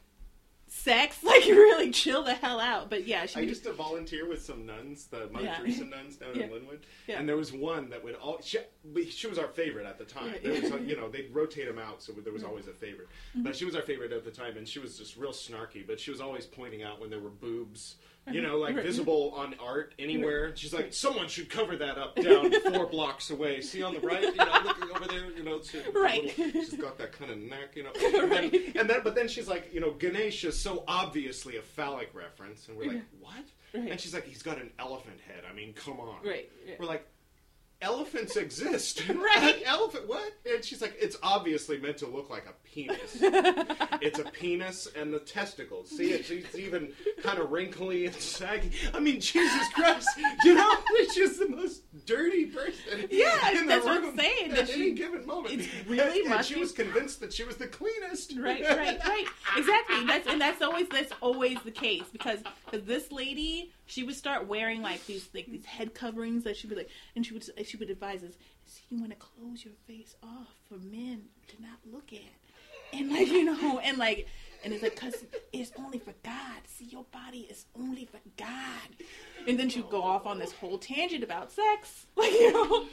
sex, 0.73 1.17
like 1.23 1.45
you 1.45 1.55
really 1.55 1.91
chill 1.91 2.23
the 2.23 2.33
hell 2.33 2.59
out. 2.59 2.89
But 2.89 3.05
yeah, 3.05 3.25
she 3.25 3.39
I 3.39 3.43
used 3.43 3.63
to 3.65 3.73
volunteer 3.73 4.27
with 4.27 4.41
some 4.41 4.65
nuns, 4.65 5.05
the 5.07 5.27
Mother 5.29 5.45
Yeah. 5.45 5.57
Teresa 5.57 5.83
nuns 5.85 6.15
down 6.15 6.29
Yeah. 6.33 6.43
in 6.45 6.51
Linwood, 6.53 6.85
Yeah. 7.07 7.19
and 7.19 7.27
there 7.27 7.35
was 7.35 7.51
one 7.51 7.89
that 7.89 8.01
would 8.03 8.15
all. 8.15 8.39
She, 8.41 8.59
she 9.09 9.27
was 9.27 9.37
our 9.37 9.49
favorite 9.49 9.85
at 9.85 9.97
the 9.97 10.05
time. 10.05 10.33
There 10.41 10.53
was, 10.61 10.71
you 10.87 10.95
know, 10.95 11.09
they'd 11.09 11.29
rotate 11.33 11.67
them 11.67 11.77
out, 11.77 12.01
so 12.01 12.13
there 12.13 12.33
was 12.33 12.43
always 12.43 12.67
a 12.67 12.73
favorite. 12.73 13.09
Mm-hmm. 13.31 13.43
But 13.43 13.55
she 13.55 13.65
was 13.65 13.75
our 13.75 13.81
favorite 13.81 14.13
at 14.13 14.23
the 14.23 14.31
time, 14.31 14.57
and 14.57 14.67
she 14.67 14.79
was 14.79 14.97
just 14.97 15.17
real 15.17 15.31
snarky. 15.33 15.85
But 15.85 15.99
she 15.99 16.09
was 16.09 16.21
always 16.21 16.45
pointing 16.45 16.83
out 16.83 16.99
when 17.01 17.09
there 17.09 17.19
were 17.19 17.29
boobs, 17.29 17.95
you 18.29 18.41
know, 18.41 18.57
like 18.57 18.75
visible 18.75 19.33
on 19.35 19.55
art 19.59 19.93
anywhere. 19.97 20.55
She's 20.55 20.73
like, 20.73 20.93
someone 20.93 21.27
should 21.27 21.49
cover 21.49 21.75
that 21.77 21.97
up 21.97 22.15
down 22.15 22.51
four 22.73 22.85
blocks 22.85 23.29
away. 23.31 23.61
See 23.61 23.81
on 23.81 23.93
the 23.93 23.99
right, 23.99 24.21
you 24.21 24.35
know, 24.35 24.61
looking 24.63 24.95
over 24.95 25.07
there, 25.07 25.31
you 25.31 25.43
know, 25.43 25.61
she, 25.61 25.79
Right. 25.93 26.37
little- 26.37 26.61
she's 26.61 26.73
got 26.75 26.97
that 26.99 27.11
kind 27.13 27.31
of 27.31 27.37
neck, 27.37 27.75
you 27.75 27.83
know. 27.83 27.91
And, 28.21 28.31
then, 28.31 28.51
and 28.75 28.89
then, 28.89 28.99
but 29.03 29.15
then 29.15 29.27
she's 29.27 29.47
like, 29.47 29.73
you 29.73 29.79
know, 29.79 29.91
Ganesh 29.91 30.43
is 30.43 30.57
so 30.59 30.83
obviously 30.87 31.57
a 31.57 31.61
phallic 31.61 32.13
reference, 32.13 32.67
and 32.67 32.77
we're 32.77 32.87
like, 32.87 32.97
mm-hmm. 32.97 33.21
what? 33.23 33.45
Right. 33.73 33.91
And 33.91 33.99
she's 33.99 34.13
like, 34.13 34.25
he's 34.25 34.43
got 34.43 34.57
an 34.59 34.69
elephant 34.79 35.19
head. 35.25 35.43
I 35.49 35.53
mean, 35.53 35.73
come 35.73 35.99
on. 35.99 36.17
Right, 36.25 36.49
yeah. 36.67 36.75
We're 36.79 36.85
like, 36.85 37.07
elephants 37.81 38.35
exist. 38.37 39.03
Right. 39.21 39.61
Elephant, 39.65 40.07
what? 40.07 40.31
And 40.51 40.63
she's 40.63 40.81
like, 40.81 40.95
it's 40.99 41.15
obviously 41.23 41.77
meant 41.77 41.97
to 41.97 42.07
look 42.07 42.29
like 42.29 42.45
a 42.47 42.53
penis. 42.67 43.17
it's 43.21 44.19
a 44.19 44.23
penis 44.25 44.87
and 44.95 45.13
the 45.13 45.19
testicles. 45.19 45.89
See, 45.89 46.11
it's, 46.11 46.29
it's 46.29 46.55
even 46.55 46.91
kind 47.21 47.39
of 47.39 47.51
wrinkly 47.51 48.05
and 48.07 48.15
saggy. 48.15 48.71
I 48.93 48.99
mean, 48.99 49.19
Jesus 49.21 49.67
Christ. 49.73 50.07
You 50.43 50.55
know, 50.55 50.69
it's 50.91 51.15
just 51.15 51.39
the 51.39 51.47
most 51.49 51.83
dirty 52.05 52.45
person 52.47 53.07
Yeah, 53.09 53.51
in 53.51 53.65
the 53.67 53.73
that's 53.73 53.85
what 53.85 54.03
I'm 54.03 54.17
saying, 54.17 54.51
At 54.51 54.69
any 54.69 54.89
she- 54.89 54.91
given 54.93 55.25
moment. 55.25 55.53
it's 55.61 55.67
really 55.87 56.21
and, 56.21 56.29
must 56.29 56.49
she 56.49 56.59
was 56.59 56.71
convinced 56.71 57.19
that 57.21 57.31
she 57.33 57.43
was 57.43 57.55
the 57.57 57.67
cleanest. 57.67 58.33
right, 58.37 58.63
right, 58.63 58.99
right. 59.07 59.25
Exactly. 59.57 60.05
That's 60.05 60.27
and 60.27 60.41
that's 60.41 60.61
always 60.61 60.87
that's 60.89 61.13
always 61.21 61.57
the 61.63 61.71
case 61.71 62.03
because 62.11 62.39
because 62.65 62.85
this 62.85 63.11
lady 63.11 63.71
she 63.85 64.03
would 64.03 64.15
start 64.15 64.47
wearing 64.47 64.81
like 64.81 65.05
these 65.05 65.27
like 65.33 65.47
these 65.47 65.65
head 65.65 65.93
coverings 65.93 66.43
that 66.43 66.55
she'd 66.57 66.69
be 66.69 66.75
like 66.75 66.89
and 67.15 67.25
she 67.25 67.33
would 67.33 67.43
she 67.71 67.77
would 67.77 67.89
advise 67.89 68.23
us 68.23 68.33
see 68.65 68.83
you 68.89 68.99
want 68.99 69.11
to 69.11 69.17
close 69.17 69.63
your 69.65 69.73
face 69.87 70.15
off 70.21 70.55
for 70.67 70.77
men 70.77 71.23
to 71.47 71.61
not 71.61 71.79
look 71.91 72.11
at 72.13 72.97
and 72.97 73.11
like 73.11 73.27
you 73.27 73.43
know 73.43 73.79
and 73.83 73.97
like 73.97 74.27
and 74.63 74.73
it's 74.73 74.83
like 74.83 74.95
because 74.95 75.15
it's 75.51 75.71
only 75.77 75.99
for 75.99 76.13
God. 76.23 76.61
See, 76.65 76.85
your 76.85 77.05
body 77.11 77.47
is 77.49 77.65
only 77.79 78.05
for 78.05 78.19
God. 78.37 78.47
And 79.47 79.59
then 79.59 79.69
she'd 79.69 79.89
go 79.89 80.03
off 80.03 80.25
on 80.25 80.39
this 80.39 80.51
whole 80.51 80.77
tangent 80.77 81.23
about 81.23 81.51
sex, 81.51 82.05
like 82.15 82.31
you 82.31 82.53
know. 82.53 82.85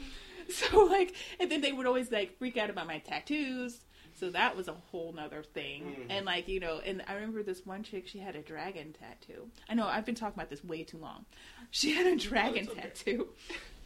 So 0.49 0.85
like, 0.85 1.13
and 1.39 1.51
then 1.51 1.61
they 1.61 1.71
would 1.71 1.85
always 1.85 2.11
like 2.11 2.37
freak 2.37 2.57
out 2.57 2.69
about 2.69 2.87
my 2.87 2.99
tattoos. 2.99 3.81
So 4.19 4.31
that 4.31 4.57
was 4.57 4.67
a 4.67 4.73
whole 4.73 5.13
nother 5.13 5.43
thing. 5.43 5.83
Mm-hmm. 5.83 6.11
And 6.11 6.25
like, 6.25 6.47
you 6.47 6.59
know, 6.59 6.81
and 6.83 7.03
I 7.07 7.13
remember 7.13 7.43
this 7.43 7.65
one 7.65 7.83
chick, 7.83 8.07
she 8.07 8.17
had 8.17 8.35
a 8.35 8.41
dragon 8.41 8.93
tattoo. 8.99 9.47
I 9.69 9.75
know 9.75 9.85
I've 9.85 10.05
been 10.05 10.15
talking 10.15 10.33
about 10.33 10.49
this 10.49 10.63
way 10.63 10.83
too 10.83 10.97
long. 10.97 11.25
She 11.71 11.93
had 11.93 12.07
a 12.07 12.15
dragon 12.15 12.67
okay. 12.67 12.81
tattoo. 12.81 13.29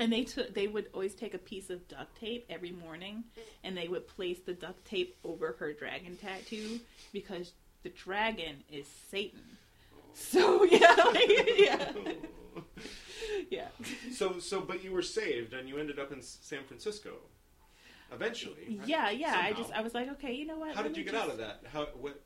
And 0.00 0.12
they 0.12 0.24
took 0.24 0.54
they 0.54 0.66
would 0.66 0.86
always 0.92 1.14
take 1.14 1.34
a 1.34 1.38
piece 1.38 1.70
of 1.70 1.86
duct 1.86 2.18
tape 2.18 2.46
every 2.50 2.72
morning 2.72 3.24
and 3.62 3.76
they 3.76 3.86
would 3.86 4.08
place 4.08 4.38
the 4.44 4.54
duct 4.54 4.84
tape 4.84 5.16
over 5.22 5.54
her 5.60 5.72
dragon 5.72 6.16
tattoo 6.16 6.80
because 7.12 7.52
the 7.82 7.90
dragon 7.90 8.64
is 8.72 8.86
Satan. 9.10 9.42
So 10.14 10.64
yeah, 10.70 10.94
like, 11.04 11.30
yeah. 11.58 11.92
Yeah. 13.50 13.68
So, 14.12 14.38
so, 14.38 14.60
but 14.60 14.82
you 14.82 14.92
were 14.92 15.02
saved, 15.02 15.54
and 15.54 15.68
you 15.68 15.78
ended 15.78 15.98
up 15.98 16.12
in 16.12 16.20
San 16.20 16.64
Francisco. 16.64 17.10
Eventually. 18.12 18.76
right? 18.78 18.88
Yeah, 18.88 19.10
yeah. 19.10 19.40
I 19.44 19.52
just 19.52 19.72
I 19.72 19.82
was 19.82 19.94
like, 19.94 20.08
okay, 20.12 20.32
you 20.32 20.46
know 20.46 20.56
what? 20.58 20.74
How 20.74 20.82
let 20.82 20.88
did 20.88 20.96
you 20.98 21.04
me 21.04 21.12
get 21.12 21.20
out 21.20 21.30
of 21.30 21.38
that? 21.38 21.62
How? 21.72 21.86
What? 22.00 22.20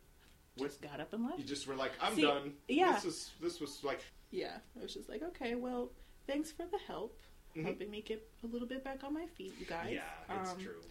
What? 0.57 0.68
Just 0.68 0.81
got 0.81 1.01
up 1.01 1.12
and 1.12 1.25
left. 1.25 1.39
You 1.39 1.45
just 1.45 1.66
were 1.66 1.75
like, 1.75 1.93
I'm 2.01 2.14
See, 2.14 2.22
done. 2.22 2.55
yeah. 2.68 2.93
This 2.95 3.05
is. 3.05 3.31
This 3.41 3.61
was 3.61 3.83
like. 3.85 4.01
Yeah, 4.31 4.57
I 4.79 4.83
was 4.83 4.95
just 4.95 5.09
like, 5.09 5.22
okay, 5.22 5.55
well, 5.55 5.91
thanks 6.27 6.51
for 6.51 6.64
the 6.64 6.79
help, 6.87 7.20
Mhm. 7.57 7.64
helping 7.64 7.90
me 7.90 8.00
get 8.02 8.20
a 8.42 8.46
little 8.46 8.66
bit 8.68 8.82
back 8.84 9.05
on 9.05 9.14
my 9.14 9.26
feet, 9.36 9.55
you 9.59 9.66
guys. 9.66 9.90
Yeah, 9.92 10.36
it's 10.40 10.52
Um, 10.52 10.59
true. 10.62 10.82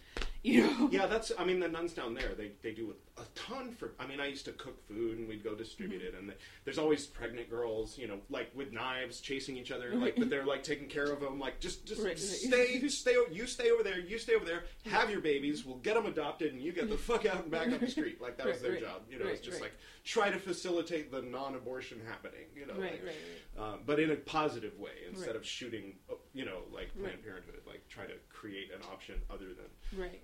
You 0.54 0.68
know, 0.68 0.90
Yeah, 0.92 1.06
that's. 1.06 1.32
I 1.40 1.46
mean, 1.46 1.62
the 1.62 1.70
nuns 1.70 1.94
down 1.94 2.14
there, 2.14 2.34
they 2.36 2.52
they 2.62 2.72
do 2.74 2.94
a, 3.18 3.22
a 3.22 3.26
ton 3.34 3.72
for. 3.72 3.94
I 3.98 4.06
mean, 4.06 4.20
I 4.20 4.26
used 4.28 4.44
to 4.46 4.52
cook 4.52 4.86
food, 4.90 5.18
and 5.18 5.26
we'd 5.28 5.42
go 5.44 5.56
distribute 5.56 6.02
Mm-hmm. 6.02 6.16
it, 6.16 6.20
and 6.20 6.30
the, 6.30 6.34
there's 6.66 6.78
always 6.78 7.06
pregnant 7.06 7.50
girls, 7.50 7.98
you 7.98 8.08
know, 8.10 8.20
like 8.30 8.52
with 8.54 8.74
knives 8.74 9.22
chasing 9.22 9.56
each 9.56 9.72
other, 9.72 9.96
like, 9.96 10.18
but 10.18 10.30
they're 10.30 10.46
like 10.46 10.62
taking 10.64 10.90
care 10.90 11.06
of 11.06 11.22
them, 11.22 11.40
like 11.40 11.62
just 11.62 11.86
just 11.86 12.02
Right, 12.02 12.10
right. 12.10 12.20
stay 12.20 12.88
stay 12.90 13.16
you 13.32 13.48
stay 13.48 13.72
over 13.72 13.84
there, 13.84 14.00
you 14.00 14.18
stay 14.18 14.36
over 14.36 14.44
there, 14.44 14.64
have 14.86 15.10
your 15.10 15.22
babies, 15.22 15.64
we'll 15.66 15.78
get 15.78 15.94
them 15.94 16.08
adopted, 16.08 16.52
and 16.52 16.62
you 16.62 16.74
get 16.74 16.90
the 16.90 16.98
fuck 16.98 17.26
out 17.26 17.44
and 17.44 17.50
back 17.52 17.72
up 17.72 17.80
the 17.80 17.88
street. 17.98 18.22
Like 18.22 18.36
that 18.38 18.46
was 18.48 18.62
their 18.62 18.74
right. 18.74 18.82
job, 18.82 19.04
you 19.10 19.20
know. 19.20 19.26
Right, 19.26 19.36
it's 19.36 19.42
just 19.46 19.62
right. 19.62 19.72
like 19.72 19.78
try 20.04 20.30
to 20.30 20.38
facilitate 20.40 21.10
the 21.10 21.22
non-abortion 21.22 22.02
happening, 22.06 22.48
you 22.54 22.66
know. 22.66 22.74
right, 22.74 22.92
like, 22.92 23.04
right, 23.06 23.16
right. 23.58 23.74
um, 23.74 23.80
but 23.86 23.98
in 24.02 24.12
a 24.12 24.16
positive 24.18 24.78
way 24.78 24.92
instead 25.08 25.28
Right. 25.28 25.36
of 25.38 25.46
shooting, 25.46 25.96
uh, 26.12 26.16
you 26.34 26.44
know, 26.44 26.64
like 26.74 26.92
Planned 26.96 27.14
Right. 27.14 27.24
Parenthood. 27.24 27.62
Like 27.66 27.88
try 27.88 28.06
to 28.06 28.16
create 28.30 28.72
an 28.76 28.82
option 28.92 29.22
other 29.30 29.48
than 29.54 30.00
Right. 30.00 30.22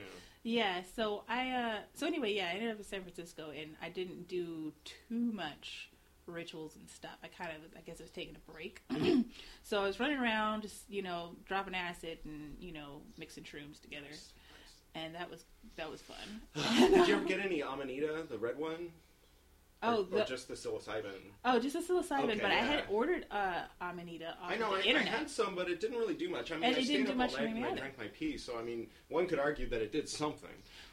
Know. 0.00 0.20
Yeah, 0.42 0.82
so 0.96 1.24
I 1.28 1.50
uh 1.50 1.78
so 1.94 2.06
anyway, 2.06 2.34
yeah, 2.34 2.46
I 2.46 2.54
ended 2.54 2.70
up 2.70 2.78
in 2.78 2.84
San 2.84 3.02
Francisco 3.02 3.50
and 3.50 3.76
I 3.82 3.88
didn't 3.88 4.28
do 4.28 4.72
too 4.84 5.32
much 5.32 5.90
rituals 6.26 6.76
and 6.76 6.88
stuff. 6.88 7.18
I 7.22 7.28
kind 7.28 7.50
of 7.50 7.62
I 7.76 7.80
guess 7.82 8.00
I 8.00 8.04
was 8.04 8.10
taking 8.10 8.36
a 8.36 8.52
break. 8.52 8.82
so 9.62 9.80
I 9.82 9.86
was 9.86 10.00
running 10.00 10.18
around 10.18 10.62
just, 10.62 10.88
you 10.88 11.02
know, 11.02 11.30
dropping 11.46 11.74
acid 11.74 12.18
and, 12.24 12.56
you 12.60 12.72
know, 12.72 13.02
mixing 13.18 13.44
shrooms 13.44 13.80
together. 13.80 14.06
And 14.94 15.14
that 15.14 15.30
was 15.30 15.44
that 15.76 15.90
was 15.90 16.00
fun. 16.00 16.16
Did 16.90 17.08
you 17.08 17.16
ever 17.16 17.24
get 17.26 17.40
any 17.40 17.62
Amanita, 17.62 18.26
the 18.28 18.38
red 18.38 18.58
one? 18.58 18.90
Or, 19.82 19.88
Oh, 19.90 20.00
or 20.00 20.18
the, 20.18 20.24
just 20.24 20.46
the 20.48 20.54
psilocybin. 20.54 21.04
oh, 21.44 21.58
just 21.58 21.74
the 21.74 21.80
psilocybin, 21.94 22.24
Okay, 22.24 22.38
but 22.40 22.50
I 22.50 22.56
had 22.56 22.84
ordered 22.90 23.24
uh 23.30 23.62
Amanita 23.80 24.36
off 24.42 24.50
I 24.52 24.56
know. 24.56 24.74
of 24.74 24.80
I, 24.80 24.82
the 24.82 24.96
I 24.96 25.02
had 25.02 25.30
some, 25.30 25.54
but 25.54 25.70
it 25.70 25.80
didn't 25.80 25.96
really 25.98 26.14
do 26.14 26.28
much. 26.28 26.52
I 26.52 26.56
mean, 26.56 26.64
And 26.64 26.76
I 26.76 26.78
it 26.80 26.84
stayed 26.84 26.92
didn't 26.98 27.06
do 27.06 27.12
up 27.12 27.16
much 27.18 27.30
all 27.32 27.36
for 27.38 27.42
night 27.44 27.54
me 27.54 27.62
and 27.62 27.72
I 27.72 27.78
drank 27.78 27.96
my 27.98 28.08
pee. 28.08 28.36
So 28.36 28.58
I 28.58 28.62
mean, 28.62 28.88
one 29.08 29.26
could 29.26 29.38
argue 29.38 29.68
that 29.70 29.80
it 29.80 29.90
did 29.90 30.08
something. 30.08 30.50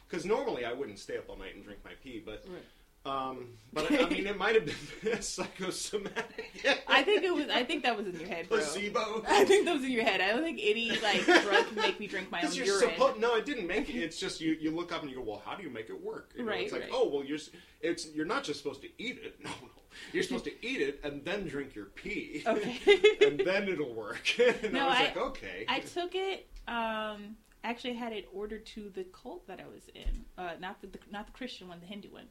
Because 0.08 0.24
normally 0.24 0.64
I 0.64 0.72
wouldn't 0.72 0.98
stay 0.98 1.18
up 1.18 1.28
all 1.28 1.36
night 1.36 1.54
and 1.54 1.62
drink 1.62 1.80
my 1.84 1.90
pee, 2.02 2.22
but 2.24 2.42
Right. 2.48 2.62
Um, 3.08 3.48
but 3.72 3.90
I, 3.90 4.04
I 4.04 4.08
mean, 4.08 4.26
it 4.26 4.36
might 4.38 4.54
have 4.54 4.66
been 4.66 5.22
psychosomatic. 5.22 6.50
I 6.86 7.02
think 7.02 7.22
it 7.24 7.34
was 7.34 7.46
I 7.48 7.64
think 7.64 7.82
that 7.84 7.96
was 7.96 8.06
in 8.06 8.18
your 8.18 8.28
head, 8.28 8.48
bro. 8.48 8.58
placebo. 8.58 9.22
I 9.28 9.44
think 9.44 9.64
that 9.66 9.74
was 9.74 9.84
in 9.84 9.90
your 9.90 10.04
head. 10.04 10.20
I 10.20 10.28
don't 10.28 10.42
think 10.42 10.60
any 10.62 10.90
like 11.00 11.24
drug 11.24 11.66
can 11.66 11.74
make 11.76 12.00
me 12.00 12.06
drink 12.06 12.30
my 12.30 12.42
own 12.42 12.52
urine. 12.52 12.80
supposed 12.80 13.20
no, 13.20 13.34
it 13.36 13.44
didn't 13.46 13.66
make 13.66 13.88
it. 13.88 13.96
It's 13.96 14.18
just 14.18 14.40
you. 14.40 14.56
You 14.60 14.70
look 14.70 14.92
up 14.92 15.02
and 15.02 15.10
you 15.10 15.16
go, 15.16 15.22
well, 15.22 15.42
how 15.44 15.54
do 15.56 15.62
you 15.62 15.70
make 15.70 15.88
it 15.90 16.02
work? 16.02 16.32
You 16.36 16.44
know, 16.44 16.50
Right, 16.50 16.64
It's 16.64 16.72
like, 16.72 16.82
right. 16.82 16.90
oh, 16.92 17.08
well, 17.08 17.24
you're. 17.24 17.38
It's 17.80 18.08
you're 18.14 18.26
not 18.26 18.44
just 18.44 18.60
supposed 18.62 18.82
to 18.82 18.88
eat 18.98 19.18
it. 19.22 19.36
No, 19.44 19.50
no. 19.50 19.68
You're 20.12 20.22
supposed 20.22 20.44
to 20.44 20.52
eat 20.66 20.80
it 20.80 21.00
and 21.02 21.24
then 21.24 21.48
drink 21.48 21.74
your 21.74 21.86
pee. 21.86 22.42
Okay. 22.46 22.78
and 23.26 23.40
then 23.40 23.68
it'll 23.68 23.94
work. 23.94 24.20
and 24.38 24.72
No, 24.72 24.84
I 24.84 24.88
was 24.88 24.96
I- 24.98 25.02
like, 25.04 25.16
okay. 25.16 25.64
I 25.68 25.80
took 25.80 26.14
it. 26.14 26.46
Um, 26.68 27.36
actually, 27.68 27.94
had 27.94 28.12
it 28.12 28.26
ordered 28.32 28.64
to 28.66 28.90
the 28.90 29.04
cult 29.04 29.46
that 29.46 29.60
I 29.60 29.66
was 29.72 29.88
in, 29.94 30.24
uh, 30.36 30.52
not 30.60 30.80
the, 30.80 30.86
the 30.88 30.98
not 31.10 31.26
the 31.26 31.32
Christian 31.32 31.68
one, 31.68 31.80
the 31.80 31.86
Hindu 31.86 32.08
one, 32.12 32.28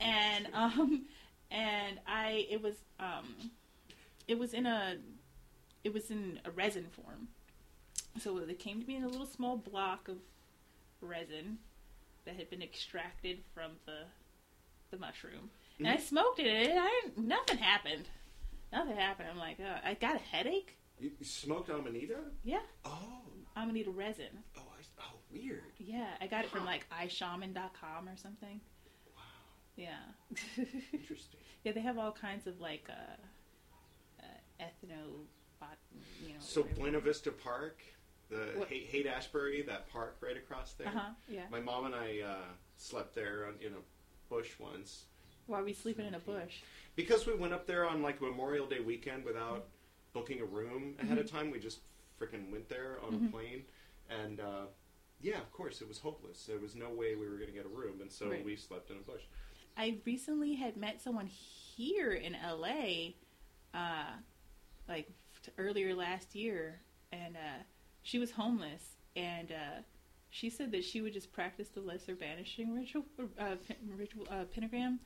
and 0.00 0.48
um, 0.54 1.06
and 1.50 2.00
I 2.06 2.46
it 2.50 2.62
was 2.62 2.74
um, 3.00 3.50
it 4.28 4.38
was 4.38 4.54
in 4.54 4.66
a 4.66 4.96
it 5.82 5.92
was 5.92 6.10
in 6.10 6.40
a 6.44 6.50
resin 6.50 6.86
form, 6.90 7.28
so 8.18 8.38
it 8.38 8.58
came 8.58 8.80
to 8.80 8.86
me 8.86 8.96
in 8.96 9.04
a 9.04 9.08
little 9.08 9.26
small 9.26 9.56
block 9.56 10.08
of 10.08 10.18
resin 11.00 11.58
that 12.24 12.36
had 12.36 12.48
been 12.50 12.62
extracted 12.62 13.38
from 13.54 13.72
the 13.86 14.04
the 14.90 14.98
mushroom, 14.98 15.50
and 15.78 15.88
I 15.88 15.96
smoked 15.96 16.38
it, 16.40 16.70
and 16.70 16.78
I 16.80 16.90
nothing 17.16 17.58
happened. 17.58 18.08
Nothing 18.72 18.96
happened. 18.96 19.28
I'm 19.30 19.38
like, 19.38 19.58
uh, 19.60 19.78
I 19.88 19.94
got 19.94 20.16
a 20.16 20.18
headache. 20.18 20.76
you, 20.98 21.12
smoked 21.22 21.70
Amanita? 21.70 22.16
Yeah, 22.42 22.58
Oh, 22.84 23.20
I'm 23.54 23.64
gonna 23.68 23.72
need 23.74 23.86
a 23.86 23.90
resin. 23.90 24.26
oh, 24.56 24.62
oh, 24.62 24.73
weird. 25.34 25.62
Yeah, 25.78 26.06
I 26.20 26.26
got 26.26 26.44
it 26.44 26.50
from 26.50 26.64
like 26.64 26.86
iShaman.com 26.90 28.08
or 28.08 28.16
something. 28.16 28.60
Wow. 29.16 29.22
Yeah. 29.76 29.98
Interesting. 30.92 31.40
yeah, 31.64 31.72
they 31.72 31.80
have 31.80 31.98
all 31.98 32.12
kinds 32.12 32.46
of 32.46 32.60
like 32.60 32.88
uh, 32.88 34.22
uh 34.22 34.64
ethno, 34.64 35.24
you 36.22 36.28
know. 36.28 36.34
So 36.40 36.62
whatever. 36.62 36.80
Buena 36.80 37.00
Vista 37.00 37.30
Park, 37.32 37.80
the 38.30 38.66
Haight, 38.68 38.86
Haight 38.90 39.06
Ashbury, 39.06 39.62
that 39.62 39.88
park 39.90 40.16
right 40.20 40.36
across 40.36 40.72
there. 40.74 40.88
Uh 40.88 40.90
huh. 40.94 41.10
Yeah. 41.28 41.42
My 41.50 41.60
mom 41.60 41.86
and 41.86 41.94
I 41.94 42.20
uh, 42.26 42.36
slept 42.76 43.14
there 43.14 43.46
on, 43.46 43.54
in 43.64 43.72
a 43.72 43.82
bush 44.30 44.52
once 44.58 45.04
Why 45.46 45.60
are 45.60 45.64
we 45.64 45.72
sleeping 45.72 46.06
in 46.06 46.14
a 46.14 46.18
bush? 46.18 46.56
because 46.96 47.26
we 47.26 47.34
went 47.34 47.52
up 47.52 47.66
there 47.66 47.86
on 47.88 48.02
like 48.02 48.20
Memorial 48.22 48.66
Day 48.66 48.80
weekend 48.80 49.24
without 49.24 49.66
booking 50.12 50.40
a 50.40 50.44
room 50.44 50.94
ahead 51.00 51.18
Mm-hmm. 51.18 51.26
of 51.26 51.30
time. 51.30 51.50
We 51.50 51.58
just 51.58 51.80
freaking 52.20 52.50
went 52.52 52.68
there 52.68 52.98
on 53.04 53.12
Mhm. 53.14 53.28
a 53.28 53.32
plane, 53.32 53.62
and 54.08 54.38
uh, 54.40 54.66
yeah, 55.24 55.38
of 55.40 55.50
course, 55.52 55.80
it 55.80 55.88
was 55.88 55.98
hopeless. 55.98 56.44
There 56.46 56.58
was 56.58 56.76
no 56.76 56.90
way 56.90 57.14
we 57.14 57.26
were 57.26 57.36
going 57.36 57.46
to 57.48 57.54
get 57.54 57.64
a 57.64 57.68
room, 57.68 58.02
and 58.02 58.12
so 58.12 58.28
Right. 58.28 58.44
we 58.44 58.56
slept 58.56 58.90
in 58.90 58.98
a 58.98 59.00
bush. 59.00 59.22
I 59.76 59.98
recently 60.04 60.54
had 60.54 60.76
met 60.76 61.00
someone 61.00 61.26
here 61.26 62.12
in 62.12 62.34
LA, 62.34 63.14
uh, 63.72 64.12
like 64.86 65.08
t- 65.42 65.50
earlier 65.56 65.94
last 65.94 66.34
year, 66.34 66.82
and 67.10 67.36
uh, 67.36 67.62
she 68.02 68.18
was 68.18 68.30
homeless, 68.32 68.96
and 69.16 69.50
uh, 69.50 69.80
she 70.28 70.50
said 70.50 70.70
that 70.72 70.84
she 70.84 71.00
would 71.00 71.14
just 71.14 71.32
practice 71.32 71.68
the 71.68 71.80
lesser 71.80 72.14
banishing 72.14 72.74
ritual, 72.74 73.06
uh, 73.38 73.56
pen- 73.66 73.76
ritual 73.96 74.26
uh, 74.30 74.44
pentagram, 74.44 75.00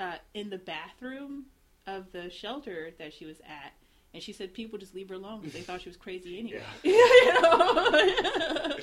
uh, 0.00 0.16
in 0.34 0.50
the 0.50 0.58
bathroom 0.58 1.46
of 1.86 2.10
the 2.10 2.28
shelter 2.30 2.90
that 2.98 3.14
she 3.14 3.26
was 3.26 3.38
at. 3.40 3.72
And 4.14 4.22
she 4.22 4.32
said 4.32 4.54
people 4.54 4.78
just 4.78 4.94
leave 4.94 5.08
her 5.08 5.16
alone 5.16 5.40
because 5.40 5.52
they 5.54 5.60
thought 5.62 5.80
she 5.82 5.88
was 5.88 5.96
crazy 5.96 6.38
anyway. 6.40 6.62
you 6.84 7.32
know? 7.42 8.78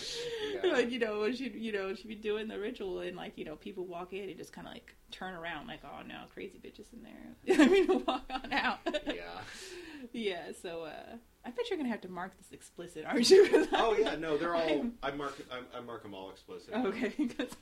Yeah. 0.63 0.73
like 0.73 0.91
you 0.91 0.99
know, 0.99 1.32
she 1.32 1.49
you 1.49 1.71
know 1.71 1.95
she'd 1.95 2.07
be 2.09 2.15
doing 2.15 2.47
the 2.49 2.59
ritual 2.59 2.99
and 2.99 3.15
like 3.15 3.38
you 3.38 3.45
know 3.45 3.55
people 3.55 3.86
walk 3.86 4.11
in 4.13 4.27
and 4.29 4.38
just 4.38 4.51
kind 4.51 4.67
of 4.67 4.73
like 4.73 4.93
turn 5.09 5.34
around 5.34 5.67
like 5.67 5.79
oh 5.86 6.01
no 6.07 6.15
crazy 6.34 6.59
bitches 6.63 6.86
in 6.93 7.01
there. 7.03 7.57
I 7.65 7.67
mean 7.69 8.03
walk 8.05 8.23
on 8.29 8.51
out. 8.51 8.79
Yeah. 9.07 9.39
yeah. 10.11 10.51
So 10.61 10.84
uh, 10.84 11.15
I 11.45 11.49
bet 11.51 11.69
you're 11.69 11.77
gonna 11.77 11.89
have 11.89 12.01
to 12.01 12.09
mark 12.11 12.38
this 12.38 12.51
explicit, 12.51 13.05
aren't 13.07 13.29
you? 13.29 13.67
Oh 13.71 13.95
yeah, 13.97 14.15
no, 14.17 14.38
they're 14.38 14.53
all. 14.53 14.61
I'm- 14.67 14.93
I 15.01 15.11
mark. 15.11 15.41
I, 15.49 15.77
I 15.77 15.82
mark 15.82 16.03
them 16.03 16.13
all 16.13 16.29
explicit. 16.29 16.73
Okay, 16.73 17.13
because 17.17 17.55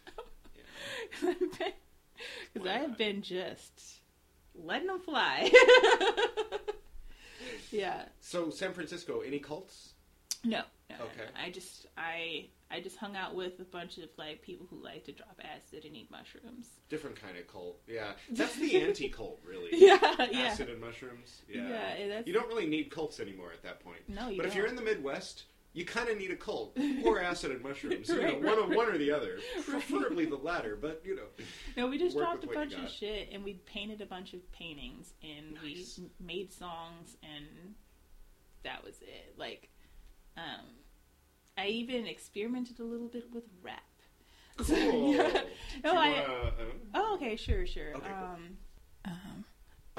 Yeah. 1.23 1.29
I 2.65 2.77
have 2.79 2.97
been 2.97 3.21
just 3.21 4.01
letting 4.55 4.87
them 4.87 4.99
fly. 4.99 5.49
Yeah. 7.71 8.05
So 8.21 8.49
San 8.49 8.73
Francisco, 8.73 9.21
any 9.21 9.39
cults? 9.39 9.93
No. 10.43 10.61
no, 10.89 10.95
no, 10.97 11.05
Okay. 11.05 11.17
no. 11.17 11.41
I 11.41 11.49
just 11.51 11.87
I 11.97 12.47
I 12.71 12.79
just 12.81 12.97
hung 12.97 13.15
out 13.15 13.35
with 13.35 13.59
a 13.59 13.63
bunch 13.65 13.97
of 13.97 14.09
like 14.17 14.41
people 14.41 14.65
who 14.69 14.81
like 14.83 15.03
to 15.05 15.11
drop 15.11 15.39
acid 15.43 15.85
and 15.85 15.95
eat 15.95 16.09
mushrooms. 16.11 16.67
Different 16.87 17.19
kind 17.21 17.37
of 17.37 17.47
cult. 17.47 17.79
Yeah, 17.87 18.11
that's 18.31 18.55
the 18.55 18.81
anti-cult, 18.81 19.39
really. 19.45 19.69
Yeah, 19.73 19.97
yeah. 20.31 20.39
Acid 20.47 20.69
and 20.69 20.79
mushrooms. 20.79 21.41
Yeah. 21.49 21.67
Yeah, 21.67 22.07
that's- 22.07 22.27
You 22.27 22.33
don't 22.33 22.47
really 22.47 22.67
need 22.67 22.89
cults 22.91 23.19
anymore 23.19 23.51
at 23.51 23.63
that 23.63 23.79
point. 23.81 24.07
No, 24.07 24.29
you 24.29 24.37
but 24.37 24.43
don't. 24.43 24.51
if 24.51 24.55
you're 24.55 24.67
in 24.67 24.75
the 24.75 24.81
Midwest, 24.83 25.43
you 25.73 25.85
kind 25.85 26.09
of 26.09 26.17
need 26.17 26.31
a 26.31 26.35
cult 26.35 26.77
or 27.05 27.21
acid 27.21 27.51
and 27.51 27.61
mushrooms. 27.61 28.09
You 28.09 28.15
know, 28.15 28.21
Right, 28.23 28.35
one, 28.41 28.45
right, 28.45 28.57
or, 28.57 28.75
one 28.77 28.87
or 28.89 28.97
the 28.97 29.11
other. 29.11 29.37
Preferably 29.65 30.25
the 30.25 30.35
latter, 30.37 30.75
but 30.75 31.01
you 31.05 31.15
know. 31.15 31.27
No, 31.77 31.87
we 31.87 31.97
just 31.97 32.17
dropped 32.17 32.43
a 32.43 32.47
with 32.47 32.55
what 32.55 32.69
you 32.71 32.77
bunch 32.77 32.89
of 32.89 32.93
shit 32.95 33.29
and 33.31 33.43
we 33.43 33.53
painted 33.65 34.01
a 34.01 34.05
bunch 34.05 34.33
of 34.33 34.51
paintings 34.51 35.13
and 35.23 35.53
Nice. 35.63 35.99
we 35.99 36.09
made 36.25 36.51
songs 36.51 37.17
and 37.23 37.75
that 38.63 38.83
was 38.83 38.95
it. 39.01 39.35
Like, 39.37 39.69
um, 40.37 40.65
I 41.57 41.67
even 41.67 42.07
experimented 42.07 42.79
a 42.79 42.83
little 42.83 43.07
bit 43.07 43.25
with 43.33 43.43
rap. 43.61 43.83
Cool. 44.59 45.13
yeah. 45.15 45.41
No, 45.85 45.93
you 45.93 45.99
I. 45.99 46.09
wanna, 46.09 46.23
uh, 46.23 46.51
Oh, 46.93 47.15
okay, 47.15 47.37
sure, 47.37 47.65
sure. 47.65 47.93
Okay, 47.95 48.07
cool. 48.07 48.27
um, 48.27 48.57
um, 49.05 49.45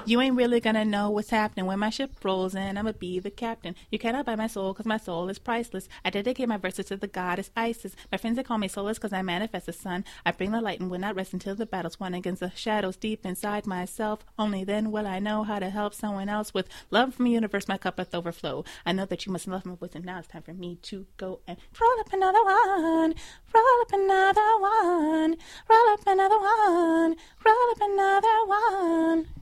you 0.05 0.19
ain't 0.21 0.35
really 0.35 0.59
gonna 0.59 0.85
know 0.85 1.09
what's 1.09 1.29
happening 1.29 1.65
when 1.65 1.79
my 1.79 1.89
ship 1.89 2.11
rolls 2.23 2.55
in. 2.55 2.77
I'ma 2.77 2.93
be 2.93 3.19
the 3.19 3.29
captain. 3.29 3.75
You 3.91 3.99
cannot 3.99 4.25
buy 4.25 4.35
my 4.35 4.47
soul 4.47 4.73
because 4.73 4.85
my 4.85 4.97
soul 4.97 5.29
is 5.29 5.39
priceless. 5.39 5.87
I 6.03 6.09
dedicate 6.09 6.49
my 6.49 6.57
verses 6.57 6.87
to 6.87 6.97
the 6.97 7.07
goddess 7.07 7.51
Isis. 7.55 7.95
My 8.11 8.17
friends 8.17 8.37
they 8.37 8.43
call 8.43 8.57
me 8.57 8.67
soulless 8.67 8.97
because 8.97 9.13
I 9.13 9.21
manifest 9.21 9.67
the 9.67 9.73
sun. 9.73 10.03
I 10.25 10.31
bring 10.31 10.51
the 10.51 10.61
light 10.61 10.79
and 10.79 10.89
will 10.89 10.99
not 10.99 11.15
rest 11.15 11.33
until 11.33 11.55
the 11.55 11.65
battle's 11.65 11.99
won 11.99 12.13
against 12.13 12.39
the 12.39 12.51
shadows 12.55 12.95
deep 12.95 13.25
inside 13.25 13.67
myself. 13.67 14.25
Only 14.39 14.63
then 14.63 14.91
will 14.91 15.07
I 15.07 15.19
know 15.19 15.43
how 15.43 15.59
to 15.59 15.69
help 15.69 15.93
someone 15.93 16.29
else 16.29 16.53
with 16.53 16.67
love 16.89 17.15
from 17.15 17.25
the 17.25 17.31
universe. 17.31 17.67
My 17.67 17.77
cup 17.77 17.97
doth 17.97 18.15
overflow. 18.15 18.63
I 18.85 18.93
know 18.93 19.05
that 19.05 19.25
you 19.25 19.31
must 19.31 19.47
love 19.47 19.65
my 19.65 19.75
voice, 19.75 19.91
and 19.93 20.05
now 20.05 20.19
it's 20.19 20.27
time 20.27 20.41
for 20.41 20.53
me 20.53 20.77
to 20.83 21.05
go 21.17 21.41
and 21.47 21.57
roll 21.79 21.99
up 21.99 22.11
another 22.11 22.43
one, 22.43 23.13
roll 23.53 23.81
up 23.81 23.93
another 23.93 24.59
one, 24.59 25.35
roll 25.69 25.89
up 25.93 26.07
another 26.07 26.39
one, 26.39 27.15
roll 27.45 27.71
up 27.71 27.81
another 27.81 28.45
one. 28.47 29.40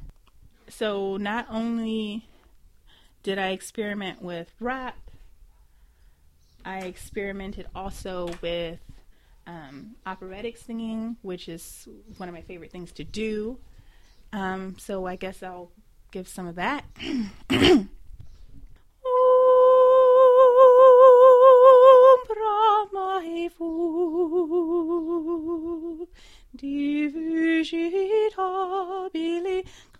So 0.70 1.17
not 1.17 1.47
only 1.49 2.26
did 3.24 3.38
I 3.38 3.49
experiment 3.49 4.22
with 4.22 4.53
rap, 4.59 4.97
I 6.63 6.80
experimented 6.80 7.67
also 7.74 8.30
with 8.41 8.80
um, 9.47 9.95
operatic 10.05 10.57
singing, 10.57 11.17
which 11.22 11.49
is 11.49 11.88
one 12.17 12.30
of 12.30 12.36
my 12.36 12.41
favorite 12.41 12.72
things 12.72 12.91
to 12.93 13.03
do. 13.03 13.57
Um, 14.32 14.76
so 14.78 15.07
I 15.07 15.15
guess 15.15 15.41
I'll 15.41 15.72
give 16.11 16.28
some 16.28 16.47
of 16.47 16.55
that. 16.55 16.86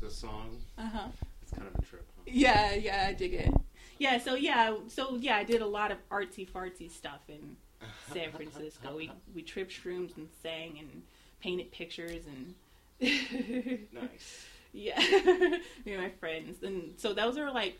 the 0.00 0.10
song? 0.10 0.58
uh-huh. 0.78 1.08
It's 1.42 1.52
kind 1.52 1.66
of 1.66 1.74
a 1.78 1.82
trip. 1.86 2.06
Huh? 2.16 2.22
Yeah, 2.26 2.74
yeah, 2.74 3.06
I 3.08 3.12
dig 3.12 3.34
it. 3.34 3.52
Yeah, 3.98 4.18
so 4.18 4.34
yeah, 4.34 4.74
so 4.88 5.16
yeah, 5.16 5.36
I 5.36 5.44
did 5.44 5.60
a 5.62 5.66
lot 5.66 5.90
of 5.90 5.98
artsy 6.10 6.48
fartsy 6.48 6.90
stuff 6.90 7.20
in 7.28 7.56
San 8.12 8.30
Francisco. 8.32 8.96
We 8.96 9.10
we 9.34 9.42
tripped 9.42 9.72
shrooms 9.72 10.16
and 10.16 10.28
sang 10.42 10.78
and 10.78 11.02
painted 11.40 11.70
pictures 11.72 12.22
and 12.26 12.54
Nice. 13.92 14.46
yeah, 14.72 14.98
me 15.84 15.92
and 15.94 16.02
my 16.02 16.10
friends. 16.20 16.62
And 16.62 16.94
so 16.98 17.12
those 17.14 17.36
are 17.38 17.50
like 17.50 17.78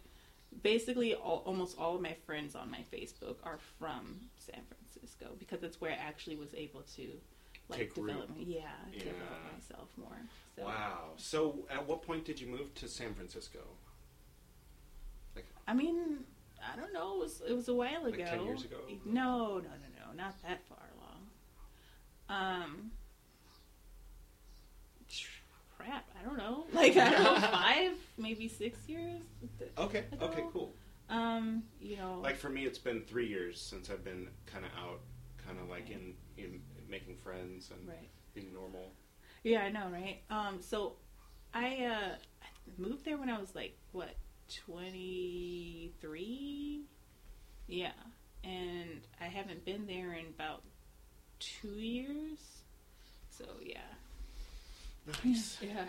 basically 0.62 1.14
all, 1.14 1.42
almost 1.46 1.78
all 1.78 1.94
of 1.96 2.02
my 2.02 2.16
friends 2.26 2.54
on 2.54 2.70
my 2.70 2.84
Facebook 2.92 3.36
are 3.44 3.58
from 3.78 4.16
San 4.38 4.60
Francisco 4.68 5.26
because 5.38 5.60
that's 5.60 5.80
where 5.80 5.92
I 5.92 5.94
actually 5.94 6.36
was 6.36 6.52
able 6.54 6.82
to 6.96 7.08
like 7.70 7.78
Take 7.78 7.96
root. 7.96 8.06
develop 8.08 8.30
yeah, 8.38 8.62
develop 8.92 9.16
myself 9.54 9.88
more. 9.96 10.18
So 10.56 10.64
Wow. 10.64 10.98
So, 11.16 11.66
at 11.70 11.86
what 11.88 12.02
point 12.02 12.24
did 12.24 12.40
you 12.40 12.46
move 12.48 12.74
to 12.74 12.88
San 12.88 13.14
Francisco? 13.14 13.60
Like, 15.34 15.46
I 15.66 15.72
mean, 15.74 16.24
I 16.60 16.76
don't 16.78 16.92
know. 16.92 17.14
It 17.14 17.18
was, 17.20 17.42
it 17.48 17.52
was 17.54 17.68
a 17.68 17.74
while 17.74 18.04
Like 18.04 18.14
ago. 18.14 18.24
10 18.26 18.44
years 18.44 18.64
ago? 18.64 18.76
No, 19.06 19.58
no, 19.58 19.60
no, 19.60 19.88
no, 20.06 20.12
not 20.16 20.34
that 20.42 20.60
far 20.68 20.78
along. 22.28 22.58
Um, 22.62 22.90
crap, 25.76 26.08
I 26.20 26.24
don't 26.24 26.36
know. 26.38 26.64
Like 26.72 26.96
I 26.96 27.10
don't 27.10 27.24
know, 27.24 27.40
five, 27.50 27.92
maybe 28.18 28.48
six 28.48 28.78
years. 28.88 29.22
okay, 29.78 30.04
don't 30.18 30.30
okay, 30.30 30.44
cool. 30.52 30.72
Um, 31.08 31.64
you 31.80 31.96
know, 31.96 32.20
Like 32.22 32.36
for 32.36 32.48
me, 32.48 32.64
it's 32.66 32.78
been 32.78 33.02
three 33.02 33.26
years 33.26 33.60
since 33.60 33.90
I've 33.90 34.04
been 34.04 34.28
kind 34.46 34.64
of 34.64 34.70
out, 34.78 35.00
kind 35.44 35.58
of 35.58 35.68
like 35.68 35.90
in 35.90 36.14
in 36.38 36.60
making 36.90 37.16
friends 37.16 37.70
and 37.70 37.88
right? 37.88 38.08
being 38.34 38.52
normal. 38.52 38.90
Yeah, 39.42 39.60
I 39.62 39.70
know, 39.70 39.88
right? 39.92 40.20
Um, 40.30 40.58
so 40.60 40.94
I 41.54 41.84
uh 41.84 42.14
I 42.42 42.46
moved 42.78 43.04
there 43.04 43.16
when 43.16 43.30
I 43.30 43.38
was 43.38 43.54
like 43.54 43.76
what 43.92 44.14
twenty 44.66 45.92
three. 46.00 46.82
Yeah, 47.66 47.92
and 48.44 49.00
I 49.20 49.24
haven't 49.26 49.64
been 49.64 49.86
there 49.86 50.12
in 50.14 50.26
about 50.26 50.62
two 51.38 51.68
years. 51.78 52.38
So 53.30 53.44
yeah, 53.64 53.78
Nice. 55.24 55.58
yeah, 55.62 55.84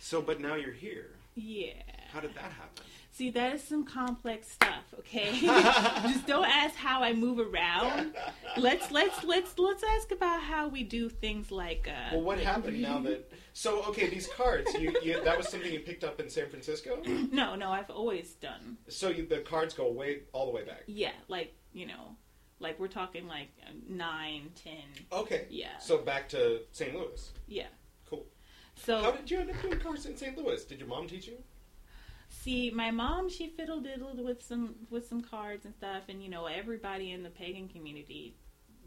So, 0.00 0.20
but 0.20 0.40
now 0.40 0.54
you're 0.56 0.72
here. 0.72 1.10
yeah. 1.34 1.72
How 2.12 2.20
did 2.20 2.34
that 2.34 2.42
happen? 2.52 2.84
See, 3.12 3.30
that 3.30 3.54
is 3.54 3.62
some 3.62 3.84
complex 3.84 4.50
stuff, 4.50 4.94
okay? 5.00 5.32
Just 5.40 6.26
don't 6.26 6.48
ask 6.48 6.76
how 6.76 7.02
I 7.02 7.12
move 7.12 7.38
around. 7.38 8.14
Let's 8.56 8.90
let's 8.92 9.24
let's 9.24 9.58
let's 9.58 9.82
ask 9.96 10.12
about 10.12 10.42
how 10.42 10.68
we 10.68 10.84
do 10.84 11.08
things 11.08 11.50
like 11.50 11.88
uh 11.88 12.14
Well, 12.14 12.22
what 12.22 12.38
happened 12.38 12.80
now 12.80 13.00
that? 13.00 13.30
So 13.52 13.82
okay, 13.88 14.08
these 14.08 14.28
cards. 14.28 14.72
You, 14.74 14.94
you 15.02 15.22
that 15.24 15.36
was 15.36 15.48
something 15.48 15.72
you 15.72 15.80
picked 15.80 16.04
up 16.04 16.20
in 16.20 16.30
San 16.30 16.48
Francisco. 16.48 17.02
No, 17.32 17.54
no, 17.54 17.70
I've 17.70 17.90
always 17.90 18.34
done. 18.34 18.76
So 18.88 19.08
you, 19.08 19.26
the 19.26 19.38
cards 19.38 19.74
go 19.74 19.90
way 19.90 20.20
all 20.32 20.46
the 20.46 20.52
way 20.52 20.64
back. 20.64 20.82
Yeah, 20.86 21.12
like, 21.28 21.54
you 21.72 21.86
know, 21.86 22.16
like 22.58 22.78
we're 22.78 22.88
talking 22.88 23.26
like 23.26 23.48
uh, 23.66 23.70
nine, 23.88 24.50
ten. 24.54 24.82
Okay. 25.12 25.46
Yeah. 25.50 25.78
So 25.78 25.98
back 25.98 26.28
to 26.30 26.60
St. 26.72 26.94
Louis. 26.94 27.32
Yeah. 27.46 27.66
Cool. 28.08 28.26
So 28.74 29.00
How 29.02 29.10
did 29.12 29.30
you 29.30 29.40
end 29.40 29.50
up 29.50 29.60
doing 29.62 29.78
cards 29.78 30.06
in 30.06 30.16
St. 30.16 30.36
Louis? 30.36 30.64
Did 30.64 30.78
your 30.78 30.88
mom 30.88 31.06
teach 31.06 31.26
you? 31.26 31.38
See, 32.30 32.70
my 32.70 32.90
mom, 32.90 33.28
she 33.28 33.48
fiddle 33.48 33.80
diddled 33.80 34.24
with 34.24 34.42
some 34.42 34.74
with 34.88 35.06
some 35.08 35.20
cards 35.20 35.64
and 35.64 35.74
stuff, 35.74 36.04
and 36.08 36.22
you 36.22 36.30
know, 36.30 36.46
everybody 36.46 37.10
in 37.12 37.22
the 37.22 37.28
pagan 37.30 37.68
community 37.68 38.34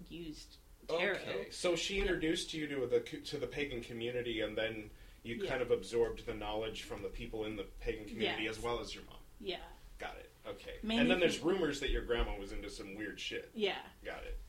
used 0.10 0.58
tarot. 0.88 1.12
Okay. 1.18 1.48
So 1.52 1.76
she 1.76 2.00
introduced 2.00 2.54
you 2.54 2.68
to 2.68 2.88
the 2.88 3.00
to 3.00 3.38
the 3.38 3.46
pagan 3.48 3.82
community, 3.82 4.42
and 4.42 4.58
then 4.58 4.90
you 5.24 5.36
Yeah. 5.36 5.50
kind 5.50 5.62
of 5.62 5.72
absorbed 5.72 6.26
the 6.26 6.34
knowledge 6.34 6.84
from 6.84 7.02
the 7.04 7.10
people 7.10 7.46
in 7.46 7.56
the 7.56 7.64
pagan 7.80 8.06
community 8.06 8.44
Yes. 8.46 8.58
as 8.58 8.64
well 8.64 8.80
as 8.80 8.94
your 8.96 9.04
mom. 9.06 9.18
Yeah, 9.40 9.58
Got 10.00 10.16
it. 10.18 10.30
Okay. 10.48 10.76
Mainly 10.82 11.02
and 11.02 11.12
then 11.12 11.20
there's 11.20 11.38
from- 11.38 11.50
rumors 11.50 11.80
that 11.82 11.90
your 11.92 12.02
grandma 12.02 12.38
was 12.38 12.52
into 12.54 12.70
some 12.70 12.96
weird 12.96 13.20
shit. 13.20 13.50
yeah. 13.54 13.78
Got 14.06 14.24
it. 14.24 14.40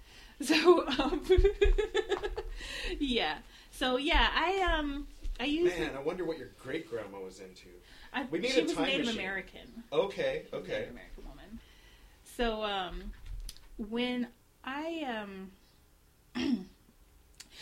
So, 0.41 0.85
um, 0.99 1.25
yeah. 2.99 3.39
So 3.71 3.97
yeah, 3.97 4.31
I 4.35 4.61
um, 4.79 5.07
I 5.39 5.45
used. 5.45 5.79
Man, 5.79 5.95
I 5.97 6.01
wonder 6.01 6.25
what 6.25 6.39
your 6.39 6.51
great 6.59 6.89
grandma 6.89 7.21
was 7.21 7.39
into. 7.41 7.69
I, 8.15 8.25
we 8.31 8.39
need 8.39 8.51
she 8.53 8.61
a 8.61 8.65
was 8.65 8.73
time 8.75 8.87
Native 8.87 9.07
machine. 9.07 9.21
American. 9.21 9.83
Okay. 9.93 10.43
Okay. 10.53 10.73
Native 10.73 10.91
American 10.91 11.25
woman. 11.29 11.59
So 12.37 12.63
um, 12.63 13.13
when 13.77 14.29
I 14.65 15.05
um. 15.23 15.51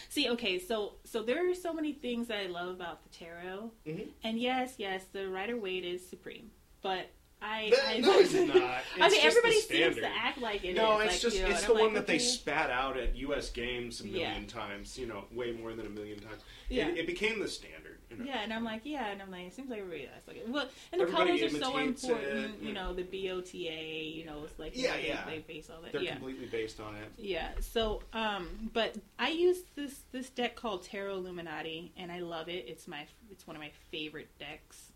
See, 0.08 0.28
okay, 0.30 0.58
so 0.58 0.94
so 1.04 1.22
there 1.22 1.50
are 1.50 1.54
so 1.54 1.72
many 1.72 1.92
things 1.92 2.28
that 2.28 2.38
I 2.38 2.46
love 2.46 2.68
about 2.68 3.02
the 3.02 3.08
tarot, 3.10 3.70
Mhm. 3.86 4.08
and 4.24 4.38
yes, 4.38 4.74
yes, 4.78 5.04
the 5.12 5.28
Rider 5.28 5.56
Waite 5.56 5.84
is 5.84 6.06
supreme, 6.06 6.50
but 6.82 7.08
I, 7.40 7.70
Th- 7.70 7.78
I 7.86 7.98
no, 7.98 8.18
it's 8.18 8.32
not. 8.34 8.46
It's 8.46 9.00
I 9.00 9.08
mean, 9.08 9.20
everybody 9.22 9.60
seems 9.60 9.96
to 9.96 10.06
act 10.06 10.38
like 10.38 10.64
it 10.64 10.76
no, 10.76 11.00
is, 11.00 11.06
it's 11.06 11.12
like, 11.14 11.20
just 11.22 11.36
you 11.38 11.42
know, 11.44 11.50
it's 11.50 11.62
the 11.64 11.72
I'm 11.72 11.78
one 11.78 11.84
like, 11.86 11.94
that 11.94 12.06
they 12.06 12.18
spat 12.18 12.70
out 12.70 12.96
at 12.96 13.16
U.S. 13.16 13.50
Games 13.50 14.00
a 14.00 14.08
Yeah. 14.08 14.28
million 14.28 14.46
times. 14.46 14.96
You 14.98 15.06
know, 15.06 15.24
way 15.32 15.52
more 15.52 15.72
than 15.74 15.86
a 15.86 15.90
million 15.90 16.20
times. 16.20 16.42
Yeah. 16.68 16.88
It, 16.88 16.98
it 16.98 17.06
became 17.06 17.40
the 17.40 17.48
standard. 17.48 17.81
Yeah, 18.24 18.40
and 18.42 18.52
I'm 18.52 18.64
like, 18.64 18.82
yeah, 18.84 19.08
and 19.10 19.22
I'm 19.22 19.30
like, 19.30 19.46
it 19.46 19.54
seems 19.54 19.70
like 19.70 19.80
everybody 19.80 20.08
acts 20.14 20.26
like. 20.28 20.42
Well, 20.48 20.68
and 20.92 21.00
the 21.00 21.04
Everybody 21.04 21.38
colors 21.38 21.54
are 21.54 21.58
so 21.58 21.78
important. 21.78 22.54
it, 22.56 22.62
You 22.62 22.72
know, 22.72 22.92
the 22.92 23.02
BOTA. 23.04 24.14
You 24.14 24.24
know, 24.26 24.42
it's 24.44 24.58
like 24.58 24.72
Yeah, 24.74 24.96
they, 24.96 25.08
yeah. 25.08 25.24
they 25.26 25.38
base 25.40 25.70
all 25.70 25.80
that. 25.82 25.92
They're 25.92 26.02
yeah. 26.02 26.12
completely 26.14 26.46
based 26.46 26.80
on 26.80 26.94
it. 26.96 27.10
Yeah. 27.18 27.48
So, 27.60 28.02
um, 28.12 28.70
but 28.72 28.96
I 29.18 29.28
use 29.30 29.58
this 29.74 30.00
this 30.12 30.30
deck 30.30 30.56
called 30.56 30.84
Tarot 30.84 31.14
Illuminati, 31.14 31.92
and 31.96 32.10
I 32.10 32.20
love 32.20 32.48
it. 32.48 32.66
It's 32.68 32.86
my 32.88 33.06
it's 33.30 33.46
one 33.46 33.56
of 33.56 33.62
my 33.62 33.70
favorite 33.90 34.28
decks. 34.38 34.92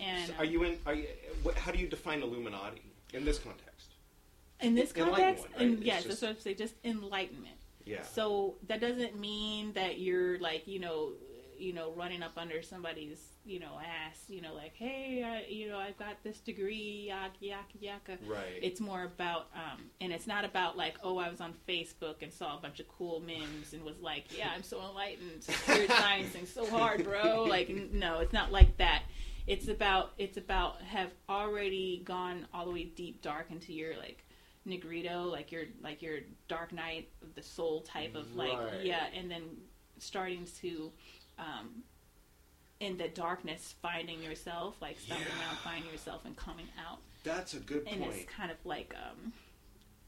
And 0.00 0.28
So 0.28 0.34
are 0.38 0.44
you 0.44 0.62
in? 0.64 0.78
Are 0.86 0.94
you? 0.94 1.06
What, 1.42 1.56
how 1.56 1.72
do 1.72 1.78
you 1.78 1.88
define 1.88 2.22
Illuminati 2.22 2.82
in 3.12 3.24
this 3.24 3.38
context? 3.38 3.68
in 4.60 4.74
this 4.74 4.92
context, 4.92 5.46
right? 5.52 5.60
and 5.60 5.84
yes, 5.84 6.02
just- 6.04 6.08
that's 6.08 6.22
what 6.22 6.30
I'm 6.30 6.40
saying. 6.40 6.56
Just 6.56 6.74
enlightenment. 6.84 7.54
Yeah. 7.84 8.02
So 8.02 8.56
that 8.66 8.80
doesn't 8.80 9.18
mean 9.18 9.72
that 9.72 9.98
you're 9.98 10.38
like 10.40 10.66
you 10.66 10.78
know 10.78 11.12
you 11.58 11.72
know 11.72 11.92
running 11.96 12.22
up 12.22 12.32
under 12.36 12.62
somebody's 12.62 13.18
you 13.44 13.58
know 13.58 13.78
ass 13.78 14.24
you 14.28 14.40
know 14.40 14.54
like 14.54 14.74
hey 14.74 15.22
I, 15.24 15.50
you 15.50 15.68
know 15.68 15.78
I've 15.78 15.98
got 15.98 16.22
this 16.22 16.38
degree 16.40 17.06
yak 17.08 17.32
yak 17.40 17.68
yaka. 17.80 18.18
Right. 18.26 18.58
It's 18.62 18.80
more 18.80 19.04
about 19.04 19.48
um 19.54 19.80
and 20.00 20.12
it's 20.12 20.26
not 20.26 20.44
about 20.44 20.76
like 20.76 20.96
oh 21.02 21.18
I 21.18 21.28
was 21.28 21.40
on 21.40 21.54
Facebook 21.68 22.22
and 22.22 22.32
saw 22.32 22.56
a 22.56 22.60
bunch 22.60 22.80
of 22.80 22.88
cool 22.88 23.20
memes 23.20 23.72
and 23.72 23.82
was 23.84 24.00
like 24.00 24.24
yeah 24.36 24.50
I'm 24.54 24.62
so 24.62 24.80
enlightened 24.80 25.42
science 25.88 26.34
and 26.34 26.46
so 26.46 26.66
hard 26.66 27.04
bro 27.04 27.44
like 27.44 27.68
no 27.92 28.20
it's 28.20 28.32
not 28.32 28.52
like 28.52 28.76
that. 28.78 29.02
It's 29.46 29.68
about 29.68 30.12
it's 30.18 30.36
about 30.36 30.82
have 30.82 31.10
already 31.28 32.02
gone 32.04 32.46
all 32.52 32.66
the 32.66 32.70
way 32.72 32.84
deep 32.84 33.22
dark 33.22 33.50
into 33.50 33.72
your 33.72 33.96
like 33.96 34.24
Nigredo, 34.66 35.30
like 35.30 35.50
your 35.50 35.64
like 35.82 36.02
your 36.02 36.18
Dark 36.48 36.72
Night 36.72 37.08
of 37.22 37.34
the 37.34 37.42
soul 37.42 37.80
type 37.80 38.14
of 38.14 38.36
like 38.36 38.58
Right. 38.58 38.84
yeah, 38.84 39.06
and 39.16 39.30
then 39.30 39.44
starting 39.98 40.46
to 40.60 40.92
um 41.38 41.82
in 42.80 42.96
the 42.96 43.08
darkness 43.08 43.74
finding 43.82 44.22
yourself, 44.22 44.76
like 44.80 44.98
stumbling 45.00 45.26
Yeah. 45.28 45.46
around, 45.48 45.56
finding 45.58 45.90
yourself 45.90 46.24
and 46.24 46.36
coming 46.36 46.68
out. 46.88 46.98
That's 47.24 47.54
a 47.54 47.58
good 47.60 47.86
And 47.88 48.00
point. 48.02 48.14
it's 48.14 48.32
kind 48.32 48.50
of 48.50 48.56
like 48.64 48.94
um 48.96 49.32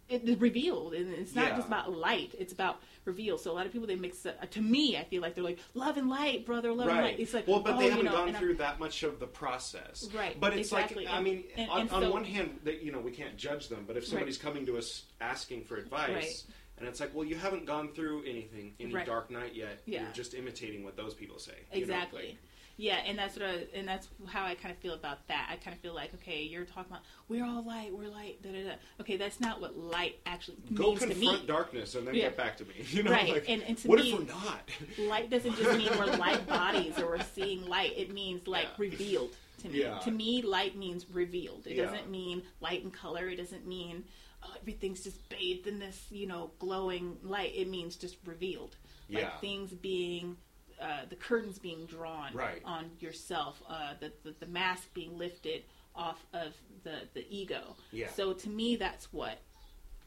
it 0.09 0.29
is 0.29 0.41
revealed 0.41 0.93
and 0.95 1.13
it's 1.15 1.37
not 1.37 1.47
Yeah. 1.49 1.57
just 1.57 1.69
about 1.69 1.93
light, 1.93 2.35
it's 2.39 2.53
about 2.53 2.81
reveal. 3.05 3.39
So 3.39 3.51
a 3.51 3.55
lot 3.55 3.67
of 3.67 3.73
people 3.73 3.87
they 3.87 3.95
mix 3.97 4.25
uh, 4.27 4.33
to 4.51 4.61
me 4.61 4.97
I 4.97 5.05
feel 5.05 5.21
like 5.23 5.35
they're 5.35 5.43
like 5.45 5.59
love 5.75 5.97
and 5.97 6.09
light, 6.09 6.47
brother, 6.47 6.73
love 6.73 6.89
and 6.89 6.99
light. 6.99 7.19
It's 7.21 7.35
like 7.35 7.47
well, 7.49 7.61
but 7.61 7.75
oh, 7.75 7.79
they 7.81 7.91
haven't 7.91 8.05
know, 8.07 8.13
gone 8.13 8.29
and 8.29 8.37
I'm- 8.37 8.45
through 8.45 8.55
that 8.57 8.79
much 8.81 9.03
of 9.05 9.19
the 9.21 9.27
process. 9.29 10.09
Right, 10.15 10.39
But 10.39 10.53
it's 10.57 10.69
exactly. 10.73 11.05
like, 11.07 11.15
I 11.15 11.21
mean, 11.21 11.45
and- 11.57 11.71
on, 11.71 11.81
and 11.83 11.91
on 11.93 12.11
one 12.11 12.25
hand, 12.25 12.61
that 12.65 12.83
you 12.83 12.91
know, 12.93 13.01
we 13.01 13.11
can't 13.13 13.37
judge 13.37 13.69
them. 13.69 13.85
But 13.87 13.97
if 13.97 14.05
somebody's 14.07 14.39
coming 14.39 14.65
to 14.67 14.79
us 14.79 15.05
asking 15.21 15.65
for 15.65 15.77
advice, 15.77 16.09
Right. 16.13 16.45
And 16.81 16.89
it's 16.89 16.99
like, 16.99 17.15
well, 17.15 17.25
you 17.25 17.37
haven't 17.37 17.67
gone 17.67 17.93
through 17.93 18.25
anything, 18.27 18.75
any 18.81 18.93
Right. 18.93 19.07
dark 19.07 19.31
night 19.31 19.55
yet. 19.55 19.83
Yeah. 19.87 20.03
You're 20.03 20.13
just 20.13 20.35
imitating 20.35 20.83
what 20.83 20.97
those 20.97 21.15
people 21.15 21.39
say. 21.39 21.53
you 21.73 21.79
know, 21.79 21.83
Exactly. 21.83 22.27
like- 22.29 22.37
yeah, 22.77 22.97
and 23.07 23.19
that's 23.19 23.37
what 23.39 23.45
I, 23.47 23.67
and 23.75 23.87
that's 23.87 24.09
how 24.27 24.47
I 24.47 24.55
kind 24.55 24.73
of 24.73 24.79
feel 24.79 24.95
about 24.95 25.29
that. 25.29 25.49
I 25.53 25.57
kind 25.57 25.77
of 25.77 25.83
feel 25.83 25.95
like, 25.95 26.15
okay, 26.15 26.43
you're 26.45 26.65
talking 26.65 26.91
about 26.93 27.03
we're 27.29 27.45
all 27.45 27.63
light, 27.63 27.93
we're 27.93 28.09
light, 28.09 28.43
da 28.43 28.51
da 28.51 28.65
da. 28.65 28.75
Okay, 29.03 29.19
that's 29.19 29.39
not 29.39 29.61
what 29.61 29.77
light 29.77 30.17
actually 30.25 30.57
Go 30.73 30.89
means 30.95 31.01
to 31.01 31.07
confront 31.09 31.41
me. 31.43 31.47
darkness 31.47 31.95
and 31.95 32.07
then 32.07 32.15
Yeah. 32.15 32.23
get 32.29 32.39
back 32.39 32.57
to 32.57 32.65
me. 32.65 32.75
You 32.91 33.03
know, 33.03 33.11
Right, 33.11 33.29
like, 33.35 33.49
and- 33.51 33.63
and 33.65 33.77
to 33.77 33.89
what 33.89 33.99
me- 33.99 34.11
if 34.13 34.19
we're 34.19 34.25
not? 34.25 34.71
Light 34.99 35.29
doesn't 35.29 35.57
just 35.57 35.77
mean 35.77 35.91
we're 35.99 36.07
light 36.17 36.47
bodies 36.47 36.99
or 36.99 37.07
we're 37.09 37.23
seeing 37.35 37.67
light. 37.69 37.93
It 37.99 38.15
means 38.15 38.47
like 38.47 38.65
Yeah. 38.65 38.75
revealed 38.79 39.37
to 39.59 39.69
me. 39.69 39.81
Yeah. 39.81 39.99
To 39.99 40.11
me, 40.11 40.41
light 40.41 40.75
means 40.75 41.05
revealed. 41.13 41.67
It 41.67 41.75
doesn't 41.77 42.11
mean 42.11 42.43
light 42.63 42.83
and 42.83 42.91
color. 42.95 43.29
It 43.29 43.37
doesn't 43.37 43.67
mean 43.67 44.05
oh, 44.43 44.53
everything's 44.61 45.03
just 45.03 45.29
bathed 45.29 45.67
in 45.67 45.79
this, 45.79 46.07
you 46.11 46.27
know, 46.27 46.51
glowing 46.59 47.17
light. 47.23 47.53
It 47.55 47.69
means 47.69 47.97
just 47.97 48.17
revealed. 48.25 48.77
Like 49.13 49.41
things 49.41 49.73
being, 49.73 50.37
uh, 50.81 51.01
the 51.09 51.17
curtains 51.17 51.59
being 51.59 51.85
drawn 51.87 52.33
Right. 52.33 52.63
on 52.65 52.91
yourself, 53.01 53.61
uh, 53.69 53.95
the, 53.99 54.13
the 54.23 54.35
the 54.39 54.47
mask 54.47 54.95
being 54.95 55.19
lifted 55.19 55.65
off 55.97 56.25
of 56.33 56.55
the 56.85 57.01
the 57.15 57.27
ego. 57.29 57.75
Yeah. 57.91 58.09
So 58.11 58.33
to 58.33 58.49
me, 58.49 58.77
that's 58.77 59.13
what 59.13 59.39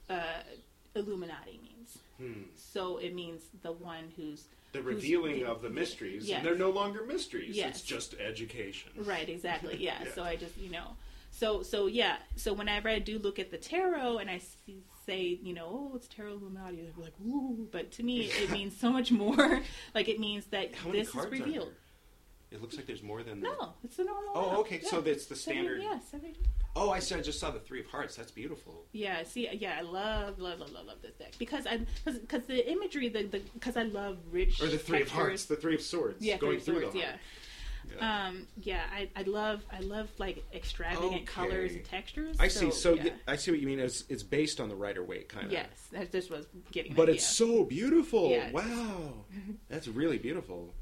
uh, 0.09 0.43
Illuminati 0.95 1.59
means. 1.61 1.97
Hmm. 2.17 2.43
So 2.55 2.97
it 2.97 3.13
means 3.13 3.41
the 3.61 3.71
one 3.73 4.11
who's 4.15 4.45
The 4.71 4.79
who's- 4.81 4.95
revealing 4.95 5.43
of 5.45 5.61
the 5.61 5.69
mysteries, 5.69 6.27
Yes. 6.29 6.37
and 6.37 6.45
they're 6.47 6.55
no 6.55 6.69
longer 6.69 7.03
mysteries. 7.05 7.55
Yes. 7.57 7.75
It's 7.79 7.81
just 7.81 8.13
education. 8.19 8.91
Right, 8.97 9.27
exactly. 9.27 9.75
Yeah. 9.79 10.01
Yeah. 10.03 10.11
So 10.13 10.23
I 10.23 10.35
just, 10.37 10.57
you 10.57 10.69
know, 10.69 10.95
so 11.33 11.63
so 11.63 11.87
yeah. 11.87 12.17
So 12.35 12.53
whenever 12.53 12.87
I 12.89 12.99
do 12.99 13.17
look 13.19 13.39
at 13.39 13.49
the 13.51 13.57
tarot 13.57 14.19
and 14.19 14.29
I 14.29 14.37
see, 14.37 14.83
say, 15.05 15.39
you 15.41 15.53
know, 15.53 15.89
oh, 15.91 15.95
it's 15.95 16.07
tarot 16.07 16.31
Illuminati, 16.33 16.87
I'm 16.95 17.01
like, 17.01 17.13
ooh. 17.25 17.67
But 17.71 17.91
to 17.93 18.03
me, 18.03 18.25
it 18.27 18.51
means 18.57 18.77
so 18.79 18.89
much 18.91 19.11
more. 19.11 19.61
like 19.95 20.07
it 20.07 20.19
means 20.19 20.45
that 20.47 20.75
How 20.75 20.91
this 20.91 21.09
is 21.09 21.15
revealed. 21.15 21.73
It 22.51 22.61
looks 22.61 22.75
like 22.77 22.85
there's 22.85 23.01
more 23.01 23.23
than 23.23 23.41
No, 23.41 23.73
it's 23.83 23.97
the 23.97 24.03
normal. 24.03 24.31
Oh, 24.35 24.45
amount. 24.49 24.59
okay, 24.59 24.79
so 24.79 25.01
that's 25.01 25.25
the 25.25 25.35
Seventy- 25.35 25.61
standard- 25.65 25.81
Yeah, 25.81 25.97
seventy. 26.11 26.35
Oh, 26.75 26.91
I 26.91 26.99
said 26.99 27.17
I 27.19 27.21
just 27.23 27.39
saw 27.39 27.49
the 27.51 27.59
three 27.59 27.79
of 27.79 27.87
hearts. 27.87 28.15
That's 28.15 28.31
beautiful. 28.31 28.85
Yeah, 28.91 29.23
see, 29.23 29.47
yeah, 29.53 29.77
I 29.79 29.81
love, 29.81 30.37
love, 30.39 30.59
love, 30.59 30.71
love, 30.71 30.85
love 30.85 31.01
this 31.01 31.13
deck 31.15 31.33
because 31.39 31.65
I, 31.67 31.79
because 32.05 32.43
the 32.45 32.71
imagery, 32.71 33.09
the, 33.09 33.23
the, 33.23 33.39
because 33.55 33.75
I 33.75 33.83
love 33.83 34.17
rich. 34.31 34.61
Or 34.61 34.67
the 34.67 34.77
three 34.77 35.01
of 35.01 35.09
hearts, 35.09 35.45
the 35.45 35.55
three 35.55 35.73
of 35.75 35.81
swords. 35.81 36.21
Yeah, 36.23 36.37
going 36.37 36.59
three 36.59 36.73
through 36.75 36.81
swords. 36.81 36.93
the 36.93 36.99
Yeah. 36.99 37.15
Heart. 37.99 38.27
Um, 38.29 38.47
yeah, 38.61 38.83
I, 38.93 39.09
I 39.15 39.23
love, 39.23 39.61
I 39.71 39.79
love 39.81 40.09
like 40.17 40.43
extravagant 40.53 41.05
Okay. 41.13 41.23
colors 41.23 41.73
and 41.73 41.83
textures. 41.85 42.35
I 42.39 42.47
see. 42.47 42.71
So 42.71 42.93
yeah. 42.95 43.11
I 43.27 43.35
see 43.35 43.51
what 43.51 43.59
you 43.59 43.67
mean. 43.67 43.79
It's 43.79 44.03
it's 44.09 44.23
based 44.23 44.59
on 44.59 44.69
the 44.69 44.75
Rider 44.75 45.03
Waite 45.03 45.29
kind 45.29 45.47
of. 45.47 45.51
yes, 45.51 45.67
that's 45.91 46.11
just 46.11 46.29
was 46.31 46.47
getting. 46.71 46.93
But 46.93 47.07
the 47.07 47.13
it's 47.13 47.41
idea. 47.41 47.57
so 47.57 47.63
beautiful. 47.63 48.29
Yeah. 48.29 48.51
Wow, 48.51 49.13
that's 49.69 49.87
really 49.87 50.17
beautiful. 50.17 50.73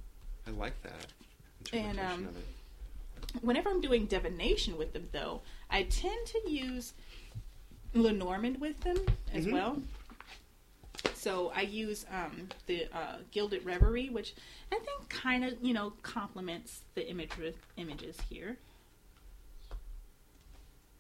I 0.48 0.52
like 0.52 0.82
that 0.84 1.08
interpretation 1.60 2.00
And, 2.00 2.00
um, 2.00 2.28
of 2.28 2.38
it. 2.38 2.46
Whenever 3.44 3.70
I'm 3.70 3.80
doing 3.82 4.06
divination 4.08 4.78
with 4.78 4.94
them, 4.94 5.08
though, 5.12 5.42
I 5.70 5.84
tend 5.84 6.26
to 6.28 6.50
use 6.52 6.94
Lenormand 7.94 8.60
with 8.60 8.80
them 8.82 8.98
as 9.34 9.46
Mhm. 9.46 9.52
well. 9.54 9.82
So 11.14 11.52
I 11.56 11.62
use 11.62 12.06
um, 12.12 12.50
the 12.66 12.86
uh, 12.94 13.18
Gilded 13.32 13.66
Reverie, 13.66 14.10
which 14.10 14.34
I 14.72 14.80
think 14.80 15.10
kind 15.10 15.44
of 15.44 15.54
you 15.62 15.74
know 15.74 15.94
complements 16.02 16.82
the 16.96 17.08
image 17.10 17.32
images 17.78 18.18
here 18.30 18.58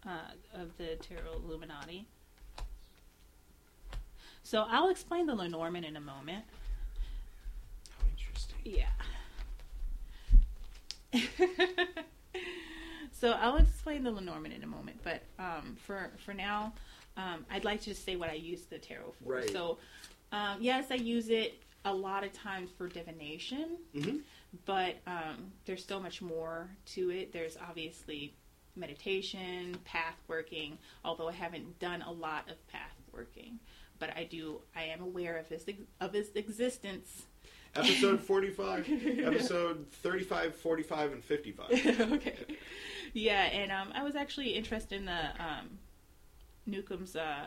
uh, 0.06 0.34
of 0.54 0.78
the 0.78 0.97
Tarot 0.97 1.41
Illuminati. 1.43 2.08
So 4.43 4.66
I'll 4.70 4.89
explain 4.89 5.28
the 5.28 5.36
Lenormand 5.36 5.86
in 5.86 5.95
a 5.95 6.02
moment. 6.02 6.45
How 7.89 8.06
interesting. 8.08 8.58
Yeah. 8.64 8.88
So 13.22 13.34
I'll 13.34 13.58
explain 13.58 14.04
the 14.04 14.10
Lenormand 14.10 14.52
in 14.52 14.64
a 14.64 14.68
moment, 14.68 14.99
but 15.04 15.22
um, 15.38 15.78
for 15.86 16.10
for 16.26 16.34
now, 16.34 16.74
um, 17.18 17.45
I'd 17.49 17.66
like 17.66 17.80
to 17.82 17.89
just 17.91 18.05
say 18.05 18.16
what 18.16 18.30
I 18.30 18.34
use 18.34 18.64
the 18.64 18.78
tarot 18.80 19.14
for. 19.24 19.34
Right. 19.36 19.49
So 19.51 19.78
um, 20.32 20.57
yes, 20.62 20.88
I 20.91 20.95
use 20.95 21.30
it 21.30 21.62
a 21.86 21.93
lot 21.93 22.24
of 22.24 22.32
times 22.32 22.70
for 22.78 22.88
divination, 22.88 23.78
Mhm. 23.95 24.22
but 24.66 24.95
um, 25.07 25.51
there's 25.66 25.84
so 25.84 25.99
much 25.99 26.22
more 26.22 26.70
to 26.93 27.09
it. 27.09 27.34
There's 27.34 27.57
obviously 27.57 28.34
meditation, 28.76 29.78
path 29.84 30.16
working. 30.28 30.78
Although 31.03 31.28
I 31.30 31.34
haven't 31.34 31.80
done 31.80 32.01
a 32.03 32.12
lot 32.12 32.49
of 32.49 32.66
path 32.68 32.95
working, 33.12 33.59
but 33.99 34.16
I 34.16 34.24
do. 34.26 34.62
I 34.76 34.84
am 34.84 35.01
aware 35.01 35.38
of 35.38 35.47
his 35.49 35.66
of 35.99 36.14
his 36.14 36.30
existence. 36.36 37.24
Episode 37.76 38.20
45, 38.28 38.89
episode 39.24 39.89
35, 40.03 40.55
45, 40.55 41.12
and 41.14 41.24
55. 41.24 41.72
okay. 42.14 42.36
Yeah, 43.14 43.43
and 43.43 43.72
um, 43.72 43.91
I 43.95 44.03
was 44.03 44.16
actually 44.16 44.49
interested 44.49 44.97
in 44.97 45.05
the 45.05 45.30
um, 45.39 45.80
Newcomb's 46.66 47.16
uh, 47.16 47.45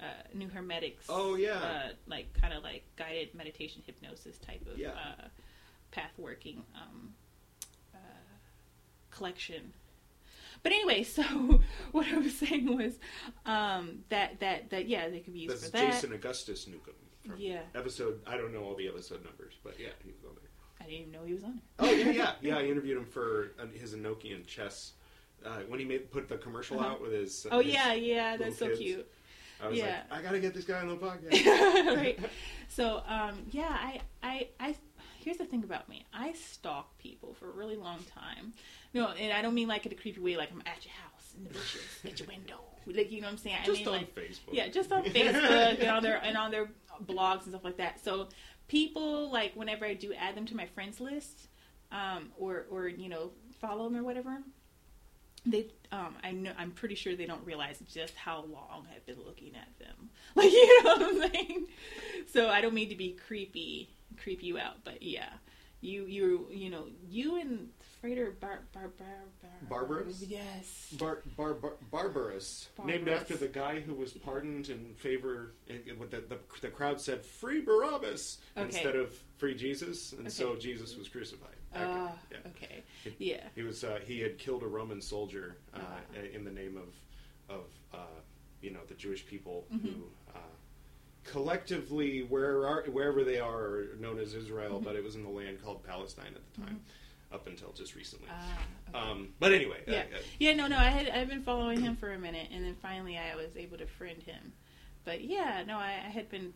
uh, 0.00 0.04
New 0.34 0.48
Hermetics. 0.48 1.06
Oh, 1.08 1.36
yeah. 1.36 1.54
Uh, 1.58 1.88
like 2.06 2.32
kind 2.40 2.52
of 2.52 2.62
like 2.62 2.84
guided 2.96 3.34
meditation 3.34 3.82
hypnosis 3.86 4.38
type 4.38 4.66
of 4.70 4.78
Yeah. 4.78 4.90
uh, 4.90 5.28
path 5.90 6.12
working 6.18 6.64
um, 6.74 7.14
uh, 7.94 7.98
collection. 9.10 9.72
But 10.62 10.72
anyway, 10.72 11.02
so 11.04 11.22
what 11.92 12.06
I 12.06 12.18
was 12.18 12.36
saying 12.36 12.76
was 12.76 12.98
um, 13.46 14.00
that 14.08 14.40
that 14.40 14.70
that 14.70 14.88
yeah, 14.88 15.08
they 15.08 15.20
could 15.20 15.32
be 15.34 15.40
used 15.40 15.54
That's 15.54 15.66
for 15.66 15.72
that. 15.72 15.92
Jason 15.92 16.12
Augustus 16.12 16.66
Newcomb. 16.66 16.94
From 17.26 17.36
Yeah. 17.38 17.60
Episode, 17.76 18.20
I 18.26 18.36
don't 18.36 18.52
know 18.52 18.64
all 18.64 18.74
the 18.74 18.88
episode 18.88 19.24
numbers, 19.24 19.54
but 19.62 19.78
yeah, 19.78 19.90
he 20.04 20.10
was 20.10 20.24
on 20.24 20.34
there. 20.34 20.48
I 20.80 20.84
didn't 20.90 21.00
even 21.02 21.12
know 21.12 21.24
he 21.24 21.34
was 21.34 21.44
on 21.44 21.50
it. 21.58 21.62
Oh 21.78 21.90
yeah, 21.90 22.10
yeah, 22.10 22.32
yeah. 22.40 22.56
I 22.58 22.64
interviewed 22.64 22.96
him 22.98 23.04
for 23.04 23.52
uh, 23.60 23.66
his 23.72 23.94
Enochian 23.94 24.44
chess 24.44 24.94
uh, 25.44 25.60
when 25.68 25.78
he 25.80 25.84
made 25.86 26.10
put 26.10 26.28
the 26.28 26.36
commercial 26.36 26.78
Uh-huh. 26.80 26.90
out 26.90 27.02
with 27.02 27.12
his. 27.12 27.46
Oh 27.50 27.60
his- 27.60 27.72
yeah, 27.74 27.92
yeah, 27.94 28.36
that's 28.36 28.58
so 28.58 28.68
kids. 28.68 28.78
cute. 28.80 29.10
I 29.62 29.68
was 29.68 29.78
yeah. 29.78 30.00
like, 30.10 30.20
I 30.20 30.22
gotta 30.22 30.40
get 30.40 30.54
this 30.54 30.64
guy 30.64 30.80
on 30.80 30.88
the 30.88 30.96
podcast. 31.06 31.96
right. 31.96 32.18
So, 32.68 33.02
um, 33.06 33.38
yeah, 33.52 33.68
I, 33.68 34.00
I, 34.22 34.48
I, 34.58 34.74
here's 35.20 35.36
the 35.36 35.44
thing 35.44 35.62
about 35.62 35.88
me. 35.88 36.04
I 36.12 36.32
stalk 36.32 36.98
people 36.98 37.34
for 37.34 37.48
a 37.48 37.52
really 37.52 37.76
long 37.76 38.00
time. 38.12 38.54
No, 38.92 39.08
and 39.10 39.32
I 39.32 39.40
don't 39.40 39.54
mean 39.54 39.68
like 39.68 39.86
in 39.86 39.92
a 39.92 39.94
creepy 39.94 40.20
way, 40.20 40.36
like 40.36 40.50
I'm 40.50 40.62
at 40.66 40.84
your 40.84 40.94
house 40.94 41.34
in 41.36 41.44
the 41.44 41.50
bushes, 41.50 41.80
at 42.04 42.18
your 42.18 42.26
window. 42.28 42.58
Like, 42.86 43.12
you 43.12 43.20
know 43.20 43.28
what 43.28 43.32
I'm 43.34 43.38
saying? 43.38 43.56
I 43.62 43.64
Just 43.64 43.78
mean, 43.80 43.88
on 43.88 43.94
like, 43.94 44.14
Facebook. 44.16 44.52
yeah, 44.52 44.66
just 44.68 44.90
on 44.90 45.04
Facebook 45.04 45.78
and 45.80 45.88
on 45.88 46.02
their 46.02 46.16
and 46.16 46.36
on 46.36 46.50
their 46.50 46.68
blogs 47.06 47.42
and 47.42 47.50
stuff 47.52 47.62
like 47.64 47.76
that. 47.76 48.04
So 48.04 48.28
people 48.66 49.30
like 49.30 49.54
whenever 49.54 49.84
I 49.86 49.94
do 49.94 50.12
add 50.14 50.34
them 50.34 50.46
to 50.46 50.56
my 50.56 50.66
friends 50.66 51.00
list, 51.00 51.46
um, 51.92 52.32
or 52.36 52.66
or 52.68 52.88
you 52.88 53.08
know 53.08 53.30
follow 53.60 53.84
them 53.88 53.96
or 53.96 54.02
whatever, 54.02 54.42
they 55.44 55.66
um 55.90 56.14
I 56.22 56.30
know 56.32 56.52
I'm 56.56 56.70
pretty 56.70 56.94
sure 56.94 57.16
they 57.16 57.26
don't 57.26 57.44
realize 57.44 57.78
just 57.92 58.14
how 58.14 58.44
long 58.44 58.86
I've 58.94 59.04
been 59.06 59.22
looking 59.26 59.54
at 59.56 59.76
them. 59.78 60.10
Like 60.34 60.50
you 60.52 60.82
know 60.84 60.96
what 60.96 61.02
I'm 61.24 61.30
saying? 61.32 61.66
So 62.32 62.48
I 62.48 62.60
don't 62.60 62.74
mean 62.74 62.88
to 62.88 62.96
be 62.96 63.12
creepy, 63.26 63.90
creep 64.22 64.42
you 64.42 64.58
out, 64.58 64.84
but 64.84 65.02
yeah. 65.02 65.28
You 65.84 66.06
you 66.06 66.46
you 66.52 66.70
know, 66.70 66.86
you 67.08 67.40
and 67.40 67.68
Frater 68.00 68.30
Bar 68.40 68.60
Bar 68.72 68.92
Bar 68.96 69.08
Bar 69.68 69.84
Barrabbas? 69.84 70.22
Yes. 70.28 70.94
Bar, 70.96 71.22
bar, 71.36 71.54
bar, 71.54 71.72
Barrabbas, 71.90 72.68
named 72.84 73.08
after 73.08 73.36
the 73.36 73.48
guy 73.48 73.80
who 73.80 73.92
was 73.94 74.12
pardoned 74.12 74.68
in 74.68 74.94
favor. 74.94 75.54
in- 75.66 75.98
With 75.98 76.12
the, 76.12 76.20
the 76.20 76.38
the 76.60 76.68
crowd 76.68 77.00
said 77.00 77.26
"Free 77.26 77.62
Barabbas" 77.62 78.38
Okay. 78.56 78.64
instead 78.66 78.94
of 78.94 79.12
"Free 79.38 79.56
Jesus," 79.56 80.12
and 80.12 80.30
so 80.32 80.54
Jesus 80.54 80.96
was 80.96 81.08
crucified. 81.08 81.56
Ah, 81.74 82.12
yeah. 82.30 82.38
okay. 82.48 82.82
It- 83.04 83.14
Yeah. 83.18 83.48
He 83.54 83.62
was 83.62 83.82
uh, 83.84 84.00
he 84.04 84.20
had 84.20 84.38
killed 84.38 84.62
a 84.62 84.66
Roman 84.68 85.00
soldier 85.00 85.56
uh, 85.74 85.78
Ah. 85.82 85.98
in 86.34 86.44
the 86.44 86.50
name 86.52 86.76
of 86.76 86.88
of 87.56 87.64
uh, 87.92 88.20
you 88.60 88.70
know 88.70 88.80
the 88.88 88.94
Jewish 88.94 89.24
people 89.26 89.66
Mm-hmm. 89.72 89.88
who 89.88 90.04
uh, 90.34 90.38
collectively 91.24 92.22
where 92.24 92.66
are, 92.66 92.82
wherever 92.90 93.24
they 93.24 93.38
are 93.38 93.64
are 93.64 93.88
known 94.00 94.18
as 94.18 94.34
Israel, 94.34 94.76
Mm-hmm. 94.76 94.84
but 94.84 94.96
it 94.96 95.04
was 95.04 95.14
in 95.14 95.22
the 95.22 95.28
land 95.30 95.62
called 95.62 95.82
Palestine 95.84 96.34
at 96.34 96.40
the 96.54 96.60
time, 96.62 96.80
up 97.32 97.46
until 97.46 97.72
just 97.72 97.94
recently. 97.94 98.28
Ah, 98.30 98.58
okay. 98.88 98.98
Um, 98.98 99.28
but 99.40 99.52
anyway, 99.52 99.78
uh, 99.88 99.92
yeah, 99.92 100.04
uh, 100.14 100.18
yeah, 100.38 100.52
no, 100.54 100.66
no. 100.66 100.76
I 100.76 100.84
had 100.90 101.08
I've 101.08 101.28
been 101.28 101.42
following 101.42 101.80
him 101.80 101.96
for 101.96 102.12
a 102.12 102.18
minute, 102.18 102.48
and 102.52 102.64
then 102.64 102.76
finally 102.82 103.16
I 103.18 103.34
was 103.36 103.56
able 103.56 103.78
to 103.78 103.86
friend 103.86 104.22
him. 104.22 104.52
But 105.04 105.22
yeah, 105.24 105.64
no, 105.66 105.76
I, 105.78 105.92
I 106.06 106.10
had 106.10 106.28
been 106.28 106.52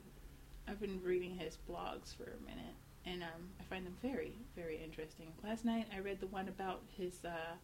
I've 0.68 0.80
been 0.80 1.00
reading 1.02 1.36
his 1.36 1.56
blogs 1.68 2.14
for 2.16 2.24
a 2.24 2.40
minute, 2.44 2.74
and 3.06 3.22
um, 3.22 3.48
I 3.60 3.62
find 3.64 3.86
them 3.86 3.96
very, 4.02 4.34
very 4.54 4.80
interesting. 4.82 5.26
Last 5.44 5.64
night 5.64 5.86
I 5.94 6.00
read 6.00 6.20
the 6.20 6.26
one 6.26 6.48
about 6.48 6.82
his 6.96 7.24
uh, 7.24 7.54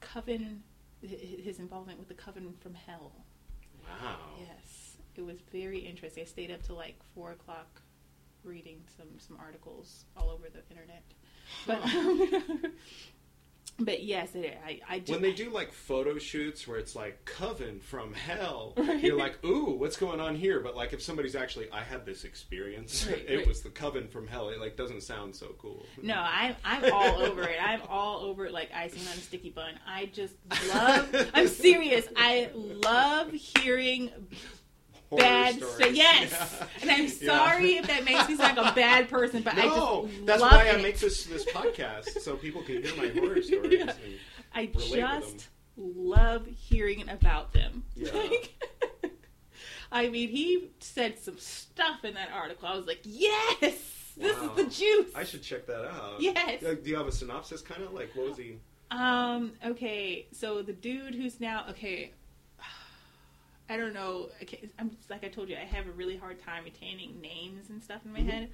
coven, 0.00 0.62
his 1.02 1.58
involvement 1.58 1.98
with 1.98 2.08
the 2.08 2.14
coven 2.14 2.54
from 2.60 2.74
hell. 2.74 3.12
wow. 3.84 4.16
Yes, 4.38 4.96
it 5.16 5.22
was 5.22 5.38
very 5.52 5.80
interesting. 5.80 6.22
I 6.22 6.26
stayed 6.26 6.50
up 6.50 6.62
till 6.62 6.76
like 6.76 6.96
four 7.14 7.32
o'clock 7.32 7.82
reading 8.44 8.82
some 8.96 9.08
some 9.18 9.36
articles 9.40 10.04
all 10.16 10.30
over 10.30 10.46
the 10.48 10.62
internet. 10.70 11.02
But 11.66 11.82
but 13.78 14.02
yes, 14.02 14.34
it, 14.34 14.58
I 14.64 14.80
I 14.88 14.98
do, 15.00 15.12
When 15.12 15.22
they 15.22 15.32
do 15.32 15.50
like 15.50 15.72
photo 15.72 16.18
shoots 16.18 16.68
where 16.68 16.78
it's 16.78 16.94
like 16.94 17.24
coven 17.24 17.80
from 17.80 18.12
hell, 18.12 18.74
Right. 18.76 19.00
you're 19.02 19.18
like, 19.18 19.44
ooh, 19.44 19.72
what's 19.74 19.96
going 19.96 20.20
on 20.20 20.36
here? 20.36 20.60
But 20.60 20.76
like 20.76 20.92
if 20.92 21.02
somebody's 21.02 21.34
actually, 21.34 21.70
I 21.72 21.82
had 21.82 22.04
this 22.06 22.24
experience, 22.24 23.06
Right, 23.10 23.24
it 23.28 23.36
right. 23.38 23.46
was 23.46 23.62
the 23.62 23.70
coven 23.70 24.08
from 24.08 24.26
hell. 24.26 24.50
It 24.50 24.60
like 24.60 24.76
doesn't 24.76 25.02
sound 25.02 25.34
so 25.34 25.54
cool. 25.58 25.84
No, 26.02 26.14
I'm 26.16 26.54
I'm 26.64 26.92
all 26.92 27.16
over 27.22 27.42
it. 27.42 27.56
I'm 27.62 27.80
all 27.88 28.20
over 28.20 28.46
it 28.46 28.52
like 28.52 28.70
icing 28.74 29.02
on 29.08 29.14
a 29.14 29.20
sticky 29.20 29.50
bun. 29.50 29.74
I 29.86 30.06
just 30.12 30.34
love. 30.74 31.30
I'm 31.34 31.48
serious. 31.48 32.06
I 32.16 32.50
love 32.54 33.32
hearing 33.32 34.10
bad. 35.18 35.56
stories. 35.56 35.76
So 35.78 35.86
yes, 35.88 36.30
Yeah. 36.60 36.66
and 36.82 36.90
I'm 36.90 37.00
Yeah. 37.20 37.46
sorry 37.48 37.72
if 37.76 37.86
that 37.86 38.04
makes 38.04 38.28
me 38.28 38.36
sound 38.36 38.56
like 38.56 38.72
a 38.72 38.74
bad 38.74 39.08
person, 39.08 39.42
but 39.42 39.54
I 39.58 39.66
No, 39.66 40.08
just 40.10 40.26
that's 40.26 40.42
why 40.42 40.64
it. 40.64 40.78
I 40.78 40.82
make 40.82 40.98
this 40.98 41.24
this 41.24 41.44
podcast 41.46 42.20
so 42.20 42.36
people 42.36 42.62
can 42.62 42.82
hear 42.82 42.94
my 42.96 43.08
horror 43.08 43.42
stories. 43.42 43.72
Yeah. 43.78 43.82
and- 43.82 44.18
I 44.54 44.66
just 44.66 45.48
love 45.76 46.46
hearing 46.46 47.08
about 47.08 47.52
them. 47.52 47.84
Yeah. 47.96 48.10
Like, 49.92 50.06
I 50.06 50.08
mean, 50.08 50.30
he 50.30 50.70
said 50.80 51.18
some 51.18 51.36
stuff 51.38 52.02
in 52.04 52.14
that 52.14 52.30
article. 52.32 52.66
I 52.66 52.74
was 52.76 52.86
like, 52.86 53.00
yes, 53.04 53.58
this 54.16 54.38
Wow. 54.38 54.54
is 54.56 54.56
the 54.56 54.64
juice. 54.70 55.10
I 55.14 55.24
should 55.24 55.42
check 55.42 55.66
that 55.66 55.84
out. 55.84 56.16
Yes. 56.18 56.62
Uh, 56.62 56.74
Do 56.82 56.88
you 56.88 56.96
have 56.96 57.06
a 57.06 57.12
synopsis? 57.12 57.60
Kind 57.60 57.82
of 57.82 57.92
like 57.92 58.10
what 58.14 58.28
was 58.30 58.38
he? 58.38 58.56
Um. 58.90 59.52
Okay. 59.64 60.26
So 60.32 60.62
the 60.62 60.72
dude 60.72 61.14
who's 61.14 61.40
now 61.40 61.66
okay. 61.70 62.12
I 63.72 63.76
don't 63.78 63.94
know. 63.94 64.28
I'm 64.78 64.90
like 65.08 65.24
I 65.24 65.28
told 65.28 65.48
you, 65.48 65.56
I 65.56 65.64
have 65.64 65.86
a 65.86 65.92
really 65.92 66.16
hard 66.16 66.38
time 66.38 66.64
retaining 66.64 67.20
names 67.22 67.70
and 67.70 67.82
stuff 67.82 68.02
in 68.04 68.12
my 68.12 68.20
Mhm. 68.20 68.30
head. 68.30 68.50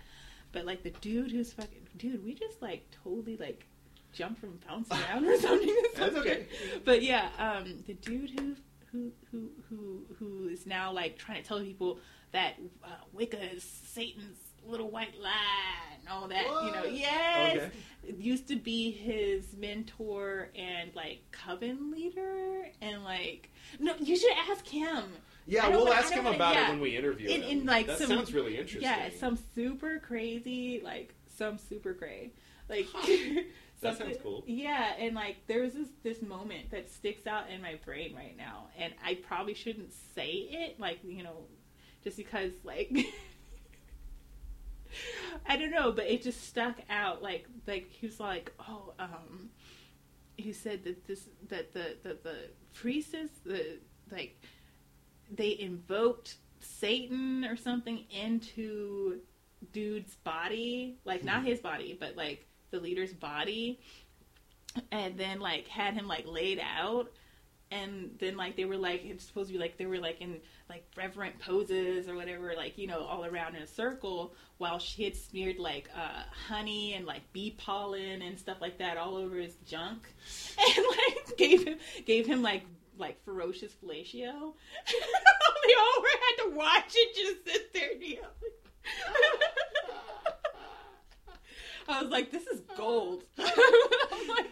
But 0.53 0.65
like 0.65 0.85
the 0.85 0.91
dude 0.91 1.33
who's 1.33 1.53
fucking 1.53 1.89
dude, 1.97 2.25
we 2.25 2.35
just 2.35 2.63
like 2.63 2.89
totally 3.03 3.37
like 3.37 3.67
jump 4.13 4.39
from 4.39 4.59
bounce 4.67 4.89
around 4.93 5.25
or 5.27 5.37
something. 5.39 5.77
That's 5.97 6.15
okay. 6.17 6.47
But 6.85 7.03
yeah, 7.03 7.31
um, 7.39 7.83
the 7.87 7.95
dude 7.95 8.31
who 8.39 8.55
who 8.93 9.11
who 9.33 9.51
who 9.69 10.07
who 10.19 10.49
is 10.49 10.67
now 10.67 10.93
like 10.93 11.19
trying 11.19 11.43
to 11.43 11.49
tell 11.49 11.61
people 11.61 11.99
that 12.31 12.55
uh, 12.85 12.89
Wicca 13.13 13.55
is 13.55 13.65
Satan's 13.65 14.39
little 14.67 14.91
white 14.91 15.19
lie 15.21 15.31
and 16.01 16.09
all 16.09 16.29
that. 16.29 16.45
You 16.45 16.73
know, 16.73 16.85
yes 16.85 17.57
Okay. 17.57 17.71
used 18.19 18.49
to 18.49 18.57
be 18.57 18.91
his 18.91 19.55
mentor 19.59 20.49
and 20.57 20.91
like 20.95 21.21
coven 21.33 21.91
leader 21.91 22.67
and 22.81 23.05
like 23.05 23.51
no 23.79 23.95
you 24.01 24.17
should 24.17 24.33
ask 24.51 24.67
him 24.67 25.05
Yeah, 25.47 25.69
we'll 25.69 25.85
wanna- 25.85 25.97
ask 26.01 26.13
him 26.13 26.25
wanna- 26.25 26.37
about 26.37 26.55
yeah. 26.55 26.69
it 26.69 26.71
when 26.71 26.81
we 26.81 26.97
interview 26.97 27.29
in, 27.29 27.43
him. 27.43 27.59
in 27.61 27.67
like 27.67 27.87
that 27.87 27.99
some 27.99 28.09
sounds 28.09 28.33
really 28.33 28.53
interesting. 28.57 28.83
yeah 28.83 29.11
some 29.19 29.39
super 29.55 29.99
crazy 29.99 30.81
like 30.83 31.15
some 31.37 31.59
super 31.59 31.93
cray 31.95 32.31
like 32.69 32.87
That 33.81 33.97
sounds 33.99 34.17
cool. 34.23 34.43
yeah 34.47 34.95
and 34.99 35.15
like 35.15 35.37
there 35.47 35.63
was 35.63 35.75
this 35.75 35.89
this 36.03 36.21
moment 36.23 36.71
that 36.71 36.91
sticks 36.91 37.27
out 37.27 37.51
in 37.51 37.61
my 37.63 37.77
brain 37.85 38.15
right 38.17 38.37
now 38.37 38.69
and 38.79 38.93
i 39.05 39.15
probably 39.15 39.55
shouldn't 39.55 39.93
say 40.15 40.31
it 40.51 40.81
like 40.81 40.99
you 41.05 41.23
know 41.23 41.45
just 42.03 42.17
because 42.17 42.53
like 42.65 42.91
I 45.47 45.57
don't 45.57 45.71
know, 45.71 45.93
but 45.93 46.07
it 46.07 46.23
just 46.23 46.47
stuck 46.47 46.77
out. 46.91 47.23
Like, 47.23 47.47
like 47.67 47.91
he 47.91 48.07
was 48.07 48.21
like, 48.21 48.53
oh, 48.61 48.93
um, 48.99 49.51
he 50.37 50.53
said 50.53 50.85
that 50.85 51.07
this, 51.07 51.29
that 51.49 51.73
the, 51.73 51.97
that 52.05 52.23
the 52.23 52.37
priestess, 52.75 53.31
the 53.45 53.79
like, 54.11 54.43
they 55.31 55.59
invoked 55.59 56.37
Satan 56.61 57.45
or 57.45 57.57
something 57.57 58.05
into 58.11 59.21
dude's 59.73 60.17
body, 60.17 60.99
like 61.05 61.25
not 61.25 61.45
his 61.45 61.61
body, 61.61 61.97
but 61.99 62.17
like 62.17 62.47
the 62.71 62.81
leader's 62.81 63.13
body, 63.13 63.81
and 64.93 65.19
then 65.19 65.41
like 65.41 65.67
had 65.69 65.95
him 65.95 66.07
like 66.07 66.25
laid 66.27 66.61
out 66.61 67.11
and 67.71 68.11
then 68.19 68.37
like 68.37 68.57
they 68.57 68.65
were 68.65 68.77
like 68.77 69.05
it's 69.05 69.25
supposed 69.25 69.49
to 69.49 69.53
be 69.53 69.59
like 69.59 69.77
they 69.77 69.87
were 69.87 69.99
like 69.99 70.21
in 70.21 70.39
like 70.69 70.85
reverent 70.97 71.39
poses 71.39 72.09
or 72.09 72.15
whatever 72.15 72.55
like 72.57 72.79
you 72.79 72.87
know 72.87 73.05
all 73.05 73.25
around 73.25 73.55
in 73.55 73.63
a 73.63 73.67
circle 73.67 74.35
while 74.57 74.79
she 74.79 75.05
had 75.05 75.17
smeared 75.17 75.59
like 75.59 75.89
uh 75.95 76.23
honey 76.49 76.95
and 76.95 77.05
like 77.07 77.23
bee 77.33 77.55
pollen 77.59 78.23
and 78.23 78.39
stuff 78.39 78.59
like 78.61 78.79
that 78.79 78.97
all 78.97 79.17
over 79.17 79.37
his 79.37 79.55
junk 79.67 80.13
and 80.77 80.87
like 80.89 81.37
gave 81.37 81.67
him 81.67 81.79
gave 82.07 82.27
him 82.27 82.43
like 82.43 82.63
like 82.99 83.23
ferocious 83.25 83.73
fellatio. 83.73 84.23
they 84.23 85.75
all 85.75 86.03
were 86.03 86.09
had 86.09 86.37
to 86.45 86.51
watch 86.55 86.93
it 86.95 87.15
just 87.15 87.47
sit 87.47 87.73
there 87.73 87.91
and. 87.97 88.19
I 91.91 92.03
was 92.03 92.11
like, 92.11 92.31
this 92.31 92.47
is 92.47 92.61
gold. 92.77 93.25
Like, 93.39 94.51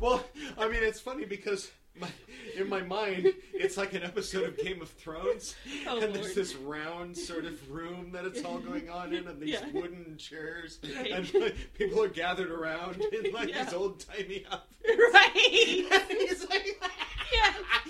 well, 0.00 0.24
I 0.58 0.68
mean, 0.68 0.82
it's 0.82 1.00
funny 1.00 1.26
because 1.26 1.70
my, 1.98 2.08
in 2.56 2.68
my 2.68 2.80
mind, 2.82 3.32
it's 3.54 3.76
like 3.76 3.94
an 3.94 4.02
episode 4.02 4.44
of 4.44 4.56
Game 4.58 4.80
of 4.82 4.90
Thrones, 4.90 5.54
Oh, 5.86 5.98
and 6.00 6.14
there's 6.14 6.34
this 6.34 6.54
round 6.54 7.16
sort 7.16 7.44
of 7.44 7.70
room 7.70 8.10
that 8.12 8.24
it's 8.24 8.44
all 8.44 8.58
going 8.58 8.88
on 8.90 9.12
in, 9.12 9.26
and 9.28 9.40
these 9.40 9.50
Yeah. 9.50 9.66
wooden 9.72 10.16
chairs, 10.18 10.78
Right. 10.96 11.10
and 11.10 11.34
like, 11.34 11.56
people 11.74 12.02
are 12.02 12.08
gathered 12.08 12.50
around 12.50 13.00
in 13.12 13.32
like 13.32 13.48
Yeah. 13.50 13.64
these 13.64 13.74
old 13.74 14.00
timey 14.00 14.44
outfits. 14.50 14.68
right. 15.14 15.30
He's 16.10 16.48
like. 16.48 16.80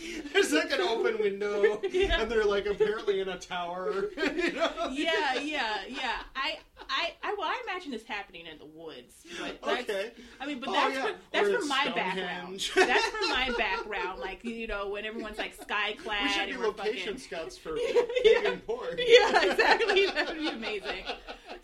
there's 0.33 0.53
like 0.53 0.71
an 0.73 0.81
open 0.81 1.19
window, 1.19 1.81
Yeah. 1.91 2.21
and 2.23 2.31
they're 2.31 2.45
like 2.45 2.67
apparently 2.67 3.21
in 3.21 3.29
a 3.29 3.39
tower. 3.39 4.07
you 4.17 4.53
know? 4.53 4.71
yeah, 4.93 5.35
yeah, 5.41 5.77
yeah. 5.89 6.21
I, 6.37 6.59
I, 6.89 7.13
I, 7.23 7.35
well, 7.39 7.49
I 7.49 7.61
imagine 7.69 7.93
this 7.93 8.05
happening 8.05 8.47
in 8.47 8.59
the 8.59 8.67
woods, 8.67 9.15
but 9.39 9.61
that's, 9.63 9.89
Okay. 9.91 10.11
I 10.41 10.47
mean, 10.47 10.61
but 10.61 10.71
Oh, 10.71 10.73
that's 10.73 10.95
yeah. 10.95 11.07
for, 11.07 11.13
that's 11.33 11.49
Or 11.49 11.55
it's 11.57 11.69
my 11.69 11.93
background. 11.95 12.71
That's 12.75 13.07
from 13.07 13.29
my 13.31 13.51
background. 13.59 14.21
Like 14.21 14.45
you 14.45 14.67
know, 14.67 14.89
when 14.89 15.05
everyone's 15.05 15.39
like 15.39 15.55
sky 15.61 15.95
clad 16.03 16.23
We 16.25 16.29
should 16.31 16.49
be 16.49 16.57
location 16.67 17.15
fucking. 17.15 17.19
scouts 17.19 17.59
for 17.59 17.77
Yeah. 18.25 18.57
porn. 18.67 18.97
Yeah, 18.99 19.51
exactly. 19.53 20.07
That 20.07 20.29
would 20.29 20.39
be 20.39 20.49
amazing. 20.49 21.05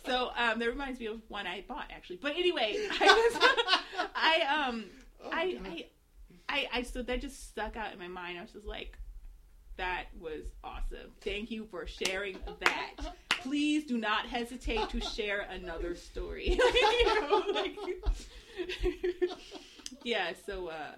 So 0.04 0.30
um, 0.36 0.58
that 0.58 0.68
reminds 0.68 1.00
me 1.00 1.06
of 1.06 1.20
one 1.28 1.46
I 1.46 1.64
bought 1.66 1.86
actually. 1.90 2.16
But 2.22 2.32
anyway, 2.36 2.76
I 3.00 3.06
was, 3.06 4.08
I 4.14 4.66
um, 4.68 4.84
Oh, 5.24 5.30
I. 5.32 5.58
I, 5.64 5.86
I, 6.48 6.66
I, 6.72 6.82
so 6.82 7.02
that 7.02 7.20
just 7.20 7.48
stuck 7.48 7.76
out 7.76 7.92
in 7.92 7.98
my 7.98 8.08
mind. 8.08 8.38
I 8.38 8.42
was 8.42 8.52
just 8.52 8.66
like, 8.66 8.98
that 9.76 10.04
was 10.20 10.44
awesome. 10.64 11.10
Thank 11.20 11.50
you 11.50 11.66
for 11.70 11.86
sharing 11.86 12.38
that. 12.60 12.92
Please 13.30 13.84
do 13.84 13.98
not 13.98 14.26
hesitate 14.26 14.88
to 14.90 15.00
share 15.00 15.40
another 15.50 15.94
story. 15.94 16.58
You 16.58 17.20
know, 17.20 17.44
like- 17.52 17.76
yeah. 20.02 20.32
So, 20.46 20.68
uh, 20.68 20.92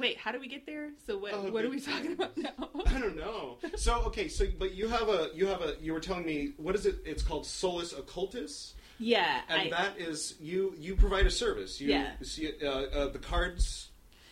wait, 0.00 0.16
how 0.16 0.32
do 0.32 0.40
we 0.40 0.48
get 0.48 0.66
there? 0.66 0.90
So 1.06 1.18
what? 1.18 1.32
Oh, 1.34 1.50
what 1.50 1.64
are 1.64 1.68
we 1.70 1.80
talking 1.80 2.12
about 2.12 2.36
now? 2.36 2.50
I 2.86 2.98
don't 2.98 3.16
know. 3.16 3.58
So 3.76 4.02
okay, 4.06 4.28
so 4.28 4.46
but 4.58 4.74
you 4.74 4.88
have 4.88 5.08
a 5.08 5.28
you 5.34 5.46
have 5.46 5.60
a 5.62 5.74
you 5.80 5.92
were 5.92 6.00
telling 6.00 6.24
me 6.24 6.52
what 6.56 6.74
is 6.74 6.86
it? 6.86 6.96
It's 7.04 7.22
called 7.22 7.44
Solus 7.46 7.92
Occultus, 7.92 8.72
Yeah, 8.98 9.40
and 9.48 9.62
I, 9.62 9.70
that 9.70 9.98
is 10.00 10.34
you 10.40 10.74
you 10.78 10.96
provide 10.96 11.26
a 11.26 11.30
service. 11.30 11.80
You, 11.80 11.88
Yeah. 11.90 12.12
See, 12.22 12.50
uh, 12.62 12.66
uh, 12.68 13.08
the 13.08 13.18
cards. 13.18 13.85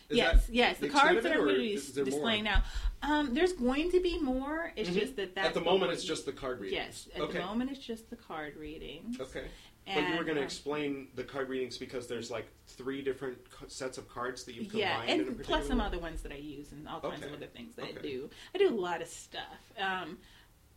Is 0.09 0.17
yes, 0.17 0.45
that 0.45 0.53
yes. 0.53 0.77
The, 0.79 0.89
cards 0.89 1.23
that 1.23 1.31
I'm 1.31 1.39
going 1.39 1.55
to 1.55 1.61
be 1.61 1.73
is 1.73 1.93
there 1.93 2.03
more? 2.05 2.11
displaying 2.11 2.43
now. 2.43 2.63
Um, 3.01 3.33
there's 3.33 3.53
going 3.53 3.91
to 3.91 3.99
be 3.99 4.19
more. 4.19 4.71
It's 4.75 4.89
Mhm. 4.89 4.99
just 4.99 5.15
that 5.17 5.35
that's 5.35 5.47
At 5.49 5.53
the 5.53 5.61
moment, 5.61 5.91
it's 5.91 6.03
just 6.03 6.25
the 6.25 6.31
card 6.31 6.59
reading. 6.59 6.77
yes. 6.77 7.07
At 7.15 7.21
okay. 7.21 7.39
the 7.39 7.45
moment, 7.45 7.71
it's 7.71 7.79
just 7.85 8.09
the 8.09 8.15
card 8.15 8.55
reading. 8.55 9.15
Okay. 9.19 9.45
And, 9.87 10.03
but 10.03 10.11
you 10.11 10.17
were 10.17 10.23
going 10.23 10.35
to 10.35 10.41
um, 10.41 10.45
explain 10.45 11.09
the 11.13 11.23
card 11.23 11.47
readings 11.47 11.77
because 11.77 12.07
there's 12.07 12.31
like 12.31 12.47
three 12.65 13.03
different 13.03 13.37
sets 13.67 13.99
of 13.99 14.09
cards 14.09 14.43
that 14.45 14.55
you've 14.55 14.69
combined. 14.69 15.07
yeah, 15.07 15.13
in 15.13 15.19
a 15.21 15.23
and 15.27 15.43
plus 15.43 15.67
some 15.67 15.77
way? 15.77 15.85
other 15.85 15.99
ones 15.99 16.23
that 16.23 16.31
I 16.31 16.37
use 16.37 16.71
and 16.71 16.87
all 16.87 16.99
kinds 17.01 17.23
of 17.23 17.33
other 17.33 17.45
things 17.45 17.75
that 17.75 17.85
I 17.85 17.91
do. 18.01 18.29
I 18.53 18.57
do 18.57 18.69
a 18.69 18.73
lot 18.73 19.01
of 19.03 19.07
stuff. 19.07 19.43
Um, 19.79 20.17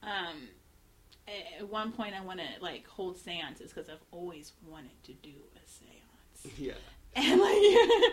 um, 0.03 0.49
at 1.59 1.69
one 1.69 1.93
point, 1.93 2.15
I 2.15 2.21
want 2.23 2.41
to 2.41 2.47
like 2.63 2.87
hold 2.87 3.17
seances 3.19 3.73
because 3.73 3.89
I've 3.89 4.05
always 4.11 4.53
wanted 4.67 5.03
to 5.05 5.13
do 5.15 5.33
a 5.57 5.67
seance. 5.69 6.59
Yeah. 6.59 6.75
and 7.17 7.41
like 7.41 7.63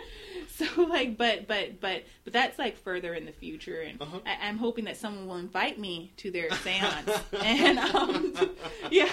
so 0.48 0.82
like 0.82 1.16
but 1.18 1.46
but 1.46 1.80
but 1.80 2.02
but 2.24 2.32
that's 2.32 2.58
like 2.58 2.76
further 2.78 3.14
in 3.14 3.24
the 3.26 3.32
future 3.32 3.80
and 3.82 4.00
Uh-huh. 4.00 4.18
I, 4.26 4.48
i'm 4.48 4.56
hoping 4.58 4.84
that 4.86 4.96
someone 4.96 5.26
will 5.26 5.36
invite 5.36 5.78
me 5.78 6.12
to 6.18 6.30
their 6.30 6.50
seance 6.62 7.10
and 7.42 7.78
um 7.78 8.34
yeah 8.90 9.10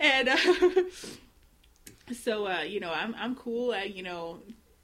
and 0.00 0.28
uh, 0.28 0.36
so 2.12 2.46
uh 2.46 2.60
you 2.62 2.80
know 2.80 2.92
i'm 2.92 3.14
i'm 3.18 3.34
cool 3.36 3.72
I, 3.72 3.84
you 3.84 4.02
know 4.02 4.38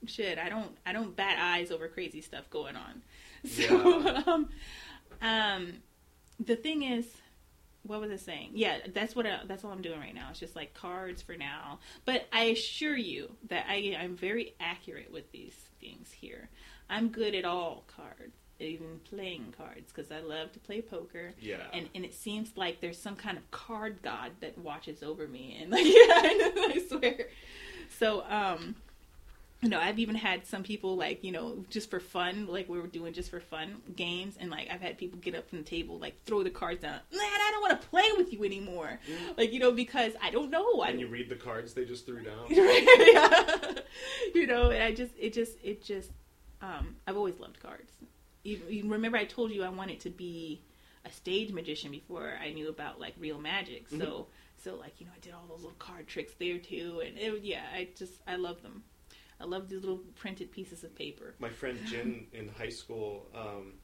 shit 0.07 0.39
i 0.39 0.49
don't 0.49 0.71
i 0.87 0.93
don't 0.93 1.17
bat 1.17 1.37
eyes 1.41 1.71
over 1.71 1.89
crazy 1.89 2.21
stuff 2.21 2.49
going 2.51 2.77
on 2.77 3.03
so 3.45 4.01
Yeah. 4.01 4.23
um 4.27 4.49
um 5.23 5.73
the 6.45 6.57
thing 6.57 6.83
is 6.83 7.07
what 7.85 8.01
was 8.01 8.11
I 8.11 8.17
saying? 8.17 8.51
Yeah, 8.55 8.79
that's 8.93 9.15
what 9.15 9.27
I, 9.27 9.41
that's 9.47 9.65
all 9.65 9.71
I'm 9.71 9.83
doing 9.83 10.01
right 10.01 10.15
now. 10.15 10.29
It's 10.31 10.41
just 10.41 10.57
like 10.57 10.75
cards 10.75 11.23
for 11.23 11.37
now. 11.37 11.79
But 12.05 12.27
I 12.33 12.45
assure 12.45 12.97
you 12.97 13.31
that 13.49 13.67
I 13.69 13.97
I'm 14.01 14.17
very 14.17 14.55
accurate 14.59 15.13
with 15.13 15.31
these 15.33 15.55
things 15.81 16.11
here. 16.11 16.49
I'm 16.89 17.09
good 17.09 17.35
at 17.35 17.45
all 17.45 17.85
cards, 17.95 18.37
even 18.59 19.01
playing 19.09 19.55
cards 19.57 19.93
because 19.93 20.11
I 20.11 20.21
love 20.21 20.53
to 20.53 20.59
play 20.61 20.81
poker. 20.81 21.35
Yeah. 21.41 21.67
And 21.73 21.89
and 21.95 22.05
it 22.05 22.15
seems 22.15 22.57
like 22.57 22.81
there's 22.81 23.01
some 23.01 23.17
kind 23.17 23.37
of 23.37 23.51
card 23.51 24.01
god 24.03 24.33
that 24.41 24.57
watches 24.59 25.03
over 25.03 25.29
me 25.29 25.59
and 25.61 25.71
like 25.71 25.85
yeah, 25.85 25.93
I 25.93 26.85
swear. 26.89 27.29
So 27.99 28.25
um 28.29 28.77
you 29.65 29.71
know, 29.71 29.81
I've 29.81 29.99
even 29.99 30.15
had 30.15 30.47
some 30.47 30.63
people 30.63 30.95
like, 30.95 31.25
you 31.25 31.33
know, 31.33 31.65
just 31.71 31.89
for 31.89 31.99
fun, 31.99 32.47
like 32.47 32.69
we 32.69 32.79
were 32.79 32.87
doing 32.87 33.15
just 33.15 33.31
for 33.31 33.41
fun 33.41 33.77
games, 33.97 34.37
and 34.39 34.51
like 34.51 34.69
I've 34.71 34.83
had 34.83 34.99
people 34.99 35.19
get 35.19 35.35
up 35.35 35.49
from 35.49 35.57
the 35.57 35.65
table, 35.65 35.99
like 35.99 36.23
throw 36.27 36.43
the 36.43 36.51
cards 36.51 36.83
down. 36.83 37.01
Man, 37.11 37.21
I 37.23 37.49
don't 37.51 37.63
want 37.63 37.81
to 37.81 37.89
play 37.89 38.11
with 38.19 38.31
you 38.31 38.45
anymore. 38.45 39.01
Like, 39.39 39.55
you 39.55 39.61
know, 39.61 39.73
because 39.73 40.13
I 40.23 40.31
don't 40.31 40.51
know. 40.51 40.83
And 40.83 41.01
you 41.01 41.07
read 41.07 41.31
the 41.31 41.35
cards 41.35 41.73
they 41.73 41.87
just 41.87 42.05
threw 42.05 42.23
down. 42.23 42.45
yeah. 42.51 43.73
you 44.35 44.47
know, 44.47 44.69
and 44.69 44.83
I 44.83 44.93
just, 44.93 45.15
it 45.19 45.33
just, 45.33 45.57
it 45.63 45.83
just, 45.83 46.11
um, 46.61 46.97
I've 47.07 47.17
always 47.17 47.41
loved 47.41 47.59
cards. 47.59 47.91
You, 48.43 48.61
you 48.69 48.87
remember 48.91 49.17
I 49.17 49.25
told 49.25 49.51
you 49.51 49.65
I 49.65 49.71
wanted 49.71 50.01
to 50.01 50.11
be 50.11 50.61
a 51.07 51.11
stage 51.11 51.53
magician 51.53 51.91
before 51.91 52.35
I 52.39 52.53
knew 52.53 52.69
about 52.69 53.01
like 53.01 53.15
real 53.19 53.41
magic. 53.41 53.89
So, 53.89 54.27
so 54.63 54.77
like 54.77 55.01
you 55.01 55.07
know, 55.07 55.13
I 55.17 55.21
did 55.21 55.33
all 55.33 55.47
those 55.49 55.63
little 55.63 55.77
card 55.79 56.07
tricks 56.07 56.35
there 56.39 56.59
too, 56.59 57.03
and 57.03 57.17
it, 57.17 57.43
yeah, 57.43 57.63
I 57.75 57.89
just, 57.97 58.13
I 58.27 58.37
love 58.37 58.61
them. 58.63 58.83
I 59.41 59.45
love 59.45 59.69
these 59.69 59.81
little 59.81 60.01
printed 60.17 60.51
pieces 60.53 60.85
of 60.85 60.95
paper. 60.95 61.35
my 61.39 61.51
friend 61.51 61.79
Jen 61.87 62.27
in 62.33 62.49
high 62.49 62.69
school, 62.71 63.27
um, 63.35 63.75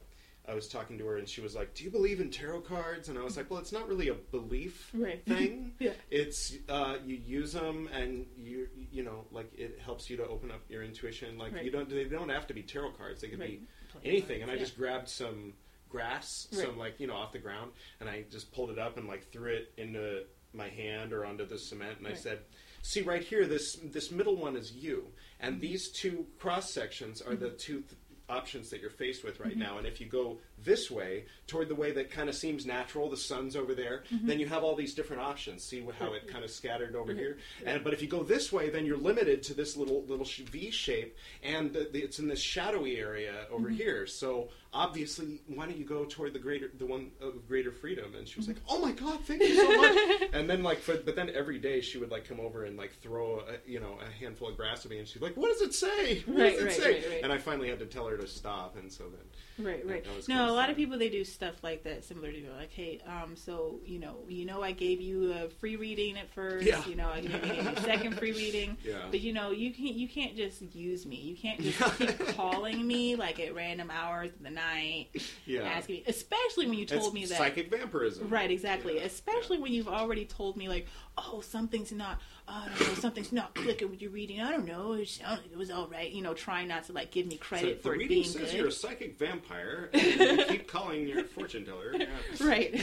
I 0.49 0.55
was 0.55 0.69
talking 0.69 0.97
to 0.99 1.07
her 1.07 1.19
and 1.19 1.29
she 1.29 1.41
was 1.43 1.55
like, 1.55 1.75
"Do 1.75 1.85
you 1.85 1.91
believe 1.91 2.21
in 2.21 2.31
tarot 2.31 2.63
cards?" 2.63 3.09
And 3.09 3.19
I 3.19 3.23
was 3.23 3.37
like, 3.37 3.51
"Well, 3.51 3.61
it's 3.61 3.73
not 3.73 3.87
really 3.89 4.09
a 4.09 4.15
belief 4.15 4.91
Right. 4.95 5.23
thing. 5.27 5.75
Yeah. 5.79 5.93
It's 6.11 6.55
uh, 6.69 6.97
you 7.05 7.17
use 7.17 7.53
them 7.53 7.89
and 7.93 8.27
you 8.37 8.69
you 8.91 9.03
know 9.03 9.27
like 9.31 9.53
it 9.57 9.79
helps 9.85 10.09
you 10.09 10.17
to 10.17 10.27
open 10.27 10.51
up 10.51 10.61
your 10.69 10.83
intuition. 10.83 11.37
Like 11.39 11.53
Right. 11.55 11.65
you 11.65 11.71
don't 11.71 11.89
they 11.89 12.05
don't 12.05 12.31
have 12.31 12.47
to 12.49 12.55
be 12.55 12.63
tarot 12.63 12.93
cards. 12.93 13.21
They 13.21 13.29
could 13.29 13.41
Right. 13.41 13.61
be 13.61 13.67
Play 13.93 14.01
anything. 14.05 14.43
And 14.43 14.51
I 14.51 14.55
cards, 14.55 14.69
just 14.71 14.79
grabbed 14.79 15.09
some 15.09 15.53
grass, 15.89 16.47
some 16.53 16.79
like 16.79 16.99
you 16.99 17.07
know 17.07 17.15
off 17.15 17.33
the 17.33 17.39
ground, 17.39 17.73
and 18.01 18.09
I 18.09 18.25
just 18.31 18.51
pulled 18.53 18.71
it 18.71 18.79
up 18.79 18.97
and 18.97 19.07
like 19.09 19.31
threw 19.31 19.53
it 19.53 19.73
into 19.77 20.25
my 20.53 20.69
hand 20.69 21.13
or 21.13 21.25
onto 21.27 21.45
the 21.47 21.59
cement, 21.59 21.99
and 21.99 22.07
I 22.09 22.15
said. 22.15 22.41
See 22.83 23.03
right 23.03 23.23
here, 23.23 23.47
this 23.47 23.77
this 23.85 24.11
middle 24.11 24.37
one 24.37 24.57
is 24.57 24.73
you, 24.73 25.13
and 25.41 25.55
Mm-hmm. 25.55 25.61
these 25.63 25.89
two 25.91 26.27
cross 26.39 26.71
sections 26.71 27.21
are 27.23 27.35
the 27.35 27.51
two 27.51 27.81
th- 27.81 27.93
options 28.29 28.71
that 28.71 28.81
you're 28.81 28.91
faced 28.91 29.25
with 29.25 29.35
Mm-hmm. 29.35 29.43
right 29.49 29.57
now. 29.57 29.79
And 29.79 29.87
if 29.87 30.01
you 30.01 30.07
go 30.07 30.39
this 30.65 30.91
way, 30.91 31.25
toward 31.47 31.69
the 31.69 31.75
way 31.75 31.91
that 31.93 32.11
kind 32.11 32.29
of 32.29 32.35
seems 32.35 32.67
natural, 32.67 33.09
the 33.11 33.17
sun's 33.17 33.57
over 33.57 33.75
there, 33.75 34.05
Mm-hmm. 34.15 34.27
then 34.27 34.41
you 34.41 34.47
have 34.47 34.63
all 34.65 34.75
these 34.77 34.95
different 34.95 35.23
options. 35.23 35.63
See 35.63 35.85
how 35.99 36.13
it 36.15 36.29
kind 36.29 36.45
of 36.45 36.51
scattered 36.61 36.95
over 36.97 37.13
Right. 37.13 37.19
here. 37.19 37.39
And 37.67 37.83
but 37.85 37.93
if 37.93 38.03
you 38.03 38.09
go 38.09 38.23
this 38.23 38.53
way, 38.53 38.71
then 38.71 38.87
you're 38.87 38.97
limited 38.99 39.43
to 39.45 39.55
this 39.55 39.77
little 39.77 40.05
little 40.07 40.25
V 40.27 40.71
shape, 40.71 41.17
and 41.43 41.73
the, 41.73 41.89
the, 41.93 42.01
it's 42.01 42.19
in 42.19 42.29
this 42.29 42.41
shadowy 42.41 42.97
area 42.99 43.47
over 43.51 43.69
Mm-hmm. 43.69 43.77
here. 43.77 44.07
So 44.07 44.49
obviously, 44.73 45.41
why 45.47 45.67
don't 45.67 45.77
you 45.77 45.85
go 45.85 46.05
toward 46.05 46.33
the 46.33 46.39
greater 46.39 46.71
the 46.79 46.87
one 46.87 47.11
of 47.21 47.47
greater 47.49 47.73
freedom? 47.73 48.15
And 48.17 48.27
she 48.29 48.39
was 48.39 48.49
like, 48.49 48.59
"Oh 48.69 48.79
my 48.79 48.93
God, 48.93 49.21
thank 49.25 49.43
you 49.43 49.55
so 49.55 49.77
much." 49.77 50.21
and 50.33 50.49
then 50.49 50.63
like, 50.63 50.79
for, 50.79 50.97
but 50.97 51.17
then 51.17 51.31
every 51.35 51.59
day 51.59 51.81
she 51.81 51.99
would 51.99 52.11
like 52.11 52.25
come 52.29 52.41
over 52.41 52.65
and 52.65 52.77
like 52.77 52.93
throw 53.01 53.41
a, 53.41 53.69
you 53.71 53.81
know 53.81 53.99
a 54.07 54.11
handful 54.23 54.49
of 54.49 54.57
grass 54.57 54.85
at 54.85 54.91
me, 54.91 54.99
and 54.99 55.07
she's 55.09 55.23
like, 55.23 55.37
"What 55.37 55.49
does 55.53 55.63
it 55.63 55.75
say? 55.75 56.21
What 56.27 56.39
Right, 56.39 56.53
does 56.53 56.61
it 56.63 56.65
right, 56.67 56.73
say?" 56.73 57.09
right. 57.11 57.21
And 57.23 57.33
I 57.33 57.39
finally 57.39 57.69
had 57.69 57.79
to 57.81 57.87
tell 57.87 58.07
her 58.07 58.17
to 58.17 58.27
stop, 58.27 58.77
and 58.77 58.91
so 58.93 59.05
then 59.05 59.21
Right, 59.65 59.87
right. 59.87 60.07
No, 60.29 60.51
a 60.51 60.53
lot 60.53 60.71
of 60.71 60.77
people 60.77 60.99
they 60.99 61.09
do 61.09 61.25
stuff 61.25 61.63
like 61.63 61.85
that, 61.85 62.05
similar 62.05 62.31
to 62.31 62.39
you. 62.39 62.51
Like, 62.57 62.73
hey, 62.73 63.01
um, 63.07 63.37
so 63.37 63.81
you 63.85 63.99
know, 63.99 64.17
you 64.29 64.45
know, 64.47 64.63
I 64.63 64.73
gave 64.73 65.01
you 65.01 65.33
a 65.33 65.49
free 65.49 65.77
reading 65.77 66.19
at 66.19 66.31
first. 66.33 66.67
Yeah. 66.67 66.85
You 66.87 66.97
know, 66.97 67.09
I 67.09 67.21
gave 67.21 67.45
you 67.45 67.69
a 67.69 67.81
second 67.83 68.19
free 68.19 68.33
reading. 68.33 68.77
Yeah. 68.91 69.03
But 69.11 69.21
you 69.21 69.33
know, 69.33 69.51
you 69.51 69.73
can't 69.73 69.95
you 69.95 70.09
can't 70.09 70.37
just 70.37 70.63
use 70.75 71.05
me. 71.07 71.17
You 71.17 71.37
can't 71.37 71.61
just 71.61 71.79
Yeah. 71.81 71.89
keep 71.91 72.27
calling 72.37 72.87
me 72.87 73.15
like 73.17 73.39
at 73.41 73.55
random 73.55 73.91
hours 73.91 74.31
of 74.33 74.43
the 74.43 74.51
night, 74.51 75.09
yeah, 75.47 75.63
asking 75.63 75.97
me, 75.97 76.05
especially 76.07 76.67
when 76.67 76.79
you 76.79 76.87
told 76.87 77.05
it's 77.07 77.15
me 77.15 77.27
that. 77.27 77.39
psychic 77.39 77.71
vampirism. 77.71 78.29
Right, 78.29 78.51
exactly. 78.51 78.97
Yeah, 78.97 79.03
Especially 79.03 79.59
when 79.59 79.73
you've 79.73 79.89
already 79.89 80.25
told 80.25 80.57
me, 80.57 80.69
like, 80.69 80.87
oh, 81.19 81.41
something's 81.41 81.93
not, 81.93 82.21
I 82.49 82.69
don't 82.69 82.89
know, 82.89 82.95
something's 82.95 83.33
not 83.33 83.55
clicking 83.55 83.91
with 83.91 84.01
your 84.01 84.11
reading. 84.11 84.41
I 84.41 84.51
don't 84.53 84.67
know. 84.67 84.93
It 84.93 85.09
sounded 85.09 85.51
it 85.53 85.59
was 85.59 85.71
all 85.71 85.89
right. 85.89 86.11
You 86.11 86.23
know, 86.23 86.35
trying 86.35 86.69
not 86.69 86.85
to 86.85 86.93
like 86.93 87.11
give 87.11 87.27
me 87.27 87.37
So 87.37 87.43
credit 87.43 87.83
the 87.83 87.89
for 87.89 87.95
it 87.95 87.99
reading 87.99 88.09
being 88.09 88.25
says 88.25 88.51
good. 88.51 88.55
you're 88.55 88.69
a 88.69 88.73
psychic 88.73 89.19
vampire, 89.19 89.91
and 89.93 90.05
you 90.05 90.45
keep 90.47 90.69
calling 90.69 91.07
your 91.07 91.25
fortune 91.25 91.65
teller. 91.65 91.95
Yeah. 91.95 92.07
right. 92.41 92.75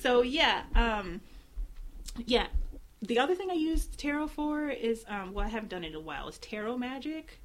so 0.00 0.22
yeah, 0.22 0.62
um, 0.74 1.20
yeah. 2.26 2.46
The 3.02 3.18
other 3.18 3.34
thing 3.34 3.50
I 3.50 3.54
use 3.54 3.86
tarot 3.86 4.28
for 4.28 4.68
is, 4.68 5.04
um, 5.08 5.32
well, 5.32 5.44
I 5.44 5.48
haven't 5.48 5.70
done 5.70 5.82
it 5.82 5.88
in 5.88 5.94
a 5.96 6.00
while. 6.00 6.28
Is 6.28 6.38
tarot 6.38 6.78
magic. 6.78 7.40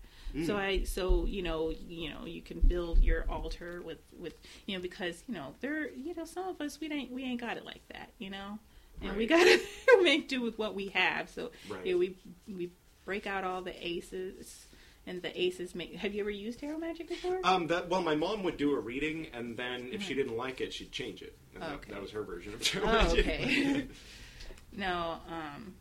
So 0.45 0.56
I 0.56 0.84
so 0.84 1.26
you 1.26 1.41
know 1.41 1.74
you 1.88 2.12
know 2.12 2.26
you 2.26 2.41
can 2.41 2.60
build 2.60 3.00
your 3.00 3.26
altar 3.30 3.82
with 3.84 3.98
with 4.20 4.36
you 4.68 4.76
know 4.76 4.82
because 4.82 5.24
you 5.28 5.34
know 5.34 5.56
there 5.62 5.89
you 5.89 6.14
know 6.14 6.26
some 6.26 6.48
of 6.48 6.62
us 6.62 6.80
we 6.80 6.91
ain't 6.91 7.12
we 7.12 7.24
ain't 7.24 7.41
got 7.41 7.58
it 7.58 7.66
like 7.66 7.82
that 7.91 8.12
you 8.20 8.30
know 8.30 8.60
and 9.02 9.16
we 9.18 9.26
gotta 9.28 9.60
make 10.02 10.28
do 10.28 10.41
with 10.41 10.58
what 10.58 10.76
we 10.76 10.88
have. 10.89 11.30
So 11.30 11.52
Right. 11.70 11.86
yeah, 11.86 11.95
we 11.95 12.16
we 12.48 12.72
break 13.06 13.26
out 13.28 13.43
all 13.43 13.62
the 13.62 13.74
aces 13.88 14.66
and 15.06 15.22
the 15.22 15.39
aces 15.41 15.74
make. 15.76 15.95
Have 15.95 16.14
you 16.14 16.22
ever 16.22 16.30
used 16.30 16.60
tarot 16.60 16.78
magic 16.80 17.08
before? 17.08 17.39
Um, 17.43 17.68
that 17.68 17.89
well, 17.89 18.02
my 18.02 18.16
mom 18.16 18.43
would 18.43 18.58
do 18.58 18.76
a 18.76 18.80
reading, 18.80 19.28
and 19.34 19.56
then 19.56 19.89
if 19.91 20.02
she 20.04 20.14
Mhm. 20.14 20.18
didn't 20.18 20.38
like 20.38 20.60
it, 20.62 20.74
she'd 20.74 20.91
change 20.91 21.22
it. 21.22 21.36
And 21.54 21.64
that, 21.64 21.82
that 21.89 22.02
was 22.02 22.12
her 22.12 22.24
version 22.24 22.54
of 22.54 22.62
tarot 22.64 22.86
Oh, 22.88 22.91
magic. 22.91 23.26
okay. 23.26 23.88
no, 24.74 25.18
um, 25.30 25.74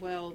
well, 0.00 0.34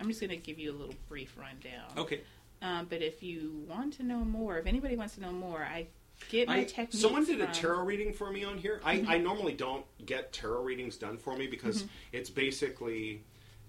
I'm 0.00 0.08
just 0.08 0.20
going 0.20 0.30
to 0.30 0.36
give 0.36 0.58
you 0.58 0.72
a 0.72 0.76
little 0.76 0.94
brief 1.08 1.36
rundown. 1.38 1.90
okay. 1.96 2.22
Um, 2.62 2.86
but 2.90 3.02
if 3.02 3.22
you 3.22 3.64
want 3.68 3.92
to 3.98 4.02
know 4.02 4.18
more, 4.24 4.58
if 4.58 4.66
anybody 4.66 4.96
wants 4.96 5.14
to 5.14 5.20
know 5.20 5.30
more, 5.32 5.62
I 5.62 5.86
get 6.30 6.48
my 6.48 6.66
I, 6.76 6.86
someone 6.90 7.24
did 7.24 7.36
a 7.40 7.44
from- 7.44 7.52
Mm-hmm. 7.52 7.60
tarot 7.60 7.84
reading 7.84 8.12
for 8.12 8.30
me 8.30 8.44
on 8.44 8.58
here. 8.58 8.80
I, 8.84 9.04
I 9.06 9.18
normally 9.18 9.54
don't 9.54 9.84
get 10.04 10.32
tarot 10.32 10.62
readings 10.62 10.96
done 10.96 11.16
for 11.16 11.36
me 11.36 11.46
because 11.46 11.82
Mm-hmm. 11.82 11.88
it's 12.16 12.30
basically 12.30 13.22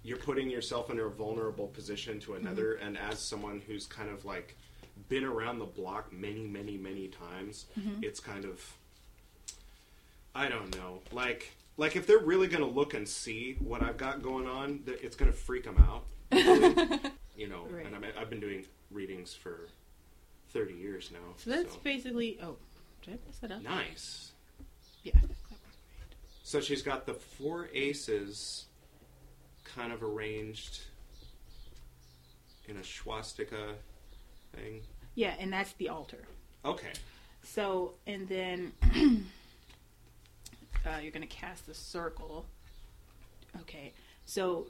you're 0.04 0.18
putting 0.18 0.50
yourself 0.50 0.90
in 0.90 1.00
a 1.00 1.08
vulnerable 1.10 1.68
position 1.68 2.20
to 2.22 2.36
another, 2.36 2.76
Mm-hmm. 2.76 2.88
and 2.88 2.98
as 2.98 3.20
someone 3.20 3.62
who's 3.68 3.86
kind 3.86 4.10
of 4.10 4.26
like 4.26 4.56
been 5.10 5.24
around 5.24 5.60
the 5.60 5.66
block 5.66 6.12
many, 6.12 6.46
many, 6.48 6.78
many 6.78 7.08
times, 7.08 7.66
Mm-hmm. 7.80 8.04
it's 8.04 8.20
kind 8.20 8.46
of 8.46 8.62
I 10.36 10.48
don't 10.48 10.76
know, 10.78 11.02
like 11.12 11.52
like 11.78 11.96
if 11.96 12.06
they're 12.06 12.20
really 12.20 12.48
going 12.48 12.64
to 12.64 12.70
look 12.70 12.94
and 12.94 13.08
see 13.08 13.56
what 13.60 13.82
I've 13.82 13.98
got 13.98 14.22
going 14.22 14.48
on, 14.48 14.82
it's 14.86 15.16
going 15.16 15.32
to 15.32 15.38
freak 15.38 15.64
them 15.64 15.78
out. 15.78 16.06
you 17.38 17.48
know, 17.48 17.66
Right. 17.70 17.86
and 17.86 17.96
I 17.96 18.22
I've 18.22 18.30
been 18.30 18.40
doing 18.42 18.66
readings 18.92 19.34
for 19.34 19.70
thirty 20.52 20.74
years 20.74 21.12
now. 21.12 21.34
So 21.38 21.50
that's 21.50 21.76
basically. 21.78 22.40
Oh, 22.42 22.58
did 23.04 23.16
I 23.16 23.18
mess 23.26 23.40
that 23.40 23.52
up? 23.52 23.62
Nice. 23.62 24.32
Yeah. 25.04 25.14
that 25.16 25.24
worked 25.24 25.44
great. 25.44 25.60
So 26.44 26.60
she's 26.62 26.82
got 26.82 27.06
the 27.06 27.14
four 27.14 27.70
aces 27.74 28.66
kind 29.64 29.92
of 29.94 30.04
arranged 30.04 30.82
in 32.68 32.78
a 32.78 32.84
swastika 32.84 33.76
thing. 34.54 34.82
Yeah, 35.16 35.34
and 35.40 35.52
that's 35.52 35.74
the 35.74 35.90
altar. 35.90 36.24
Okay. 36.66 36.92
So, 37.44 37.96
and 38.06 38.28
then 38.28 38.72
uh, 40.86 41.00
you're 41.02 41.12
going 41.12 41.22
to 41.22 41.28
cast 41.28 41.66
the 41.66 41.74
circle. 41.74 42.46
Okay. 43.62 43.94
So, 44.26 44.68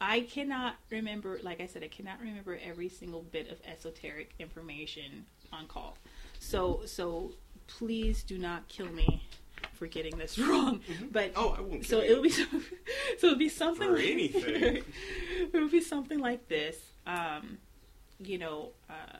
I 0.00 0.20
cannot 0.20 0.76
remember, 0.90 1.38
like 1.42 1.60
I 1.60 1.66
said, 1.66 1.82
I 1.82 1.88
cannot 1.88 2.20
remember 2.20 2.58
every 2.62 2.88
single 2.88 3.22
bit 3.22 3.50
of 3.50 3.58
esoteric 3.66 4.32
information 4.38 5.24
on 5.52 5.66
call. 5.66 5.96
So, 6.38 6.82
so 6.84 7.32
please 7.66 8.22
do 8.22 8.36
not 8.38 8.68
kill 8.68 8.86
me 8.92 9.22
for 9.74 9.86
getting 9.86 10.16
this 10.18 10.38
wrong. 10.48 10.80
But 11.10 11.32
Oh, 11.34 11.54
I 11.56 11.60
won't. 11.62 11.86
so 11.86 12.00
it'll 12.00 12.22
be 12.22 12.28
so, 12.30 12.44
so 13.18 13.26
it'll 13.28 13.38
be 13.38 13.48
something 13.48 13.88
For 13.88 13.96
like, 13.96 14.04
anything. 14.10 14.82
it 14.84 15.52
would 15.54 15.70
be 15.70 15.80
something 15.80 16.18
like 16.18 16.46
this. 16.48 16.76
Um, 17.06 17.58
you 18.22 18.36
know, 18.38 18.70
uh, 18.90 19.18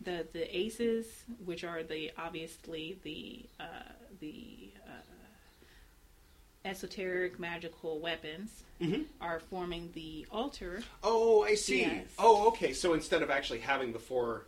the 0.00 0.26
the 0.32 0.56
aces, 0.56 1.06
which 1.44 1.64
are 1.64 1.82
the 1.82 2.12
obviously 2.18 2.98
the 3.02 3.46
uh, 3.60 3.92
the 4.20 4.72
esoteric 6.66 7.38
magical 7.38 8.00
weapons, 8.00 8.64
Mhm. 8.80 9.06
are 9.20 9.40
forming 9.40 9.92
the 9.92 10.26
altar. 10.30 10.82
Oh, 11.02 11.44
I 11.44 11.54
see. 11.54 11.80
Yes. 11.82 12.08
Oh, 12.18 12.48
okay. 12.48 12.72
So 12.72 12.92
instead 12.92 13.22
of 13.22 13.30
actually 13.30 13.60
having 13.60 13.92
the 13.92 13.98
four 13.98 14.46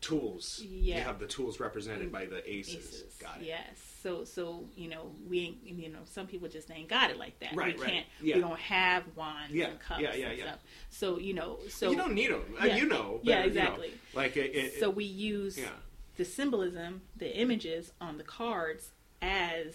tools, 0.00 0.60
you 0.60 0.94
have 0.94 1.18
the 1.18 1.26
tools 1.26 1.60
represented 1.60 2.10
by 2.10 2.26
the 2.26 2.48
aces. 2.50 2.76
Aces. 2.76 3.14
Got 3.20 3.40
it. 3.40 3.46
Yes. 3.46 3.78
So 4.02 4.24
so 4.24 4.64
you 4.76 4.88
know 4.88 5.14
we 5.28 5.40
ain't 5.40 5.58
you 5.62 5.90
know 5.90 6.00
some 6.06 6.26
people 6.26 6.48
just 6.48 6.70
ain't 6.70 6.88
got 6.88 7.10
it 7.10 7.18
like 7.18 7.38
that. 7.40 7.54
Right, 7.54 7.76
We 7.76 7.82
right. 7.82 7.92
can't. 7.92 8.06
Yeah. 8.22 8.34
We 8.36 8.40
don't 8.40 8.58
have 8.58 9.04
wands 9.14 9.52
Yeah, 9.52 9.66
and 9.68 9.80
cups 9.80 10.00
yeah, 10.00 10.14
yeah, 10.14 10.28
and 10.28 10.38
yeah. 10.38 10.44
stuff. 10.44 10.60
So 10.88 11.18
you 11.18 11.34
know 11.34 11.58
so 11.68 11.90
you 11.90 11.96
don't 11.96 12.14
need 12.14 12.30
them. 12.30 12.42
Yeah. 12.62 12.76
you 12.76 12.86
know. 12.86 13.20
Yeah, 13.22 13.42
but, 13.42 13.48
you 13.48 13.54
know, 13.54 13.60
exactly. 13.62 13.90
like 14.14 14.36
it. 14.36 14.54
it 14.54 14.80
so 14.80 14.88
we 14.88 15.04
use 15.04 15.58
yeah. 15.58 15.68
the 16.16 16.24
symbolism, 16.24 17.02
the 17.16 17.36
images 17.36 17.92
on 18.00 18.16
the 18.16 18.24
cards 18.24 18.92
as 19.22 19.74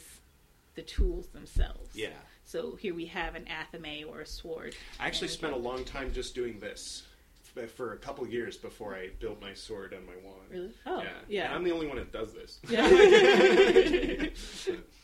the 0.76 0.82
tools 0.82 1.28
themselves. 1.28 1.96
Yeah. 1.96 2.10
So 2.44 2.76
here 2.76 2.94
we 2.94 3.06
have 3.08 3.36
an 3.36 3.46
athame 3.46 4.08
or 4.08 4.22
a 4.22 4.26
sword. 4.26 4.76
I 5.00 5.08
actually 5.08 5.30
spent 5.30 5.54
a 5.54 5.58
long 5.58 5.84
time 5.84 6.14
just 6.14 6.36
doing 6.36 6.60
this 6.60 7.04
for 7.76 7.94
a 7.94 7.98
couple 7.98 8.28
years 8.28 8.58
before 8.58 8.96
I 8.96 9.10
built 9.20 9.42
my 9.42 9.54
sword 9.54 9.94
and 9.94 10.06
my 10.06 10.14
wand. 10.24 10.52
Really? 10.52 10.72
Oh, 10.86 11.02
yeah. 11.02 11.10
yeah. 11.28 11.46
And 11.46 11.54
I'm 11.56 11.64
the 11.64 11.72
only 11.72 11.88
one 11.88 11.96
that 11.98 12.12
does 12.12 12.34
this. 12.34 12.60
Yeah. 12.70 14.28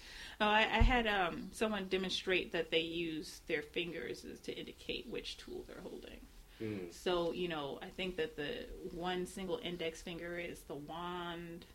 Oh, 0.42 0.48
I, 0.48 0.62
I 0.62 0.82
had 0.82 1.06
um, 1.06 1.50
someone 1.52 1.86
demonstrate 1.88 2.52
that 2.54 2.72
they 2.72 2.80
use 2.80 3.42
their 3.48 3.62
fingers 3.62 4.26
to 4.44 4.52
indicate 4.52 5.06
which 5.08 5.38
tool 5.38 5.64
they're 5.68 5.84
holding. 5.84 6.18
Mm. 6.60 6.92
So, 6.92 7.32
you 7.32 7.48
know, 7.48 7.78
I 7.84 7.90
think 7.90 8.18
that 8.18 8.36
the 8.36 8.66
one 8.92 9.28
single 9.28 9.60
index 9.64 10.02
finger 10.02 10.40
is 10.40 10.62
the 10.62 10.74
wand, 10.74 11.66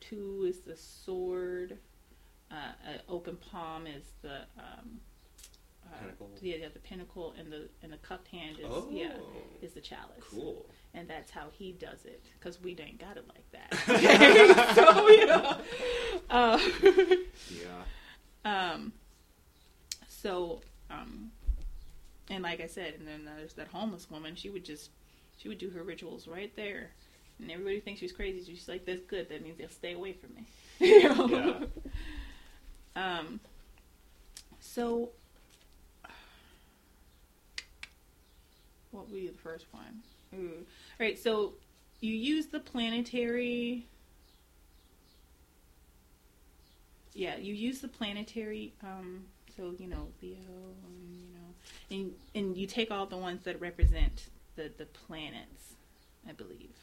two 0.00 0.44
is 0.46 0.60
the 0.60 0.76
sword, 0.76 1.78
uh, 2.50 2.54
an 2.86 3.00
open 3.08 3.36
palm 3.36 3.86
is 3.86 4.04
the 4.22 4.38
um, 4.58 5.00
uh, 5.84 5.96
Pentacle. 6.00 6.30
Yeah, 6.40 6.56
yeah, 6.56 6.68
the 6.72 6.78
pentacle, 6.80 7.34
and 7.38 7.50
the 7.52 7.68
and 7.82 7.92
the 7.92 7.96
cupped 7.98 8.28
hand 8.28 8.58
is 8.58 8.66
Oh. 8.68 8.88
yeah 8.90 9.12
is 9.62 9.72
the 9.72 9.80
chalice. 9.80 10.20
Cool. 10.20 10.66
And 10.94 11.08
that's 11.08 11.30
how 11.30 11.46
he 11.52 11.72
does 11.72 12.04
it 12.04 12.24
because 12.38 12.60
we 12.60 12.72
ain't 12.80 12.98
got 12.98 13.16
it 13.16 13.24
like 13.28 13.44
that. 13.52 14.74
so 14.74 15.08
you 15.08 15.26
know, 15.26 15.56
uh, 16.30 16.58
Yeah. 18.44 18.72
um, 18.72 18.92
so, 20.08 20.60
um, 20.90 21.30
and 22.28 22.42
like 22.42 22.60
I 22.60 22.66
said, 22.66 22.94
and 22.98 23.06
then 23.06 23.24
there's 23.24 23.54
that 23.54 23.68
homeless 23.68 24.10
woman. 24.10 24.34
She 24.36 24.50
would 24.50 24.64
just, 24.64 24.90
she 25.38 25.48
would 25.48 25.58
do 25.58 25.70
her 25.70 25.82
rituals 25.82 26.26
right 26.28 26.54
there, 26.56 26.90
and 27.38 27.50
everybody 27.50 27.80
thinks 27.80 28.00
she's 28.00 28.12
crazy. 28.12 28.44
She's 28.52 28.68
like, 28.68 28.84
"That's 28.84 29.02
good. 29.04 29.28
That 29.28 29.42
means 29.42 29.58
they'll 29.58 29.68
stay 29.68 29.92
away 29.92 30.12
from 30.12 30.34
me." 30.34 30.44
you 30.80 31.08
know? 31.08 31.66
Um. 32.96 33.40
So, 34.60 35.10
what 38.90 39.08
would 39.08 39.14
be 39.14 39.28
the 39.28 39.38
first 39.38 39.66
one? 39.72 40.02
Ooh. 40.34 40.52
All 40.58 41.06
right. 41.06 41.18
So, 41.18 41.54
you 42.00 42.14
use 42.14 42.46
the 42.46 42.60
planetary 42.60 43.86
yeah, 47.14 47.36
you 47.36 47.54
use 47.54 47.80
the 47.80 47.88
planetary. 47.88 48.72
Um, 48.82 49.24
so 49.56 49.74
you 49.78 49.88
know 49.88 50.08
Leo, 50.22 50.36
and, 50.86 51.12
you 51.12 51.26
know, 51.34 51.54
and 51.90 52.14
and 52.34 52.56
you 52.56 52.66
take 52.66 52.90
all 52.90 53.06
the 53.06 53.16
ones 53.16 53.44
that 53.44 53.60
represent 53.60 54.28
the 54.56 54.70
the 54.78 54.86
planets, 54.86 55.74
I 56.28 56.32
believe, 56.32 56.76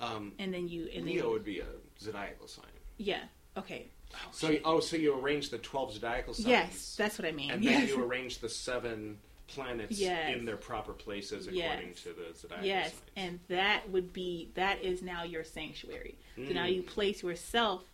Um, 0.00 0.32
and 0.38 0.52
then 0.52 0.68
you 0.68 0.88
and 0.94 1.06
Leo 1.06 1.22
then 1.22 1.30
would 1.32 1.44
be 1.44 1.60
a 1.60 1.66
zodiacal 2.00 2.48
sign. 2.48 2.64
yeah, 2.98 3.22
okay. 3.56 3.86
So, 4.32 4.50
you- 4.50 4.60
oh, 4.64 4.80
so 4.80 4.96
you 4.96 5.18
arrange 5.18 5.50
the 5.50 5.58
twelve 5.58 5.92
zodiacal 5.92 6.34
signs. 6.34 6.46
yes, 6.48 6.94
that's 6.96 7.18
what 7.18 7.26
I 7.28 7.32
mean. 7.32 7.50
and 7.50 7.62
yes. 7.64 7.80
then 7.80 7.88
you 7.88 8.04
arrange 8.04 8.38
the 8.38 8.48
seven 8.48 9.18
planets 9.46 9.98
Yes. 9.98 10.34
in 10.34 10.44
their 10.46 10.56
proper 10.56 10.92
places 10.94 11.46
Yes. 11.50 11.72
according 11.72 11.94
to 11.96 12.08
the 12.14 12.34
zodiacal 12.38 12.66
Yes, 12.66 12.90
signs. 12.92 13.02
and 13.16 13.40
that 13.48 13.88
would 13.90 14.12
be 14.12 14.50
that 14.54 14.82
is 14.82 15.02
now 15.02 15.22
your 15.24 15.44
sanctuary. 15.44 16.18
So 16.36 16.42
now 16.52 16.64
Mm. 16.64 16.74
you 16.76 16.82
place 16.82 17.22
yourself 17.22 17.84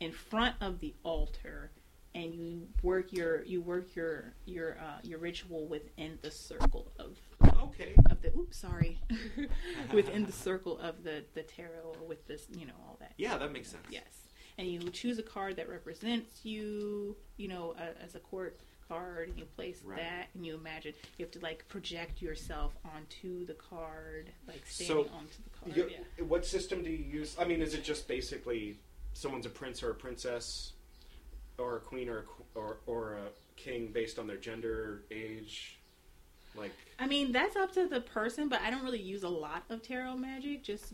in 0.00 0.10
front 0.12 0.56
of 0.60 0.80
the 0.80 0.92
altar, 1.04 1.70
and 2.14 2.34
you 2.34 2.68
work 2.82 3.12
your 3.12 3.42
you 3.44 3.62
work 3.62 3.94
your 3.94 4.34
your 4.44 4.76
uh, 4.78 4.98
your 5.02 5.18
ritual 5.20 5.66
within 5.66 6.18
the 6.20 6.30
circle 6.30 6.92
of 6.98 7.16
okay. 7.62 7.94
of 8.10 8.20
the 8.20 8.28
oops 8.36 8.58
sorry 8.58 9.00
within 9.92 10.26
the 10.26 10.32
circle 10.32 10.78
of 10.78 11.02
the 11.04 11.24
the 11.34 11.42
tarot 11.42 11.94
or 12.00 12.06
with 12.06 12.26
this 12.26 12.46
you 12.56 12.66
know 12.66 12.74
all 12.86 12.96
that 13.00 13.12
Yeah, 13.16 13.38
that 13.38 13.52
makes 13.52 13.68
sense. 13.70 13.84
yes 13.88 14.04
and 14.58 14.68
you 14.68 14.80
choose 14.90 15.18
a 15.18 15.22
card 15.22 15.56
that 15.56 15.68
represents 15.68 16.44
you 16.44 17.16
you 17.36 17.48
know 17.48 17.74
uh, 17.78 18.04
as 18.04 18.14
a 18.14 18.18
court 18.20 18.58
card 18.88 19.28
and 19.28 19.38
you 19.38 19.44
place 19.56 19.80
Right. 19.84 19.98
that 19.98 20.28
and 20.34 20.44
you 20.44 20.54
imagine 20.54 20.92
you 21.16 21.24
have 21.24 21.32
to 21.32 21.40
like 21.40 21.66
project 21.68 22.20
yourself 22.20 22.72
onto 22.94 23.46
the 23.46 23.54
card 23.54 24.30
like 24.46 24.62
So, 24.66 24.84
standing 24.84 25.12
onto 25.12 25.36
the 25.44 25.50
card 25.58 25.76
You- 25.76 25.90
yeah 26.18 26.24
What 26.24 26.44
system 26.44 26.82
do 26.82 26.90
you 26.90 27.04
use? 27.20 27.36
I 27.38 27.44
mean, 27.44 27.62
is 27.62 27.74
it 27.74 27.84
just 27.84 28.06
basically 28.08 28.76
someone's 29.14 29.46
a 29.46 29.50
prince 29.50 29.82
or 29.82 29.90
a 29.90 29.94
princess, 29.94 30.72
or 31.58 31.76
a 31.76 31.80
queen 31.80 32.08
or 32.08 32.18
a, 32.18 32.58
or 32.58 32.78
or 32.86 33.12
a 33.14 33.28
king 33.56 33.88
based 33.92 34.18
on 34.18 34.26
their 34.26 34.36
gender, 34.38 35.02
age? 35.10 35.78
Like, 36.54 36.72
I 36.98 37.06
mean 37.06 37.32
that's 37.32 37.56
up 37.56 37.72
to 37.72 37.88
the 37.88 38.00
person 38.02 38.48
but 38.50 38.60
I 38.60 38.70
don't 38.70 38.84
really 38.84 39.00
use 39.00 39.22
a 39.22 39.28
lot 39.28 39.64
of 39.70 39.82
tarot 39.82 40.16
magic 40.16 40.62
just 40.62 40.92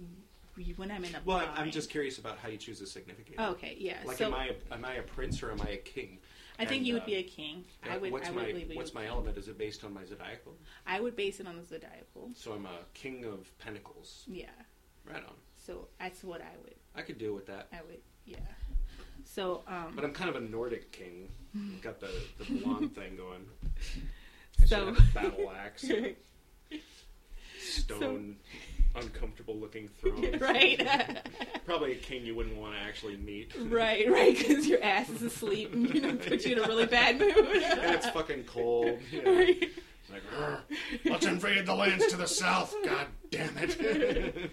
when 0.77 0.91
I'm 0.91 1.05
in 1.05 1.15
a 1.15 1.21
Well, 1.25 1.39
I'm- 1.39 1.53
I'm 1.55 1.71
just 1.71 1.91
curious 1.91 2.19
about 2.19 2.39
how 2.39 2.49
you 2.49 2.59
choose 2.59 2.81
a 2.81 2.87
significant. 2.87 3.37
Oh, 3.39 3.51
okay, 3.53 3.77
yeah. 3.79 3.99
Like, 4.05 4.19
so 4.19 4.27
am 4.27 4.35
I 4.35 4.49
a, 4.71 4.75
am 4.75 4.85
I 4.85 4.95
a 4.95 5.03
prince 5.03 5.43
or 5.43 5.51
am 5.53 5.61
I 5.61 5.71
a 5.71 5.77
king? 5.77 6.19
I 6.59 6.65
think 6.65 6.79
And, 6.79 6.87
you 6.89 6.95
would 6.95 7.05
uh, 7.05 7.07
be 7.07 7.15
a 7.17 7.23
king. 7.23 7.65
I 7.89 7.97
would. 7.99 8.11
What's 8.11 8.29
I 8.29 8.33
would 8.33 8.43
my 8.43 8.53
believe 8.53 8.77
What's 8.77 8.93
my 8.93 9.07
element? 9.07 9.39
Is 9.39 9.47
it 9.47 9.57
based 9.57 9.85
on 9.85 9.95
my 9.95 10.05
zodiacal? 10.05 10.57
I 10.87 10.99
would 10.99 11.15
base 11.15 11.39
it 11.39 11.47
on 11.47 11.57
the 11.57 11.65
zodiacal. 11.65 12.31
So 12.35 12.53
I'm 12.53 12.67
a 12.67 12.81
king 12.95 13.25
of 13.25 13.57
pentacles. 13.59 14.25
Yeah. 14.27 14.47
Right 15.05 15.23
on. 15.25 15.35
So 15.57 15.87
that's 16.01 16.25
what 16.25 16.41
I 16.41 16.57
would. 16.65 16.75
I 16.97 17.03
could 17.03 17.17
deal 17.19 17.33
with 17.35 17.47
that. 17.47 17.69
I 17.73 17.83
would. 17.89 18.01
Yeah. 18.27 18.39
So 19.25 19.63
um. 19.69 19.93
But 19.95 20.05
I'm 20.05 20.13
kind 20.13 20.31
of 20.31 20.37
a 20.37 20.41
Nordic 20.41 20.91
king. 20.91 21.29
Got 21.81 22.01
the, 22.01 22.11
the 22.39 22.45
blonde 22.61 22.95
thing 22.95 23.17
going. 23.17 23.47
I 24.61 24.67
So- 24.67 24.87
have 24.87 24.99
a 24.99 25.03
battle 25.15 25.53
axe, 25.53 25.85
stone, 27.61 28.37
uncomfortable 28.95 29.57
looking 29.57 29.89
throne. 29.89 30.39
right. 30.41 31.19
Probably 31.67 31.93
a 31.93 31.97
king 31.97 32.25
you 32.25 32.35
wouldn't 32.35 32.57
want 32.57 32.75
to 32.75 32.81
actually 32.81 33.17
meet. 33.17 33.53
right. 33.59 34.11
Right. 34.11 34.37
Because 34.37 34.67
your 34.67 34.83
ass 34.83 35.09
is 35.09 35.23
asleep 35.23 35.73
and 35.73 35.93
you 35.95 36.01
know 36.01 36.17
put 36.17 36.45
you 36.45 36.57
in 36.57 36.59
a 36.65 36.67
really 36.67 36.87
bad 36.87 37.19
mood. 37.19 37.37
and 37.37 37.95
it's 37.95 38.09
fucking 38.11 38.45
cold. 38.45 38.99
You 39.11 39.23
know. 39.23 39.35
Right. 39.37 39.63
It's 39.63 40.11
like, 40.11 40.23
"Rrr, 40.41 40.61
let's 41.05 41.27
invade 41.27 41.67
the 41.67 41.75
lands 41.75 42.07
to 42.07 42.17
the 42.17 42.27
south. 42.27 42.75
God 42.85 43.07
damn 43.31 43.55
it. 43.59 44.51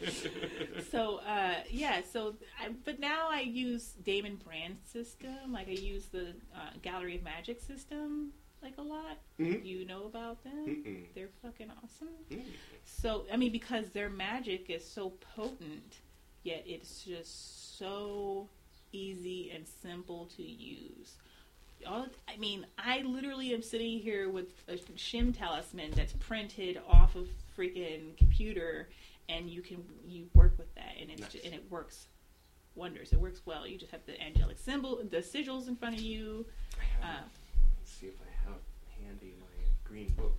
So 0.91 1.17
uh, 1.27 1.55
yeah, 1.69 2.01
so 2.11 2.35
I, 2.61 2.69
but 2.83 2.99
now 2.99 3.27
I 3.29 3.41
use 3.41 3.93
Damon 4.03 4.35
Brand 4.35 4.77
system. 4.85 5.51
Like 5.51 5.67
I 5.67 5.71
use 5.71 6.07
the 6.07 6.33
uh, 6.53 6.71
Gallery 6.81 7.15
of 7.15 7.21
Magick 7.21 7.65
system 7.65 8.31
like 8.65 8.77
a 8.77 8.81
lot. 8.81 9.17
Mhm. 9.39 9.63
You 9.65 9.85
know 9.85 10.05
about 10.05 10.43
them? 10.43 10.65
Mm-mm. 10.67 11.05
They're 11.13 11.29
fucking 11.41 11.71
awesome. 11.83 12.09
Mm. 12.31 12.41
So 12.85 13.25
I 13.31 13.37
mean, 13.37 13.51
because 13.51 13.91
their 13.91 14.09
magic 14.09 14.69
is 14.69 14.83
so 14.85 15.11
potent, 15.35 15.99
yet 16.43 16.63
it's 16.65 17.03
just 17.03 17.77
so 17.77 18.49
easy 18.91 19.51
and 19.51 19.65
simple 19.67 20.25
to 20.37 20.43
use. 20.43 21.13
All 21.85 22.07
I 22.27 22.37
mean, 22.37 22.65
I 22.77 23.01
literally 23.01 23.53
am 23.53 23.61
sitting 23.61 23.99
here 23.99 24.29
with 24.29 24.47
a 24.67 24.77
Shem 24.97 25.31
talisman 25.31 25.91
that's 25.91 26.13
printed 26.13 26.81
off 26.87 27.15
of 27.15 27.27
freaking 27.57 28.17
computer, 28.17 28.89
and 29.29 29.49
you 29.49 29.61
can 29.61 29.83
you 30.07 30.25
work 30.33 30.57
with 30.57 30.73
that, 30.75 30.93
and 30.99 31.11
it's 31.11 31.21
Nice. 31.21 31.33
ju- 31.33 31.41
and 31.45 31.53
it 31.53 31.63
works 31.69 32.07
wonders. 32.75 33.13
It 33.13 33.19
works 33.19 33.41
well. 33.45 33.67
You 33.67 33.77
just 33.77 33.91
have 33.91 34.05
the 34.05 34.19
angelic 34.21 34.57
symbol, 34.57 34.97
the 35.03 35.17
sigils 35.17 35.67
in 35.67 35.75
front 35.75 35.95
of 35.95 36.01
you. 36.01 36.45
Uh, 37.03 37.21
Let's 37.79 37.91
see 37.91 38.07
if 38.07 38.15
I 38.19 38.25
have 38.25 38.33
handy 38.33 38.33
my 38.33 38.34
green 39.95 40.13
book. 40.17 40.33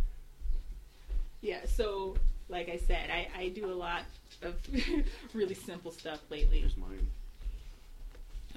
Yeah, 1.40 1.60
so 1.66 2.14
like 2.50 2.68
I 2.68 2.76
said, 2.76 3.08
I, 3.10 3.28
I 3.34 3.48
do 3.48 3.64
a 3.70 3.72
lot 3.72 4.02
of 4.42 4.54
really 5.32 5.54
simple 5.54 5.90
stuff 5.92 6.20
lately. 6.28 6.58
Here's 6.60 6.76
mine. 6.76 7.08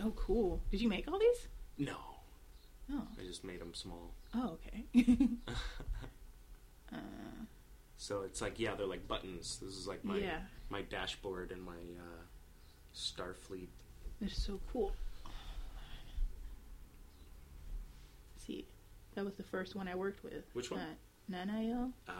Oh, 0.03 0.11
cool. 0.17 0.59
Did 0.71 0.81
you 0.81 0.89
make 0.89 1.09
all 1.09 1.17
these? 1.19 1.47
No, 1.77 1.95
Oh, 2.91 3.03
I 3.17 3.23
just 3.25 3.45
made 3.45 3.61
them 3.61 3.73
small. 3.73 4.11
oh, 4.35 4.57
okay. 4.57 4.83
uh, 6.91 6.97
So 7.95 8.23
it's 8.23 8.41
like 8.41 8.59
yeah, 8.59 8.75
they're 8.75 8.85
like 8.85 9.07
buttons. 9.07 9.59
This 9.61 9.73
is 9.77 9.87
like 9.87 10.03
my 10.03 10.17
yeah, 10.17 10.39
my 10.69 10.81
dashboard 10.81 11.51
and 11.53 11.61
my 11.63 11.71
uh, 11.71 12.23
Starfleet. 12.93 13.69
they're 14.19 14.27
so 14.29 14.59
cool. 14.73 14.91
See, 18.45 18.65
that 19.19 19.25
was 19.25 19.35
the 19.35 19.43
first 19.43 19.75
one 19.75 19.85
I 19.89 19.95
worked 19.95 20.23
with. 20.23 20.45
Which 20.53 20.71
one? 20.71 20.79
Uh, 20.79 20.85
Nanael. 21.29 21.91
Ah, 22.07 22.13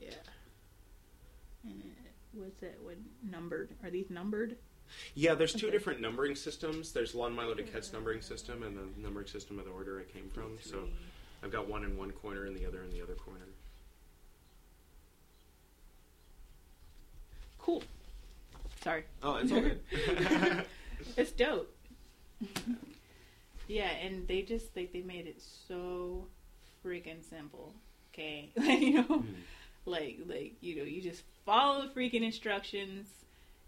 Yeah. 0.00 0.08
And 1.62 1.78
it, 1.78 2.12
what's 2.32 2.58
that? 2.62 2.78
What 2.82 2.96
numbered? 3.22 3.68
Are 3.84 3.90
these 3.90 4.08
numbered? 4.08 4.56
yeah. 5.14 5.34
There's 5.34 5.52
two 5.52 5.66
Okay. 5.66 5.76
different 5.76 6.00
numbering 6.00 6.34
systems. 6.34 6.92
There's 6.92 7.14
Lon 7.14 7.34
Milo 7.36 7.52
DuQuette's 7.54 7.92
numbering 7.92 8.22
system 8.22 8.62
and 8.62 8.74
the 8.78 8.86
numbering 8.98 9.26
system 9.26 9.58
of 9.58 9.66
the 9.66 9.72
order 9.72 10.00
I 10.00 10.10
came 10.10 10.30
from. 10.30 10.56
So 10.62 10.88
I've 11.42 11.52
got 11.52 11.68
one 11.68 11.84
in 11.84 11.98
one 11.98 12.12
corner 12.12 12.46
and 12.46 12.56
the 12.56 12.64
other 12.66 12.82
in 12.82 12.90
the 12.90 13.02
other 13.02 13.14
corner. 13.14 13.40
cool. 17.58 17.82
Sorry. 18.82 19.04
Oh, 19.22 19.34
it's 19.36 19.52
all 19.52 19.60
good. 19.60 19.80
It's 21.18 21.32
dope. 21.32 21.70
yeah, 23.68 23.90
and 23.90 24.26
they 24.28 24.42
just 24.42 24.74
like 24.76 24.92
they 24.92 25.02
made 25.02 25.26
it 25.26 25.40
so 25.68 26.26
freaking 26.84 27.22
simple. 27.28 27.72
Okay, 28.12 28.50
you 28.56 28.94
know, 28.94 29.04
Mm. 29.04 29.24
like 29.84 30.18
like 30.26 30.54
you 30.60 30.76
know, 30.76 30.84
you 30.84 31.00
just 31.02 31.22
follow 31.44 31.82
the 31.86 31.88
freaking 31.94 32.22
instructions. 32.22 33.08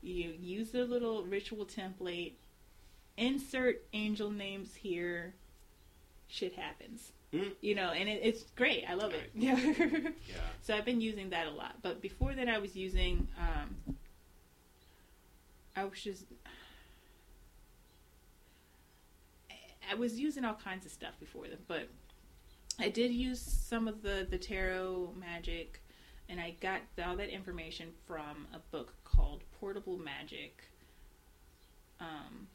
You 0.03 0.33
use 0.41 0.71
the 0.71 0.85
little 0.85 1.25
ritual 1.25 1.67
template. 1.67 2.33
Insert 3.17 3.83
angel 3.93 4.31
names 4.31 4.75
here. 4.77 5.35
Shit 6.29 6.55
happens. 6.55 7.11
Mm. 7.35 7.51
You 7.61 7.75
know, 7.75 7.91
and 7.91 8.09
it, 8.09 8.21
it's 8.23 8.45
great. 8.57 8.85
I 8.89 8.95
love 8.95 9.13
it. 9.13 9.31
Yeah. 9.35 9.57
Yeah. 10.29 10.35
So 10.63 10.75
I've 10.75 10.85
been 10.85 11.01
using 11.01 11.31
that 11.31 11.47
a 11.47 11.51
lot. 11.51 11.77
But 11.83 12.01
before 12.01 12.33
that, 12.35 12.49
I 12.49 12.59
was 12.59 12.77
using. 12.77 13.27
Um, 13.39 13.97
I 15.77 15.85
was 15.85 16.01
just. 16.01 16.25
I 19.91 19.95
was 19.95 20.19
using 20.19 20.45
all 20.45 20.55
kinds 20.55 20.87
of 20.87 20.93
stuff 20.93 21.19
before 21.19 21.49
them, 21.49 21.59
but 21.67 21.89
I 22.79 22.89
did 22.89 23.13
use 23.13 23.41
some 23.41 23.89
of 23.89 24.03
the 24.03 24.27
the 24.29 24.39
tarot 24.39 25.13
magic, 25.19 25.83
and 26.29 26.41
I 26.41 26.55
got 26.61 26.83
all 27.05 27.17
that 27.17 27.31
information 27.31 27.89
from 28.07 28.47
a 28.55 28.59
book 28.71 28.95
called 29.05 29.43
Portable 29.59 29.99
Magic. 29.99 30.63
Um, 32.01 32.47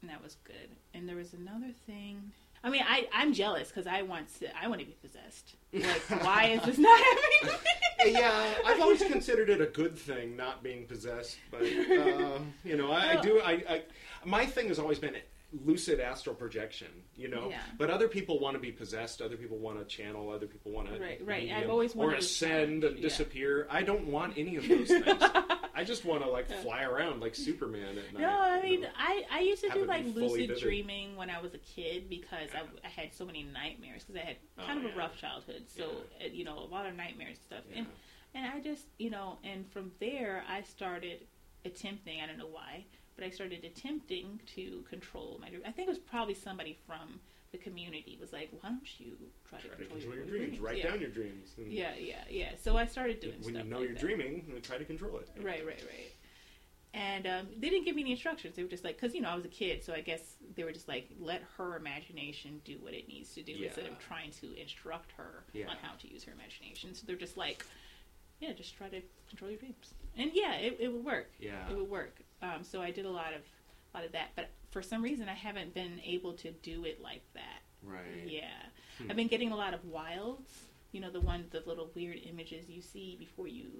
and 0.00 0.10
that 0.10 0.22
was 0.22 0.36
good. 0.44 0.70
And 0.94 1.08
there 1.08 1.16
was 1.16 1.32
another 1.32 1.72
thing. 1.86 2.32
I 2.64 2.70
mean, 2.70 2.82
I 2.86 3.08
I'm 3.12 3.32
jealous 3.32 3.68
because 3.68 3.86
I 3.86 4.02
want 4.02 4.28
to 4.40 4.56
I 4.56 4.68
want 4.68 4.80
to 4.80 4.86
be 4.86 4.96
possessed. 5.02 5.54
Like, 5.72 6.22
why 6.24 6.44
is 6.46 6.62
this 6.62 6.78
not 6.78 7.00
happening? 7.00 8.14
yeah, 8.14 8.54
I've 8.64 8.80
always 8.80 9.02
considered 9.02 9.50
it 9.50 9.60
a 9.60 9.66
good 9.66 9.98
thing 9.98 10.36
not 10.36 10.62
being 10.62 10.86
possessed, 10.86 11.38
but 11.50 11.62
uh, 11.62 12.38
you 12.64 12.76
know, 12.76 12.92
I, 12.92 13.18
I 13.18 13.20
do. 13.20 13.40
I, 13.40 13.52
I 13.68 13.82
my 14.24 14.46
thing 14.46 14.68
has 14.68 14.78
always 14.78 14.98
been 15.00 15.16
lucid 15.64 16.00
astral 16.00 16.34
projection. 16.34 16.88
You 17.16 17.28
know, 17.28 17.50
Yeah. 17.50 17.60
but 17.78 17.90
other 17.90 18.08
people 18.08 18.38
want 18.40 18.54
to 18.54 18.60
be 18.60 18.72
possessed. 18.72 19.20
Other 19.20 19.36
people 19.36 19.58
want 19.58 19.78
to 19.78 19.84
channel. 19.84 20.30
Other 20.30 20.46
people 20.46 20.72
want 20.72 20.88
to 20.88 20.98
Right, 21.00 21.20
right. 21.26 21.50
I've 21.52 21.68
always 21.70 21.94
wanted 21.94 22.12
to 22.12 22.18
ascend 22.18 22.84
and 22.84 22.96
Yeah. 22.96 23.02
disappear. 23.02 23.66
I 23.70 23.82
don't 23.82 24.06
want 24.06 24.38
any 24.38 24.56
of 24.56 24.66
those 24.66 24.88
things. 24.88 25.04
I 25.74 25.84
just 25.84 26.04
want 26.04 26.22
to 26.22 26.28
like 26.30 26.48
fly 26.62 26.82
around 26.84 27.20
like 27.20 27.34
Superman 27.34 27.96
at 27.98 28.12
night. 28.12 28.20
No, 28.20 28.28
I 28.28 28.56
you 28.58 28.62
mean, 28.62 28.80
know. 28.82 28.88
I, 28.96 29.24
I 29.30 29.40
used 29.40 29.62
to 29.64 29.70
do 29.70 29.84
like 29.84 30.04
lucid 30.14 30.48
vivid. 30.48 30.62
dreaming 30.62 31.16
when 31.16 31.30
I 31.30 31.40
was 31.40 31.54
a 31.54 31.58
kid 31.58 32.08
because 32.10 32.50
I, 32.54 32.60
I 32.86 32.88
had 32.88 33.14
so 33.14 33.24
many 33.24 33.42
nightmares 33.42 34.04
because 34.04 34.20
I 34.22 34.24
had 34.26 34.36
kind 34.58 34.78
Oh, 34.78 34.84
of 34.84 34.84
a 34.84 34.88
yeah. 34.94 34.98
rough 35.02 35.16
childhood. 35.16 35.64
So, 35.68 35.84
uh, 36.22 36.26
you 36.30 36.44
know, 36.44 36.58
a 36.58 36.68
lot 36.68 36.86
of 36.86 36.94
nightmares 36.94 37.38
and 37.38 37.46
stuff. 37.46 37.64
Yeah. 37.70 37.78
And, 37.78 37.86
and 38.34 38.46
I 38.46 38.60
just, 38.60 38.86
you 38.98 39.10
know, 39.10 39.38
and 39.44 39.66
from 39.72 39.92
there 39.98 40.44
I 40.48 40.62
started 40.62 41.26
attempting, 41.64 42.20
I 42.20 42.26
don't 42.26 42.38
know 42.38 42.46
why, 42.48 42.84
but 43.16 43.24
I 43.24 43.30
started 43.30 43.64
attempting 43.64 44.40
to 44.54 44.82
control 44.88 45.38
my 45.40 45.48
dream. 45.48 45.62
I 45.66 45.70
think 45.72 45.88
it 45.88 45.90
was 45.90 45.98
probably 45.98 46.34
somebody 46.34 46.78
from 46.86 47.20
the 47.52 47.58
community 47.58 48.16
was 48.20 48.32
like, 48.32 48.48
why 48.60 48.70
don't 48.70 48.80
you 49.00 49.12
try, 49.48 49.58
Try 49.60 49.70
to 49.70 49.76
to 49.76 49.76
control, 49.76 49.98
control 50.00 50.16
your 50.16 50.24
dreams? 50.24 50.46
dreams. 50.48 50.60
Write 50.60 50.78
yeah. 50.78 50.90
down 50.90 51.00
your 51.00 51.10
dreams. 51.10 51.50
and 51.58 51.70
Yeah, 51.70 51.90
yeah, 51.98 52.22
yeah. 52.30 52.50
So 52.62 52.76
I 52.78 52.86
started 52.86 53.20
doing 53.20 53.34
stuff. 53.42 53.44
When 53.54 53.56
you 53.64 53.70
know 53.70 53.78
like 53.78 53.84
you're 53.88 53.94
that. 53.94 54.00
dreaming, 54.00 54.60
try 54.62 54.78
to 54.78 54.84
control 54.86 55.18
it. 55.18 55.28
Right, 55.36 55.64
right, 55.66 55.82
right. 55.86 56.12
And 56.94 57.26
um, 57.26 57.46
they 57.58 57.70
didn't 57.70 57.84
give 57.86 57.94
me 57.96 58.02
any 58.02 58.12
instructions. 58.12 58.54
They 58.56 58.62
were 58.62 58.68
just 58.68 58.84
like, 58.84 58.98
because 59.00 59.14
you 59.14 59.22
know 59.22 59.30
I 59.30 59.34
was 59.34 59.44
a 59.46 59.48
kid, 59.48 59.82
so 59.82 59.94
I 59.94 60.00
guess 60.00 60.36
they 60.54 60.64
were 60.64 60.72
just 60.72 60.88
like, 60.88 61.08
let 61.18 61.42
her 61.56 61.76
imagination 61.76 62.60
do 62.66 62.76
what 62.80 62.92
it 62.92 63.08
needs 63.08 63.32
to 63.34 63.42
do 63.42 63.52
instead 63.62 63.86
of 63.86 63.98
trying 63.98 64.30
to 64.40 64.54
instruct 64.60 65.12
her 65.12 65.44
Yeah. 65.54 65.68
on 65.68 65.76
how 65.80 65.92
to 66.00 66.10
use 66.10 66.24
her 66.24 66.32
imagination. 66.32 66.94
So 66.94 67.04
they're 67.06 67.16
just 67.16 67.36
like, 67.38 67.64
yeah, 68.40 68.52
just 68.52 68.76
try 68.76 68.88
to 68.88 69.00
control 69.28 69.50
your 69.50 69.60
dreams. 69.60 69.94
And 70.18 70.30
yeah, 70.34 70.54
it, 70.56 70.76
it 70.80 70.92
would 70.92 71.04
work. 71.04 71.30
Yeah. 71.38 71.68
It 71.70 71.76
would 71.76 71.88
work. 71.88 72.16
Um, 72.42 72.62
so 72.64 72.82
I 72.82 72.90
did 72.90 73.04
a 73.06 73.10
lot 73.10 73.32
of 73.34 73.42
a 73.94 73.98
lot 73.98 74.04
of 74.06 74.12
that, 74.12 74.30
but 74.36 74.48
for 74.70 74.82
some 74.82 75.02
reason 75.02 75.28
I 75.28 75.34
haven't 75.34 75.74
been 75.74 76.00
able 76.04 76.32
to 76.34 76.50
do 76.50 76.84
it 76.84 77.00
like 77.02 77.22
that. 77.34 77.60
Right. 77.82 78.26
Yeah, 78.26 78.48
Hmm. 78.98 79.10
I've 79.10 79.16
been 79.16 79.28
getting 79.28 79.52
a 79.52 79.56
lot 79.56 79.74
of 79.74 79.84
wilds. 79.84 80.64
You 80.92 81.00
know, 81.00 81.10
the 81.10 81.20
ones, 81.20 81.48
the 81.50 81.62
little 81.66 81.90
weird 81.94 82.18
images 82.28 82.68
you 82.68 82.82
see 82.82 83.16
before 83.18 83.48
you 83.48 83.70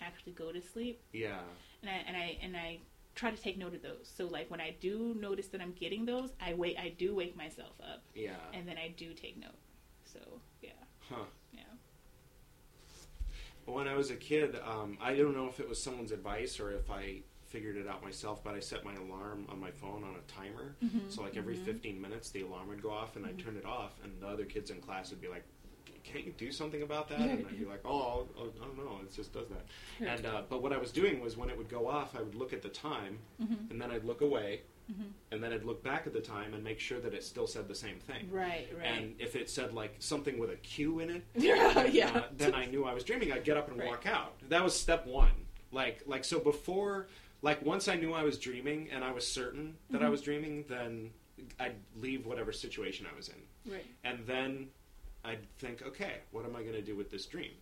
actually 0.00 0.32
go 0.32 0.52
to 0.52 0.60
sleep 0.60 1.00
Yeah. 1.12 1.40
and 1.82 1.90
I 1.90 1.94
and 2.06 2.16
I 2.16 2.38
and 2.42 2.56
I 2.56 2.80
try 3.14 3.30
to 3.30 3.36
take 3.40 3.56
note 3.56 3.74
of 3.74 3.82
those. 3.82 4.10
So 4.14 4.26
like 4.26 4.50
when 4.50 4.60
I 4.60 4.74
do 4.80 5.14
notice 5.18 5.46
that 5.48 5.60
I'm 5.60 5.72
getting 5.72 6.04
those, 6.04 6.32
I 6.40 6.54
wait. 6.54 6.78
I 6.78 6.88
do 6.90 7.14
wake 7.14 7.36
myself 7.36 7.74
up, 7.80 8.02
Yeah. 8.14 8.36
and 8.52 8.66
then 8.68 8.76
I 8.76 8.88
do 8.88 9.14
take 9.14 9.36
note. 9.38 9.58
So 10.04 10.18
yeah, 10.62 10.70
Huh. 11.08 11.24
yeah. 11.52 11.60
When 13.66 13.88
I 13.88 13.94
was 13.94 14.10
a 14.10 14.16
kid, 14.16 14.56
um, 14.64 14.98
I 15.00 15.14
don't 15.16 15.34
know 15.34 15.48
if 15.48 15.58
it 15.60 15.68
was 15.68 15.82
someone's 15.82 16.12
advice 16.12 16.60
or 16.60 16.72
if 16.72 16.90
I 16.90 17.22
figured 17.54 17.76
it 17.76 17.86
out 17.86 18.02
myself, 18.02 18.42
but 18.42 18.54
I 18.56 18.60
set 18.60 18.84
my 18.84 18.94
alarm 18.94 19.46
on 19.48 19.60
my 19.60 19.70
phone 19.70 20.02
on 20.02 20.16
a 20.16 20.32
timer. 20.32 20.74
Mm-hmm. 20.84 21.08
So 21.08 21.22
like 21.22 21.36
every 21.36 21.54
15 21.56 22.00
minutes, 22.00 22.30
the 22.30 22.42
alarm 22.42 22.66
would 22.68 22.82
go 22.82 22.90
off, 22.90 23.14
and 23.14 23.24
I'd 23.24 23.38
turn 23.38 23.56
it 23.56 23.64
off, 23.64 23.92
and 24.02 24.12
the 24.20 24.26
other 24.26 24.44
kids 24.44 24.70
in 24.70 24.80
class 24.80 25.10
would 25.10 25.20
be 25.20 25.28
like, 25.28 25.44
can't 26.02 26.24
you 26.26 26.32
do 26.36 26.50
something 26.50 26.82
about 26.82 27.08
that? 27.10 27.20
And 27.20 27.46
I'd 27.46 27.58
be 27.58 27.64
like, 27.64 27.80
oh, 27.84 28.00
I'll, 28.00 28.28
I'll, 28.38 28.52
I 28.60 28.64
don't 28.66 28.76
know, 28.76 28.98
it 29.02 29.14
just 29.14 29.32
does 29.32 29.46
that. 29.48 29.64
And 30.06 30.26
uh, 30.26 30.42
but 30.50 30.62
what 30.62 30.72
I 30.72 30.78
was 30.78 30.90
doing 30.90 31.20
was 31.20 31.36
when 31.36 31.48
it 31.48 31.56
would 31.56 31.68
go 31.70 31.88
off, 31.88 32.16
I 32.16 32.22
would 32.22 32.34
look 32.34 32.52
at 32.52 32.60
the 32.62 32.68
time, 32.68 33.18
Mm-hmm. 33.40 33.70
and 33.70 33.80
then 33.80 33.90
I'd 33.92 34.04
look 34.04 34.20
away, 34.20 34.62
and 35.30 35.42
then 35.42 35.52
I'd 35.52 35.64
look 35.64 35.82
back 35.82 36.06
at 36.06 36.12
the 36.12 36.20
time 36.20 36.52
and 36.54 36.62
make 36.62 36.78
sure 36.78 37.00
that 37.00 37.14
it 37.14 37.24
still 37.24 37.46
said 37.46 37.68
the 37.68 37.74
same 37.74 37.98
thing. 38.00 38.28
Right, 38.30 38.68
right. 38.78 38.86
And 38.86 39.14
if 39.18 39.34
it 39.36 39.48
said 39.48 39.72
like 39.72 39.94
something 40.00 40.38
with 40.38 40.50
a 40.50 40.56
Q 40.56 40.98
in 41.00 41.08
it, 41.10 41.22
yeah, 41.36 41.84
yeah. 42.00 42.10
uh, 42.14 42.22
then 42.36 42.52
I 42.54 42.66
knew 42.66 42.84
I 42.84 42.92
was 42.92 43.02
dreaming. 43.04 43.32
I'd 43.32 43.44
get 43.44 43.56
up 43.56 43.68
and 43.70 43.78
Right. 43.78 43.88
walk 43.88 44.06
out. 44.06 44.34
That 44.50 44.62
was 44.62 44.78
step 44.78 45.06
one. 45.06 45.30
Like, 45.72 46.02
like 46.06 46.22
so 46.24 46.38
before, 46.38 47.08
like 47.44 47.64
once 47.64 47.88
I 47.88 47.96
knew 47.96 48.12
I 48.14 48.22
was 48.24 48.38
dreaming 48.38 48.88
and 48.92 49.04
I 49.04 49.12
was 49.12 49.26
certain 49.26 49.76
that 49.90 49.98
Mm-hmm. 49.98 50.06
I 50.06 50.08
was 50.08 50.22
dreaming, 50.22 50.64
then 50.68 51.10
I'd 51.60 51.76
leave 52.00 52.24
whatever 52.26 52.52
situation 52.52 53.06
I 53.12 53.14
was 53.16 53.28
in, 53.28 53.72
right. 53.72 53.84
and 54.02 54.26
then 54.26 54.68
I'd 55.24 55.44
think, 55.58 55.82
okay, 55.90 56.14
what 56.32 56.44
am 56.44 56.56
I 56.56 56.60
going 56.62 56.74
to 56.74 56.82
do 56.82 56.96
with 56.96 57.10
this 57.10 57.26
dream? 57.26 57.52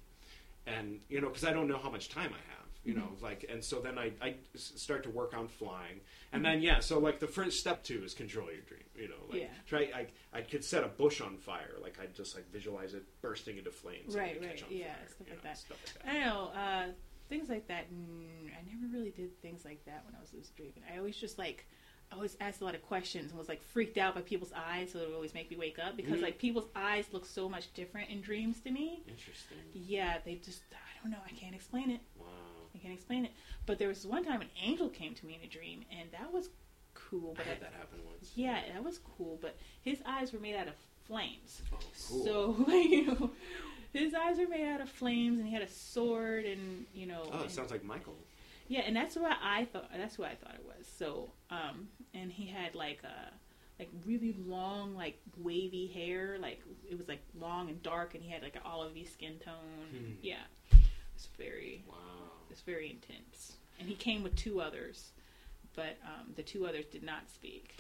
And 0.66 1.00
you 1.08 1.20
know, 1.20 1.28
because 1.28 1.44
I 1.44 1.52
don't 1.52 1.68
know 1.68 1.78
how 1.78 1.90
much 1.90 2.08
time 2.08 2.30
I 2.32 2.42
have, 2.56 2.68
you 2.84 2.94
know, 2.94 3.08
Mm-hmm. 3.14 3.24
like, 3.24 3.44
and 3.52 3.62
so 3.64 3.80
then 3.80 3.98
I 3.98 4.12
I 4.22 4.34
start 4.54 5.02
to 5.04 5.10
work 5.10 5.34
on 5.34 5.48
flying, 5.48 6.00
and 6.32 6.44
then 6.44 6.62
yeah, 6.62 6.78
so 6.80 6.98
like 7.00 7.18
the 7.18 7.26
first 7.26 7.58
step 7.58 7.82
two 7.82 8.04
is 8.04 8.14
control 8.14 8.46
your 8.52 8.62
dream. 8.62 8.84
You 8.94 9.08
know, 9.08 9.22
like 9.30 9.40
Yeah. 9.42 9.48
try 9.66 9.80
I 10.00 10.06
I 10.38 10.42
could 10.42 10.64
set 10.64 10.84
a 10.84 10.88
bush 11.02 11.20
on 11.20 11.36
fire, 11.38 11.74
like 11.82 11.98
I'd 12.00 12.14
just 12.14 12.34
like 12.36 12.46
visualize 12.52 12.94
it 12.94 13.04
bursting 13.22 13.56
into 13.58 13.70
flames, 13.72 14.14
Right, 14.14 14.38
right, 14.40 14.62
yeah, 14.70 14.94
fire, 14.94 15.08
stuff 15.08 15.28
like 15.28 15.28
know, 15.30 15.42
that. 15.48 15.58
Stuff 15.58 15.78
like 15.84 16.06
I 16.06 16.18
that. 16.18 16.24
don't 16.24 16.34
know. 16.54 16.60
Uh, 16.60 16.86
things 17.32 17.48
like 17.48 17.66
that. 17.68 17.86
I 17.90 18.60
never 18.70 18.92
really 18.92 19.10
did 19.10 19.40
things 19.40 19.64
like 19.64 19.82
that 19.86 20.02
when 20.04 20.14
I 20.14 20.20
was 20.20 20.50
dreaming. 20.50 20.82
I 20.92 20.98
always 20.98 21.16
just 21.16 21.38
like, 21.38 21.66
I 22.10 22.14
always 22.14 22.36
asked 22.40 22.60
a 22.60 22.64
lot 22.64 22.74
of 22.74 22.82
questions 22.82 23.30
and 23.30 23.38
was 23.38 23.48
like 23.48 23.62
freaked 23.62 23.96
out 23.96 24.14
by 24.14 24.20
people's 24.20 24.52
eyes, 24.54 24.92
so 24.92 24.98
it 24.98 25.08
would 25.08 25.14
always 25.14 25.32
make 25.32 25.50
me 25.50 25.56
wake 25.56 25.78
up 25.78 25.96
because 25.96 26.18
Mhm. 26.20 26.24
like 26.24 26.38
people's 26.38 26.68
eyes 26.76 27.06
look 27.12 27.24
so 27.24 27.48
much 27.48 27.72
different 27.72 28.10
in 28.10 28.20
dreams 28.20 28.60
to 28.60 28.70
me. 28.70 29.02
Interesting. 29.08 29.58
Yeah, 29.72 30.18
they 30.24 30.34
just 30.36 30.62
I 30.74 31.02
don't 31.02 31.10
know. 31.10 31.22
I 31.26 31.30
can't 31.30 31.54
explain 31.54 31.90
it. 31.90 32.00
Wow. 32.16 32.26
I 32.74 32.78
can't 32.78 32.92
explain 32.94 33.24
it. 33.24 33.32
But 33.64 33.78
there 33.78 33.88
was 33.88 34.06
one 34.06 34.24
time 34.24 34.42
an 34.42 34.50
angel 34.60 34.90
came 34.90 35.14
to 35.14 35.26
me 35.26 35.34
in 35.36 35.40
a 35.40 35.46
dream, 35.48 35.84
and 35.90 36.10
that 36.12 36.30
was 36.32 36.50
cool. 36.94 37.30
I 37.32 37.34
But 37.38 37.46
had 37.46 37.60
that 37.60 37.72
happen 37.72 38.04
once. 38.04 38.32
yeah, 38.36 38.62
that 38.72 38.84
was 38.84 38.98
cool. 38.98 39.38
But 39.40 39.56
his 39.80 40.02
eyes 40.04 40.32
were 40.34 40.38
made 40.38 40.54
out 40.56 40.68
of 40.68 40.74
flames. 41.06 41.62
Oh, 41.72 41.78
cool. 42.08 42.24
So 42.24 42.66
you 42.72 43.06
know, 43.06 43.30
his 43.92 44.14
eyes 44.14 44.38
are 44.38 44.48
made 44.48 44.66
out 44.66 44.80
of 44.80 44.88
flames, 44.88 45.38
and 45.38 45.46
he 45.48 45.52
had 45.54 45.62
a 45.62 45.68
sword, 45.68 46.44
and 46.44 46.86
you 46.94 47.06
know. 47.06 47.22
oh, 47.32 47.36
and- 47.38 47.44
it 47.44 47.50
sounds 47.50 47.70
like 47.70 47.84
Michael. 47.84 48.16
yeah, 48.68 48.80
and 48.86 48.94
that's 48.96 49.16
what 49.16 49.36
I 49.42 49.64
thought. 49.66 49.90
That's 49.96 50.18
what 50.18 50.30
I 50.30 50.34
thought 50.34 50.54
it 50.54 50.64
was. 50.64 50.86
So, 50.98 51.30
um, 51.50 51.88
and 52.14 52.30
he 52.30 52.46
had 52.46 52.74
like 52.74 53.00
a 53.04 53.32
like 53.78 53.90
really 54.06 54.34
long, 54.46 54.94
like 54.94 55.18
wavy 55.38 55.86
hair. 55.88 56.36
Like 56.40 56.60
it 56.88 56.96
was 56.98 57.08
like 57.08 57.22
long 57.38 57.68
and 57.68 57.82
dark, 57.82 58.14
and 58.14 58.22
he 58.22 58.30
had 58.30 58.42
like 58.42 58.56
an 58.56 58.62
olivey 58.66 59.10
skin 59.10 59.38
tone. 59.44 59.54
Hmm. 59.90 60.12
Yeah, 60.22 60.36
it's 61.14 61.28
very 61.38 61.84
Wow. 61.88 61.96
it's 62.50 62.60
very 62.62 62.90
intense. 62.90 63.54
And 63.80 63.88
he 63.88 63.94
came 63.96 64.22
with 64.22 64.36
two 64.36 64.60
others, 64.60 65.10
but 65.74 65.96
um, 66.04 66.32
the 66.36 66.42
two 66.42 66.66
others 66.66 66.84
did 66.86 67.02
not 67.02 67.28
speak. 67.28 67.74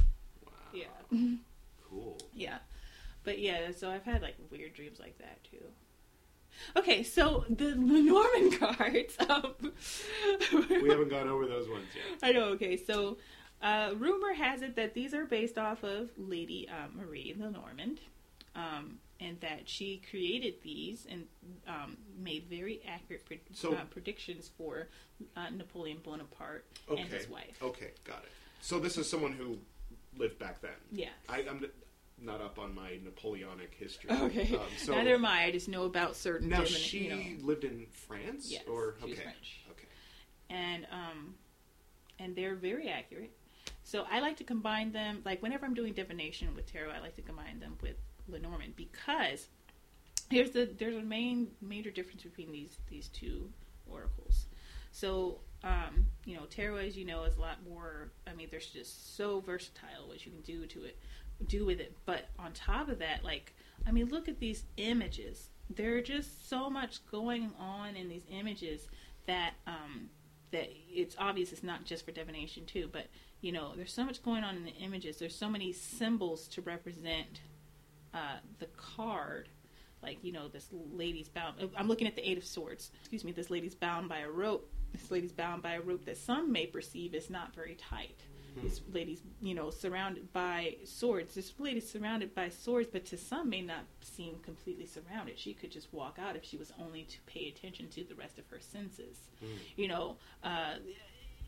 Wow. 0.44 0.52
Yeah. 0.74 0.86
Cool. 1.88 2.16
Yeah. 2.34 2.56
But 3.24 3.38
yeah, 3.38 3.70
so 3.76 3.90
I've 3.90 4.04
had 4.04 4.22
like 4.22 4.36
weird 4.50 4.74
dreams 4.74 4.98
like 4.98 5.18
that 5.18 5.42
too. 5.44 5.64
Okay, 6.76 7.02
so 7.02 7.44
the 7.48 7.74
Norman 7.76 8.52
cards. 8.58 9.16
Um, 9.28 9.54
We 10.82 10.88
haven't 10.90 11.08
gone 11.10 11.28
over 11.28 11.46
those 11.46 11.68
ones 11.68 11.86
yet. 11.94 12.18
I 12.22 12.32
know. 12.32 12.44
Okay, 12.50 12.76
so 12.76 13.16
uh, 13.62 13.92
rumor 13.96 14.32
has 14.34 14.62
it 14.62 14.76
that 14.76 14.94
these 14.94 15.14
are 15.14 15.24
based 15.24 15.56
off 15.58 15.82
of 15.82 16.10
Lady 16.18 16.68
uh, 16.68 16.88
Marie 16.94 17.34
Lenormand, 17.38 18.00
um, 18.54 18.98
and 19.20 19.40
that 19.40 19.68
she 19.68 20.02
created 20.10 20.54
these 20.62 21.06
and 21.08 21.24
um, 21.66 21.96
made 22.18 22.44
very 22.50 22.82
accurate 22.86 23.24
pre- 23.24 23.40
So- 23.54 23.72
uh, 23.72 23.84
predictions 23.90 24.50
for 24.58 24.88
uh, 25.36 25.48
Napoleon 25.50 25.98
Bonaparte 26.04 26.64
Okay. 26.90 27.00
and 27.02 27.10
his 27.10 27.28
wife. 27.28 27.56
Okay, 27.62 27.92
got 28.04 28.18
it. 28.24 28.30
So 28.60 28.78
this 28.78 28.98
is 28.98 29.08
someone 29.08 29.32
who 29.32 29.58
lived 30.18 30.38
back 30.38 30.60
then. 30.60 30.70
Yeah. 30.92 31.08
I, 31.28 31.38
I'm 31.48 31.64
not 32.22 32.40
up 32.40 32.58
on 32.58 32.74
my 32.74 32.98
Napoleonic 33.02 33.74
history. 33.78 34.10
Okay. 34.10 34.54
Um, 34.54 34.60
so 34.76 34.92
Neither 34.94 35.14
am 35.14 35.24
I. 35.24 35.44
I 35.44 35.50
just 35.50 35.68
know 35.68 35.84
about 35.84 36.16
certain. 36.16 36.48
now 36.48 36.58
divina- 36.60 36.78
she 36.78 36.98
you 37.04 37.10
know. 37.38 37.46
lived 37.46 37.64
in 37.64 37.86
France, 38.06 38.50
Yes, 38.50 38.62
or 38.68 38.96
okay, 39.02 39.14
French. 39.14 39.60
okay. 39.70 39.86
and 40.50 40.86
um, 40.90 41.34
and 42.18 42.34
they're 42.36 42.54
very 42.54 42.88
accurate. 42.88 43.32
So 43.84 44.04
I 44.10 44.20
like 44.20 44.36
to 44.38 44.44
combine 44.44 44.92
them. 44.92 45.22
Like 45.24 45.42
whenever 45.42 45.66
I'm 45.66 45.74
doing 45.74 45.92
divination 45.92 46.54
with 46.54 46.70
tarot, 46.72 46.90
I 46.92 47.00
like 47.00 47.16
to 47.16 47.22
combine 47.22 47.60
them 47.60 47.76
with 47.82 47.96
Lenormand 48.28 48.76
because 48.76 49.48
here's 50.30 50.50
the 50.50 50.70
there's 50.78 50.96
a 50.96 51.02
main 51.02 51.48
major 51.60 51.90
difference 51.90 52.22
between 52.22 52.52
these 52.52 52.78
these 52.88 53.08
two 53.08 53.50
oracles. 53.90 54.46
So 54.92 55.40
um, 55.64 56.06
you 56.24 56.36
know, 56.36 56.44
tarot, 56.50 56.76
as 56.78 56.96
you 56.96 57.04
know, 57.04 57.24
is 57.24 57.36
a 57.36 57.40
lot 57.40 57.58
more. 57.68 58.10
I 58.26 58.34
mean, 58.34 58.48
there's 58.50 58.66
just 58.66 59.16
so 59.16 59.40
versatile 59.40 60.08
what 60.08 60.24
you 60.26 60.32
can 60.32 60.40
do 60.40 60.66
to 60.66 60.84
it, 60.84 60.98
do 61.42 61.64
with 61.64 61.80
it. 61.80 61.96
But 62.04 62.28
on 62.38 62.52
top 62.52 62.88
of 62.88 62.98
that, 62.98 63.24
like, 63.24 63.54
I 63.86 63.92
mean, 63.92 64.06
look 64.06 64.28
at 64.28 64.38
these 64.40 64.64
images. 64.76 65.48
There's 65.70 66.06
just 66.06 66.48
so 66.48 66.68
much 66.68 67.04
going 67.10 67.50
on 67.58 67.96
in 67.96 68.08
these 68.08 68.24
images 68.30 68.88
that 69.26 69.54
um, 69.66 70.10
that 70.50 70.68
it's 70.88 71.16
obvious 71.18 71.52
it's 71.52 71.62
not 71.62 71.84
just 71.84 72.04
for 72.04 72.12
divination 72.12 72.64
too. 72.66 72.88
But 72.92 73.06
you 73.40 73.52
know, 73.52 73.72
there's 73.76 73.92
so 73.92 74.04
much 74.04 74.22
going 74.22 74.44
on 74.44 74.56
in 74.56 74.64
the 74.64 74.74
images. 74.74 75.18
There's 75.18 75.34
so 75.34 75.48
many 75.48 75.72
symbols 75.72 76.46
to 76.48 76.62
represent 76.62 77.40
uh, 78.14 78.38
the 78.58 78.66
card. 78.76 79.48
Like 80.02 80.18
you 80.22 80.32
know, 80.32 80.48
this 80.48 80.68
lady's 80.72 81.28
bound. 81.28 81.56
I'm 81.76 81.88
looking 81.88 82.06
at 82.06 82.16
the 82.16 82.28
Eight 82.28 82.38
of 82.38 82.44
Swords. 82.44 82.90
Excuse 83.00 83.24
me. 83.24 83.32
This 83.32 83.50
lady's 83.50 83.74
bound 83.74 84.08
by 84.08 84.20
a 84.20 84.30
rope. 84.30 84.70
This 84.92 85.10
lady's 85.10 85.32
bound 85.32 85.62
by 85.62 85.74
a 85.74 85.80
rope 85.80 86.04
that 86.04 86.18
some 86.18 86.52
may 86.52 86.66
perceive 86.66 87.14
as 87.14 87.30
not 87.30 87.54
very 87.54 87.76
tight. 87.76 88.20
This 88.56 88.80
lady's, 88.92 89.22
you 89.40 89.54
know, 89.54 89.70
surrounded 89.70 90.32
by 90.32 90.76
swords. 90.84 91.34
This 91.34 91.52
lady's 91.58 91.88
surrounded 91.88 92.34
by 92.34 92.48
swords, 92.48 92.88
but 92.92 93.04
to 93.06 93.16
some 93.16 93.48
may 93.48 93.62
not 93.62 93.84
seem 94.00 94.38
completely 94.40 94.86
surrounded. 94.86 95.38
She 95.38 95.54
could 95.54 95.70
just 95.70 95.92
walk 95.92 96.18
out 96.18 96.36
if 96.36 96.44
she 96.44 96.56
was 96.56 96.72
only 96.80 97.04
to 97.04 97.18
pay 97.26 97.48
attention 97.48 97.88
to 97.90 98.04
the 98.04 98.14
rest 98.14 98.38
of 98.38 98.46
her 98.48 98.60
senses. 98.60 99.16
You 99.76 99.88
know, 99.88 100.16
uh, 100.44 100.74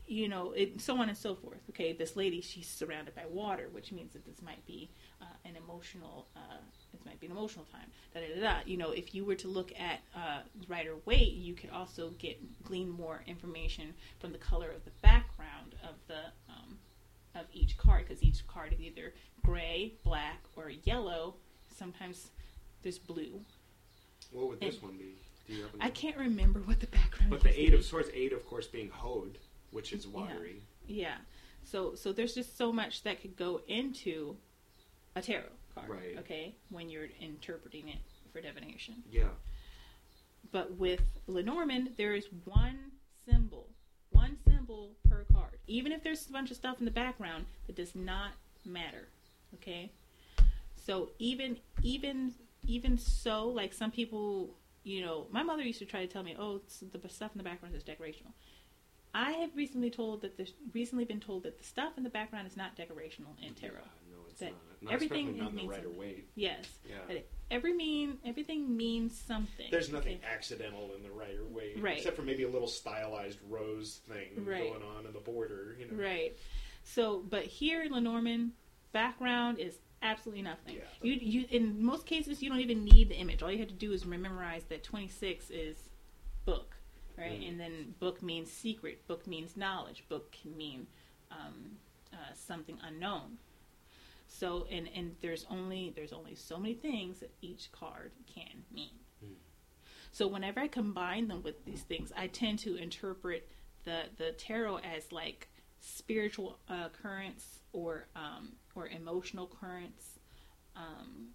you 0.07 0.27
know, 0.29 0.51
it, 0.51 0.79
so 0.81 0.97
on 0.97 1.09
and 1.09 1.17
so 1.17 1.35
forth. 1.35 1.59
Okay, 1.69 1.93
this 1.93 2.15
lady, 2.15 2.41
she's 2.41 2.67
surrounded 2.67 3.15
by 3.15 3.25
water, 3.27 3.69
which 3.71 3.91
means 3.91 4.13
that 4.13 4.25
this 4.25 4.41
might 4.41 4.63
be 4.65 4.89
uh, 5.21 5.25
an 5.45 5.55
emotional, 5.55 6.27
uh, 6.35 6.57
this 6.93 7.03
might 7.05 7.19
be 7.19 7.25
an 7.25 7.31
emotional 7.31 7.65
time. 7.71 7.87
Da 8.13 8.19
da 8.21 8.35
da 8.35 8.41
da. 8.41 8.59
You 8.65 8.77
know, 8.77 8.91
if 8.91 9.15
you 9.15 9.25
were 9.25 9.35
to 9.35 9.47
look 9.47 9.71
at 9.79 10.01
uh, 10.15 10.41
Rider 10.67 10.95
Waite, 11.05 11.33
you 11.33 11.53
could 11.53 11.71
also 11.71 12.11
get 12.19 12.63
glean 12.63 12.89
more 12.89 13.23
information 13.25 13.93
from 14.19 14.31
the 14.31 14.37
color 14.37 14.69
of 14.69 14.83
the 14.85 14.91
background 15.01 15.75
of 15.83 15.95
the 16.07 16.44
of 17.35 17.45
each 17.53 17.77
card, 17.77 18.05
because 18.07 18.23
each 18.23 18.45
card 18.47 18.73
is 18.73 18.79
either 18.79 19.13
gray, 19.43 19.93
black, 20.03 20.41
or 20.55 20.69
yellow. 20.83 21.35
Sometimes 21.75 22.29
there's 22.81 22.97
blue. 22.97 23.41
What 24.31 24.47
would 24.49 24.59
this 24.59 24.81
one 24.81 24.97
be? 24.97 25.15
Do 25.47 25.53
you 25.53 25.63
happen 25.63 25.79
I 25.81 25.89
can't 25.89 26.17
remember 26.17 26.59
what 26.61 26.79
the 26.79 26.87
background. 26.87 27.29
But 27.29 27.43
the. 27.43 27.59
Eight 27.59 27.73
of 27.73 27.83
Swords, 27.85 28.09
eight 28.13 28.33
of 28.33 28.45
course 28.47 28.67
being 28.67 28.89
Hod, 28.89 29.37
which 29.71 29.93
is 29.93 30.07
watery. 30.07 30.61
Yeah. 30.87 31.15
So 31.63 31.95
so 31.95 32.11
there's 32.13 32.33
just 32.33 32.57
so 32.57 32.71
much 32.71 33.03
that 33.03 33.21
could 33.21 33.35
go 33.35 33.61
into 33.67 34.37
a 35.15 35.21
tarot 35.21 35.43
card. 35.73 35.89
Right. 35.89 36.17
Okay, 36.19 36.55
when 36.69 36.89
you're 36.89 37.09
interpreting 37.21 37.89
it 37.89 37.99
for 38.31 38.41
divination. 38.41 38.95
Yeah. 39.11 39.25
But 40.51 40.77
with 40.77 41.01
Lenormand, 41.27 41.91
there 41.97 42.13
is 42.13 42.27
one 42.45 42.77
symbol, 43.29 43.67
one 44.11 44.37
symbol 44.47 44.91
per 45.09 45.25
card. 45.31 45.34
Even 45.67 45.91
if 45.91 46.03
there's 46.03 46.27
a 46.27 46.31
bunch 46.31 46.51
of 46.51 46.57
stuff 46.57 46.79
in 46.79 46.85
the 46.85 46.91
background, 46.91 47.45
that 47.67 47.75
does 47.75 47.95
not 47.95 48.31
matter. 48.65 49.07
Okay. 49.55 49.91
So 50.75 51.09
even 51.19 51.57
even 51.81 52.33
even 52.67 52.97
so, 52.97 53.47
like 53.47 53.73
some 53.73 53.91
people, 53.91 54.55
you 54.83 55.01
know, 55.01 55.27
my 55.31 55.43
mother 55.43 55.63
used 55.63 55.79
to 55.79 55.85
try 55.85 56.01
to 56.01 56.11
tell 56.11 56.23
me, 56.23 56.35
"Oh, 56.37 56.57
it's 56.57 56.79
the 56.79 57.09
stuff 57.09 57.31
in 57.33 57.37
the 57.37 57.43
background 57.43 57.75
is 57.75 57.83
decorational." 57.83 58.33
I 59.13 59.31
have 59.31 59.55
recently 59.55 59.89
told 59.89 60.21
that 60.21 60.37
the 60.37 60.47
recently 60.73 61.05
been 61.05 61.21
told 61.21 61.43
that 61.43 61.57
the 61.57 61.63
stuff 61.63 61.97
in 61.97 62.03
the 62.03 62.09
background 62.09 62.47
is 62.47 62.57
not 62.57 62.75
decorational 62.75 63.41
in 63.41 63.53
tarot. 63.53 63.75
Yeah, 63.75 64.11
no, 64.11 64.17
it's 64.29 64.39
That 64.39 64.51
not. 64.51 64.81
Not 64.81 64.93
everything 64.93 65.29
especially 65.29 65.39
not 65.39 65.49
in 65.49 65.55
the 65.55 65.61
means 65.61 65.75
something. 65.75 66.23
Yes. 66.35 66.65
Yeah. 66.87 66.95
That 67.07 67.27
every 67.51 67.73
mean 67.73 68.17
everything 68.25 68.75
means 68.75 69.17
something. 69.17 69.67
There's 69.71 69.91
nothing 69.91 70.17
Okay? 70.17 70.33
accidental 70.33 70.91
in 70.95 71.03
the 71.03 71.11
Rider 71.11 71.45
Waite, 71.45 71.79
Right. 71.81 71.97
except 71.97 72.15
for 72.15 72.21
maybe 72.23 72.43
a 72.43 72.49
little 72.49 72.67
stylized 72.67 73.39
rose 73.49 74.01
thing 74.07 74.43
Right. 74.45 74.69
going 74.71 74.83
on 74.83 75.05
in 75.05 75.13
the 75.13 75.19
border. 75.19 75.75
You 75.79 75.87
know. 75.87 75.93
Right. 76.03 76.37
So, 76.83 77.19
but 77.29 77.43
here 77.45 77.83
in 77.83 77.91
Lenormand, 77.91 78.51
background 78.91 79.59
is 79.59 79.79
absolutely 80.01 80.43
nothing. 80.43 80.75
Yeah. 80.75 80.81
You, 81.01 81.13
you, 81.13 81.45
in 81.49 81.83
most 81.83 82.05
cases, 82.05 82.43
you 82.43 82.49
don't 82.49 82.59
even 82.59 82.83
need 82.83 83.09
the 83.09 83.15
image. 83.15 83.41
All 83.41 83.51
you 83.51 83.57
have 83.59 83.67
to 83.69 83.73
do 83.73 83.91
is 83.91 84.05
memorize 84.05 84.63
that 84.65 84.83
26 84.83 85.49
is 85.49 85.77
book, 86.45 86.75
right? 87.17 87.39
Mm. 87.41 87.49
And 87.49 87.59
then 87.59 87.95
book 87.99 88.21
means 88.21 88.51
secret. 88.51 89.07
Book 89.07 89.25
means 89.25 89.57
knowledge. 89.57 90.03
Book 90.09 90.31
can 90.31 90.55
mean 90.55 90.85
um, 91.31 91.77
uh, 92.13 92.17
something 92.35 92.77
unknown. 92.83 93.37
So, 94.37 94.67
and 94.69 94.89
and 94.93 95.15
there's 95.21 95.45
only 95.49 95.93
there's 95.95 96.11
only 96.11 96.35
so 96.35 96.57
many 96.57 96.73
things 96.73 97.19
that 97.19 97.31
each 97.41 97.71
card 97.71 98.11
can 98.33 98.63
mean. 98.73 98.89
So 100.11 100.27
whenever 100.27 100.61
I 100.61 100.69
combine 100.69 101.27
them 101.27 101.43
with 101.43 101.65
these 101.65 101.81
things, 101.81 102.13
I 102.15 102.27
tend 102.27 102.59
to 102.59 102.75
interpret 102.75 103.49
the 103.83 104.03
the 104.17 104.31
tarot 104.31 104.77
as 104.77 105.11
like 105.11 105.49
spiritual 105.79 106.57
uh, 106.69 106.89
currents 106.89 107.59
or 107.73 108.07
um, 108.15 108.53
or 108.75 108.87
emotional 108.87 109.47
currents 109.47 110.19
um, 110.75 111.31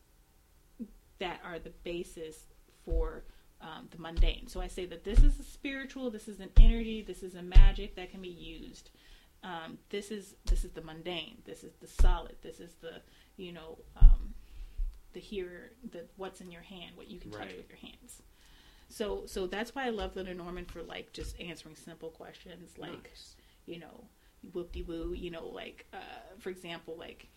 that 1.18 1.40
are 1.44 1.58
the 1.58 1.72
basis 1.84 2.36
for 2.84 3.24
um, 3.60 3.88
the 3.90 3.98
mundane. 3.98 4.46
So 4.48 4.60
I 4.60 4.66
say 4.66 4.86
that 4.86 5.04
this 5.04 5.22
is 5.22 5.38
a 5.38 5.44
spiritual, 5.44 6.10
this 6.10 6.28
is 6.28 6.40
an 6.40 6.50
energy, 6.58 7.02
this 7.02 7.22
is 7.22 7.34
a 7.34 7.42
magic 7.42 7.96
that 7.96 8.10
can 8.10 8.22
be 8.22 8.28
used. 8.28 8.90
Um, 9.42 9.78
this 9.88 10.10
is 10.10 10.34
this 10.44 10.64
is 10.64 10.72
the 10.72 10.82
mundane. 10.82 11.38
This 11.44 11.64
is 11.64 11.72
the 11.80 11.86
solid. 11.86 12.36
This 12.42 12.60
is 12.60 12.74
the 12.80 13.00
you 13.36 13.52
know 13.52 13.78
um, 13.96 14.34
the 15.12 15.20
here 15.20 15.72
the 15.90 16.04
what's 16.16 16.40
in 16.40 16.50
your 16.50 16.62
hand, 16.62 16.92
what 16.96 17.08
you 17.08 17.18
can 17.18 17.30
touch 17.30 17.40
Right. 17.40 17.56
with 17.56 17.68
your 17.68 17.78
hands. 17.78 18.22
So 18.88 19.22
so 19.26 19.46
that's 19.46 19.74
why 19.74 19.86
I 19.86 19.90
love 19.90 20.14
Lenormand 20.16 20.70
for 20.70 20.82
like 20.82 21.12
just 21.12 21.40
answering 21.40 21.76
simple 21.76 22.10
questions 22.10 22.76
like 22.76 22.92
Nice. 23.04 23.36
you 23.66 23.78
know 23.78 24.04
whoop 24.52 24.72
de 24.72 24.82
woo. 24.82 25.14
You 25.14 25.30
know 25.30 25.46
like 25.48 25.86
uh, 25.94 25.98
for 26.38 26.50
example 26.50 26.96
like 26.98 27.28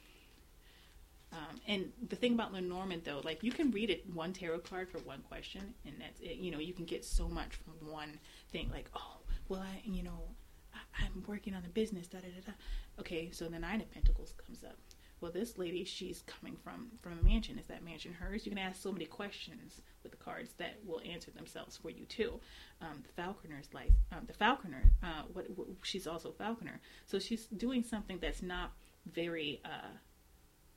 um, 1.32 1.60
and 1.68 1.92
the 2.10 2.16
thing 2.16 2.34
about 2.36 2.54
Lenormand, 2.54 3.04
though, 3.06 3.22
like 3.24 3.44
you 3.44 3.52
can 3.52 3.72
read 3.72 3.90
it 3.90 4.04
one 4.14 4.34
tarot 4.34 4.60
card 4.60 4.88
for 4.92 5.00
one 5.00 5.22
question, 5.28 5.74
and 5.84 5.96
that's 6.00 6.20
it. 6.20 6.36
You 6.38 6.52
know, 6.52 6.60
you 6.60 6.74
can 6.74 6.86
get 6.86 7.04
so 7.04 7.28
much 7.28 7.56
from 7.56 7.74
one 7.92 8.20
thing. 8.52 8.70
Like, 8.72 8.88
oh, 8.96 9.18
well, 9.50 9.62
I, 9.62 9.82
you 9.84 10.04
know, 10.04 10.20
I'm 11.00 11.24
working 11.28 11.54
on 11.54 11.64
a 11.66 11.70
business. 11.70 12.08
Da 12.08 12.20
da 12.20 12.28
da 12.28 12.42
da. 12.46 12.52
Okay, 13.00 13.30
so 13.32 13.48
the 13.48 13.60
Nine 13.60 13.82
of 13.82 13.92
Pentacles 13.92 14.34
comes 14.46 14.64
up. 14.64 14.78
Well, 15.22 15.32
this 15.32 15.58
lady, 15.58 15.86
she's 15.86 16.22
coming 16.24 16.58
from 16.64 16.90
from 17.02 17.18
a 17.20 17.24
mansion. 17.24 17.58
Is 17.58 17.68
that 17.68 17.84
mansion 17.84 18.14
hers? 18.14 18.46
You 18.46 18.52
can 18.52 18.60
ask 18.60 18.82
so 18.82 18.92
many 18.92 19.06
questions 19.06 19.82
with 20.04 20.12
the 20.12 20.18
cards 20.18 20.54
that 20.58 20.80
will 20.86 21.02
answer 21.10 21.32
themselves 21.32 21.78
for 21.78 21.90
you 21.90 22.06
too. 22.06 22.40
Um, 22.82 23.04
the 23.04 23.22
Falconer's 23.22 23.74
life. 23.74 23.94
Um, 24.12 24.26
the 24.28 24.34
Falconer. 24.34 24.92
Uh, 25.02 25.24
what, 25.32 25.46
what 25.56 25.68
she's 25.84 26.08
also 26.08 26.32
Falconer. 26.32 26.82
So 27.06 27.20
she's 27.20 27.46
doing 27.48 27.84
something 27.84 28.20
that's 28.20 28.42
not 28.42 28.72
very. 29.12 29.62
Uh, 29.64 29.98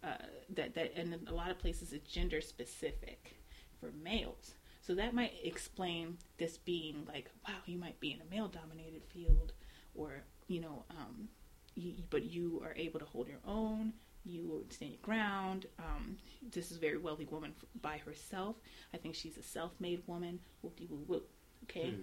uh, 0.07 0.27
that 0.51 0.75
that 0.75 0.93
and 0.95 1.13
in 1.15 1.27
a 1.27 1.35
lot 1.35 1.51
of 1.51 1.59
places 1.59 1.93
it's 1.93 2.09
gender 2.09 2.41
specific 2.41 3.41
for 3.81 3.91
males. 4.03 4.55
So 4.83 4.95
that 4.95 5.15
might 5.15 5.33
explain 5.43 6.19
this 6.39 6.59
being 6.59 7.09
like, 7.09 7.29
wow, 7.49 7.57
you 7.67 7.77
might 7.77 7.99
be 7.99 8.13
in 8.13 8.21
a 8.21 8.31
male 8.33 8.47
dominated 8.47 9.03
field, 9.13 9.53
or 9.97 10.23
you 10.49 10.61
know, 10.61 10.85
um, 10.91 11.29
you, 11.75 11.95
but 12.11 12.25
you 12.25 12.63
are 12.65 12.73
able 12.77 13.01
to 13.01 13.07
hold 13.07 13.29
your 13.29 13.41
own. 13.47 13.93
You 14.25 14.65
stand 14.71 14.93
your 14.93 15.01
ground. 15.03 15.67
Um, 15.79 16.17
this 16.53 16.71
is 16.71 16.79
a 16.79 16.81
very 16.81 16.99
wealthy 16.99 17.27
woman 17.27 17.53
f- 17.57 17.69
by 17.81 17.99
herself. 17.99 18.57
I 18.93 18.97
think 18.97 19.15
she's 19.15 19.37
a 19.37 19.43
self-made 19.43 20.03
woman. 20.07 20.41
Whoop 20.63 20.77
de 20.77 20.87
woo 20.87 21.05
woo. 21.07 21.23
Okay, 21.65 21.95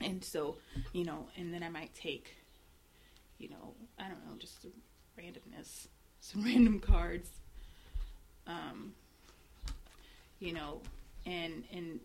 and 0.00 0.22
so 0.24 0.56
you 0.92 1.04
know, 1.04 1.28
and 1.36 1.52
then 1.52 1.62
I 1.62 1.68
might 1.68 1.94
take, 1.94 2.34
you 3.38 3.48
know, 3.48 3.74
I 3.98 4.04
don't 4.04 4.24
know, 4.26 4.36
just 4.38 4.66
randomness, 5.18 5.88
some 6.20 6.44
random 6.44 6.80
cards. 6.80 7.30
Um, 8.46 8.94
you 10.38 10.52
know, 10.52 10.80
and 11.26 11.64
and 11.72 12.00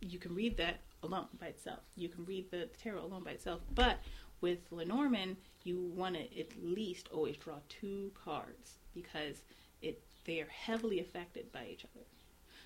you 0.00 0.18
can 0.18 0.34
read 0.34 0.56
that 0.58 0.80
alone 1.02 1.26
by 1.40 1.46
itself. 1.46 1.80
You 1.96 2.08
can 2.08 2.24
read 2.24 2.50
the 2.50 2.68
tarot 2.82 3.04
alone 3.04 3.22
by 3.24 3.32
itself. 3.32 3.60
But 3.74 3.98
with 4.40 4.58
Lenormand, 4.70 5.36
you 5.64 5.90
want 5.94 6.14
to 6.14 6.38
at 6.38 6.48
least 6.62 7.08
always 7.12 7.36
draw 7.36 7.56
two 7.68 8.12
cards 8.14 8.78
because 8.94 9.42
it 9.82 10.02
they 10.24 10.40
are 10.40 10.48
heavily 10.48 11.00
affected 11.00 11.52
by 11.52 11.66
each 11.70 11.84
other. 11.84 12.04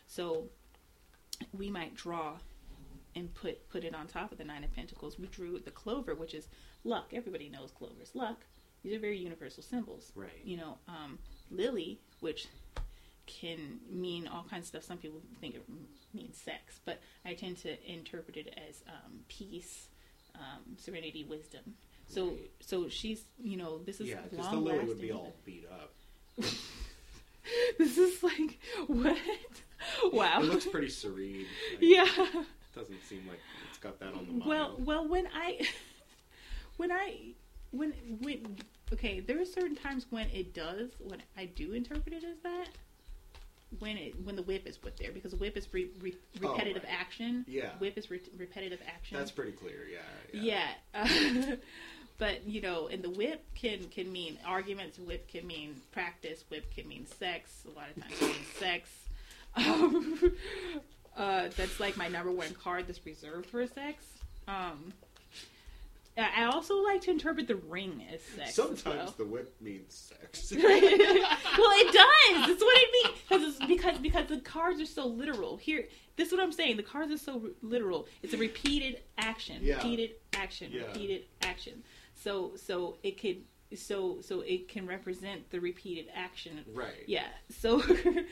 So 0.07 0.45
we 1.57 1.71
might 1.71 1.95
draw 1.95 2.37
and 3.15 3.33
put 3.35 3.69
put 3.71 3.85
it 3.85 3.95
on 3.95 4.07
top 4.07 4.33
of 4.33 4.39
the 4.39 4.45
nine 4.45 4.65
of 4.65 4.75
pentacles. 4.75 5.19
We 5.19 5.27
drew 5.27 5.59
the 5.59 5.71
clover, 5.71 6.15
which 6.15 6.35
is 6.35 6.49
luck. 6.85 7.13
Everybody 7.13 7.49
knows 7.49 7.71
clovers, 7.71 8.15
luck. 8.15 8.45
These 8.83 8.95
are 8.95 8.99
very 8.99 9.19
universal 9.19 9.63
symbols. 9.63 10.13
Right. 10.15 10.31
You 10.45 10.57
know, 10.57 10.79
um, 10.89 11.19
lily, 11.51 12.01
which 12.21 12.49
can 13.27 13.79
mean 13.89 14.27
all 14.27 14.45
kinds 14.49 14.65
of 14.65 14.69
stuff. 14.69 14.85
Some 14.85 14.99
people 14.99 15.21
think 15.41 15.55
it 15.55 15.65
means 16.13 16.37
sex, 16.37 16.81
but 16.85 17.01
I 17.25 17.35
tend 17.35 17.59
to 17.59 17.77
interpret 17.91 18.37
it 18.37 18.59
as 18.69 18.83
um, 18.89 19.21
peace, 19.29 19.89
um, 20.35 20.77
serenity, 20.77 21.25
wisdom. 21.25 21.75
So, 22.07 22.29
Right. 22.29 22.51
so 22.61 22.89
she's, 22.89 23.25
you 23.39 23.57
know, 23.57 23.79
this 23.79 24.01
is 24.01 24.09
Yeah, 24.09 24.21
long 24.33 24.51
the 24.51 24.61
lily 24.61 24.85
would 24.85 25.01
be 25.01 25.13
all 25.13 25.35
beat 25.45 25.65
up. 25.71 25.95
This 27.79 27.99
is 27.99 28.23
like 28.23 28.59
what? 28.87 29.17
Wow. 30.13 30.43
It 30.43 30.47
looks 30.47 30.67
pretty 30.67 30.91
serene. 30.91 31.47
Like, 31.73 31.81
yeah. 31.81 32.05
Doesn't 32.75 33.03
seem 33.05 33.27
like 33.29 33.41
it's 33.69 33.79
got 33.79 33.99
that 34.01 34.13
on 34.15 34.27
the 34.27 34.33
mind. 34.33 34.45
Well, 34.47 34.75
well, 34.79 35.09
when 35.09 35.27
I, 35.35 35.67
when 36.77 36.93
I, 36.93 37.33
when 37.71 37.93
when 38.21 38.57
okay, 38.93 39.21
there 39.21 39.41
are 39.41 39.45
certain 39.47 39.75
times 39.75 40.07
when 40.11 40.29
it 40.31 40.53
does 40.55 40.91
when 41.01 41.23
I 41.37 41.47
do 41.47 41.73
interpret 41.73 42.13
it 42.15 42.25
as 42.25 42.39
that. 42.43 42.69
When 43.79 43.97
it 43.97 44.15
when 44.25 44.35
the 44.37 44.43
whip 44.43 44.67
is 44.67 44.77
put 44.77 44.97
there 44.97 45.13
because 45.13 45.31
the 45.31 45.37
whip 45.37 45.57
is 45.57 45.73
re, 45.73 45.91
re, 46.01 46.15
Oh, 46.43 46.51
repetitive 46.51 46.83
right. 46.83 46.93
action. 46.93 47.45
Yeah. 47.47 47.71
Whip 47.79 47.97
is 47.97 48.11
re, 48.11 48.21
repetitive 48.37 48.81
action. 48.87 49.17
That's 49.17 49.31
pretty 49.31 49.53
clear. 49.53 49.87
Yeah. 49.91 50.41
Yeah. 50.43 50.69
yeah. 50.93 51.51
Uh, 51.53 51.57
but 52.19 52.47
you 52.47 52.61
know, 52.61 52.89
and 52.89 53.03
the 53.03 53.11
whip 53.11 53.45
can 53.55 53.89
can 53.89 54.11
mean 54.13 54.39
arguments. 54.45 54.99
Whip 54.99 55.29
can 55.29 55.47
mean 55.47 55.77
practice. 55.93 56.45
Whip 56.51 56.75
can 56.75 56.89
mean 56.89 57.07
sex. 57.07 57.63
A 57.67 57.79
lot 57.79 57.89
of 57.97 58.03
times, 58.03 58.15
it 58.21 58.23
means 58.23 58.47
sex. 58.59 58.91
Um, 59.57 60.33
uh, 61.17 61.49
that's 61.57 61.79
like 61.79 61.97
my 61.97 62.09
number 62.09 62.33
one 62.33 62.53
card 62.55 62.87
that's 62.89 63.05
reserved 63.07 63.47
for 63.47 63.67
sex. 63.69 64.05
Um, 64.49 64.93
I 66.19 66.45
also 66.45 66.83
like 66.83 67.01
to 67.03 67.11
interpret 67.11 67.47
the 67.47 67.57
ring 67.57 68.05
as 68.13 68.21
sex. 68.23 68.55
Sometimes 68.55 68.85
well. 68.85 69.15
the 69.17 69.25
whip 69.25 69.55
means 69.61 69.95
sex. 69.95 70.53
well, 70.57 70.63
it 70.65 71.93
does. 71.93 72.47
That's 72.49 72.63
what 72.63 72.79
it 72.79 72.91
means. 72.93 73.19
Because 73.29 73.69
because 73.69 73.99
because 73.99 74.27
the 74.29 74.41
cards 74.41 74.81
are 74.81 74.87
so 74.87 75.07
literal. 75.07 75.57
Here, 75.57 75.89
this 76.17 76.29
is 76.29 76.33
what 76.33 76.43
I'm 76.43 76.53
saying. 76.53 76.77
The 76.77 76.83
cards 76.83 77.13
are 77.13 77.19
so 77.19 77.51
literal. 77.63 78.07
It's 78.23 78.35
a 78.35 78.39
repeated 78.39 79.01
action, 79.19 79.59
Yeah. 79.63 79.77
repeated 79.77 80.11
action, 80.35 80.71
Yeah. 80.73 80.87
repeated 80.87 81.25
action. 81.43 81.83
So 82.15 82.53
so 82.57 82.99
it 83.03 83.21
could 83.21 83.43
so 83.77 84.21
so 84.21 84.41
it 84.41 84.69
can 84.69 84.87
represent 84.87 85.49
the 85.51 85.61
repeated 85.61 86.07
action. 86.15 86.65
right. 86.75 87.05
Yeah. 87.07 87.27
So 87.51 87.81
it, 87.89 88.27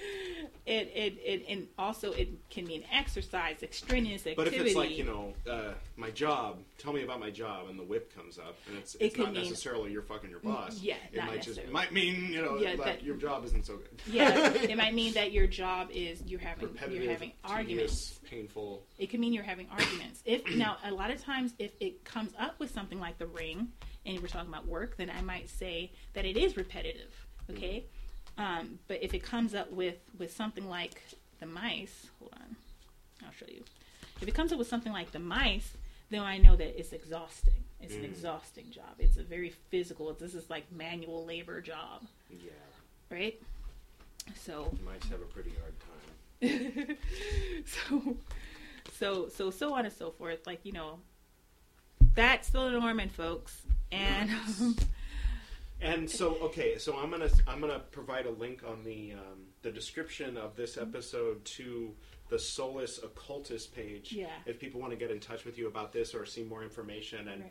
it 0.67 1.19
it 1.25 1.45
and 1.49 1.67
also 1.79 2.13
it 2.13 2.29
can 2.51 2.65
mean 2.65 2.85
exercise, 2.93 3.63
extraneous 3.63 4.27
activity. 4.27 4.35
But 4.37 4.61
if 4.61 4.67
it's 4.67 4.75
like 4.77 4.97
you 4.97 5.05
know, 5.05 5.33
uh, 5.51 5.75
my 5.97 6.11
job, 6.11 6.59
tell 6.79 6.93
me 6.93 7.03
about 7.03 7.21
my 7.21 7.31
job, 7.31 7.69
and 7.69 7.79
the 7.79 7.85
whip 7.85 8.15
comes 8.15 8.39
up, 8.39 8.57
and 8.69 8.79
it's, 8.79 8.97
it's 9.01 9.15
could 9.15 9.27
not 9.27 9.35
mean- 9.35 9.45
necessarily 9.45 9.93
you're 9.93 10.03
fucking 10.03 10.31
your 10.31 10.41
boss. 10.41 10.81
yeah, 10.81 10.95
it 11.13 11.17
not 11.19 11.27
might 11.29 11.43
just 11.43 11.59
it 11.59 11.71
might 11.73 11.93
mean 11.93 12.33
you 12.33 12.43
know 12.43 12.57
Yeah, 12.59 12.71
like 12.71 12.85
that- 12.85 13.03
your 13.05 13.17
job 13.17 13.45
isn't 13.45 13.65
so 13.67 13.77
good. 13.77 14.03
yeah, 14.11 14.53
it 14.55 14.77
might 14.77 14.95
mean 14.95 15.15
that 15.15 15.33
your 15.33 15.47
job 15.47 15.89
is 15.93 16.23
you're 16.27 16.41
having 16.41 16.69
you're 16.91 17.11
having 17.11 17.33
arguments. 17.45 18.19
painful. 18.29 18.83
It 18.99 19.11
can 19.11 19.21
mean 19.21 19.33
you're 19.33 19.45
having 19.45 19.69
arguments. 19.71 20.23
If 20.25 20.43
now 20.57 20.77
a 20.85 20.91
lot 20.91 21.11
of 21.11 21.23
times 21.23 21.53
if 21.59 21.71
it 21.81 22.05
comes 22.05 22.33
up 22.39 22.59
with 22.59 22.71
something 22.73 22.99
like 23.01 23.19
the 23.19 23.27
ring 23.27 23.69
and 24.07 24.21
we're 24.21 24.29
talking 24.29 24.49
about 24.49 24.67
work, 24.67 24.97
then 24.97 25.11
I 25.11 25.21
might 25.23 25.49
say 25.49 25.93
that 26.15 26.25
it 26.25 26.37
is 26.37 26.57
repetitive. 26.57 27.13
Okay? 27.51 27.85
Um, 28.37 28.79
but 28.89 29.03
if 29.03 29.15
it 29.15 29.23
comes 29.23 29.55
up 29.55 29.71
with 29.73 29.97
with 30.19 30.35
something 30.35 30.69
like 30.69 31.03
the 31.41 31.47
mice, 31.47 32.07
hold 32.19 32.33
on. 32.35 32.57
I'll 33.25 33.33
show 33.33 33.47
you. 33.49 33.63
If 34.21 34.29
it 34.29 34.35
comes 34.35 34.53
up 34.53 34.59
with 34.59 34.69
something 34.69 34.93
like 34.93 35.13
the 35.13 35.19
mice, 35.19 35.73
then 36.11 36.21
I 36.23 36.39
know 36.39 36.57
that 36.57 36.79
it's 36.79 36.93
exhausting. 36.93 37.65
It's 37.81 37.95
an 37.95 38.01
Mm. 38.03 38.07
exhausting 38.07 38.71
job. 38.71 38.95
It's 38.99 39.17
a 39.19 39.23
very 39.23 39.51
physical. 39.71 40.13
This 40.15 40.35
is 40.35 40.49
like 40.51 40.71
manual 40.73 41.25
labor 41.25 41.61
job, 41.61 42.03
Yeah, 42.31 42.51
right? 43.11 43.41
So 44.35 44.73
might 44.85 45.03
have 45.05 45.21
a 45.21 45.25
pretty 45.27 45.53
hard 45.61 45.75
time. 45.81 46.97
so 47.67 48.17
so 48.93 49.29
so 49.29 49.51
so 49.51 49.75
on 49.75 49.85
and 49.85 49.93
so 49.95 50.11
forth 50.13 50.47
like 50.47 50.61
you 50.65 50.71
know 50.73 51.01
that's 52.15 52.51
the 52.51 52.71
Norman 52.71 53.09
folks 53.09 53.63
and 53.93 54.31
um, 54.31 54.77
And 55.81 56.11
so, 56.11 56.37
okay, 56.43 56.77
so 56.79 56.97
I'm 56.99 57.11
gonna 57.11 57.31
I'm 57.47 57.61
gonna 57.61 57.79
provide 57.93 58.27
a 58.27 58.31
link 58.31 58.63
on 58.67 58.83
the 58.85 59.13
um, 59.13 59.47
the 59.63 59.71
description 59.71 60.37
of 60.37 60.57
this 60.57 60.77
episode 60.77 61.45
to 61.45 61.95
the 62.31 62.39
Solus 62.39 62.99
Occultist 63.03 63.75
page. 63.75 64.13
Yeah. 64.13 64.27
If 64.45 64.59
people 64.59 64.81
want 64.81 64.93
to 64.93 64.99
get 64.99 65.11
in 65.11 65.21
touch 65.21 65.45
with 65.45 65.57
you 65.57 65.67
about 65.69 65.93
this 65.93 66.15
or 66.15 66.27
see 66.27 66.43
more 66.43 66.63
information, 66.63 67.29
and 67.29 67.45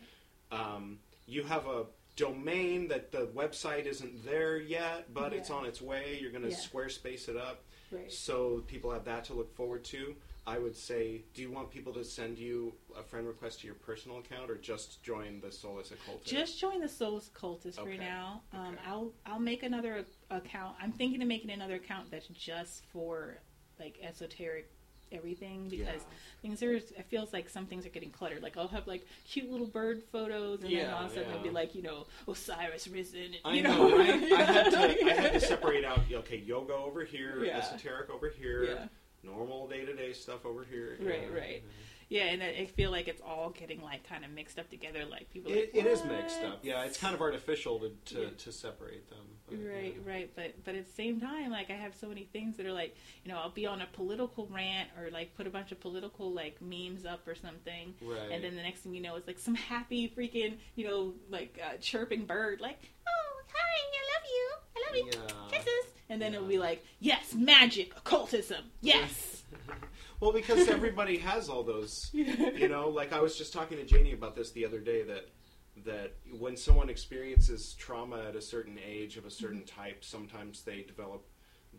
Right. 0.52 0.60
um, 0.60 1.00
you 1.26 1.44
have 1.44 1.66
a 1.68 1.86
domain 2.18 2.88
that 2.90 3.12
the 3.12 3.28
website 3.28 3.86
isn't 3.86 4.26
there 4.26 4.58
yet, 4.58 5.14
but 5.14 5.32
it's 5.34 5.50
on 5.50 5.66
its 5.66 5.82
way. 5.82 6.18
You're 6.22 6.32
gonna 6.32 6.50
Yeah. 6.50 6.56
Squarespace 6.56 7.30
it 7.30 7.38
up, 7.38 7.64
Right. 7.92 8.12
so 8.12 8.64
people 8.68 8.92
have 8.92 9.06
that 9.06 9.24
to 9.26 9.34
look 9.34 9.56
forward 9.56 9.84
to. 9.86 10.16
I 10.48 10.58
would 10.60 10.78
say, 10.78 11.24
do 11.34 11.42
you 11.42 11.52
want 11.52 11.70
people 11.70 11.92
to 11.94 12.06
send 12.06 12.38
you 12.40 12.74
a 12.98 13.04
friend 13.04 13.28
request 13.28 13.60
to 13.60 13.66
your 13.68 13.76
personal 13.76 14.20
account, 14.20 14.50
or 14.50 14.56
just 14.56 15.04
join 15.04 15.42
the 15.42 15.52
Solus 15.52 15.92
Occultist? 15.92 16.26
just 16.34 16.58
join 16.58 16.80
the 16.80 16.88
Solus 16.88 17.30
Cultist 17.38 17.78
Okay. 17.78 17.98
for 17.98 18.02
now 18.02 18.42
um, 18.54 18.68
Okay. 18.68 18.78
I'll 18.88 19.12
I'll 19.26 19.40
make 19.40 19.64
another 19.64 20.06
account 20.32 20.78
I'm 20.82 20.94
thinking 20.94 21.22
of 21.22 21.28
making 21.28 21.52
another 21.52 21.76
account 21.76 22.10
that's 22.10 22.28
just 22.28 22.86
for 22.94 23.38
like 23.78 24.00
esoteric 24.02 24.72
everything 25.12 25.68
because 25.70 25.86
Yeah. 26.02 26.18
things 26.42 26.64
are. 26.64 26.74
It 26.76 27.06
feels 27.10 27.32
like 27.34 27.50
some 27.50 27.66
things 27.66 27.86
are 27.86 27.90
getting 27.90 28.10
cluttered. 28.12 28.42
Like 28.42 28.56
I'll 28.58 28.68
have 28.70 28.88
like 28.88 29.06
cute 29.26 29.50
little 29.52 29.68
bird 29.68 30.02
photos, 30.12 30.62
and 30.64 30.70
then 30.72 30.80
Yeah, 30.80 30.96
all 30.96 31.06
of 31.06 31.12
a 31.12 31.14
sudden 31.14 31.30
yeah. 31.30 31.36
it'll 31.36 31.44
be 31.44 31.50
like 31.50 31.76
you 31.76 31.82
know 31.82 32.08
Osiris 32.28 32.88
risen. 32.88 33.20
and, 33.22 33.36
I 33.46 33.54
you 33.54 33.64
know. 33.64 33.88
know, 33.90 33.98
I, 34.00 34.04
I 34.04 34.44
had 34.44 34.72
to. 34.72 34.78
I 34.80 35.14
had 35.14 35.34
to 35.34 35.40
separate 35.54 35.84
out. 35.86 36.00
Okay, 36.12 36.38
yoga 36.38 36.74
over 36.74 37.04
here, 37.06 37.46
esoteric 37.52 38.10
over 38.10 38.30
here. 38.30 38.90
Normal 39.28 39.68
day 39.68 39.86
to 39.86 39.94
day 39.96 40.14
stuff 40.14 40.46
over 40.46 40.64
here. 40.64 40.98
Right, 41.02 41.28
yeah. 41.32 41.38
right. 41.40 41.64
Yeah, 42.10 42.24
and 42.28 42.42
I 42.42 42.66
feel 42.68 42.90
like 42.90 43.10
it's 43.10 43.22
all 43.22 43.50
getting 43.50 43.82
like 43.82 44.08
kind 44.08 44.24
of 44.24 44.32
mixed 44.32 44.58
up 44.58 44.70
together. 44.70 45.04
Like 45.04 45.30
people, 45.30 45.52
It, 45.52 45.76
like, 45.76 45.86
it 45.86 45.90
is 45.90 46.06
mixed 46.06 46.42
up. 46.42 46.60
Yeah, 46.64 46.86
it's 46.86 46.98
kind 46.98 47.14
of 47.14 47.20
artificial 47.22 47.80
to 47.80 47.90
to, 48.16 48.22
Yeah. 48.22 48.30
to 48.38 48.52
separate 48.54 49.10
them. 49.10 49.26
but, 49.50 49.58
Right, 49.58 49.96
yeah. 49.98 50.10
right, 50.14 50.32
but 50.34 50.64
but 50.64 50.76
at 50.76 50.86
the 50.88 50.92
same 50.94 51.20
time, 51.20 51.52
like 51.52 51.70
I 51.70 51.74
have 51.74 51.94
so 51.96 52.08
many 52.08 52.24
things 52.32 52.56
that 52.56 52.66
are 52.66 52.72
like, 52.72 52.96
you 53.26 53.32
know, 53.32 53.38
I'll 53.38 53.50
be 53.50 53.66
on 53.66 53.82
a 53.82 53.88
political 53.88 54.48
rant 54.48 54.88
or 54.98 55.10
like 55.12 55.36
put 55.36 55.48
a 55.48 55.50
bunch 55.50 55.74
of 55.74 55.82
political 55.82 56.32
like 56.32 56.62
memes 56.62 57.06
up 57.06 57.28
or 57.28 57.36
something, 57.36 57.94
Right. 58.02 58.32
and 58.32 58.42
then 58.42 58.56
the 58.56 58.64
next 58.64 58.82
thing 58.82 58.94
you 58.96 59.02
know, 59.02 59.16
it's 59.18 59.28
like 59.28 59.40
some 59.40 59.56
happy 59.56 60.08
freaking, 60.18 60.60
you 60.76 60.88
know, 60.88 61.14
like 61.30 61.60
uh, 61.62 61.76
chirping 61.82 62.26
bird, 62.26 62.62
like, 62.62 62.80
oh 63.06 63.42
hi, 63.54 63.80
I 64.00 64.04
love 64.14 64.26
you, 64.32 64.50
I 64.78 64.80
love 64.88 64.96
you, 64.96 65.22
Yeah. 65.28 65.58
kisses, 65.60 65.87
and 66.10 66.22
then 66.22 66.34
it'll 66.34 66.48
be 66.48 66.58
like, 66.60 66.84
yes, 67.00 67.34
magic, 67.34 67.96
occultism, 67.98 68.66
yes, 68.82 69.44
Well, 70.20 70.32
because 70.32 70.68
everybody 70.78 71.18
has 71.20 71.48
all 71.48 71.62
those, 71.64 72.10
you 72.14 72.68
know. 72.68 72.90
Like 72.90 73.14
I 73.14 73.20
was 73.22 73.38
just 73.38 73.54
talking 73.54 73.78
to 73.78 73.86
Janie 73.86 74.14
about 74.14 74.36
this 74.36 74.52
the 74.52 74.66
other 74.66 74.80
day 74.80 75.04
that 75.04 75.28
that 75.86 76.14
when 76.40 76.58
someone 76.58 76.90
experiences 76.90 77.76
trauma 77.78 78.24
at 78.28 78.36
a 78.36 78.42
certain 78.42 78.80
age 78.84 79.18
of 79.18 79.26
a 79.26 79.30
certain 79.32 79.60
Mm-hmm. 79.60 79.80
type, 79.82 80.04
sometimes 80.04 80.64
they 80.64 80.82
develop 80.82 81.24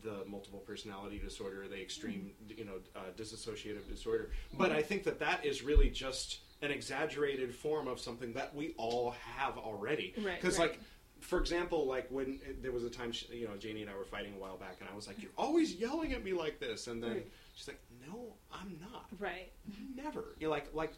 the 0.04 0.24
multiple 0.28 0.60
personality 0.60 1.18
disorder, 1.18 1.66
the 1.68 1.80
extreme, 1.82 2.30
Mm-hmm. 2.46 2.58
you 2.60 2.64
know, 2.64 2.78
uh, 2.94 3.00
dissociative 3.16 3.88
disorder. 3.88 4.30
But 4.56 4.70
I 4.70 4.82
think 4.82 5.02
that 5.02 5.18
that 5.18 5.44
is 5.44 5.64
really 5.64 5.90
just 5.90 6.38
an 6.62 6.70
exaggerated 6.70 7.52
form 7.52 7.88
of 7.88 7.98
something 7.98 8.32
that 8.34 8.54
we 8.54 8.72
all 8.76 9.10
have 9.36 9.58
already. 9.58 10.14
Right, 10.16 10.40
Because 10.40 10.58
right. 10.60 10.70
like. 10.70 10.80
For 11.20 11.38
example, 11.40 11.86
like 11.86 12.06
when 12.10 12.38
there 12.62 12.72
was 12.72 12.84
a 12.84 12.90
time, 12.90 13.10
she, 13.12 13.26
you 13.34 13.46
know, 13.48 13.56
Janie 13.56 13.82
and 13.82 13.90
I 13.90 13.96
were 13.96 14.04
fighting 14.04 14.34
a 14.34 14.38
while 14.38 14.56
back, 14.56 14.76
and 14.80 14.88
I 14.90 14.94
was 14.94 15.06
like, 15.08 15.20
"You're 15.20 15.32
always 15.36 15.74
yelling 15.74 16.12
at 16.12 16.22
me 16.24 16.32
like 16.32 16.60
this," 16.60 16.86
and 16.86 17.02
then 17.02 17.10
Right. 17.12 17.26
she's 17.54 17.68
like, 17.68 17.80
"No, 18.06 18.34
I'm 18.52 18.78
not." 18.80 19.06
right, 19.18 19.50
Never. 19.96 20.34
You 20.38 20.46
know, 20.46 20.50
like 20.52 20.72
like 20.74 20.92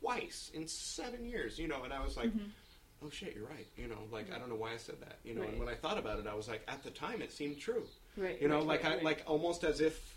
twice 0.00 0.50
in 0.54 0.66
seven 0.66 1.24
years. 1.24 1.58
You 1.58 1.68
know, 1.68 1.82
and 1.84 1.92
I 1.92 2.02
was 2.02 2.16
like, 2.16 2.30
oh 3.04 3.10
shit, 3.10 3.34
you're 3.34 3.46
right. 3.46 3.66
You 3.76 3.88
know, 3.88 3.98
like 4.10 4.32
I 4.32 4.38
don't 4.38 4.48
know 4.48 4.54
why 4.56 4.72
I 4.72 4.76
said 4.78 5.00
that. 5.00 5.18
You 5.24 5.34
know, 5.34 5.42
and 5.42 5.50
Mm-hmm. 5.52 5.60
When 5.60 5.68
I 5.68 5.74
thought 5.74 5.98
about 5.98 6.18
it, 6.18 6.26
I 6.26 6.34
was 6.34 6.48
like, 6.48 6.62
at 6.66 6.82
the 6.82 6.90
time, 6.90 7.20
it 7.22 7.30
seemed 7.32 7.58
true. 7.58 7.84
right, 8.16 8.40
You 8.40 8.48
know, 8.48 8.58
right, 8.58 8.66
like 8.66 8.82
right, 8.84 8.92
I 8.92 8.94
right. 8.96 9.04
like 9.04 9.22
almost 9.26 9.64
as 9.64 9.80
if 9.80 10.16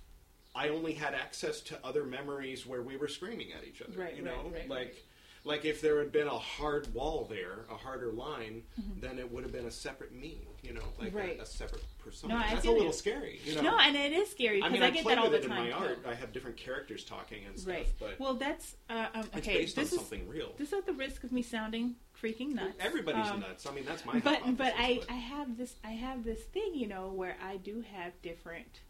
I 0.55 0.69
only 0.69 0.93
had 0.93 1.13
access 1.13 1.61
to 1.61 1.79
other 1.85 2.03
memories 2.05 2.65
where 2.65 2.81
we 2.81 2.97
were 2.97 3.07
screaming 3.07 3.53
at 3.53 3.65
each 3.67 3.81
other. 3.81 3.97
Right, 3.99 4.15
you 4.15 4.21
know, 4.23 4.49
right, 4.53 4.69
like. 4.69 5.03
Like 5.43 5.65
if 5.65 5.81
there 5.81 5.97
had 5.99 6.11
been 6.11 6.27
a 6.27 6.37
hard 6.37 6.93
wall 6.93 7.25
there, 7.29 7.65
a 7.71 7.75
harder 7.75 8.11
line, 8.11 8.61
Mm-hmm. 8.79 8.99
then 8.99 9.17
it 9.19 9.31
would 9.31 9.43
have 9.43 9.51
been 9.51 9.65
a 9.65 9.71
separate 9.71 10.13
me, 10.13 10.37
you 10.61 10.73
know, 10.73 10.81
like 10.99 11.13
Right. 11.15 11.39
a, 11.39 11.41
a 11.41 11.45
separate 11.45 11.83
persona. 11.97 12.35
No, 12.35 12.39
That's 12.41 12.65
a 12.65 12.69
little 12.71 12.85
you. 12.87 12.93
scary, 12.93 13.39
you 13.43 13.55
know. 13.55 13.61
no, 13.61 13.77
and 13.79 13.95
it 13.95 14.11
is 14.13 14.29
scary 14.29 14.61
I 14.61 14.69
because 14.69 14.73
mean, 14.73 14.83
I, 14.83 14.87
I, 14.87 14.89
get 14.91 15.05
that 15.07 15.17
all 15.17 15.29
the 15.31 15.37
it 15.37 15.47
time. 15.47 15.65
in 15.65 15.71
my 15.71 15.77
art. 15.77 15.99
I 16.07 16.13
have 16.13 16.31
different 16.31 16.57
characters 16.57 17.03
talking 17.03 17.39
and 17.47 17.57
stuff, 17.59 17.73
Right. 17.73 17.87
but 17.99 18.19
Well, 18.19 18.35
that's 18.35 18.75
uh, 18.89 19.07
um, 19.15 19.21
it's 19.33 19.37
okay. 19.37 19.57
based 19.57 19.77
on 19.79 19.83
This 19.83 19.93
is 19.93 19.99
something 19.99 20.27
real. 20.27 20.53
this 20.59 20.67
is 20.69 20.73
at 20.73 20.85
the 20.85 20.93
risk 20.93 21.23
of 21.23 21.31
me 21.31 21.41
sounding 21.41 21.95
freaking 22.21 22.53
nuts. 22.53 22.75
Everybody's 22.79 23.27
Um, 23.27 23.39
nuts. 23.39 23.65
I 23.65 23.71
mean, 23.71 23.85
that's 23.85 24.05
my 24.05 24.13
but 24.19 24.41
hypothesis, 24.41 24.55
but 24.57 24.73
I, 24.77 24.99
but- 24.99 25.11
I 25.11 25.15
have 25.17 25.57
this 25.57 25.75
I 25.83 25.91
have 25.91 26.23
this 26.23 26.41
thing 26.43 26.75
you 26.75 26.87
know 26.87 27.07
where 27.09 27.35
I 27.43 27.57
do 27.57 27.81
have 27.81 28.13
different 28.21 28.81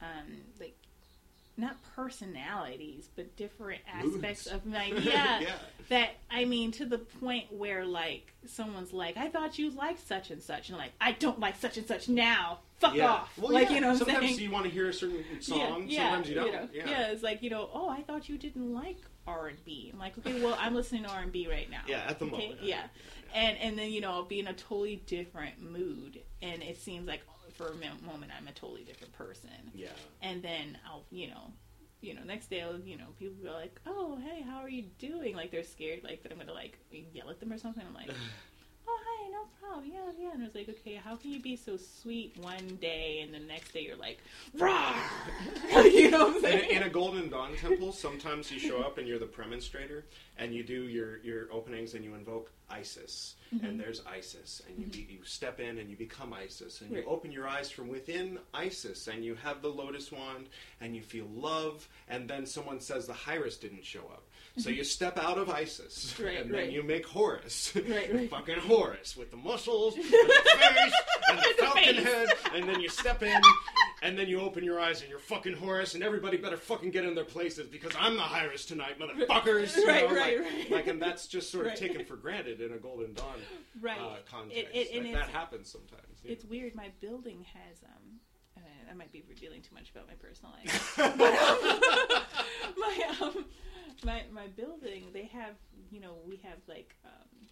um 0.00 0.08
like 0.58 0.76
not 1.56 1.76
personalities 1.94 3.08
but 3.14 3.36
different 3.36 3.80
aspects 3.92 4.46
Moods. 4.46 4.46
of 4.46 4.66
my 4.66 4.86
yeah, 4.96 5.40
Yeah. 5.40 5.48
that 5.88 6.10
I 6.30 6.44
mean 6.44 6.70
to 6.72 6.86
the 6.86 6.98
point 6.98 7.52
where 7.52 7.84
like 7.84 8.32
someone's 8.46 8.92
like 8.92 9.16
I 9.16 9.28
thought 9.28 9.58
you 9.58 9.70
liked 9.70 10.06
such 10.06 10.30
and 10.30 10.42
such 10.42 10.70
and 10.70 10.78
like 10.78 10.92
I 11.00 11.12
don't 11.12 11.40
like 11.40 11.56
such 11.56 11.76
and 11.76 11.86
such 11.86 12.08
now 12.08 12.60
fuck 12.78 12.94
yeah. 12.94 13.08
off 13.10 13.38
Well, 13.38 13.52
like 13.52 13.68
yeah. 13.68 13.74
you 13.76 13.80
know 13.82 13.96
sometimes 13.96 14.20
saying 14.26 14.38
you 14.40 14.50
want 14.50 14.64
to 14.64 14.70
hear 14.70 14.88
a 14.88 14.92
certain 14.94 15.24
song. 15.40 15.84
yeah, 15.88 16.08
sometimes 16.10 16.28
you 16.28 16.34
don't. 16.36 16.52
know, 16.52 16.68
yeah. 16.72 17.10
it's 17.10 17.22
like 17.22 17.42
you 17.42 17.50
know. 17.50 17.68
Oh, 17.72 17.88
I 17.88 18.02
thought 18.02 18.28
you 18.28 18.38
didn't 18.38 18.72
like 18.74 18.96
R 19.26 19.46
and 19.48 19.64
B. 19.64 19.88
I'm 19.92 20.00
like, 20.00 20.18
okay, 20.18 20.42
well, 20.42 20.56
I'm 20.58 20.74
listening 20.74 21.04
to 21.04 21.08
R 21.10 21.20
and 21.20 21.30
B 21.30 21.46
right 21.48 21.70
now. 21.70 21.82
Yeah, 21.86 22.02
at 22.08 22.18
the 22.18 22.24
okay? 22.24 22.32
moment, 22.48 22.62
Yeah. 22.62 22.76
yeah, 23.34 23.40
and 23.40 23.58
and 23.58 23.78
then 23.78 23.92
you 23.92 24.00
know, 24.00 24.10
I'll 24.10 24.24
be 24.24 24.40
in 24.40 24.48
a 24.48 24.52
totally 24.52 24.96
different 25.06 25.62
mood, 25.62 26.20
and 26.40 26.60
it 26.62 26.76
seems 26.80 27.06
like 27.06 27.20
for 27.62 27.72
a 27.72 28.06
moment 28.06 28.32
I'm 28.36 28.48
a 28.48 28.52
totally 28.52 28.84
different 28.84 29.12
person, 29.12 29.50
Yeah. 29.74 29.88
and 30.20 30.42
then 30.42 30.78
I'll 30.86 31.04
you 31.10 31.28
know. 31.28 31.52
You 32.04 32.14
know, 32.14 32.22
next 32.24 32.50
day, 32.50 32.60
I'll, 32.62 32.80
you 32.80 32.96
know, 32.98 33.10
people 33.16 33.36
be 33.40 33.48
like, 33.48 33.80
"Oh, 33.86 34.16
hey, 34.16 34.42
how 34.42 34.56
are 34.58 34.68
you 34.68 34.82
doing?" 34.98 35.36
Like 35.36 35.52
they're 35.52 35.62
scared, 35.62 36.00
like 36.02 36.24
that 36.24 36.32
I'm 36.32 36.38
gonna 36.38 36.52
like 36.52 36.76
yell 36.90 37.30
at 37.30 37.38
them 37.38 37.52
or 37.52 37.58
something. 37.58 37.84
I'm 37.86 37.94
like, 37.94 38.10
"Oh, 38.10 38.14
hi, 38.14 38.51
no 39.42 39.66
problem, 39.68 39.90
yeah, 39.92 40.10
yeah." 40.24 40.32
And 40.34 40.42
I 40.42 40.46
was 40.46 40.54
like, 40.54 40.68
"Okay, 40.68 40.94
how 40.94 41.16
can 41.16 41.30
you 41.32 41.40
be 41.40 41.56
so 41.56 41.76
sweet 41.76 42.36
one 42.40 42.78
day 42.80 43.20
and 43.22 43.32
the 43.34 43.38
next 43.40 43.72
day 43.72 43.80
you're 43.82 43.96
like, 43.96 44.18
rah?" 44.58 44.94
you 45.84 46.10
know 46.10 46.26
what 46.28 46.30
I'm 46.30 46.36
In 46.36 46.42
saying? 46.42 46.70
a, 46.70 46.76
in 46.76 46.82
a 46.84 46.88
Golden 46.90 47.28
Dawn 47.28 47.56
temple, 47.56 47.92
sometimes 47.92 48.50
you 48.50 48.58
show 48.58 48.80
up 48.80 48.98
and 48.98 49.06
you're 49.08 49.18
the 49.18 49.26
Praemonstrator, 49.26 50.02
and 50.38 50.54
you 50.54 50.62
do 50.62 50.82
your, 50.88 51.18
your 51.18 51.52
openings 51.52 51.94
and 51.94 52.04
you 52.04 52.14
invoke 52.14 52.50
Isis, 52.70 53.36
Mm-hmm. 53.54 53.66
and 53.66 53.78
there's 53.78 54.00
Isis, 54.06 54.62
and 54.66 54.78
you 54.78 54.86
be, 54.86 55.06
you 55.12 55.18
step 55.24 55.60
in 55.60 55.76
and 55.76 55.90
you 55.90 55.96
become 55.96 56.32
Isis, 56.32 56.80
and 56.80 56.90
Right. 56.90 57.02
you 57.04 57.06
open 57.10 57.30
your 57.30 57.46
eyes 57.46 57.70
from 57.70 57.88
within 57.88 58.38
Isis, 58.54 59.08
and 59.08 59.22
you 59.22 59.34
have 59.34 59.60
the 59.60 59.68
lotus 59.68 60.10
wand, 60.10 60.48
and 60.80 60.96
you 60.96 61.02
feel 61.02 61.26
love, 61.34 61.86
and 62.08 62.26
then 62.26 62.46
someone 62.46 62.80
says 62.80 63.06
the 63.06 63.12
Hiereus 63.12 63.60
didn't 63.60 63.84
show 63.84 64.00
up, 64.10 64.22
so 64.58 64.68
you 64.70 64.84
step 64.84 65.18
out 65.18 65.38
of 65.38 65.48
Isis. 65.50 66.14
Right, 66.22 66.38
and 66.40 66.50
then 66.52 66.60
right. 66.60 66.70
you 66.72 66.82
make 66.82 67.06
Horus, 67.06 67.72
Right, 67.76 68.12
right. 68.14 68.30
fucking 68.36 68.58
Horus 68.58 69.16
with 69.16 69.30
the 69.30 69.36
muscles, 69.36 69.94
and 69.96 70.04
the 70.04 70.08
face, 70.08 70.92
and 71.28 71.38
the 71.38 71.54
falcon 71.58 71.94
head, 71.96 72.28
and 72.54 72.68
then 72.68 72.80
you 72.80 72.88
step 72.88 73.22
in, 73.22 73.40
and 74.02 74.18
then 74.18 74.28
you 74.28 74.40
open 74.40 74.62
your 74.64 74.78
eyes 74.80 75.00
and 75.00 75.08
you're 75.10 75.18
fucking 75.18 75.54
Horus, 75.54 75.94
and 75.94 76.02
everybody 76.04 76.36
better 76.36 76.56
fucking 76.56 76.90
get 76.90 77.04
in 77.04 77.14
their 77.14 77.24
places 77.24 77.66
because 77.68 77.92
I'm 77.98 78.16
the 78.16 78.22
Hiereus 78.22 78.66
tonight, 78.66 78.98
motherfuckers. 78.98 79.76
You 79.76 79.86
Right, 79.88 80.08
know, 80.08 80.14
right, 80.16 80.38
like, 80.40 80.52
right. 80.52 80.70
like, 80.70 80.86
and 80.86 81.00
that's 81.00 81.26
just 81.26 81.50
sort 81.50 81.66
of 81.66 81.74
taken 81.74 82.04
for 82.04 82.16
granted 82.16 82.60
in 82.60 82.72
a 82.72 82.78
Golden 82.78 83.14
Dawn 83.14 83.36
Right. 83.80 83.98
uh, 83.98 84.16
context. 84.30 84.56
It- 84.74 84.88
it- 84.94 85.02
Like, 85.04 85.14
that 85.14 85.28
happens 85.30 85.70
sometimes. 85.70 86.20
It's 86.24 86.44
know. 86.44 86.50
weird. 86.50 86.74
My 86.74 86.90
building 87.00 87.44
has 87.54 87.78
um. 87.84 88.20
Uh, 88.56 88.60
I 88.90 88.94
might 88.94 89.10
be 89.12 89.22
revealing 89.28 89.62
too 89.62 89.74
much 89.74 89.90
about 89.90 90.06
my 90.06 90.14
personal 90.14 90.52
life. 90.52 90.92
but, 90.96 91.20
um, 91.20 92.22
my 92.78 93.16
um, 93.20 93.44
my 94.04 94.22
my 94.32 94.46
building. 94.48 95.10
They 95.12 95.24
have 95.32 95.54
you 95.90 96.00
know 96.00 96.16
we 96.26 96.36
have 96.44 96.58
like 96.68 96.94
um, 97.04 97.46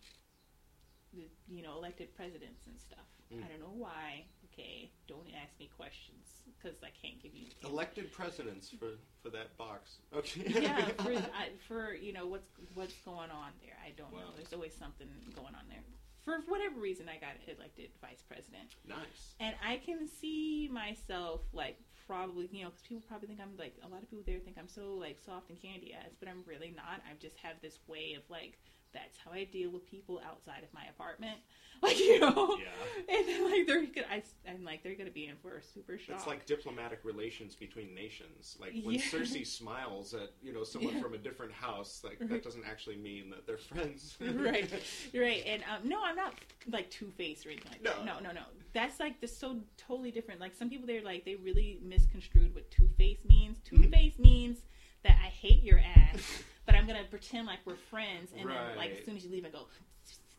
the, 1.13 1.29
you 1.49 1.63
know 1.63 1.77
elected 1.77 2.15
presidents 2.15 2.67
and 2.67 2.79
stuff. 2.79 3.07
Mm. 3.33 3.45
I 3.45 3.49
don't 3.49 3.61
know 3.61 3.75
why. 3.77 4.25
Okay, 4.53 4.91
don't 5.07 5.27
ask 5.43 5.59
me 5.59 5.71
questions 5.77 6.43
because 6.59 6.79
I 6.83 6.91
can't 7.01 7.23
give 7.23 7.35
you. 7.35 7.47
Elected 7.65 8.13
presidents 8.13 8.69
for, 8.69 8.99
for 9.23 9.31
that 9.31 9.57
box. 9.57 9.99
Okay. 10.15 10.43
yeah, 10.63 10.85
for 10.99 11.13
I, 11.13 11.51
for 11.69 11.95
you 11.95 12.13
know 12.13 12.27
what's 12.27 12.51
what's 12.75 12.95
going 13.05 13.31
on 13.31 13.53
there. 13.63 13.77
I 13.85 13.93
don't 13.97 14.13
know. 14.13 14.35
There's 14.37 14.53
always 14.53 14.75
something 14.75 15.09
going 15.35 15.55
on 15.55 15.65
there. 15.69 15.83
For 16.25 16.39
whatever 16.49 16.79
reason, 16.79 17.09
I 17.09 17.19
got 17.19 17.33
elected 17.49 17.91
vice 18.01 18.23
president. 18.29 18.75
nice. 18.87 19.35
and 19.41 19.55
I 19.67 19.79
can 19.79 20.07
see 20.07 20.69
myself 20.71 21.41
like 21.53 21.79
probably 22.11 22.49
you 22.51 22.65
know 22.65 22.71
because 22.71 22.83
people 22.83 23.05
probably 23.07 23.29
think 23.29 23.39
I'm 23.39 23.55
like 23.57 23.79
a 23.87 23.89
lot 23.89 24.03
of 24.03 24.11
people 24.11 24.27
there 24.27 24.43
think 24.43 24.59
I'm 24.59 24.67
so 24.67 24.99
like 24.99 25.23
soft 25.23 25.49
and 25.49 25.63
candy 25.63 25.95
ass, 25.95 26.11
but 26.19 26.29
I'm 26.29 26.43
really 26.45 26.75
not. 26.75 26.99
I 27.07 27.15
just 27.23 27.39
have 27.39 27.55
this 27.63 27.79
way 27.87 28.19
of 28.19 28.27
like 28.29 28.59
that's 28.93 29.17
how 29.25 29.31
I 29.33 29.45
deal 29.45 29.71
with 29.71 29.87
people 29.91 30.21
outside 30.27 30.63
of 30.63 30.73
my 30.75 30.85
apartment, 30.91 31.39
like 31.83 31.99
you 31.99 32.21
know. 32.21 32.59
Yeah. 32.59 33.17
And 33.17 33.29
then, 33.29 33.51
like 33.51 33.67
they're 33.67 33.87
gonna, 33.87 34.07
I, 34.11 34.23
I'm 34.49 34.65
like 34.65 34.83
they're 34.83 34.95
gonna 34.95 35.11
be 35.11 35.27
in 35.27 35.37
for 35.37 35.57
a 35.57 35.63
super 35.63 35.99
shock. 35.99 36.17
It's 36.17 36.27
like 36.27 36.47
diplomatic 36.47 37.01
relations 37.05 37.55
between 37.55 37.95
nations. 37.95 38.57
Like 38.61 38.73
when 38.83 38.97
Yeah. 38.97 39.01
Cersei 39.03 39.47
smiles 39.47 40.13
at 40.15 40.33
you 40.43 40.53
know 40.53 40.65
someone 40.65 40.95
Yeah. 40.95 41.03
from 41.03 41.15
a 41.15 41.19
different 41.19 41.53
house, 41.53 42.03
like 42.05 42.19
Right. 42.21 42.29
that 42.31 42.43
doesn't 42.45 42.65
actually 42.67 42.97
mean 42.97 43.31
that 43.31 43.47
they're 43.47 43.59
friends. 43.59 44.17
right, 44.21 44.71
right, 45.15 45.43
and 45.47 45.63
um, 45.65 45.89
no, 45.89 46.01
I'm 46.05 46.17
not 46.17 46.35
like 46.71 46.91
two 46.91 47.11
faced 47.17 47.47
or 47.47 47.51
anything 47.51 47.73
like 47.73 47.83
that. 47.83 48.05
No. 48.05 48.15
No, 48.15 48.21
no, 48.21 48.33
no. 48.33 48.43
That's 48.73 49.01
like 49.01 49.21
this 49.21 49.37
so 49.37 49.57
totally 49.77 50.11
different. 50.11 50.41
Like 50.41 50.55
some 50.55 50.69
people, 50.71 50.87
they're 50.87 51.03
like 51.03 51.25
they 51.25 51.35
really 51.37 51.79
misconstrued 51.83 52.55
what 52.55 52.71
two 52.71 52.89
faced 52.99 53.25
means. 53.25 53.59
Two 53.65 53.83
faced 53.91 54.19
means 54.19 54.59
that 55.03 55.17
I 55.25 55.29
hate 55.29 55.63
your 55.63 55.79
ass, 55.79 56.43
but 56.71 56.79
I'm 56.79 56.87
gonna 56.87 57.05
pretend 57.11 57.47
like 57.47 57.59
we're 57.65 57.75
friends, 57.91 58.31
and 58.39 58.49
then 58.49 58.77
like 58.77 58.93
as 58.93 59.05
soon 59.05 59.17
as 59.17 59.25
you 59.25 59.31
leave, 59.31 59.45
I 59.45 59.51
go, 59.51 59.67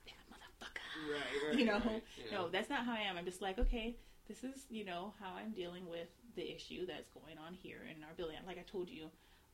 that 0.07 0.23
motherfucker. 0.31 1.11
Right, 1.11 1.49
right, 1.49 1.59
you 1.59 1.65
know, 1.65 1.81
right, 1.83 2.03
yeah. 2.17 2.37
no, 2.37 2.49
that's 2.49 2.69
not 2.69 2.85
how 2.85 2.93
I 2.93 2.99
am. 2.99 3.17
I'm 3.17 3.25
just 3.25 3.41
like, 3.41 3.59
okay, 3.59 3.97
this 4.27 4.43
is 4.43 4.65
you 4.69 4.85
know 4.85 5.13
how 5.19 5.33
I'm 5.35 5.51
dealing 5.51 5.89
with 5.89 6.07
the 6.35 6.55
issue 6.55 6.85
that's 6.85 7.09
going 7.09 7.37
on 7.37 7.53
here 7.53 7.79
in 7.83 8.01
our 8.03 8.13
building. 8.15 8.37
Like 8.47 8.57
I 8.57 8.63
told 8.63 8.89
you 8.89 9.09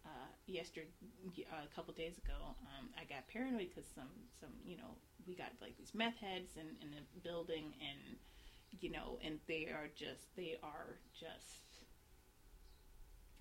uh, 0.06 0.30
yesterday, 0.46 0.88
uh, 1.52 1.66
a 1.66 1.76
couple 1.76 1.94
days 1.94 2.18
ago, 2.20 2.38
um, 2.78 2.90
I 2.94 3.06
got 3.06 3.28
paranoid 3.28 3.70
because 3.74 3.90
some 3.90 4.14
some 4.40 4.52
you 4.64 4.78
know 4.78 4.94
we 5.26 5.34
got 5.36 5.50
like 5.62 5.76
these 5.78 5.94
meth 5.96 6.18
heads 6.22 6.58
in 6.58 6.68
in 6.86 6.94
the 6.94 7.02
building, 7.24 7.74
and 7.82 8.18
you 8.80 8.92
know, 8.92 9.18
and 9.24 9.40
they 9.48 9.66
are 9.66 9.90
just 9.96 10.36
they 10.36 10.58
are 10.62 11.02
just 11.18 11.67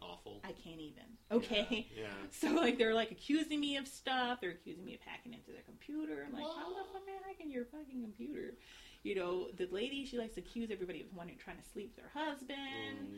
Awful. 0.01 0.40
I 0.44 0.52
can't 0.52 0.81
even. 0.81 1.05
Okay. 1.32 1.89
Yeah. 1.97 2.09
So 2.31 2.48
like 2.55 2.78
they're 2.78 2.94
like 2.94 3.10
accusing 3.10 3.60
me 3.60 3.77
of 3.77 3.89
stuff. 3.89 4.40
They're 4.40 4.51
accusing 4.51 4.85
me 4.85 4.94
of 4.94 5.01
hacking 5.01 5.32
into 5.32 5.51
their 5.52 5.62
computer. 5.62 6.27
I'm 6.27 6.32
like, 6.32 6.43
how 6.43 6.68
the 6.70 6.85
fuck 6.93 7.02
am 7.09 7.14
I 7.24 7.28
hacking 7.28 7.51
your 7.51 7.64
fucking 7.64 8.02
computer? 8.02 8.55
You 9.02 9.14
know, 9.14 9.48
the 9.56 9.68
lady 9.70 10.05
she 10.05 10.18
likes 10.18 10.35
to 10.35 10.40
accuse 10.40 10.70
everybody 10.70 11.01
of 11.01 11.06
wanting 11.16 11.36
trying 11.39 11.56
to 11.59 11.68
sleep 11.73 11.94
with 11.94 12.05
their 12.05 12.24
husband. 12.24 12.59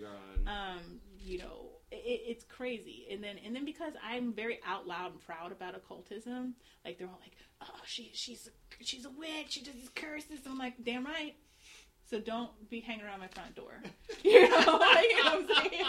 Oh, 0.05 0.07
God. 0.47 0.51
Um, 0.53 1.01
you 1.19 1.39
know, 1.39 1.71
it, 1.91 2.21
it's 2.27 2.45
crazy. 2.45 3.07
And 3.11 3.23
then 3.25 3.37
and 3.45 3.55
then 3.57 3.65
because 3.65 3.95
I'm 4.05 4.33
very 4.33 4.61
out 4.67 4.87
loud 4.87 5.13
and 5.13 5.21
proud 5.27 5.51
about 5.51 5.75
occultism, 5.75 6.55
like 6.85 6.99
they're 6.99 7.09
all 7.09 7.21
like, 7.23 7.37
oh, 7.63 7.81
she 7.85 8.11
she's 8.15 8.49
a, 8.49 8.85
she's 8.85 9.05
a 9.07 9.11
witch. 9.11 9.49
She 9.51 9.63
does 9.63 9.75
these 9.75 9.91
curses. 9.95 10.41
I'm 10.47 10.59
like, 10.59 10.75
damn 10.85 11.05
right. 11.05 11.35
So 12.11 12.21
don't 12.21 12.51
be 12.71 12.81
hanging 12.81 13.05
around 13.05 13.21
my 13.21 13.29
front 13.29 13.55
door. 13.55 13.83
You 14.25 14.49
know, 14.49 14.57
like, 14.81 15.07
you 15.09 15.25
know 15.25 15.41
what 15.41 15.59
I'm 15.59 15.71
saying? 15.71 15.85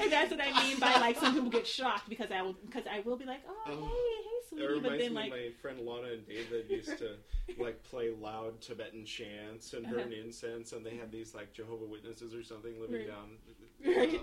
And 0.00 0.12
that's 0.12 0.30
what 0.30 0.40
I 0.40 0.52
mean 0.66 0.78
by 0.78 0.98
like 0.98 1.16
some 1.18 1.34
people 1.34 1.50
get 1.50 1.66
shocked 1.66 2.08
because 2.08 2.30
I 2.30 2.42
will 2.42 2.54
because 2.64 2.84
I 2.90 3.00
will 3.00 3.16
be 3.16 3.24
like, 3.24 3.42
oh, 3.48 3.54
Oh. 3.66 3.70
hey, 3.70 3.86
hey, 3.86 4.36
It 4.40 4.48
sweetie, 4.48 4.66
reminds 4.66 4.88
but 4.88 4.98
then 4.98 5.10
me 5.10 5.14
like, 5.16 5.26
of 5.26 5.38
my 5.38 5.50
friend 5.60 5.80
Lana 5.80 6.08
and 6.12 6.26
David 6.26 6.68
used 6.70 6.98
to 6.98 7.16
like 7.58 7.82
play 7.84 8.10
loud 8.10 8.60
Tibetan 8.60 9.04
chants 9.04 9.72
and 9.74 9.88
burn 9.88 10.00
Uh-huh. 10.00 10.24
incense, 10.24 10.72
and 10.72 10.84
they 10.84 10.96
had 10.96 11.10
these 11.12 11.34
like 11.34 11.52
Jehovah 11.52 11.84
Witnesses 11.86 12.34
or 12.34 12.42
something 12.42 12.80
living 12.80 13.00
Right. 13.00 13.06
down. 13.08 13.38
Right. 13.86 14.20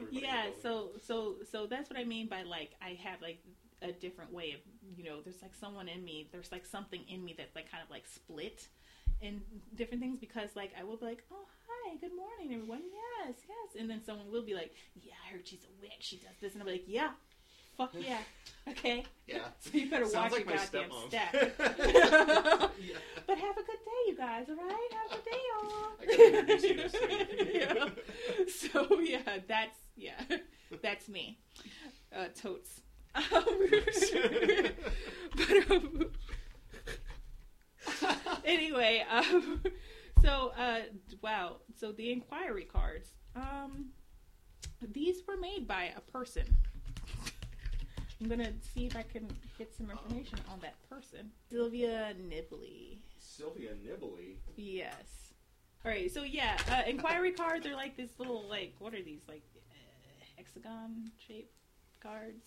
Oh, 0.00 0.06
yeah. 0.10 0.46
So 0.62 0.90
so 1.06 1.36
so 1.50 1.66
that's 1.66 1.88
what 1.90 1.98
I 1.98 2.04
mean 2.04 2.28
by 2.28 2.42
like 2.42 2.72
I 2.82 2.98
have 3.02 3.20
like 3.22 3.38
a 3.82 3.92
different 3.92 4.32
way 4.32 4.52
of 4.52 4.60
you 4.96 5.04
know 5.04 5.20
there's 5.22 5.42
like 5.42 5.54
someone 5.54 5.88
in 5.88 6.04
me 6.04 6.28
there's 6.32 6.50
like 6.52 6.64
something 6.64 7.00
in 7.08 7.24
me 7.24 7.34
that's 7.36 7.54
like 7.54 7.70
kind 7.70 7.82
of 7.82 7.90
like 7.90 8.06
split 8.06 8.68
in 9.20 9.40
different 9.74 10.00
things 10.02 10.18
because 10.18 10.50
like 10.56 10.72
I 10.78 10.84
will 10.84 10.96
be 10.96 11.06
like 11.06 11.22
oh 11.32 11.46
hi 11.94 12.00
good 12.00 12.16
morning 12.16 12.52
everyone 12.54 12.80
yes 12.92 13.34
yes 13.48 13.80
and 13.80 13.88
then 13.88 14.02
someone 14.04 14.30
will 14.32 14.42
be 14.44 14.54
like 14.54 14.74
yeah 15.00 15.12
I 15.28 15.32
heard 15.32 15.46
she's 15.46 15.62
a 15.64 15.80
witch 15.80 15.92
she 16.00 16.16
does 16.16 16.34
this 16.40 16.54
and 16.54 16.62
I'll 16.62 16.66
be 16.66 16.72
like 16.72 16.84
yeah 16.86 17.10
fuck 17.76 17.94
yeah 17.98 18.18
okay 18.68 19.04
yeah. 19.28 19.38
so 19.60 19.70
you 19.72 19.88
better 19.90 20.04
Sounds 20.06 20.32
watch 20.32 20.46
like 20.46 20.48
your 20.48 20.56
goddamn 20.56 20.90
stepmom. 20.90 21.08
step. 21.08 22.72
Yeah. 22.80 22.96
But 23.26 23.38
have 23.38 23.56
a 23.56 23.62
good 23.62 23.66
day, 23.66 24.08
you 24.08 24.16
guys. 24.18 24.46
All 24.50 24.56
right, 24.56 24.88
have 24.92 25.10
a 25.10 25.14
good 25.14 25.24
day, 25.24 25.40
y'all. 25.50 25.92
I 26.00 26.04
gotta 26.06 26.38
introduce 26.40 26.64
you 26.64 26.74
to 26.74 26.88
Sadie. 26.90 27.50
yeah. 27.54 27.88
So 28.48 29.00
yeah, 29.00 29.38
that's 29.48 29.78
yeah, 29.96 30.20
that's 30.82 31.08
me. 31.08 31.38
Uh, 32.14 32.26
totes. 32.34 32.80
Um, 33.14 33.22
but 35.36 35.70
um, 35.70 36.10
anyway, 38.44 39.04
um, 39.10 39.62
so 40.24 40.52
uh, 40.58 40.80
wow. 41.22 41.56
So 41.76 41.92
the 41.92 42.10
inquiry 42.12 42.64
cards. 42.64 43.10
Um, 43.36 43.86
these 44.92 45.22
were 45.26 45.36
made 45.36 45.66
by 45.66 45.92
a 45.96 46.00
person. 46.00 46.44
I'm 48.20 48.28
gonna 48.28 48.52
see 48.74 48.86
if 48.86 48.96
I 48.96 49.02
can 49.02 49.28
get 49.58 49.74
some 49.74 49.90
information 49.90 50.38
on 50.52 50.60
that 50.60 50.74
person. 50.88 51.30
Sylvia 51.50 52.14
Nibley. 52.28 52.98
Sylvia 53.18 53.70
Nibley. 53.72 54.36
Yes. 54.56 55.32
All 55.84 55.90
right. 55.90 56.10
So 56.12 56.22
yeah, 56.22 56.56
uh, 56.70 56.82
inquiry 56.88 57.32
cards 57.32 57.66
are 57.66 57.74
like 57.74 57.96
this 57.96 58.10
little 58.18 58.48
like 58.48 58.74
what 58.78 58.94
are 58.94 59.02
these 59.02 59.22
like 59.28 59.42
uh, 59.56 60.24
hexagon 60.36 61.10
shaped 61.18 61.52
cards, 62.02 62.44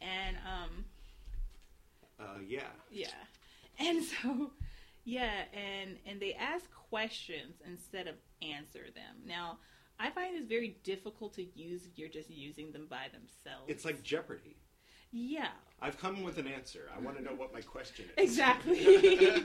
and 0.00 0.36
um 0.46 0.84
Uh, 2.20 2.38
yeah. 2.46 2.62
yeah, 2.90 3.08
and 3.78 4.02
so 4.04 4.52
yeah, 5.04 5.42
and 5.52 5.96
and 6.06 6.20
they 6.20 6.34
ask 6.34 6.70
questions 6.90 7.56
instead 7.66 8.06
of 8.06 8.14
answer 8.42 8.84
them. 8.94 9.16
Now 9.26 9.58
I 9.98 10.10
find 10.10 10.36
this 10.36 10.46
very 10.46 10.76
difficult 10.84 11.34
to 11.34 11.44
use 11.58 11.86
if 11.86 11.98
you're 11.98 12.08
just 12.08 12.30
using 12.30 12.72
them 12.72 12.86
by 12.88 13.06
themselves. 13.12 13.66
It's 13.68 13.84
like 13.84 14.02
Jeopardy. 14.02 14.56
yeah, 15.12 15.48
I've 15.80 15.98
come 15.98 16.22
with 16.22 16.38
an 16.38 16.46
answer. 16.46 16.88
I 16.96 17.00
want 17.00 17.16
to 17.18 17.22
know 17.22 17.32
what 17.34 17.52
my 17.52 17.60
question 17.60 18.06
is. 18.16 18.30
Exactly. 18.30 19.44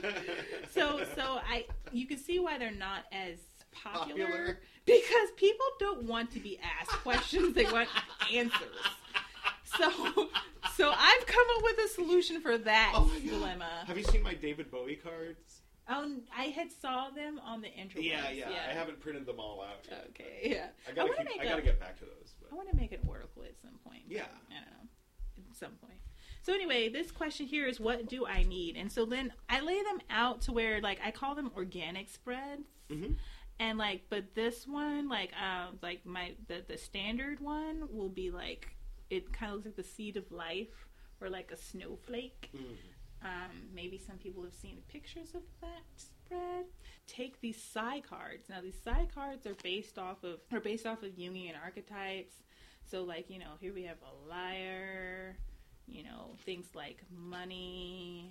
so 0.74 1.02
so 1.14 1.40
I 1.48 1.66
you 1.92 2.06
can 2.06 2.18
see 2.18 2.38
why 2.38 2.58
they're 2.58 2.70
not 2.72 3.04
as 3.12 3.38
popular, 3.70 4.24
Popular. 4.26 4.60
because 4.86 5.30
people 5.36 5.66
don't 5.78 6.04
want 6.04 6.30
to 6.32 6.40
be 6.40 6.58
asked 6.80 6.90
questions 7.02 7.54
they 7.54 7.64
want 7.64 7.88
answers 8.32 8.74
so 9.76 9.90
so 10.76 10.90
i've 10.96 11.26
come 11.26 11.46
up 11.56 11.62
with 11.62 11.78
a 11.84 11.88
solution 11.88 12.40
for 12.40 12.56
that 12.58 12.92
Oh 12.94 13.10
dilemma 13.26 13.68
Have 13.86 13.98
you 13.98 14.04
seen 14.04 14.22
my 14.22 14.34
David 14.34 14.70
Bowie 14.70 14.96
cards? 14.96 15.62
um 15.88 16.22
i 16.36 16.44
had 16.44 16.70
saw 16.72 17.10
them 17.10 17.40
on 17.44 17.60
the 17.60 17.68
internet 17.72 18.04
Yeah, 18.04 18.30
yeah, 18.30 18.46
I 18.70 18.72
haven't 18.72 19.00
printed 19.00 19.26
them 19.26 19.38
all 19.40 19.62
out 19.62 19.86
yet. 19.90 20.06
okay 20.10 20.40
yeah 20.50 20.66
I 20.88 20.92
gotta, 20.92 21.08
wanna 21.10 21.24
keep, 21.24 21.38
make 21.38 21.40
I 21.40 21.50
gotta 21.50 21.62
a- 21.62 21.64
get 21.64 21.80
back 21.80 21.98
to 21.98 22.04
those. 22.04 22.34
I 22.50 22.54
want 22.54 22.70
to 22.70 22.76
make 22.76 22.92
an 22.92 23.00
oracle 23.06 23.42
at 23.44 23.60
some 23.60 23.78
point. 23.84 24.02
Yeah. 24.08 24.22
I 24.22 24.54
don't 24.54 24.64
know. 24.70 25.50
At 25.50 25.56
some 25.56 25.72
point. 25.72 26.00
So 26.42 26.54
anyway, 26.54 26.88
this 26.88 27.10
question 27.10 27.44
here 27.46 27.66
is 27.66 27.78
what 27.78 28.08
do 28.08 28.24
I 28.24 28.42
need? 28.44 28.76
And 28.76 28.90
so 28.90 29.04
then 29.04 29.32
I 29.50 29.60
lay 29.60 29.82
them 29.82 29.98
out 30.08 30.40
to 30.42 30.52
where 30.52 30.80
like 30.80 30.98
I 31.04 31.10
call 31.10 31.34
them 31.34 31.50
organic 31.54 32.08
spreads. 32.08 32.68
Mhm. 32.90 33.16
And 33.60 33.76
like 33.76 34.04
but 34.08 34.34
this 34.34 34.66
one 34.66 35.10
like 35.10 35.30
um 35.36 35.78
like 35.82 36.06
my 36.06 36.32
the 36.46 36.64
the 36.66 36.78
standard 36.78 37.38
one 37.40 37.86
will 37.90 38.08
be 38.08 38.30
like 38.30 38.68
it 39.10 39.32
kind 39.32 39.50
of 39.50 39.56
looks 39.56 39.66
like 39.66 39.76
the 39.76 39.84
seed 39.84 40.16
of 40.16 40.30
life 40.30 40.86
or 41.20 41.28
like 41.28 41.50
a 41.50 41.56
snowflake. 41.56 42.50
Mm. 42.54 42.76
Um, 43.22 43.68
maybe 43.74 43.98
some 43.98 44.16
people 44.16 44.44
have 44.44 44.54
seen 44.54 44.78
pictures 44.88 45.34
of 45.34 45.42
that 45.60 45.82
spread. 45.96 46.66
Take 47.06 47.40
these 47.40 47.56
Psycards. 47.56 48.48
Now 48.48 48.60
these 48.62 48.76
Psycards 48.76 49.46
are 49.46 49.56
based 49.62 49.98
off 49.98 50.22
of 50.22 50.40
are 50.52 50.60
based 50.60 50.86
off 50.86 51.02
of 51.02 51.10
Jungian 51.10 51.54
archetypes. 51.60 52.34
So 52.84 53.02
like 53.02 53.28
you 53.28 53.38
know 53.38 53.52
here 53.60 53.74
we 53.74 53.82
have 53.84 53.96
a 54.02 54.30
liar, 54.30 55.36
you 55.86 56.04
know 56.04 56.36
things 56.44 56.66
like 56.74 57.02
money, 57.10 58.30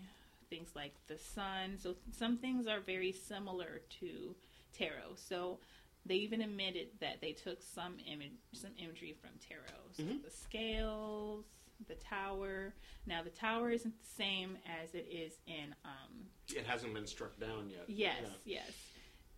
things 0.50 0.70
like 0.76 0.94
the 1.08 1.18
sun. 1.18 1.78
So 1.78 1.96
some 2.12 2.38
things 2.38 2.68
are 2.68 2.80
very 2.80 3.12
similar 3.12 3.82
to 4.00 4.36
tarot. 4.74 5.16
So 5.16 5.60
they 6.08 6.16
even 6.16 6.42
admitted 6.42 6.88
that 7.02 7.22
they 7.22 7.34
took 7.34 7.62
some 7.62 7.98
image 8.12 8.32
some 8.54 8.72
imagery 8.78 9.14
from 9.20 9.32
tarot. 9.40 9.92
So 9.94 10.04
Mhm. 10.04 10.24
the 10.24 10.32
scales, 10.32 11.46
the 11.88 11.96
tower. 11.96 12.74
Now 13.06 13.22
the 13.24 13.30
tower 13.30 13.70
isn't 13.70 14.00
the 14.00 14.06
same 14.06 14.58
as 14.82 14.96
it 14.96 15.08
is 15.10 15.38
in 15.48 15.76
um 15.86 16.30
It 16.56 16.66
hasn't 16.66 16.94
been 16.94 17.08
struck 17.08 17.38
down 17.40 17.70
yet. 17.70 17.90
yes, 17.90 18.18
Yeah. 18.46 18.60
yes. 18.66 18.94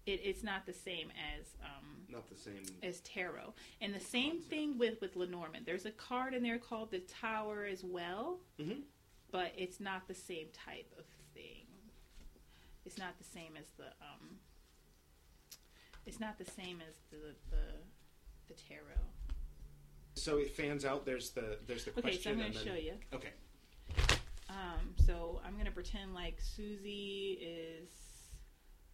It, 0.05 0.21
it's 0.23 0.43
not 0.43 0.65
the 0.65 0.73
same 0.73 1.11
as 1.37 1.55
um 1.63 2.05
Not 2.07 2.27
the 2.29 2.37
same. 2.37 2.63
as 2.83 3.01
tarot. 3.01 3.53
And 3.81 3.93
the 3.93 3.99
same 3.99 4.39
thing 4.41 4.77
with 4.77 5.01
with 5.01 5.15
Lenormand. 5.15 5.65
There's 5.65 5.85
a 5.85 5.91
card 5.91 6.33
in 6.33 6.43
there 6.43 6.59
called 6.59 6.91
the 6.91 6.99
Tower 7.01 7.65
as 7.65 7.83
well, 7.83 8.39
Mhm. 8.57 8.83
but 9.31 9.53
it's 9.57 9.79
not 9.79 10.07
the 10.07 10.15
same 10.15 10.49
type 10.51 10.91
of 10.97 11.05
thing. 11.33 11.65
It's 12.85 12.97
not 12.97 13.17
the 13.17 13.23
same 13.25 13.55
as 13.57 13.69
the 13.71 13.87
um. 14.01 14.39
It's 16.09 16.19
not 16.19 16.39
the 16.39 16.45
same 16.45 16.81
as 16.89 16.95
the 17.11 17.35
the, 17.51 17.63
the 18.47 18.59
tarot. 18.67 18.99
So 20.15 20.37
it 20.37 20.49
fans 20.49 20.83
out. 20.83 21.05
There's 21.05 21.29
the 21.29 21.59
there's 21.67 21.85
the 21.85 21.91
Okay, 21.91 22.01
question. 22.01 22.23
so 22.23 22.29
I'm 22.31 22.37
going 22.39 22.51
to 22.51 22.57
show 22.57 22.73
you. 22.73 22.93
Okay. 23.13 23.29
Um, 24.49 24.95
so 25.05 25.39
I'm 25.45 25.55
gonna 25.55 25.69
pretend 25.69 26.15
like 26.15 26.39
Susie 26.41 27.37
is, 27.39 27.89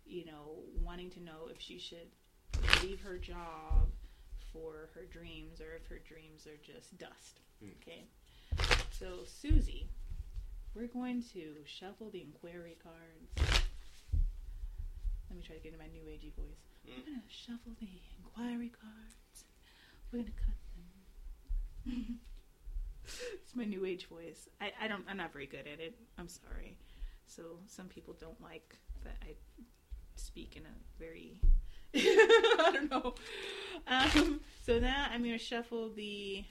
you 0.05 0.25
know, 0.25 0.59
wanting 0.83 1.09
to 1.11 1.23
know 1.23 1.47
if 1.49 1.61
she 1.61 1.79
should 1.79 2.09
leave 2.83 2.99
her 2.99 3.17
job 3.17 3.87
for 4.51 4.89
her 4.93 5.05
dreams 5.09 5.61
or 5.61 5.73
if 5.73 5.87
her 5.87 5.99
dreams 6.05 6.45
are 6.45 6.57
just 6.61 6.97
dust. 6.97 7.39
Hmm. 7.63 7.69
Okay. 7.81 8.03
So 8.91 9.19
Susie, 9.25 9.87
we're 10.75 10.87
going 10.87 11.23
to 11.31 11.55
shuffle 11.65 12.09
the 12.09 12.19
inquiry 12.21 12.75
cards. 12.83 13.51
Let 15.29 15.37
me 15.37 15.43
try 15.47 15.55
to 15.55 15.61
get 15.63 15.71
into 15.71 15.81
my 15.81 15.89
new 15.91 16.03
agey 16.03 16.33
voice. 16.35 16.74
Mm. 16.85 16.97
We're 16.97 17.05
gonna 17.05 17.23
shuffle 17.27 17.73
the 17.79 17.87
inquiry 18.19 18.71
cards. 18.79 19.45
We're 20.11 20.19
gonna 20.19 20.31
cut 20.31 20.55
them. 21.85 22.19
it's 23.33 23.55
my 23.55 23.65
new 23.65 23.85
age 23.85 24.07
voice. 24.07 24.47
I, 24.61 24.71
I 24.81 24.87
don't. 24.87 25.03
I'm 25.09 25.17
not 25.17 25.33
very 25.33 25.45
good 25.45 25.67
at 25.71 25.79
it. 25.79 25.95
I'm 26.17 26.27
sorry. 26.27 26.77
So 27.27 27.43
some 27.67 27.87
people 27.87 28.15
don't 28.19 28.39
like 28.41 28.77
that 29.03 29.17
I 29.21 29.35
speak 30.15 30.55
in 30.55 30.63
a 30.63 30.99
very. 30.99 31.39
I 31.95 32.71
don't 32.73 32.91
know. 32.91 33.15
Um, 33.87 34.41
so 34.65 34.79
now 34.79 35.07
I'm 35.11 35.23
gonna 35.23 35.37
shuffle 35.37 35.89
the 35.89 36.43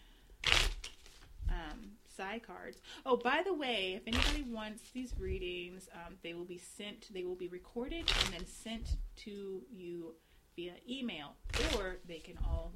um, 1.49 1.91
side 2.17 2.43
cards. 2.47 2.79
Oh, 3.05 3.17
by 3.17 3.43
the 3.45 3.53
way, 3.53 4.01
if 4.01 4.03
anybody 4.07 4.43
wants 4.51 4.83
these 4.93 5.13
readings, 5.19 5.89
um, 5.95 6.15
they 6.23 6.35
will 6.35 6.45
be 6.45 6.59
sent. 6.59 7.13
They 7.13 7.25
will 7.25 7.35
be 7.35 7.49
recorded 7.49 8.11
and 8.25 8.33
then 8.33 8.47
sent 8.47 8.97
to 9.17 9.63
you 9.73 10.15
via 10.57 10.75
email, 10.89 11.35
or 11.77 11.97
they 12.07 12.19
can 12.19 12.39
all 12.45 12.73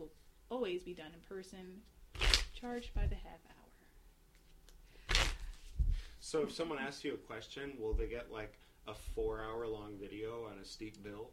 always 0.50 0.82
be 0.82 0.94
done 0.94 1.12
in 1.14 1.20
person, 1.36 1.80
charged 2.54 2.94
by 2.94 3.06
the 3.06 3.14
half 3.14 3.40
hour. 3.48 3.54
So 6.20 6.42
if 6.42 6.52
someone 6.52 6.78
asks 6.78 7.04
you 7.04 7.14
a 7.14 7.16
question, 7.16 7.72
will 7.78 7.94
they 7.94 8.06
get 8.06 8.30
like 8.32 8.58
a 8.86 8.94
four 9.14 9.42
hour 9.42 9.66
long 9.66 9.94
video 10.00 10.46
on 10.50 10.58
a 10.60 10.64
steep 10.64 11.02
bill? 11.02 11.30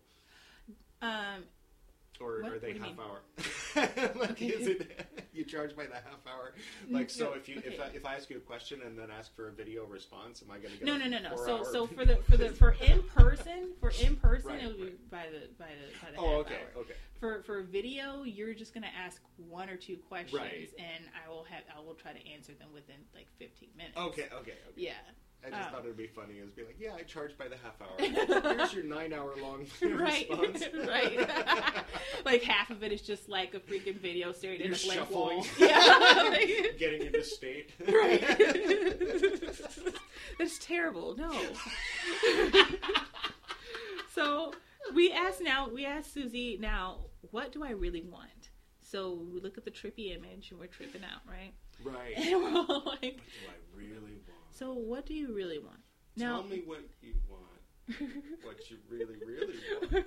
Um, 1.01 1.43
Or 2.19 2.41
What? 2.41 2.53
are 2.53 2.59
they 2.59 2.73
half 2.73 2.81
mean? 2.81 2.97
hour? 2.99 3.21
like, 4.15 4.31
Okay. 4.31 4.45
is 4.55 4.67
it 4.67 5.07
you 5.33 5.43
charge 5.43 5.75
by 5.75 5.85
the 5.85 5.95
half 5.95 6.25
hour? 6.27 6.53
Mm, 6.87 6.93
like, 6.93 7.09
so 7.09 7.33
if 7.33 7.49
you 7.49 7.61
if. 7.65 7.79
I, 7.79 7.87
if 7.93 8.05
I 8.05 8.15
ask 8.15 8.29
you 8.29 8.37
a 8.37 8.41
question 8.41 8.81
and 8.85 8.97
then 8.97 9.09
ask 9.11 9.35
for 9.35 9.49
a 9.49 9.51
video 9.51 9.85
response, 9.85 10.41
am 10.41 10.51
I 10.51 10.57
going 10.59 10.71
to 10.73 10.77
get 10.79 10.85
No, 10.85 10.97
no, 10.97 11.07
no, 11.07 11.19
no. 11.19 11.35
So, 11.35 11.63
so 11.63 11.87
for 11.87 12.05
the 12.05 12.17
for 12.17 12.37
the 12.37 12.49
for 12.49 12.71
in 12.81 13.03
person, 13.03 13.73
for 13.79 13.91
in 14.01 14.15
person, 14.15 14.51
Right, 14.51 14.63
it 14.63 14.67
would 14.67 14.77
be 14.77 14.93
by 15.11 15.25
the 15.31 15.49
by 15.59 15.65
the 15.67 16.05
by 16.05 16.11
the 16.11 16.17
Oh, 16.17 16.37
half 16.37 16.45
okay, 16.45 16.55
hour. 16.55 16.81
okay. 16.83 16.93
For 17.19 17.43
for 17.43 17.61
video, 17.63 18.23
you're 18.23 18.53
just 18.53 18.73
gonna 18.73 18.91
ask 18.97 19.21
one 19.37 19.69
or 19.69 19.75
two 19.77 19.97
questions, 19.97 20.41
Right. 20.41 20.69
and 20.77 21.05
I 21.25 21.29
will 21.29 21.43
have 21.45 21.63
I 21.75 21.79
will 21.81 21.95
try 21.95 22.13
to 22.13 22.27
answer 22.29 22.53
them 22.53 22.69
within 22.73 22.97
like 23.13 23.27
15 23.39 23.69
minutes. 23.75 23.97
Okay, 23.97 24.23
okay, 24.33 24.35
okay. 24.51 24.55
Yeah. 24.75 24.93
I 25.45 25.49
just 25.51 25.69
Oh. 25.69 25.71
thought 25.73 25.85
it'd 25.85 25.95
be 25.97 26.07
funny. 26.07 26.35
Is 26.35 26.49
be 26.51 26.63
like, 26.63 26.77
yeah, 26.79 26.93
I 26.97 27.03
charge 27.03 27.37
by 27.37 27.47
the 27.47 27.55
half 27.57 27.79
hour. 27.81 27.95
Here's 28.57 28.73
your 28.73 28.83
nine 28.85 29.13
hour 29.13 29.33
long 29.41 29.65
right, 29.81 30.27
response. 30.29 30.63
right. 30.87 31.29
like 32.25 32.41
half 32.41 32.69
of 32.71 32.83
it 32.83 32.91
is 32.91 33.01
just 33.01 33.29
like 33.29 33.53
a 33.53 33.59
freaking 33.59 33.99
video 33.99 34.31
staring 34.31 34.61
at 34.61 34.65
You're 34.67 34.75
a 34.75 34.79
blank 34.79 34.99
shuffling. 35.01 35.37
wall. 35.37 35.45
Yeah. 35.59 36.29
Like- 36.29 36.77
Getting 36.79 37.03
into 37.07 37.23
state. 37.23 37.71
right. 37.87 38.21
That's 40.39 40.57
terrible. 40.59 41.15
No. 41.15 41.31
so 44.13 44.53
we 44.93 45.11
asked 45.11 45.41
now. 45.41 45.69
We 45.69 45.85
asked 45.85 46.13
Susie 46.13 46.57
now. 46.59 47.05
What 47.31 47.51
do 47.51 47.63
I 47.63 47.71
really 47.71 48.01
want? 48.01 48.49
So 48.81 49.19
we 49.33 49.39
look 49.41 49.57
at 49.57 49.65
the 49.65 49.71
trippy 49.71 50.15
image 50.15 50.51
and 50.51 50.59
we're 50.59 50.67
tripping 50.67 51.01
out, 51.03 51.21
right? 51.27 51.53
Right. 51.83 52.13
And 52.17 52.41
we're 52.41 52.49
all 52.59 52.83
like, 52.85 53.01
What 53.01 53.01
do 53.01 53.49
I 53.49 53.77
really 53.77 54.13
want? 54.13 54.24
So 54.57 54.73
what 54.73 55.05
do 55.05 55.13
you 55.13 55.33
really 55.33 55.59
want? 55.59 55.79
Tell 56.17 56.43
me 56.43 56.63
what 56.65 56.79
you 57.01 57.13
want. 57.29 57.43
What 58.43 58.71
you 58.71 58.77
really, 58.89 59.17
really 59.25 59.57
want. 59.93 60.05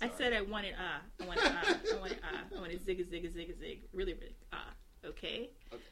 I 0.00 0.10
said 0.16 0.32
I 0.32 0.42
wanted 0.42 0.74
ah, 0.78 1.00
I 1.20 1.26
wanted 1.26 1.44
ah, 1.46 1.76
I 1.94 1.98
wanted 1.98 2.18
ah, 2.22 2.56
I 2.56 2.60
wanted 2.60 2.84
zig 2.84 2.98
zig 3.10 3.32
zig 3.32 3.54
zig, 3.58 3.80
really 3.92 4.14
really 4.14 4.36
ah, 4.52 4.70
okay. 5.04 5.50
Okay. 5.72 5.82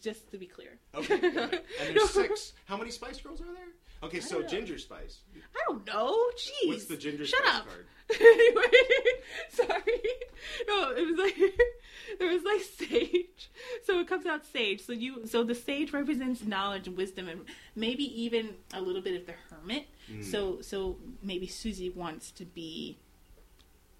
Just 0.00 0.30
to 0.30 0.38
be 0.38 0.46
clear. 0.46 0.78
Okay. 0.94 1.14
And 1.14 1.96
there's 1.96 2.10
six. 2.22 2.52
How 2.64 2.76
many 2.76 2.90
Spice 2.90 3.20
Girls 3.20 3.40
are 3.40 3.44
there? 3.44 3.72
Okay, 4.02 4.20
so 4.20 4.40
know. 4.40 4.46
Ginger 4.46 4.78
Spice. 4.78 5.20
I 5.34 5.60
don't 5.68 5.86
know. 5.86 6.16
Jeez. 6.36 6.68
What's 6.68 6.84
the 6.86 6.96
Ginger 6.96 7.26
spice? 7.26 7.40
Shut 7.40 7.46
Spice 7.46 7.60
up. 7.60 7.66
card? 7.68 7.86
anyway, 8.20 8.62
sorry. 9.50 10.00
No, 10.68 10.90
it 10.92 11.06
was 11.06 11.18
like 11.18 11.36
there 12.18 12.28
was 12.32 12.42
like 12.44 12.60
sage. 12.60 13.50
So 13.84 13.98
it 13.98 14.06
comes 14.06 14.26
out 14.26 14.44
sage. 14.46 14.82
So 14.84 14.92
you 14.92 15.26
so 15.26 15.42
the 15.42 15.54
sage 15.54 15.92
represents 15.92 16.44
knowledge 16.44 16.86
and 16.86 16.96
wisdom 16.96 17.28
and 17.28 17.40
maybe 17.74 18.04
even 18.22 18.54
a 18.74 18.80
little 18.80 19.02
bit 19.02 19.20
of 19.20 19.26
the 19.26 19.34
hermit. 19.50 19.86
Mm. 20.10 20.24
So 20.24 20.60
so 20.60 20.98
maybe 21.22 21.46
Susie 21.46 21.90
wants 21.90 22.30
to 22.32 22.44
be 22.44 22.98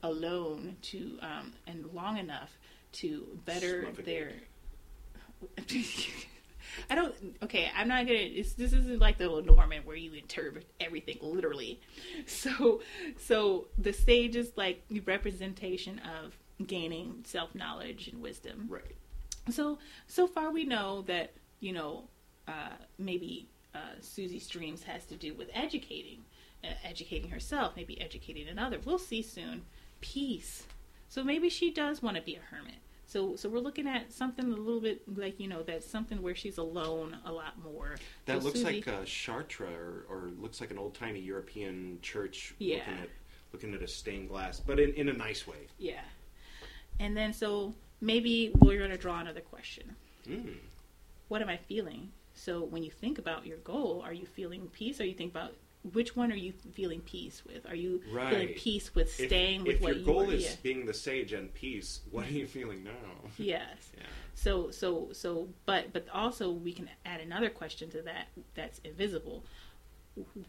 alone 0.03 0.77
to 0.83 1.19
um 1.23 1.55
and 1.67 1.87
long 1.93 2.19
enough 2.19 2.59
to 2.93 3.27
better 3.45 3.91
their 4.05 4.33
I 6.91 6.95
don't. 6.95 7.15
Okay, 7.43 7.71
I'm 7.77 7.89
not 7.89 8.07
gonna. 8.07 8.19
It's, 8.19 8.53
this 8.53 8.73
isn't 8.73 9.01
like 9.01 9.19
the 9.19 9.29
Lenormand 9.29 9.85
where 9.85 9.97
you 9.97 10.13
interpret 10.13 10.67
everything 10.81 11.19
literally. 11.21 11.81
So, 12.27 12.83
so 13.19 13.69
the 13.79 13.93
sage 13.93 14.37
is 14.37 14.53
like 14.57 14.83
the 14.89 15.01
representation 15.01 16.01
of 16.01 16.37
gaining 16.67 17.23
self 17.25 17.55
knowledge 17.55 18.09
and 18.09 18.21
wisdom. 18.21 18.67
Right. 18.69 18.97
So, 19.51 19.79
so 20.07 20.27
far 20.27 20.51
we 20.51 20.65
know 20.65 21.03
that 21.03 21.33
you 21.61 21.73
know 21.73 22.09
uh, 22.49 22.77
maybe 22.99 23.49
uh, 23.75 24.01
Susie's 24.01 24.49
dreams 24.49 24.83
has 24.85 25.05
to 25.07 25.15
do 25.15 25.35
with 25.35 25.51
educating, 25.53 26.25
uh, 26.65 26.69
educating 26.85 27.31
herself, 27.31 27.75
maybe 27.77 28.01
educating 28.01 28.49
another. 28.49 28.79
We'll 28.85 28.99
see 28.99 29.23
soon. 29.23 29.63
Peace. 30.01 30.67
So 31.09 31.23
maybe 31.23 31.49
she 31.49 31.71
does 31.71 32.03
want 32.03 32.17
to 32.17 32.23
be 32.23 32.37
a 32.37 32.41
hermit. 32.41 32.77
So, 33.09 33.37
so 33.37 33.49
we're 33.49 33.61
looking 33.61 33.87
at 33.87 34.13
something 34.13 34.45
a 34.45 34.49
little 34.49 34.81
bit 34.81 35.03
like 35.17 35.39
you 35.39 35.47
know 35.49 35.63
that's 35.63 35.89
something 35.89 36.21
where 36.21 36.35
she's 36.35 36.59
alone 36.59 37.17
a 37.25 37.33
lot 37.33 37.55
more. 37.63 37.97
That 38.25 38.39
So 38.41 38.45
looks 38.47 38.61
Susie- 38.61 38.77
like 38.83 38.89
uh, 38.89 39.05
Chartres, 39.05 39.69
or, 39.69 40.07
or 40.09 40.31
looks 40.41 40.61
like 40.61 40.71
an 40.73 40.79
old 40.79 40.95
timey 40.95 41.21
European 41.21 41.99
church. 42.03 42.55
Yeah. 42.59 42.77
Looking 42.79 42.95
at 43.03 43.09
looking 43.53 43.75
at 43.75 43.83
a 43.83 43.89
stained 43.89 44.29
glass, 44.29 44.59
but 44.61 44.81
in, 44.81 44.93
in 44.95 45.09
a 45.09 45.13
nice 45.13 45.47
way. 45.47 45.69
yeah. 45.79 46.01
And 46.99 47.17
then 47.17 47.33
so 47.33 47.75
maybe 48.01 48.53
we're 48.61 48.79
going 48.79 48.91
to 48.91 48.97
draw 48.97 49.21
another 49.21 49.41
question. 49.43 49.95
Mm. 50.27 50.55
What 51.29 51.43
am 51.43 51.49
I 51.49 51.57
feeling? 51.59 52.11
So 52.35 52.65
when 52.65 52.83
you 52.83 52.91
think 52.91 53.19
about 53.19 53.47
your 53.47 53.59
goal, 53.59 54.03
are 54.05 54.13
you 54.13 54.27
feeling 54.27 54.67
peace? 54.73 55.01
Or 55.01 55.05
you 55.05 55.15
think 55.15 55.31
about 55.31 55.53
which 55.93 56.17
one 56.17 56.33
are 56.33 56.37
you 56.37 56.53
feeling 56.73 57.01
peace 57.01 57.43
with? 57.47 57.67
Are 57.67 57.75
you 57.75 58.01
feeling 58.31 58.49
peace 58.57 58.95
with 58.95 59.09
If, 59.21 59.27
staying 59.29 59.65
with 59.65 59.77
if 59.77 59.81
what 59.83 59.89
your 59.93 59.99
you 60.01 60.05
goal 60.07 60.31
are? 60.31 60.35
is 60.35 60.45
yeah. 60.45 60.51
being 60.63 60.87
the 60.87 60.95
sage 60.95 61.33
and 61.33 61.53
peace, 61.55 62.01
what 62.11 62.27
are 62.27 62.31
you 62.31 62.47
feeling 62.57 62.85
now? 62.85 63.31
Yes. 63.39 63.91
Yeah. 63.97 64.03
So 64.35 64.71
so 64.71 65.09
so 65.13 65.49
but 65.65 65.93
but 65.95 66.07
also 66.13 66.51
we 66.51 66.73
can 66.73 66.91
add 67.07 67.21
another 67.21 67.49
question 67.49 67.89
to 67.91 68.03
that 68.03 68.29
that's 68.55 68.79
invisible. 68.85 69.45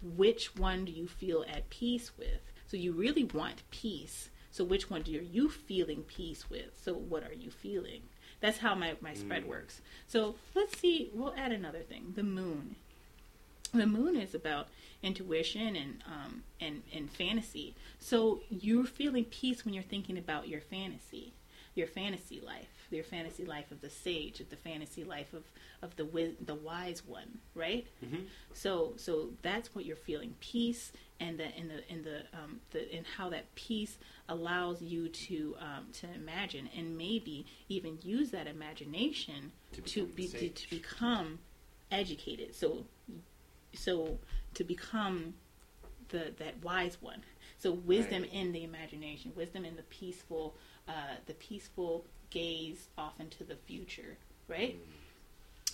Which 0.02 0.56
one 0.56 0.86
do 0.86 0.92
you 0.92 1.08
feel 1.08 1.46
at 1.48 1.70
peace 1.70 2.12
with? 2.18 2.42
So 2.68 2.78
you 2.78 2.92
really 2.94 3.24
want 3.24 3.64
peace. 3.72 4.30
So 4.52 4.64
which 4.64 4.90
one 4.90 5.04
do 5.04 5.12
you, 5.12 5.20
are 5.20 5.24
you 5.24 5.50
feeling 5.50 6.04
peace 6.04 6.50
with? 6.50 6.78
So 6.82 6.94
what 6.94 7.24
are 7.24 7.34
you 7.34 7.52
feeling? 7.52 8.02
That's 8.40 8.58
how 8.60 8.76
my, 8.76 8.96
my 9.02 9.14
spread 9.14 9.44
Mm. 9.44 9.48
works. 9.50 9.82
So 10.08 10.36
let's 10.56 10.78
see, 10.80 11.10
we'll 11.14 11.34
add 11.38 11.52
another 11.52 11.80
thing. 11.82 12.14
The 12.16 12.24
moon. 12.24 12.76
The 13.74 13.86
moon 13.86 14.16
is 14.16 14.34
about 14.36 14.68
intuition 15.04 15.76
and 15.76 16.04
um 16.06 16.44
and, 16.60 16.84
and 16.94 17.10
fantasy. 17.12 17.76
So 18.00 18.42
you're 18.50 18.86
feeling 18.86 19.26
peace 19.26 19.64
when 19.66 19.74
you're 19.74 19.84
thinking 19.84 20.18
about 20.18 20.48
your 20.48 20.62
fantasy 20.62 21.34
your 21.76 21.86
fantasy 21.86 22.40
life, 22.42 22.88
your 22.90 23.04
fantasy 23.04 23.46
life 23.46 23.72
of 23.72 23.82
the 23.82 23.90
sage, 23.92 24.40
of 24.40 24.50
the 24.50 24.56
fantasy 24.56 25.04
life 25.04 25.32
of 25.34 25.44
of 25.84 25.96
the 25.96 26.34
the 26.44 26.56
wise 26.56 27.06
one, 27.06 27.38
right? 27.54 27.86
Mhm. 28.04 28.26
So 28.54 28.94
so 28.98 29.30
that's 29.44 29.76
what 29.76 29.86
you're 29.86 29.96
feeling 29.96 30.34
peace, 30.40 30.92
and 31.20 31.38
the 31.40 31.56
in 31.56 31.68
the 31.68 31.88
in 31.94 32.02
the 32.02 32.22
um 32.34 32.62
the 32.72 32.92
and 32.96 33.06
how 33.06 33.30
that 33.30 33.54
peace 33.54 34.00
allows 34.28 34.82
you 34.82 35.08
to 35.10 35.56
um 35.60 35.86
to 35.94 36.12
imagine 36.16 36.68
and 36.76 36.98
maybe 36.98 37.46
even 37.70 38.00
use 38.02 38.32
that 38.32 38.48
imagination 38.48 39.52
To 39.74 39.82
to 39.82 40.06
become 40.08 40.16
be 40.16 40.28
to, 40.30 40.50
to 40.50 40.70
become 40.72 41.40
educated. 41.92 42.56
So 42.56 42.86
so 43.78 44.20
to 44.54 44.64
become 44.64 45.34
the 46.10 46.34
that 46.38 46.64
wise 46.64 46.98
one. 47.02 47.22
So 47.58 47.72
wisdom 47.72 48.22
Right. 48.24 48.34
in 48.34 48.52
the 48.52 48.64
imagination, 48.64 49.34
wisdom 49.36 49.66
in 49.66 49.76
the 49.76 49.84
peaceful, 49.84 50.56
uh, 50.88 51.16
the 51.26 51.34
peaceful 51.36 52.06
gaze 52.30 52.88
off 52.98 53.20
into 53.20 53.44
the 53.44 53.56
future, 53.56 54.18
right? 54.48 54.76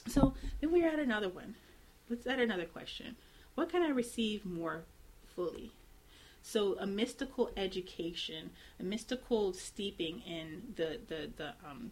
So 0.07 0.33
then 0.59 0.71
we're 0.71 0.87
at 0.87 0.99
another 0.99 1.29
one. 1.29 1.55
Let's 2.09 2.25
add 2.27 2.39
another 2.39 2.65
question. 2.65 3.15
What 3.55 3.69
can 3.69 3.81
I 3.81 3.89
receive 3.89 4.45
more 4.45 4.83
fully? 5.35 5.71
So 6.41 6.77
a 6.79 6.85
mystical 6.85 7.51
education, 7.55 8.51
a 8.79 8.83
mystical 8.83 9.53
steeping 9.53 10.21
in 10.21 10.73
the 10.75 10.99
the 11.07 11.29
the 11.35 11.53
um 11.65 11.91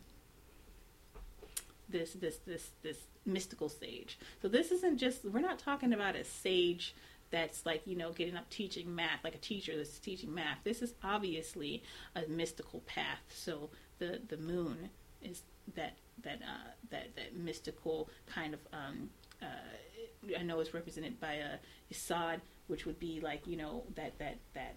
this 1.87 2.13
this 2.13 2.37
this 2.45 2.71
this 2.81 2.97
mystical 3.25 3.69
sage. 3.69 4.17
So 4.41 4.47
this 4.47 4.71
isn't 4.71 4.97
just 4.97 5.25
we're 5.25 5.39
not 5.39 5.59
talking 5.59 5.93
about 5.93 6.15
a 6.15 6.23
sage 6.23 6.95
that's 7.29 7.65
like 7.65 7.81
you 7.85 7.95
know 7.95 8.11
getting 8.11 8.35
up 8.35 8.49
teaching 8.49 8.93
math 8.93 9.23
like 9.23 9.35
a 9.35 9.39
teacher 9.39 9.75
that's 9.75 9.99
teaching 9.99 10.33
math. 10.33 10.57
This 10.63 10.81
is 10.81 10.93
obviously 11.03 11.83
a 12.15 12.27
mystical 12.27 12.81
path. 12.81 13.21
So 13.29 13.69
the 13.99 14.19
the 14.27 14.37
moon 14.37 14.89
is 15.21 15.43
that 15.75 15.97
that 16.23 16.39
uh, 16.41 16.71
that 16.89 17.15
that 17.15 17.35
mystical 17.35 18.09
kind 18.25 18.53
of 18.53 18.59
um, 18.73 19.09
uh, 19.41 20.37
I 20.37 20.43
know 20.43 20.59
it's 20.59 20.73
represented 20.73 21.19
by 21.19 21.33
a 21.33 21.57
Yesod, 21.91 22.41
which 22.67 22.85
would 22.85 22.99
be 22.99 23.19
like 23.21 23.47
you 23.47 23.57
know 23.57 23.83
that 23.95 24.17
that 24.19 24.37
that 24.53 24.75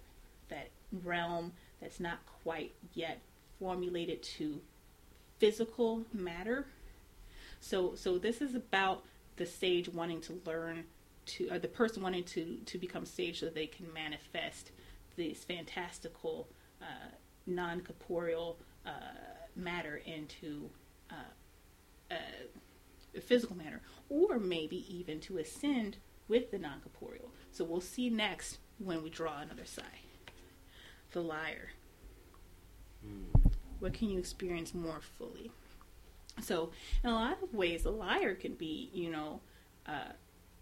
that 0.49 0.69
realm 1.03 1.51
that's 1.81 1.99
not 1.99 2.19
quite 2.43 2.73
yet 2.93 3.21
formulated 3.59 4.21
to 4.23 4.59
physical 5.39 6.03
matter. 6.13 6.67
So 7.65 7.95
so 7.95 8.19
this 8.19 8.41
is 8.41 8.53
about 8.53 9.03
the 9.37 9.45
sage 9.47 9.89
wanting 9.89 10.21
to 10.21 10.39
learn 10.45 10.83
to 11.25 11.49
or 11.49 11.57
the 11.57 11.67
person 11.67 12.03
wanting 12.03 12.23
to 12.25 12.57
to 12.63 12.77
become 12.77 13.05
sage 13.07 13.39
so 13.39 13.47
they 13.47 13.65
can 13.65 13.91
manifest 13.91 14.69
this 15.15 15.43
fantastical 15.43 16.47
uh, 16.79 17.09
non 17.47 17.81
corporeal 17.81 18.59
uh, 18.85 18.91
matter 19.55 19.99
into 20.05 20.69
uh, 21.09 22.11
uh, 22.11 23.19
physical 23.19 23.57
matter, 23.57 23.81
or 24.09 24.37
maybe 24.37 24.85
even 24.95 25.19
to 25.21 25.39
ascend 25.39 25.97
with 26.27 26.51
the 26.51 26.59
non 26.59 26.81
corporeal. 26.81 27.31
So 27.51 27.63
we'll 27.63 27.81
see 27.81 28.11
next 28.11 28.59
when 28.77 29.01
we 29.01 29.09
draw 29.09 29.41
another 29.41 29.65
side. 29.65 30.05
The 31.13 31.21
liar. 31.21 31.69
What 33.79 33.93
can 33.93 34.11
you 34.11 34.19
experience 34.19 34.75
more 34.75 34.99
fully? 35.17 35.49
So, 36.41 36.71
in 37.03 37.09
a 37.09 37.13
lot 37.13 37.41
of 37.41 37.53
ways, 37.53 37.85
a 37.85 37.91
liar 37.91 38.35
can 38.35 38.53
be, 38.55 38.89
you 38.93 39.09
know, 39.09 39.39
uh, 39.87 40.11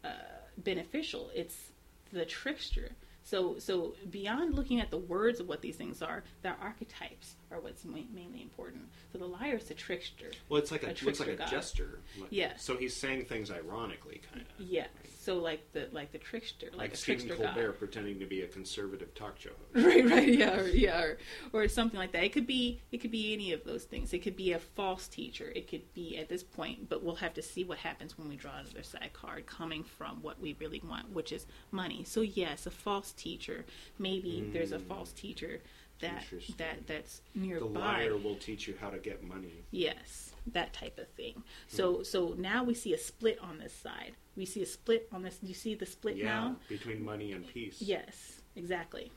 uh, 0.04 0.10
beneficial. 0.58 1.32
It's 1.34 1.72
the 2.12 2.26
trickster. 2.26 2.92
So, 3.26 3.58
so 3.58 3.96
beyond 4.12 4.54
looking 4.54 4.82
at 4.82 4.92
the 4.92 4.98
words 4.98 5.40
of 5.40 5.48
what 5.48 5.62
these 5.62 5.78
things 5.78 6.02
are, 6.02 6.24
their 6.42 6.58
archetypes 6.62 7.36
are 7.52 7.60
what's 7.60 7.86
ma- 7.86 8.00
mainly 8.14 8.42
important. 8.42 8.84
So 9.14 9.18
the 9.18 9.26
liar 9.26 9.56
is 9.56 9.64
the 9.66 9.74
trickster. 9.74 10.32
Well, 10.50 10.60
it's 10.62 10.72
like 10.72 10.84
a, 10.84 10.88
A 10.92 10.96
looks 11.06 11.20
like 11.22 11.30
a 11.30 11.36
god. 11.36 11.48
jester. 11.50 12.00
Like- 12.20 12.28
Yeah. 12.32 12.54
So 12.58 12.76
he's 12.76 12.94
saying 12.96 13.26
things 13.26 13.50
ironically, 13.50 14.22
kind 14.32 14.42
of. 14.46 14.66
Yes. 14.66 14.90
So 15.24 15.38
like 15.38 15.72
the 15.72 15.88
like 15.94 16.12
the 16.12 16.18
trickster, 16.18 16.66
like, 16.72 16.78
Like, 16.78 16.94
a 16.94 16.98
Stephen 16.98 17.28
trickster 17.28 17.46
Colbert 17.46 17.72
god. 17.72 17.80
pretending 17.80 18.20
to 18.20 18.26
be 18.26 18.42
a 18.42 18.48
conservative 18.48 19.16
talk 19.16 19.40
show 19.40 19.52
host. 19.52 19.86
Right, 19.88 20.06
right, 20.06 20.28
yeah, 20.28 20.60
or, 20.60 20.68
yeah, 20.68 21.02
or, 21.02 21.18
or 21.54 21.68
something 21.70 21.98
like 21.98 22.12
that. 22.12 22.26
It 22.26 22.34
could 22.34 22.46
be, 22.46 22.82
it 22.92 22.98
could 22.98 23.12
be 23.12 23.32
any 23.32 23.54
of 23.54 23.64
those 23.64 23.86
things. 23.86 24.14
It 24.14 24.20
could 24.20 24.36
be 24.36 24.52
a 24.52 24.60
false 24.60 25.08
teacher. 25.08 25.54
It 25.56 25.70
could 25.70 25.94
be 25.94 26.18
at 26.18 26.28
this 26.28 26.44
point, 26.44 26.90
but 26.90 27.04
we'll 27.04 27.16
have 27.16 27.34
to 27.36 27.42
see 27.42 27.64
what 27.64 27.78
happens 27.78 28.18
when 28.18 28.28
we 28.28 28.36
draw 28.36 28.58
another 28.58 28.84
side 28.84 29.12
card 29.14 29.46
coming 29.46 29.86
from 29.86 30.22
what 30.22 30.42
we 30.42 30.58
really 30.60 30.82
want, 30.86 31.10
which 31.14 31.32
is 31.32 31.46
money. 31.72 32.04
So 32.04 32.20
yes, 32.20 32.66
a 32.66 32.72
false 32.72 33.14
teacher. 33.14 33.64
Maybe 33.98 34.42
hmm. 34.42 34.52
there's 34.52 34.74
a 34.74 34.80
false 34.80 35.14
teacher 35.14 35.62
that 36.02 36.26
that 36.58 36.86
that's 36.86 37.22
nearby. 37.34 37.68
The 37.68 37.80
liar 37.80 38.18
will 38.18 38.36
teach 38.36 38.68
you 38.68 38.76
how 38.82 38.90
to 38.90 38.98
get 38.98 39.24
money. 39.24 39.64
Yes, 39.72 40.32
that 40.48 40.74
type 40.74 41.00
of 41.00 41.08
thing. 41.12 41.36
Hmm. 41.36 41.42
So 41.78 42.04
so 42.04 42.36
now 42.38 42.66
we 42.66 42.74
see 42.74 42.94
a 42.94 42.98
split 42.98 43.40
on 43.40 43.60
this 43.60 43.74
side. 43.74 44.18
We 44.36 44.46
see 44.46 44.62
a 44.62 44.66
split 44.66 45.08
on 45.12 45.22
this. 45.24 45.38
You 45.42 45.54
see 45.54 45.76
the 45.76 45.86
split 45.86 46.18
Yeah, 46.18 46.26
now? 46.26 46.56
between 46.70 47.04
money 47.04 47.32
and 47.34 47.48
peace. 47.48 47.82
Yes, 47.82 48.42
exactly. 48.56 49.12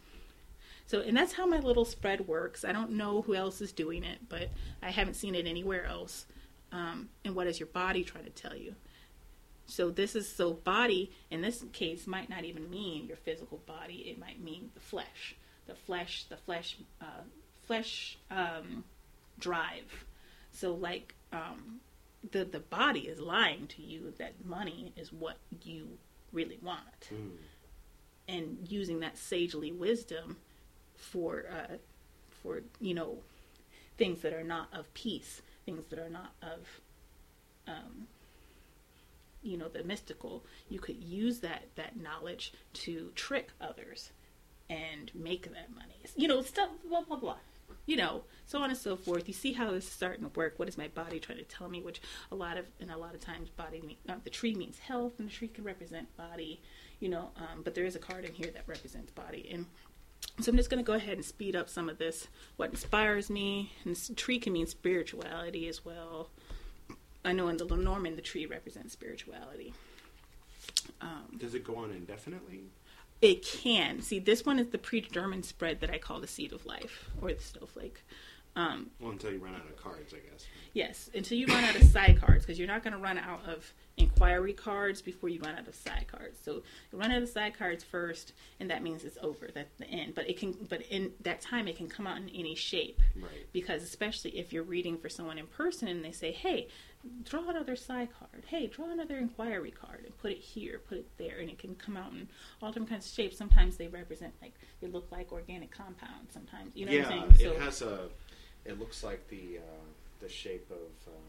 So 0.86 1.00
and 1.00 1.16
that's 1.16 1.32
how 1.32 1.46
my 1.46 1.58
little 1.58 1.84
spread 1.84 2.26
works. 2.28 2.64
I 2.64 2.72
don't 2.72 2.92
know 2.92 3.22
who 3.22 3.34
else 3.34 3.60
is 3.60 3.72
doing 3.72 4.04
it, 4.04 4.18
but 4.28 4.50
I 4.82 4.90
haven't 4.90 5.14
seen 5.14 5.34
it 5.34 5.46
anywhere 5.46 5.84
else. 5.86 6.26
Um, 6.72 7.08
and 7.24 7.34
what 7.34 7.46
is 7.46 7.58
your 7.58 7.68
body 7.68 8.04
trying 8.04 8.24
to 8.24 8.30
tell 8.30 8.54
you? 8.56 8.74
So 9.66 9.90
this 9.90 10.14
is 10.14 10.28
so 10.28 10.52
body 10.52 11.10
in 11.30 11.40
this 11.40 11.64
case 11.72 12.06
might 12.06 12.28
not 12.30 12.44
even 12.44 12.70
mean 12.70 13.06
your 13.06 13.16
physical 13.16 13.58
body. 13.66 14.04
It 14.08 14.18
might 14.18 14.40
mean 14.40 14.70
the 14.74 14.80
flesh, 14.80 15.34
the 15.66 15.74
flesh, 15.74 16.24
the 16.28 16.36
flesh, 16.36 16.76
uh, 17.00 17.22
flesh 17.66 18.18
um, 18.30 18.84
drive. 19.40 20.04
So 20.52 20.74
like 20.74 21.14
um, 21.32 21.80
the 22.32 22.44
the 22.44 22.60
body 22.60 23.00
is 23.00 23.20
lying 23.20 23.66
to 23.68 23.82
you 23.82 24.12
that 24.18 24.44
money 24.44 24.92
is 24.96 25.12
what 25.12 25.36
you 25.62 25.98
really 26.32 26.58
want, 26.62 27.10
Mm. 27.12 27.30
and 28.28 28.66
using 28.68 29.00
that 29.00 29.16
sagely 29.16 29.72
wisdom 29.72 30.36
for 30.96 31.44
uh, 31.50 31.76
for 32.42 32.62
you 32.80 32.94
know 32.94 33.18
things 33.98 34.20
that 34.22 34.32
are 34.32 34.44
not 34.44 34.68
of 34.72 34.92
peace, 34.94 35.42
things 35.64 35.84
that 35.90 35.98
are 35.98 36.10
not 36.10 36.32
of 36.42 36.80
um, 37.66 38.06
you 39.42 39.56
know 39.56 39.68
the 39.68 39.84
mystical. 39.84 40.44
You 40.68 40.78
could 40.80 41.02
use 41.02 41.40
that 41.40 41.64
that 41.76 41.96
knowledge 42.00 42.52
to 42.84 43.12
trick 43.14 43.50
others 43.60 44.10
and 44.68 45.10
make 45.14 45.44
that 45.52 45.72
money. 45.74 45.94
You 46.16 46.28
know 46.28 46.42
stuff 46.42 46.70
blah 46.88 47.02
blah 47.02 47.16
blah. 47.18 47.36
You 47.86 47.96
know 47.96 48.24
so 48.46 48.60
on 48.60 48.70
and 48.70 48.78
so 48.78 48.96
forth. 48.96 49.26
You 49.28 49.34
see 49.34 49.52
how 49.52 49.72
this 49.72 49.84
is 49.84 49.92
starting 49.92 50.22
to 50.22 50.30
work. 50.38 50.54
What 50.58 50.68
is 50.68 50.78
my 50.78 50.88
body 50.88 51.18
trying 51.18 51.38
to 51.38 51.44
tell 51.44 51.68
me? 51.68 51.82
Which 51.82 52.00
a 52.30 52.34
lot 52.34 52.56
of 52.56 52.66
and 52.80 52.90
a 52.90 52.96
lot 52.96 53.14
of 53.14 53.20
times 53.20 53.50
body 53.50 53.82
mean, 53.84 53.96
uh, 54.08 54.14
the 54.24 54.30
tree 54.30 54.54
means 54.54 54.78
health, 54.78 55.18
and 55.18 55.28
the 55.28 55.32
tree 55.32 55.48
can 55.48 55.64
represent 55.64 56.16
body. 56.16 56.60
You 57.00 57.10
know, 57.10 57.30
um, 57.36 57.62
but 57.62 57.74
there 57.74 57.84
is 57.84 57.96
a 57.96 57.98
card 57.98 58.24
in 58.24 58.32
here 58.32 58.50
that 58.52 58.62
represents 58.66 59.10
body 59.10 59.48
and. 59.52 59.66
So 60.40 60.50
I'm 60.50 60.56
just 60.56 60.70
going 60.70 60.82
to 60.82 60.86
go 60.86 60.94
ahead 60.94 61.14
and 61.14 61.24
speed 61.24 61.54
up 61.54 61.68
some 61.68 61.88
of 61.88 61.98
this. 61.98 62.28
What 62.56 62.70
inspires 62.70 63.30
me, 63.30 63.72
and 63.84 63.94
this 63.94 64.10
tree 64.16 64.38
can 64.38 64.54
mean 64.54 64.66
spirituality 64.66 65.68
as 65.68 65.84
well. 65.84 66.30
I 67.24 67.32
know 67.32 67.48
in 67.48 67.58
the 67.58 67.64
Lenormand, 67.64 68.16
the 68.16 68.22
tree 68.22 68.44
represents 68.46 68.92
spirituality. 68.92 69.72
Um, 71.00 71.36
Does 71.38 71.54
it 71.54 71.64
go 71.64 71.76
on 71.76 71.90
indefinitely? 71.90 72.70
It 73.20 73.42
can. 73.42 74.00
See, 74.02 74.18
this 74.18 74.44
one 74.44 74.58
is 74.58 74.68
the 74.68 74.78
predetermined 74.78 75.44
spread 75.44 75.80
that 75.80 75.90
I 75.90 75.98
call 75.98 76.20
the 76.20 76.26
seed 76.26 76.52
of 76.52 76.66
life, 76.66 77.10
or 77.20 77.32
the 77.32 77.42
snowflake. 77.42 78.02
Um, 78.54 78.90
Well, 79.00 79.10
until 79.10 79.32
you 79.32 79.38
run 79.38 79.54
out 79.54 79.66
of 79.68 79.76
cards, 79.76 80.14
I 80.14 80.18
guess. 80.30 80.46
Yes, 80.72 81.10
until 81.14 81.36
you 81.36 81.46
run 81.46 81.64
out 81.64 81.76
of 81.76 81.82
side 81.84 82.18
cards, 82.20 82.44
because 82.44 82.58
you're 82.58 82.68
not 82.68 82.82
going 82.82 82.94
to 82.94 82.98
run 82.98 83.18
out 83.18 83.40
of 83.46 83.72
inquiry 83.98 84.52
cards 84.52 85.00
before 85.02 85.28
you 85.28 85.40
run 85.40 85.54
out 85.54 85.66
of 85.68 85.74
side 85.74 86.06
cards. 86.10 86.38
So 86.42 86.62
you 86.92 86.98
run 86.98 87.10
out 87.12 87.22
of 87.22 87.28
side 87.28 87.56
cards 87.58 87.84
first, 87.84 88.32
and 88.60 88.70
that 88.70 88.82
means 88.82 89.04
it's 89.04 89.18
over. 89.22 89.48
That's 89.54 89.74
the 89.78 89.86
end. 89.88 90.14
But 90.14 90.28
it 90.28 90.38
can, 90.38 90.52
but 90.68 90.82
in 90.90 91.12
that 91.20 91.40
time, 91.40 91.68
it 91.68 91.76
can 91.76 91.88
come 91.88 92.06
out 92.06 92.18
in 92.18 92.28
any 92.30 92.54
shape. 92.54 93.00
Right. 93.14 93.46
Because 93.52 93.82
especially 93.82 94.38
if 94.38 94.52
you're 94.52 94.62
reading 94.62 94.96
for 94.98 95.08
someone 95.08 95.38
in 95.38 95.46
person, 95.46 95.88
and 95.88 96.04
they 96.04 96.12
say, 96.12 96.32
"Hey, 96.32 96.68
draw 97.24 97.48
another 97.48 97.76
side 97.76 98.08
card. 98.18 98.44
Hey, 98.46 98.66
draw 98.66 98.90
another 98.90 99.16
inquiry 99.18 99.70
card, 99.70 100.04
and 100.04 100.16
put 100.18 100.32
it 100.32 100.38
here, 100.38 100.80
put 100.88 100.98
it 100.98 101.06
there," 101.18 101.38
and 101.38 101.48
it 101.50 101.58
can 101.58 101.74
come 101.74 101.96
out 101.96 102.12
in 102.12 102.28
all 102.62 102.70
different 102.70 102.88
kinds 102.90 103.06
of 103.06 103.12
shapes. 103.12 103.36
Sometimes 103.36 103.76
they 103.76 103.88
represent 103.88 104.34
like 104.42 104.54
they 104.80 104.88
look 104.88 105.10
like 105.10 105.32
organic 105.32 105.70
compounds. 105.70 106.32
Sometimes 106.32 106.74
you 106.74 106.86
know 106.86 106.92
yeah, 106.92 107.02
what 107.08 107.12
I'm 107.30 107.34
saying. 107.34 107.52
it 107.52 107.60
has 107.60 107.82
a. 107.82 108.08
It 108.64 108.78
looks 108.78 109.04
like 109.04 109.26
the 109.28 109.58
uh, 109.58 109.84
the 110.20 110.28
shape 110.28 110.70
of 110.70 111.12
um, 111.12 111.22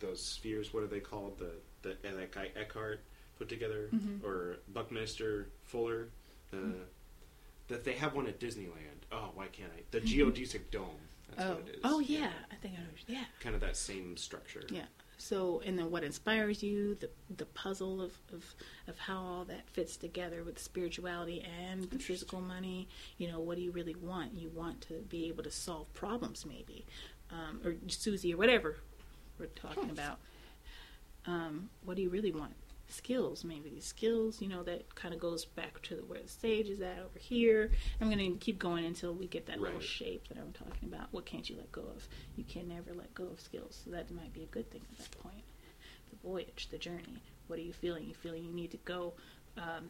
those 0.00 0.22
spheres. 0.22 0.72
What 0.72 0.82
are 0.82 0.88
they 0.88 1.00
called? 1.00 1.38
The 1.38 1.52
the 1.82 1.90
uh, 1.92 2.16
that 2.16 2.32
guy 2.32 2.50
Eckhart 2.56 3.00
put 3.38 3.48
together, 3.48 3.88
Mhm. 3.94 4.24
or 4.24 4.56
Buckminster 4.68 5.48
Fuller. 5.64 6.08
Uh, 6.52 6.56
that 7.68 7.84
they 7.84 7.92
have 7.92 8.14
one 8.14 8.26
at 8.26 8.40
Disneyland. 8.40 9.04
Oh, 9.12 9.30
why 9.34 9.46
can't 9.48 9.70
I? 9.76 9.82
The 9.90 10.00
geodesic 10.00 10.70
dome. 10.70 10.88
That's 11.30 11.42
oh, 11.48 11.54
what 11.56 11.68
it 11.68 11.74
is. 11.74 11.80
oh 11.84 12.00
yeah, 12.00 12.30
I 12.50 12.54
think 12.56 12.74
I 12.74 12.80
know. 12.80 12.88
Yeah. 13.06 13.24
Kind 13.40 13.54
of 13.54 13.60
that 13.60 13.76
same 13.76 14.16
structure. 14.16 14.62
Yeah. 14.70 14.86
So, 15.18 15.60
and 15.66 15.76
then 15.76 15.90
what 15.90 16.04
inspires 16.04 16.62
you, 16.62 16.94
the 16.94 17.10
the 17.36 17.44
puzzle 17.46 18.00
of, 18.00 18.12
of, 18.32 18.44
of 18.86 18.98
how 18.98 19.18
all 19.18 19.44
that 19.46 19.68
fits 19.68 19.96
together 19.96 20.44
with 20.44 20.58
spirituality 20.60 21.44
and 21.60 21.90
the 21.90 21.98
physical 21.98 22.40
money. 22.40 22.88
You 23.18 23.30
know, 23.30 23.40
what 23.40 23.56
do 23.56 23.62
you 23.62 23.72
really 23.72 23.96
want? 23.96 24.34
You 24.34 24.50
want 24.54 24.80
to 24.82 24.94
be 25.08 25.26
able 25.28 25.42
to 25.42 25.50
solve 25.50 25.92
problems, 25.92 26.46
maybe, 26.46 26.86
um, 27.32 27.60
or 27.64 27.74
Susie, 27.88 28.32
or 28.32 28.36
whatever 28.36 28.76
we're 29.38 29.46
talking 29.46 29.90
about. 29.90 30.18
Um, 31.26 31.68
what 31.84 31.96
do 31.96 32.02
you 32.02 32.10
really 32.10 32.32
want? 32.32 32.54
Skills, 32.90 33.44
maybe 33.44 33.68
these 33.68 33.84
skills. 33.84 34.40
You 34.40 34.48
know, 34.48 34.62
that 34.62 34.94
kind 34.94 35.12
of 35.12 35.20
goes 35.20 35.44
back 35.44 35.82
to 35.82 35.96
where 36.06 36.22
the 36.22 36.28
stage 36.28 36.68
is 36.68 36.80
at 36.80 36.98
over 36.98 37.18
here. 37.18 37.70
I'm 38.00 38.10
going 38.10 38.32
to 38.32 38.38
keep 38.38 38.58
going 38.58 38.84
until 38.84 39.14
we 39.14 39.26
get 39.26 39.46
that 39.46 39.60
little 39.60 39.80
shape 39.80 40.28
that 40.28 40.38
I'm 40.38 40.52
talking 40.52 40.88
about. 40.88 41.08
What 41.10 41.26
can't 41.26 41.48
you 41.48 41.56
let 41.56 41.70
go 41.70 41.82
of? 41.82 42.08
You 42.36 42.44
can 42.44 42.68
never 42.68 42.94
let 42.94 43.12
go 43.14 43.24
of 43.24 43.40
skills. 43.40 43.82
So 43.84 43.90
that 43.90 44.10
might 44.10 44.32
be 44.32 44.42
a 44.42 44.46
good 44.46 44.70
thing 44.70 44.80
at 44.90 44.98
that 44.98 45.18
point. 45.18 45.44
The 46.10 46.16
voyage, 46.26 46.68
the 46.70 46.78
journey. 46.78 47.22
What 47.46 47.58
are 47.58 47.62
you 47.62 47.72
feeling? 47.72 48.06
You 48.06 48.14
feeling 48.14 48.44
you 48.44 48.52
need 48.52 48.70
to 48.70 48.78
go, 48.78 49.12
um, 49.56 49.88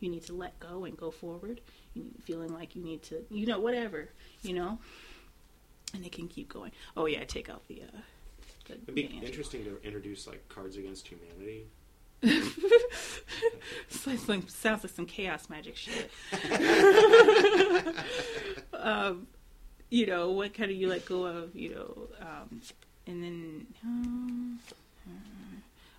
you 0.00 0.10
need 0.10 0.24
to 0.26 0.34
let 0.34 0.58
go 0.60 0.84
and 0.84 0.96
go 0.96 1.10
forward. 1.10 1.60
You 1.94 2.04
need, 2.04 2.22
feeling 2.24 2.52
like 2.52 2.74
you 2.76 2.82
need 2.82 3.02
to, 3.04 3.24
you 3.30 3.46
know, 3.46 3.60
whatever, 3.60 4.10
you 4.42 4.54
know. 4.54 4.78
And 5.94 6.04
it 6.04 6.12
can 6.12 6.28
keep 6.28 6.52
going. 6.52 6.72
Oh 6.96 7.06
yeah, 7.06 7.24
take 7.24 7.48
out 7.48 7.66
the. 7.68 7.82
Uh, 7.82 8.00
the 8.66 8.72
It'd 8.74 8.94
be 8.94 9.06
the 9.06 9.26
interesting 9.26 9.64
to 9.64 9.80
introduce 9.82 10.26
like 10.26 10.48
Cards 10.48 10.76
Against 10.76 11.06
Humanity. 11.08 11.66
Like 14.06 14.18
sounds 14.48 14.84
like 14.84 14.92
some 14.92 15.06
chaos 15.06 15.48
magic 15.48 15.76
shit. 15.76 16.10
um, 18.72 19.26
you 19.90 20.06
know, 20.06 20.30
what 20.30 20.54
kind 20.54 20.70
of 20.70 20.76
you 20.76 20.88
let 20.88 21.04
go 21.06 21.26
of, 21.26 21.56
you 21.56 21.74
know, 21.74 22.08
um, 22.20 22.60
and 23.06 23.22
then 23.22 23.66
um, 23.84 24.60
uh, 25.06 25.56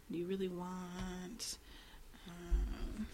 do 0.09 0.17
you 0.17 0.25
really 0.25 0.47
want? 0.47 1.57
Um, 2.27 3.07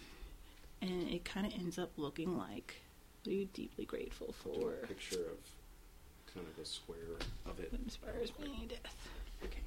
and 0.80 1.08
it 1.08 1.24
kind 1.24 1.46
of 1.46 1.52
ends 1.54 1.78
up 1.78 1.90
looking 1.96 2.36
like 2.38 2.76
what 3.24 3.32
are 3.32 3.36
you 3.36 3.48
deeply 3.54 3.84
grateful 3.84 4.34
for? 4.42 4.74
a 4.82 4.86
picture 4.86 5.16
of 5.16 6.32
kind 6.34 6.46
of 6.46 6.62
a 6.62 6.66
square 6.66 6.98
of 7.46 7.58
it. 7.58 7.72
What 7.72 7.80
inspires 7.80 8.32
me? 8.38 8.68
Death. 8.68 9.08
Okay. 9.44 9.62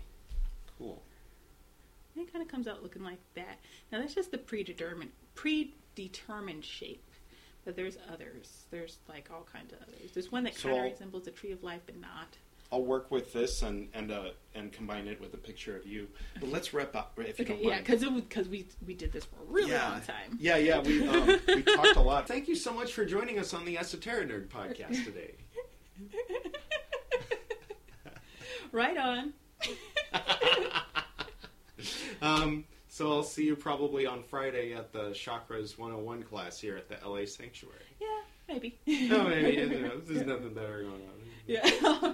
Cool. 0.77 1.01
And 2.17 2.27
it 2.27 2.33
kind 2.33 2.43
of 2.43 2.49
comes 2.49 2.67
out 2.67 2.81
looking 2.81 3.03
like 3.03 3.19
that. 3.35 3.59
Now 3.91 3.99
that's 3.99 4.15
just 4.15 4.31
the 4.31 4.39
predetermined 4.39 5.11
predetermined 5.35 6.65
shape. 6.65 7.03
But 7.63 7.75
there's 7.75 7.97
others. 8.11 8.63
There's 8.71 8.97
like 9.07 9.29
all 9.31 9.45
kinds 9.51 9.71
of 9.73 9.79
others. 9.83 10.11
There's 10.13 10.31
one 10.31 10.43
that 10.45 10.55
So 10.55 10.69
kind 10.69 10.85
of 10.87 10.91
resembles 10.93 11.25
the 11.25 11.31
tree 11.31 11.51
of 11.51 11.63
life, 11.63 11.81
but 11.85 11.99
not. 11.99 12.37
I'll 12.71 12.83
work 12.83 13.11
with 13.11 13.33
this 13.33 13.61
and 13.61 13.87
and 13.93 14.11
uh, 14.11 14.31
and 14.55 14.71
combine 14.73 15.05
it 15.07 15.21
with 15.21 15.33
a 15.35 15.37
picture 15.37 15.77
of 15.77 15.85
you. 15.85 16.07
But 16.39 16.49
let's 16.49 16.73
wrap 16.73 16.95
up 16.95 17.13
if 17.17 17.37
you 17.37 17.45
Okay, 17.45 17.53
don't 17.53 17.63
yeah, 17.63 17.69
mind. 17.75 17.85
because 17.85 18.03
because 18.03 18.47
we 18.49 18.67
we 18.87 18.95
did 18.95 19.11
this 19.11 19.25
for 19.25 19.35
a 19.35 19.45
really 19.45 19.69
yeah. 19.71 19.89
long 19.91 20.01
time. 20.01 20.37
Yeah, 20.39 20.57
yeah, 20.57 20.79
we 20.81 21.07
um, 21.07 21.27
we 21.47 21.61
talked 21.75 21.95
a 21.97 22.01
lot. 22.01 22.27
Thank 22.27 22.47
you 22.47 22.55
so 22.55 22.73
much 22.73 22.93
for 22.93 23.05
joining 23.05 23.37
us 23.37 23.53
on 23.53 23.63
the 23.63 23.77
Esoteric 23.77 24.27
Nerd 24.29 24.47
podcast 24.47 25.05
today. 25.05 25.35
Right 28.73 28.97
on. 28.97 29.33
Um, 32.21 32.63
so 32.87 33.11
I'll 33.11 33.23
see 33.23 33.45
you 33.45 33.55
probably 33.55 34.05
on 34.07 34.23
Friday 34.23 34.73
at 34.73 34.91
the 34.93 35.09
Chakras 35.11 35.77
101 35.77 36.23
class 36.23 36.59
here 36.59 36.75
at 36.77 36.87
the 36.89 36.95
LA 37.07 37.25
Sanctuary. 37.25 37.75
Yeah, 38.01 38.07
maybe. 38.47 38.79
No, 39.09 39.23
maybe 39.29 39.57
you 39.57 39.81
know, 39.81 39.97
there's 40.05 40.25
nothing 40.25 40.53
better 40.53 40.81
going 40.83 40.93
on. 40.93 40.99
Yeah. 41.45 41.61
Oh, 41.63 42.13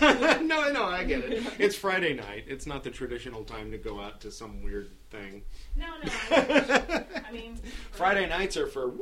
no. 0.00 0.40
no, 0.42 0.72
no, 0.72 0.84
I 0.84 1.04
get 1.04 1.24
it. 1.24 1.42
It's 1.58 1.74
Friday 1.76 2.14
night. 2.14 2.44
It's 2.46 2.66
not 2.66 2.84
the 2.84 2.90
traditional 2.90 3.42
time 3.44 3.70
to 3.72 3.78
go 3.78 3.98
out 4.00 4.20
to 4.20 4.30
some 4.30 4.62
weird 4.62 4.90
thing. 5.10 5.42
no, 5.76 5.86
no. 6.04 6.10
I 6.30 7.32
mean, 7.32 7.58
Friday 7.92 8.28
nights 8.28 8.56
are 8.56 8.66
for 8.68 8.88
woo. 8.90 9.00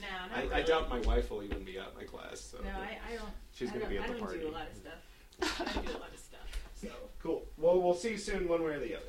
No, 0.00 0.06
I, 0.34 0.42
not 0.42 0.52
I 0.52 0.56
really. 0.58 0.62
doubt 0.64 0.90
my 0.90 1.00
wife 1.00 1.30
will 1.30 1.42
even 1.42 1.64
be 1.64 1.78
at 1.78 1.94
my 1.96 2.04
class. 2.04 2.40
So 2.40 2.58
No, 2.62 2.70
I, 2.70 2.98
I 3.12 3.16
don't. 3.16 3.30
She's 3.52 3.70
gonna 3.70 3.80
don't, 3.80 3.90
be 3.90 3.98
at 3.98 4.04
I 4.04 4.06
the 4.08 4.12
don't 4.14 4.22
party. 4.22 4.40
do 4.40 4.48
a 4.48 4.50
lot 4.50 4.66
of 4.70 4.76
stuff. 4.76 5.76
I 5.76 5.80
do 5.82 5.88
a 5.90 5.98
lot 5.98 6.12
of 6.12 6.18
stuff. 6.20 6.40
So 6.80 6.88
cool. 7.22 7.46
Well, 7.56 7.80
we'll 7.80 7.94
see 7.94 8.10
you 8.10 8.18
soon, 8.18 8.46
one 8.48 8.62
way 8.62 8.72
or 8.74 8.80
the 8.80 8.94
other. 8.96 9.06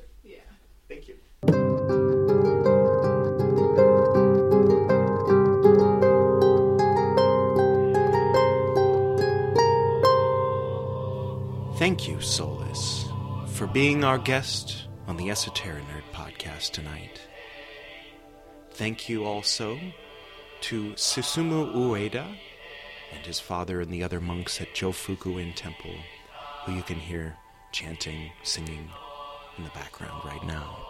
Thank 0.88 1.08
you. 1.08 1.14
Thank 11.78 12.08
you, 12.08 12.20
Solus, 12.20 13.04
for 13.48 13.66
being 13.66 14.02
our 14.02 14.18
guest 14.18 14.86
on 15.06 15.16
the 15.16 15.30
Esoteric 15.30 15.84
Nerd 15.84 16.02
podcast 16.12 16.72
tonight. 16.72 17.20
Thank 18.72 19.08
you 19.08 19.24
also 19.24 19.78
to 20.62 20.92
Susumu 20.92 21.74
Ueda 21.74 22.26
and 23.14 23.26
his 23.26 23.40
father 23.40 23.80
and 23.80 23.92
the 23.92 24.02
other 24.02 24.20
monks 24.20 24.60
at 24.60 24.74
Jofukuin 24.74 25.54
Temple, 25.54 25.94
who 26.64 26.72
you 26.72 26.82
can 26.82 26.98
hear 26.98 27.36
chanting, 27.72 28.30
singing 28.42 28.88
in 29.58 29.64
the 29.64 29.70
background 29.70 30.22
right 30.24 30.44
now. 30.44 30.86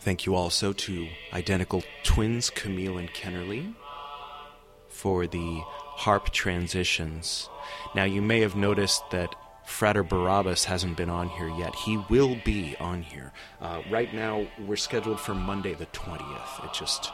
Thank 0.00 0.24
you 0.24 0.34
also 0.34 0.72
to 0.72 1.08
identical 1.32 1.82
twins 2.02 2.48
Camille 2.50 2.98
and 2.98 3.12
Kennerly 3.12 3.74
for 4.88 5.26
the 5.26 5.60
harp 5.66 6.30
transitions. 6.30 7.48
Now, 7.94 8.04
you 8.04 8.22
may 8.22 8.40
have 8.40 8.56
noticed 8.56 9.02
that 9.10 9.34
Frater 9.66 10.02
Barrabbas 10.02 10.64
hasn't 10.64 10.96
been 10.96 11.10
on 11.10 11.28
here 11.28 11.48
yet. 11.48 11.74
He 11.74 11.98
will 12.08 12.36
be 12.44 12.76
on 12.80 13.02
here. 13.02 13.32
Uh, 13.60 13.82
right 13.90 14.12
now, 14.12 14.46
we're 14.58 14.76
scheduled 14.76 15.20
for 15.20 15.34
Monday 15.34 15.74
the 15.74 15.86
20th. 15.86 16.64
It 16.64 16.72
just 16.72 17.10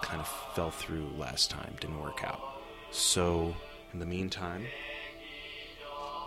kind 0.00 0.20
of 0.20 0.28
fell 0.54 0.70
through 0.70 1.10
last 1.18 1.50
time, 1.50 1.76
didn't 1.80 2.00
work 2.00 2.24
out. 2.24 2.40
So, 2.90 3.54
in 3.92 3.98
the 3.98 4.06
meantime, 4.06 4.66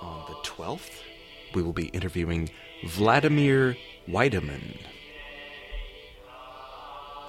on 0.02 0.26
the 0.28 0.36
12th, 0.48 1.02
we 1.56 1.64
will 1.64 1.74
be 1.74 1.88
interviewing 1.88 2.50
Vladimir 2.86 3.78
Weidemann. 4.10 4.78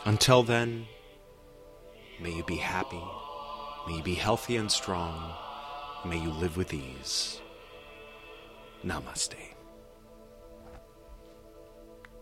Until 0.04 0.42
then, 0.42 0.86
may 2.20 2.32
you 2.32 2.42
be 2.44 2.56
happy, 2.56 3.02
may 3.86 3.96
you 3.96 4.02
be 4.02 4.14
healthy 4.14 4.56
and 4.56 4.70
strong, 4.70 5.32
may 6.04 6.18
you 6.18 6.30
live 6.30 6.56
with 6.56 6.74
ease. 6.74 7.40
Namaste. 8.84 9.36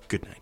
Good 0.08 0.26
night. 0.26 0.41